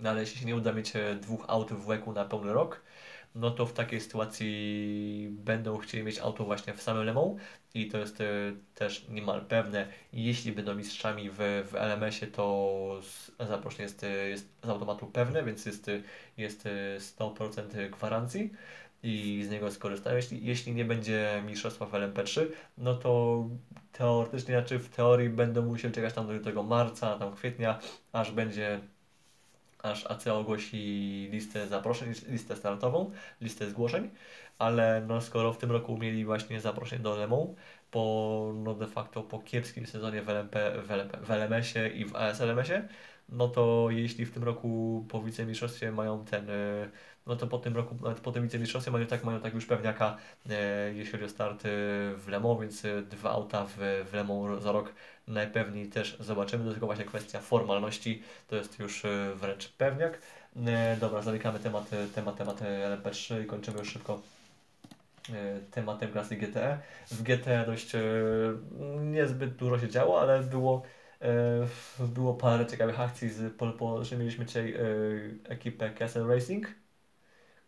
No 0.00 0.10
ale 0.10 0.20
jeśli 0.20 0.40
się 0.40 0.46
nie 0.46 0.56
uda 0.56 0.72
mieć 0.72 0.96
e, 0.96 1.14
dwóch 1.14 1.44
aut 1.48 1.72
w 1.72 1.86
łeku 1.86 2.12
na 2.12 2.24
pełny 2.24 2.52
rok, 2.52 2.82
no 3.34 3.50
to 3.50 3.66
w 3.66 3.72
takiej 3.72 4.00
sytuacji 4.00 5.28
będą 5.30 5.78
chcieli 5.78 6.04
mieć 6.04 6.18
auto 6.18 6.44
właśnie 6.44 6.74
w 6.74 6.82
samym 6.82 7.04
Lemą 7.04 7.36
i 7.74 7.88
to 7.88 7.98
jest 7.98 8.22
też 8.74 9.08
niemal 9.08 9.44
pewne. 9.46 9.86
Jeśli 10.12 10.52
będą 10.52 10.74
mistrzami 10.74 11.30
w, 11.30 11.36
w 11.70 11.74
LMS-ie, 11.74 12.32
to 12.32 13.00
zaproszenie 13.40 13.82
jest, 13.82 14.02
jest 14.28 14.48
z 14.64 14.68
automatu 14.68 15.06
pewne, 15.06 15.44
więc 15.44 15.66
jest, 15.66 15.90
jest 16.36 16.68
100% 16.98 17.90
gwarancji 17.90 18.50
i 19.02 19.44
z 19.44 19.50
niego 19.50 19.70
skorzystają. 19.70 20.16
Jeśli, 20.16 20.46
jeśli 20.46 20.74
nie 20.74 20.84
będzie 20.84 21.42
mistrzostwa 21.46 21.86
w 21.86 21.92
LMP3, 21.92 22.46
no 22.78 22.94
to 22.94 23.44
teoretycznie, 23.92 24.54
znaczy 24.54 24.78
w 24.78 24.88
teorii 24.88 25.28
będą 25.28 25.62
musieli 25.62 25.94
czekać 25.94 26.14
tam 26.14 26.26
do 26.26 26.44
tego 26.44 26.62
marca, 26.62 27.18
tam 27.18 27.34
kwietnia, 27.34 27.78
aż 28.12 28.30
będzie 28.30 28.80
aż 29.82 30.06
AC 30.06 30.26
ogłosi 30.26 31.28
listę 31.32 31.66
zaproszeń, 31.66 32.12
listę 32.28 32.56
startową, 32.56 33.10
listę 33.40 33.70
zgłoszeń, 33.70 34.10
ale 34.58 35.02
no 35.08 35.20
skoro 35.20 35.52
w 35.52 35.58
tym 35.58 35.72
roku 35.72 35.98
mieli 35.98 36.24
właśnie 36.24 36.60
zaproszeń 36.60 36.98
do 36.98 37.16
Lemą, 37.16 37.54
po 37.90 38.52
no 38.54 38.74
de 38.74 38.86
facto 38.86 39.22
po 39.22 39.38
kiepskim 39.38 39.86
sezonie 39.86 40.22
w, 40.22 40.28
LMP, 40.28 40.82
w, 40.82 40.90
LMP, 40.90 41.18
w 41.20 41.30
LMS-ie 41.30 41.88
i 41.88 42.04
w 42.04 42.16
ASLMS-ie, 42.16 42.88
no 43.28 43.48
to 43.48 43.88
jeśli 43.90 44.26
w 44.26 44.32
tym 44.32 44.44
roku 44.44 45.04
po 45.08 45.22
wicemistrzostwie 45.22 45.92
mają 45.92 46.24
ten 46.24 46.50
y, 46.50 46.90
no 47.26 47.36
to 47.36 47.46
po 47.46 47.58
tym 47.58 47.76
roku, 47.76 47.96
nawet 48.02 48.20
po 48.20 48.32
tym 48.32 48.42
wicemistrzostwie 48.42 48.90
mają 48.90 49.06
tak, 49.06 49.24
mają 49.24 49.40
tak 49.40 49.54
już 49.54 49.66
pewniaka, 49.66 50.16
e, 50.50 50.92
jeśli 50.94 51.12
chodzi 51.12 51.24
o 51.24 51.28
starty 51.28 51.68
w 52.16 52.24
Le 52.28 52.40
Mans, 52.40 52.60
więc 52.60 52.84
e, 52.84 53.02
dwa 53.02 53.30
auta 53.30 53.66
w, 53.66 53.76
w 54.10 54.14
Le 54.14 54.24
Mans 54.24 54.62
za 54.62 54.72
rok 54.72 54.92
najpewniej 55.28 55.88
też 55.88 56.16
zobaczymy. 56.20 56.64
To 56.64 56.70
tylko 56.70 56.86
właśnie 56.86 57.04
kwestia 57.04 57.40
formalności, 57.40 58.22
to 58.48 58.56
jest 58.56 58.78
już 58.78 59.04
e, 59.04 59.34
wręcz 59.34 59.68
pewniak. 59.68 60.18
E, 60.66 60.96
dobra, 60.96 61.22
zamykamy 61.22 61.58
temat, 61.58 61.92
e, 61.92 62.06
temat, 62.06 62.36
temat 62.36 62.60
LMP3 62.60 63.42
i 63.42 63.46
kończymy 63.46 63.78
już 63.78 63.92
szybko 63.92 64.20
e, 65.30 65.60
tematem 65.70 66.12
klasy 66.12 66.36
GTE. 66.36 66.78
W 67.10 67.22
GTE 67.22 67.66
dość 67.66 67.92
niezbyt 69.00 69.56
dużo 69.56 69.78
się 69.78 69.88
działo, 69.88 70.20
ale 70.20 70.42
było 70.42 70.82
było 71.98 72.34
parę 72.34 72.66
ciekawych 72.66 73.00
akcji 73.00 73.28
z 73.28 73.56
pole 73.56 74.04
że 74.04 74.16
mieliśmy 74.16 74.46
dzisiaj 74.46 74.76
ekipę 75.44 75.90
Castle 75.90 76.26
Racing, 76.26 76.66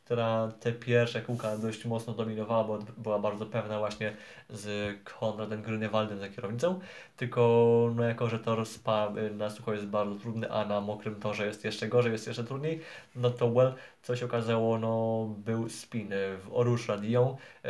która 0.09 0.53
te 0.61 0.73
pierwsze 0.73 1.23
kółka 1.23 1.57
dość 1.57 1.85
mocno 1.85 2.13
dominowała, 2.13 2.65
bo 2.65 2.79
była 2.97 3.19
bardzo 3.19 3.47
pewna 3.47 3.79
właśnie 3.79 4.17
z 4.51 4.97
Konradem 5.05 5.63
Grünewaldem 5.63 6.19
za 6.19 6.29
kierownicą, 6.29 6.81
tylko 7.17 7.91
no 7.97 8.05
jako, 8.05 8.29
że 8.29 8.39
tor 8.39 8.67
spa 8.67 9.13
y, 9.17 9.35
na 9.35 9.51
sucho 9.51 9.73
jest 9.73 9.87
bardzo 9.87 10.15
trudny, 10.15 10.51
a 10.51 10.65
na 10.65 10.81
mokrym 10.81 11.21
torze 11.21 11.47
jest 11.47 11.65
jeszcze 11.65 11.89
gorzej, 11.89 12.13
jest 12.13 12.27
jeszcze 12.27 12.45
trudniej, 12.45 12.81
no 13.17 13.31
to 13.31 13.49
well, 13.49 13.75
co 14.03 14.17
się 14.17 14.27
okazało, 14.27 14.79
no 14.79 15.25
był 15.39 15.69
spin 15.69 16.11
w 16.43 16.49
Orusz 16.53 16.89
Radion, 16.89 17.29
y, 17.29 17.69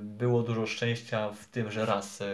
było 0.00 0.42
dużo 0.42 0.66
szczęścia 0.66 1.30
w 1.30 1.46
tym, 1.46 1.70
że 1.70 1.86
raz 1.86 2.20
y, 2.20 2.26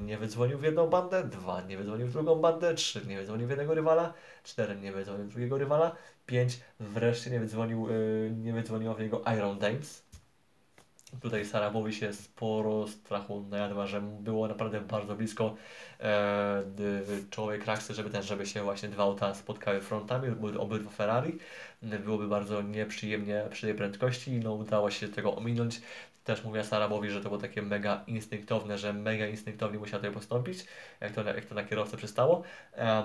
nie 0.00 0.18
wydzwonił 0.18 0.58
w 0.58 0.62
jedną 0.62 0.86
bandę, 0.86 1.24
dwa 1.24 1.62
nie 1.62 1.76
wydzwonił 1.76 2.06
w 2.06 2.12
drugą 2.12 2.36
bandę, 2.36 2.74
trzy 2.74 3.06
nie 3.06 3.18
wydzwonił 3.18 3.46
w 3.46 3.50
jednego 3.50 3.74
rywala, 3.74 4.12
cztery 4.44 4.76
nie 4.76 4.92
wydzwonił 4.92 5.26
w 5.26 5.30
drugiego 5.30 5.58
rywala, 5.58 5.96
5 6.30 6.60
wreszcie 6.80 7.30
nie, 7.30 7.40
wydzwonił, 7.40 7.88
yy, 7.88 8.32
nie 8.36 8.52
wydzwoniła 8.52 8.94
w 8.94 9.00
niego 9.00 9.22
Iron 9.36 9.58
Dames. 9.58 10.02
Tutaj 11.20 11.44
Sarabowi 11.44 11.94
się 11.94 12.12
sporo 12.12 12.88
strachu 12.88 13.44
najadła, 13.50 13.86
że 13.86 14.00
było 14.00 14.48
naprawdę 14.48 14.80
bardzo 14.80 15.14
blisko 15.14 15.56
e, 16.00 16.62
czołowej 17.30 17.60
kraksy, 17.60 17.94
żeby 17.94 18.10
ten, 18.10 18.22
żeby 18.22 18.46
się 18.46 18.62
właśnie 18.62 18.88
dwa 18.88 19.02
auta 19.02 19.34
spotkały 19.34 19.80
frontami, 19.80 20.28
obydwa 20.58 20.90
Ferrari. 20.90 21.38
Byłoby 21.82 22.28
bardzo 22.28 22.62
nieprzyjemnie 22.62 23.44
przy 23.50 23.66
tej 23.66 23.74
prędkości, 23.74 24.32
no 24.32 24.54
udało 24.54 24.90
się 24.90 25.08
tego 25.08 25.36
ominąć. 25.36 25.80
Też 26.24 26.44
mówiła 26.44 26.64
Sarabowi, 26.64 27.10
że 27.10 27.20
to 27.20 27.28
było 27.28 27.40
takie 27.40 27.62
mega 27.62 28.04
instynktowne, 28.06 28.78
że 28.78 28.92
mega 28.92 29.26
instynktownie 29.26 29.78
musiała 29.78 29.98
tutaj 29.98 30.14
postąpić, 30.14 30.66
jak 31.00 31.12
to, 31.12 31.24
jak 31.24 31.44
to 31.44 31.54
na 31.54 31.64
kierowcę 31.64 31.96
przystało. 31.96 32.42
E, 32.76 33.04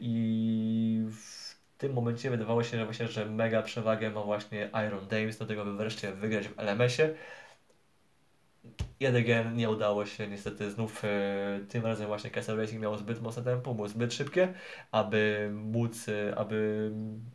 I 0.00 1.06
w, 1.10 1.41
tym 1.82 1.92
momencie 1.92 2.30
wydawało 2.30 2.62
się, 2.62 2.76
że 2.78 2.84
właśnie, 2.84 3.08
że 3.08 3.26
mega 3.26 3.62
przewagę 3.62 4.10
ma 4.10 4.22
właśnie 4.22 4.70
Iron 4.88 5.08
Dames 5.08 5.38
do 5.38 5.46
tego, 5.46 5.64
by 5.64 5.76
wreszcie 5.76 6.12
wygrać 6.12 6.48
w 6.48 6.58
LMS-ie. 6.58 7.14
Yet 9.00 9.16
again 9.16 9.56
nie 9.56 9.70
udało 9.70 10.06
się 10.06 10.28
niestety 10.28 10.70
znów 10.70 11.04
e, 11.04 11.60
tym 11.68 11.86
razem 11.86 12.06
właśnie 12.06 12.30
Castle 12.30 12.56
Racing 12.56 12.82
miało 12.82 12.98
zbyt 12.98 13.22
mocne 13.22 13.42
tempo, 13.42 13.74
było 13.74 13.88
zbyt 13.88 14.14
szybkie, 14.14 14.54
aby 14.92 15.50
móc, 15.54 16.08
e, 16.08 16.34
aby, 16.38 16.90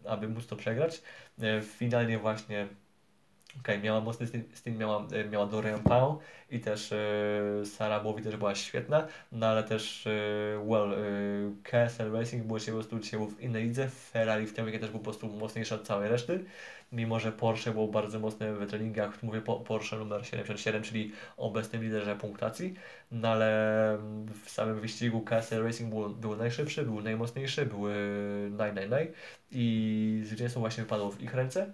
aby 0.06 0.28
móc 0.28 0.48
to 0.48 0.56
przegrać. 0.56 1.02
E, 1.42 1.62
finalnie 1.62 2.20
właśnie 2.20 2.68
okay, 3.60 3.80
miała 3.80 4.02
mocny 4.02 4.28
stint, 4.54 4.80
miała, 4.80 5.08
e, 5.12 5.30
miała 5.30 5.46
Dorian 5.46 5.84
Pau 5.84 6.20
i 6.50 6.60
też 6.60 6.92
e, 6.92 7.66
Sarah 7.66 8.04
Bowie 8.04 8.24
też 8.24 8.38
była 8.38 8.56
świetna, 8.56 9.08
no 9.32 9.48
ale 9.48 9.64
też, 9.64 10.08
e, 10.08 10.12
well, 10.68 10.96
KSL 11.64 12.12
Racing 12.12 12.44
było 12.44 12.60
się 12.60 12.72
po 12.72 12.78
prostu 12.78 13.00
dzisiaj 13.00 13.20
w 13.20 13.42
innej 13.42 13.64
lidze, 13.64 13.90
Ferrari 13.90 14.48
w 14.48 14.54
tym 14.54 14.66
weekend 14.66 14.82
też 14.82 14.92
był 14.92 15.00
po 15.00 15.04
prostu 15.04 15.28
mocniejszy 15.28 15.76
od 15.76 15.88
całej 15.88 16.10
reszty, 16.10 16.46
mimo 16.92 17.20
że 17.20 17.32
Porsche 17.32 17.72
było 17.72 17.88
bardzo 17.88 18.20
mocne 18.20 18.54
w 18.54 18.68
treningach, 18.70 19.24
mówię 19.24 19.42
po, 19.42 19.60
Porsche 19.60 19.98
numer 19.98 20.26
77, 20.26 20.84
czyli 20.84 21.12
obecnym 21.38 21.84
liderze 21.84 22.16
punktacji, 22.16 22.74
no 23.12 23.28
ale 23.28 23.48
w 24.44 24.50
samym 24.50 24.80
wyścigu 24.80 25.22
KSL 25.22 25.64
Racing 25.64 25.90
był, 25.90 26.10
był 26.10 26.36
najszybszy, 26.36 26.84
był 26.84 27.02
najmocniejszy, 27.02 27.66
były 27.66 27.96
naj, 28.52 28.74
naj, 28.74 28.90
naj 28.90 29.14
i 29.52 30.22
zwycięstwo 30.26 30.60
właśnie 30.60 30.84
wypadło 30.84 31.12
w 31.12 31.22
ich 31.22 31.34
ręce. 31.34 31.74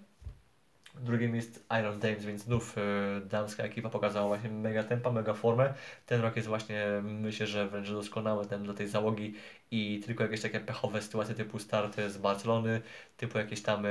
Drugim 1.01 1.35
jest 1.35 1.65
Iron 1.79 1.99
Dames, 1.99 2.25
więc 2.25 2.41
znów 2.41 2.77
y, 2.77 3.25
damska 3.25 3.63
ekipa 3.63 3.89
pokazała 3.89 4.27
właśnie 4.27 4.49
mega 4.49 4.83
tempa, 4.83 5.11
mega 5.11 5.33
formę. 5.33 5.73
Ten 6.05 6.21
rok 6.21 6.35
jest 6.35 6.47
właśnie, 6.47 6.85
myślę, 7.03 7.47
że 7.47 7.67
wręcz 7.67 7.89
doskonały 7.89 8.45
ten 8.45 8.63
dla 8.63 8.73
tej 8.73 8.87
załogi 8.87 9.33
i 9.71 10.01
tylko 10.05 10.23
jakieś 10.23 10.41
takie 10.41 10.59
pechowe 10.59 11.01
sytuacje 11.01 11.35
typu 11.35 11.59
start 11.59 12.01
z 12.07 12.17
Barcelony, 12.17 12.81
typu 13.17 13.37
jakieś 13.37 13.61
tam, 13.61 13.85
y, 13.85 13.89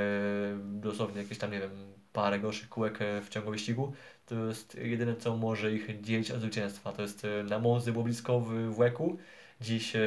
dosłownie 0.63 1.21
jakieś 1.21 1.37
tam, 1.37 1.51
nie 1.51 1.59
wiem, 1.59 1.71
parę 2.13 2.39
gorszych 2.39 2.69
kółek 2.69 2.99
w 3.21 3.29
ciągu 3.29 3.51
wyścigu. 3.51 3.93
To 4.25 4.35
jest 4.45 4.75
jedyne, 4.75 5.15
co 5.15 5.37
może 5.37 5.71
ich 5.71 6.01
dzielić 6.01 6.31
od 6.31 6.39
zwycięstwa. 6.39 6.91
To 6.91 7.01
jest 7.01 7.27
na 7.49 7.59
Monzy 7.59 7.91
było 7.91 8.03
blisko 8.03 8.39
w 8.39 8.79
Łeku, 8.79 9.17
Dziś 9.63 9.95
e, 9.95 10.01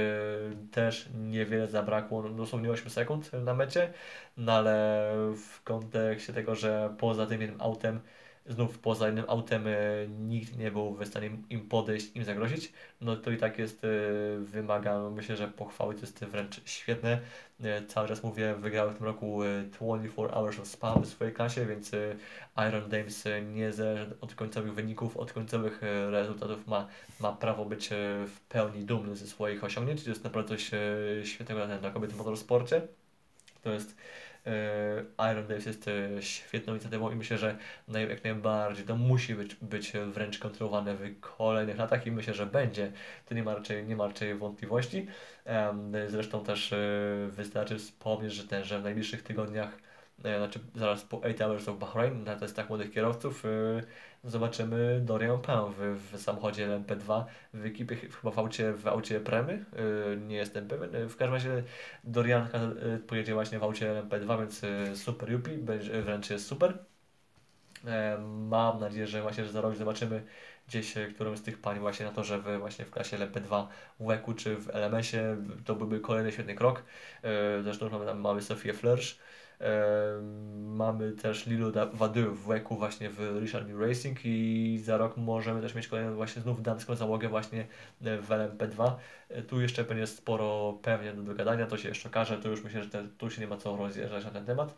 też 0.70 1.08
niewiele 1.14 1.66
zabrakło, 1.66 2.22
no, 2.22 2.28
dosłownie 2.28 2.70
8 2.70 2.90
sekund 2.90 3.32
na 3.32 3.54
mecie, 3.54 3.92
no 4.36 4.52
ale 4.52 5.10
w 5.36 5.62
kontekście 5.62 6.32
tego, 6.32 6.54
że 6.54 6.94
poza 6.98 7.26
tym 7.26 7.40
jednym 7.40 7.60
autem 7.60 8.00
znów 8.48 8.78
poza 8.78 9.06
jednym 9.06 9.24
autem 9.28 9.66
e, 9.66 9.72
nikt 10.08 10.58
nie 10.58 10.70
był 10.70 10.94
w 10.94 11.06
stanie 11.06 11.30
im 11.50 11.68
podejść, 11.68 12.16
im 12.16 12.24
zagrozić, 12.24 12.72
no 13.00 13.16
to 13.16 13.30
i 13.30 13.36
tak 13.36 13.58
jest, 13.58 13.84
e, 13.84 13.88
wymaga, 14.38 14.98
no 14.98 15.10
myślę, 15.10 15.36
że 15.36 15.48
pochwały 15.48 15.94
to 15.94 16.00
jest 16.00 16.24
wręcz 16.24 16.60
świetne. 16.64 17.20
E, 17.62 17.86
cały 17.86 18.08
czas 18.08 18.22
mówię, 18.22 18.54
wygrały 18.54 18.90
w 18.90 18.96
tym 18.96 19.06
roku 19.06 19.40
24 19.78 20.28
Hours 20.28 20.58
of 20.58 20.66
Spa 20.66 20.98
w 20.98 21.06
swojej 21.06 21.34
klasie, 21.34 21.66
więc 21.66 21.92
Iron 22.68 22.88
Dames 22.88 23.24
nie 23.54 23.72
zależy 23.72 24.16
od 24.20 24.34
końcowych 24.34 24.74
wyników, 24.74 25.16
od 25.16 25.32
końcowych 25.32 25.80
rezultatów 26.10 26.66
ma, 26.66 26.86
ma 27.20 27.32
prawo 27.32 27.64
być 27.64 27.88
w 28.26 28.40
pełni 28.48 28.84
dumny 28.84 29.16
ze 29.16 29.26
swoich 29.26 29.64
osiągnięć. 29.64 30.04
To 30.04 30.10
jest 30.10 30.24
naprawdę 30.24 30.48
coś 30.48 30.70
świetnego 31.24 31.66
dla 31.80 31.90
kobiety 31.90 32.14
w 32.14 32.18
motorsporcie. 32.18 32.82
To 33.62 33.72
jest 33.72 33.96
Iron 35.32 35.46
Davis 35.46 35.66
jest 35.66 35.88
e, 35.88 36.22
świetną 36.22 36.72
inicjatywą 36.72 37.10
i 37.10 37.16
myślę, 37.16 37.38
że 37.38 37.56
jak 38.08 38.24
najbardziej 38.24 38.86
to 38.86 38.96
musi 38.96 39.34
być, 39.34 39.54
być 39.54 39.92
wręcz 39.92 40.38
kontrolowane 40.38 40.94
w 40.94 41.20
kolejnych 41.20 41.78
latach 41.78 42.06
i 42.06 42.10
myślę, 42.10 42.34
że 42.34 42.46
będzie. 42.46 42.92
To 43.28 43.34
nie 43.34 43.42
ma 43.42 43.54
raczej, 43.54 43.86
nie 43.86 43.96
ma 43.96 44.06
raczej 44.06 44.34
wątpliwości. 44.34 45.06
Zresztą 46.08 46.44
też 46.44 46.72
e, 46.72 46.76
wystarczy 47.30 47.78
wspomnieć, 47.78 48.32
że, 48.32 48.44
ten, 48.44 48.64
że 48.64 48.80
w 48.80 48.82
najbliższych 48.82 49.22
tygodniach 49.22 49.78
znaczy 50.18 50.60
zaraz 50.74 51.04
po 51.04 51.20
8 51.20 51.38
Hours 51.38 51.68
of 51.68 51.78
Bahrain 51.78 52.24
na 52.24 52.36
testach 52.36 52.68
młodych 52.68 52.90
kierowców 52.90 53.44
zobaczymy 54.26 55.00
Dorian 55.00 55.40
Pan 55.40 55.72
w, 55.72 56.00
w 56.12 56.20
samochodzie 56.20 56.68
LMP2 56.68 57.24
w 57.54 57.64
ekipie, 57.64 57.96
chyba 57.96 58.30
w 58.30 58.38
aucie, 58.38 58.72
w 58.72 58.86
aucie 58.86 59.20
Premy, 59.20 59.64
yy, 60.08 60.16
nie 60.16 60.36
jestem 60.36 60.68
pewien. 60.68 61.08
W 61.08 61.16
każdym 61.16 61.34
razie 61.34 61.62
Dorian 62.04 62.48
yy, 62.82 62.98
pojedzie 62.98 63.34
właśnie 63.34 63.58
w 63.58 63.62
aucie 63.62 64.02
LMP2, 64.02 64.38
więc 64.38 64.62
yy, 64.62 64.96
super 64.96 65.30
Yupi, 65.32 65.50
wręcz 66.02 66.30
jest 66.30 66.46
super. 66.46 66.78
Mam 68.48 68.80
nadzieję, 68.80 69.06
że 69.06 69.22
właśnie 69.22 69.44
że 69.44 69.52
za 69.52 69.60
rok 69.60 69.76
zobaczymy 69.76 70.22
gdzieś 70.68 70.94
którąś 71.14 71.38
z 71.38 71.42
tych 71.42 71.60
pań 71.60 71.78
właśnie 71.78 72.06
na 72.06 72.12
to, 72.12 72.24
że 72.24 72.38
w, 72.38 72.58
właśnie 72.58 72.84
w 72.84 72.90
klasie 72.90 73.18
LMP2 73.18 73.66
w 74.00 74.06
WEC-u 74.06 74.34
czy 74.34 74.56
w 74.56 74.70
LMS-ie 74.74 75.36
to 75.64 75.74
byłby 75.74 76.00
kolejny 76.00 76.32
świetny 76.32 76.54
krok. 76.54 76.82
Zresztą 77.62 77.90
mamy, 77.90 78.14
mamy 78.14 78.42
Sofię 78.42 78.72
Flersz, 78.72 79.18
Mamy 80.56 81.12
też 81.12 81.46
Lilo 81.46 81.72
Wady 81.92 82.22
w 82.22 82.46
Weku 82.46 82.76
właśnie 82.76 83.10
w 83.10 83.38
Richard 83.40 83.68
New 83.68 83.80
Racing 83.80 84.18
i 84.24 84.78
za 84.84 84.96
rok 84.96 85.16
możemy 85.16 85.60
też 85.60 85.74
mieć 85.74 85.88
kolejną 85.88 86.14
właśnie 86.14 86.42
znów 86.42 86.62
damską 86.62 86.94
załogę 86.94 87.28
właśnie 87.28 87.66
e, 88.04 88.18
w 88.18 88.28
LMP2. 88.28 88.92
E, 89.28 89.42
tu 89.42 89.60
jeszcze 89.60 89.84
będzie 89.84 90.06
sporo 90.06 90.78
pewnie 90.82 91.12
do 91.12 91.22
dogadania, 91.22 91.66
to 91.66 91.76
się 91.76 91.88
jeszcze 91.88 92.08
okaże, 92.08 92.38
to 92.38 92.48
już 92.48 92.64
myślę, 92.64 92.82
że 92.82 92.90
te, 92.90 93.04
tu 93.18 93.30
się 93.30 93.40
nie 93.40 93.46
ma 93.46 93.56
co 93.56 93.76
rozjeżdżać 93.76 94.24
na 94.24 94.30
ten 94.30 94.44
temat. 94.44 94.74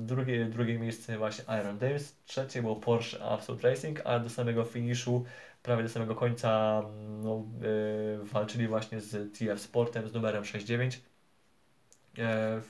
drugie, 0.00 0.44
drugie 0.44 0.78
miejsce 0.78 1.18
właśnie 1.18 1.44
Iron 1.60 1.78
Davis, 1.78 2.16
trzecie 2.26 2.62
było 2.62 2.76
Porsche 2.76 3.24
Absolute 3.24 3.68
Racing, 3.68 4.00
a 4.04 4.18
do 4.18 4.30
samego 4.30 4.64
finiszu 4.64 5.24
prawie 5.62 5.82
do 5.82 5.88
samego 5.88 6.14
końca 6.14 6.82
no, 7.22 7.44
yy, 7.60 8.24
walczyli 8.24 8.68
właśnie 8.68 9.00
z 9.00 9.38
TF 9.38 9.60
Sportem 9.60 10.08
z 10.08 10.14
numerem 10.14 10.44
69 10.44 10.96
E, 10.96 11.09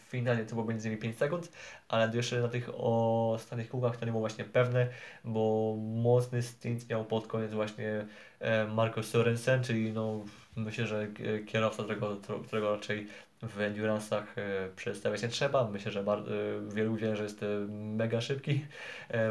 finalnie 0.09 0.45
to 0.45 0.55
było 0.55 0.67
między 0.67 0.89
innymi 0.89 1.03
5 1.03 1.19
sekund, 1.19 1.53
ale 1.89 2.17
jeszcze 2.17 2.41
na 2.41 2.49
tych 2.49 2.71
ostatnich 2.75 3.69
kółkach 3.69 3.97
to 3.97 4.05
nie 4.07 4.13
było 4.13 4.21
właśnie 4.21 4.45
pewne, 4.45 4.89
bo 5.25 5.77
mocny 5.79 6.43
stint 6.43 6.89
miał 6.89 7.05
pod 7.05 7.27
koniec 7.27 7.53
właśnie 7.53 8.07
e, 8.41 8.67
Marco 8.67 9.03
Sorensen, 9.03 9.63
czyli 9.63 9.93
no 9.93 10.25
myślę, 10.57 10.87
że 10.87 11.09
kierowca, 11.47 11.83
którego, 11.83 12.17
którego 12.47 12.77
raczej 12.77 13.07
w 13.43 13.59
endurance'ach 13.59 14.23
e, 14.37 14.69
przedstawiać 14.77 15.23
nie 15.23 15.29
trzeba. 15.29 15.69
Myślę, 15.69 15.93
że 15.93 16.03
bardzo, 16.03 16.31
wielu 16.69 16.97
wie, 16.97 17.17
że 17.17 17.23
jest 17.23 17.41
mega 17.69 18.21
szybki 18.21 18.67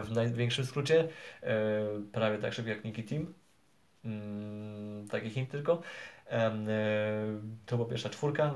w 0.04 0.12
największym 0.12 0.66
skrócie, 0.66 1.08
prawie 2.12 2.38
tak 2.38 2.54
szybki 2.54 2.70
jak 2.70 2.84
Niki 2.84 3.04
Team. 3.04 3.34
Mm, 4.06 5.08
taki 5.08 5.30
hint 5.30 5.50
tylko. 5.50 5.82
To 7.66 7.78
była 7.78 7.90
pierwsza 7.90 8.10
czwórka 8.10 8.54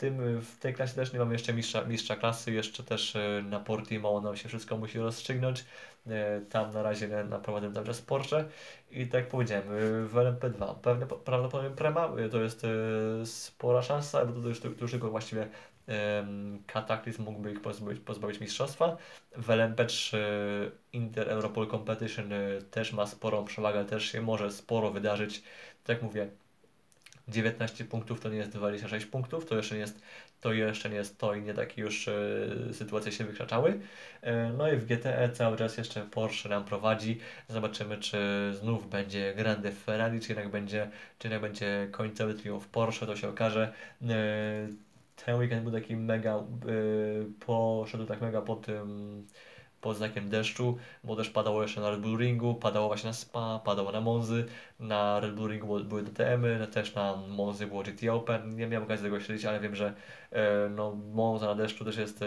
tym, 0.00 0.40
w 0.40 0.58
tej 0.58 0.74
klasie 0.74 0.94
też 0.94 1.12
nie 1.12 1.18
mamy 1.18 1.32
jeszcze 1.32 1.52
mistrza, 1.52 1.84
mistrza 1.84 2.16
klasy, 2.16 2.52
jeszcze 2.52 2.82
też 2.82 3.16
e, 3.16 3.42
na 3.50 3.60
Portimao 3.60 4.20
nam 4.20 4.36
się 4.36 4.48
wszystko 4.48 4.76
musi 4.76 4.98
rozstrzygnąć. 4.98 5.64
E, 6.06 6.40
tam 6.40 6.72
na 6.72 6.82
razie 6.82 7.08
na 7.08 7.24
naprowadzę 7.24 7.72
cały 7.72 7.86
czas 7.86 8.02
Porsche 8.02 8.44
i 8.90 9.06
tak 9.06 9.14
jak 9.14 9.28
powiedziałem, 9.28 9.64
e, 9.64 10.06
w 10.06 10.14
LMP2 10.14 10.74
pewnie, 10.74 11.06
prawdopodobnie 11.06 11.76
Prema 11.76 12.08
to 12.30 12.40
jest 12.40 12.66
spora 13.24 13.82
szansa, 13.82 14.26
bo 14.26 14.42
to 14.42 14.48
już, 14.48 14.60
to 14.60 14.68
już 14.80 14.90
tylko 14.90 15.10
właściwie 15.10 15.48
Kataklizm 16.66 17.22
mógłby 17.22 17.52
ich 17.52 17.62
pozbawić, 17.62 18.00
pozbawić 18.00 18.40
mistrzostwa. 18.40 18.96
W 19.36 19.46
LMP3 19.46 20.16
Inter 20.92 21.28
Europol 21.28 21.70
Competition 21.70 22.30
też 22.70 22.92
ma 22.92 23.06
sporą 23.06 23.44
przewagę, 23.44 23.84
też 23.84 24.12
się 24.12 24.22
może 24.22 24.52
sporo 24.52 24.90
wydarzyć. 24.90 25.42
Tak 25.84 25.96
jak 25.96 26.02
mówię, 26.02 26.30
19 27.30 27.84
punktów 27.84 28.20
to 28.20 28.28
nie 28.28 28.36
jest 28.36 28.50
26 28.50 29.06
punktów, 29.06 29.46
to 29.46 29.56
jeszcze 29.56 29.74
nie 29.74 29.80
jest 29.80 30.02
to, 30.40 30.52
jeszcze 30.52 30.90
nie 30.90 30.96
jest 30.96 31.18
to 31.18 31.34
i 31.34 31.42
nie 31.42 31.54
takie 31.54 31.82
już 31.82 32.08
e, 32.08 32.14
sytuacje 32.72 33.12
się 33.12 33.24
wykraczały. 33.24 33.80
E, 34.22 34.52
no 34.52 34.72
i 34.72 34.76
w 34.76 34.86
GTE 34.86 35.30
cały 35.32 35.56
czas 35.56 35.76
jeszcze 35.76 36.02
Porsche 36.02 36.48
nam 36.48 36.64
prowadzi. 36.64 37.18
Zobaczymy, 37.48 37.98
czy 37.98 38.18
znów 38.60 38.90
będzie 38.90 39.34
Grande 39.36 39.72
Ferrari, 39.72 40.20
czy 40.20 40.28
jednak 40.28 40.50
będzie, 40.50 40.90
czy 41.18 41.28
jednak 41.28 41.42
będzie 41.42 41.88
końcowy 41.90 42.34
triumf 42.34 42.68
Porsche, 42.68 43.06
to 43.06 43.16
się 43.16 43.28
okaże. 43.28 43.72
E, 44.02 44.06
ten 45.24 45.38
weekend 45.38 45.62
był 45.62 45.72
taki 45.72 45.96
mega, 45.96 46.42
poszedł 47.46 48.06
tak 48.06 48.20
mega 48.20 48.42
po 48.42 48.56
tym 48.56 49.26
pod 49.80 49.96
znakiem 49.96 50.28
deszczu, 50.28 50.78
bo 51.04 51.16
też 51.16 51.30
padało 51.30 51.62
jeszcze 51.62 51.80
na 51.80 51.90
Red 51.90 52.00
Bull 52.00 52.18
Ringu, 52.18 52.54
padało 52.54 52.86
właśnie 52.86 53.08
na 53.08 53.14
Spa, 53.14 53.60
padało 53.64 53.92
na 53.92 54.00
Monzy, 54.00 54.46
na 54.80 55.20
Red 55.20 55.34
Bull 55.34 55.50
Ringu 55.50 55.84
były 55.84 56.02
DTM-y, 56.02 56.66
też 56.66 56.94
na 56.94 57.16
Monzy 57.16 57.66
było 57.66 57.82
GT 57.82 58.08
Open, 58.12 58.56
nie 58.56 58.66
miałem 58.66 58.84
okazji 58.84 59.04
tego 59.04 59.20
śledzić, 59.20 59.46
ale 59.46 59.60
wiem, 59.60 59.74
że 59.74 59.94
e, 60.32 60.68
no, 60.68 60.94
Monza 61.12 61.46
na 61.46 61.54
deszczu 61.54 61.84
też 61.84 61.96
jest 61.96 62.22
e, 62.22 62.26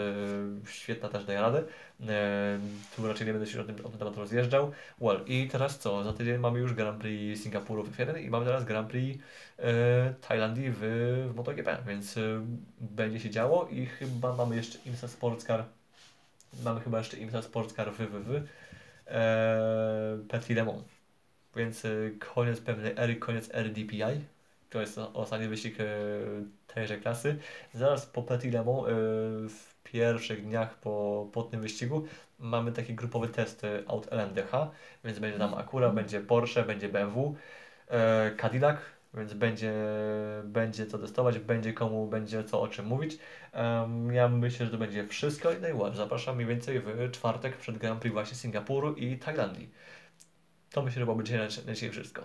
świetna, 0.66 1.08
też 1.08 1.24
daje 1.24 1.40
radę. 1.40 1.62
E, 2.08 2.58
tu 2.96 3.08
raczej 3.08 3.26
nie 3.26 3.32
będę 3.32 3.46
się 3.46 3.60
o 3.60 3.64
tym, 3.64 3.76
o 3.84 3.88
tym 3.88 3.98
temat 3.98 4.16
rozjeżdżał. 4.16 4.72
Well, 5.00 5.20
i 5.26 5.48
teraz 5.48 5.78
co? 5.78 6.04
Za 6.04 6.12
tydzień 6.12 6.38
mamy 6.38 6.58
już 6.58 6.74
Grand 6.74 7.00
Prix 7.00 7.42
Singapuru 7.42 7.84
w 7.84 7.96
F1 7.96 8.20
i 8.20 8.30
mamy 8.30 8.46
teraz 8.46 8.64
Grand 8.64 8.88
Prix 8.88 9.22
Tajlandii 10.28 10.70
w, 10.70 10.78
w 11.32 11.36
MotoGP, 11.36 11.78
więc 11.86 12.18
będzie 12.80 13.20
się 13.20 13.30
działo 13.30 13.68
i 13.70 13.86
chyba 13.86 14.36
mamy 14.36 14.56
jeszcze 14.56 14.78
IMSA 14.86 15.08
Sports 15.08 15.44
Car 15.44 15.64
Mamy 16.64 16.80
chyba 16.80 16.98
jeszcze 16.98 17.16
IMSA 17.16 17.42
Sportscar 17.42 17.92
WWW. 17.92 18.42
Eee, 19.06 20.18
Petit 20.28 20.56
Le 20.56 20.64
Mans. 20.64 20.84
Więc 21.56 21.84
e, 21.84 21.88
koniec 22.34 22.60
pewnej 22.60 22.92
ery, 22.96 23.16
koniec 23.16 23.54
ery 23.54 23.70
DPI. 23.70 24.24
To 24.70 24.80
jest 24.80 24.98
ostatni 24.98 25.48
wyścig 25.48 25.80
e, 25.80 25.84
tejże 26.66 26.98
klasy. 26.98 27.36
Zaraz 27.72 28.06
po 28.06 28.22
Petit 28.22 28.52
Le 28.52 28.64
Mans, 28.64 28.88
e, 28.88 28.90
w 29.48 29.74
pierwszych 29.84 30.44
dniach 30.44 30.78
po, 30.78 31.28
po 31.32 31.42
tym 31.42 31.60
wyścigu, 31.60 32.06
mamy 32.38 32.72
taki 32.72 32.94
grupowy 32.94 33.28
test 33.28 33.62
aut 33.86 34.12
LMDH, 34.12 34.70
więc 35.04 35.18
będzie 35.18 35.38
tam 35.38 35.54
Acura, 35.54 35.90
będzie 35.90 36.20
Porsche, 36.20 36.62
będzie 36.62 36.88
BMW, 36.88 37.36
Cadillac, 38.36 38.76
więc 39.16 39.34
będzie, 39.34 39.72
będzie 40.44 40.86
co 40.86 40.98
testować, 40.98 41.38
będzie 41.38 41.72
komu 41.72 42.06
będzie 42.06 42.44
co 42.44 42.60
o 42.60 42.68
czym 42.68 42.86
mówić. 42.86 43.18
Um, 43.54 44.12
ja 44.12 44.28
myślę, 44.28 44.66
że 44.66 44.72
to 44.72 44.78
będzie 44.78 45.08
wszystko 45.08 45.52
i 45.52 45.60
najładniej. 45.60 45.98
Zapraszam 45.98 46.34
mniej 46.36 46.48
więcej 46.48 46.80
w 46.80 47.10
czwartek 47.10 47.56
przed 47.56 47.78
Grand 47.78 48.00
Prix 48.00 48.12
właśnie 48.12 48.36
Singapuru 48.36 48.94
i 48.94 49.18
Tajlandii. 49.18 49.70
To 50.70 50.82
myślę, 50.82 51.00
że 51.00 51.06
byłoby 51.06 51.24
dzisiaj 51.24 51.40
na 51.66 51.74
dzisiaj 51.74 51.90
wszystko. 51.90 52.22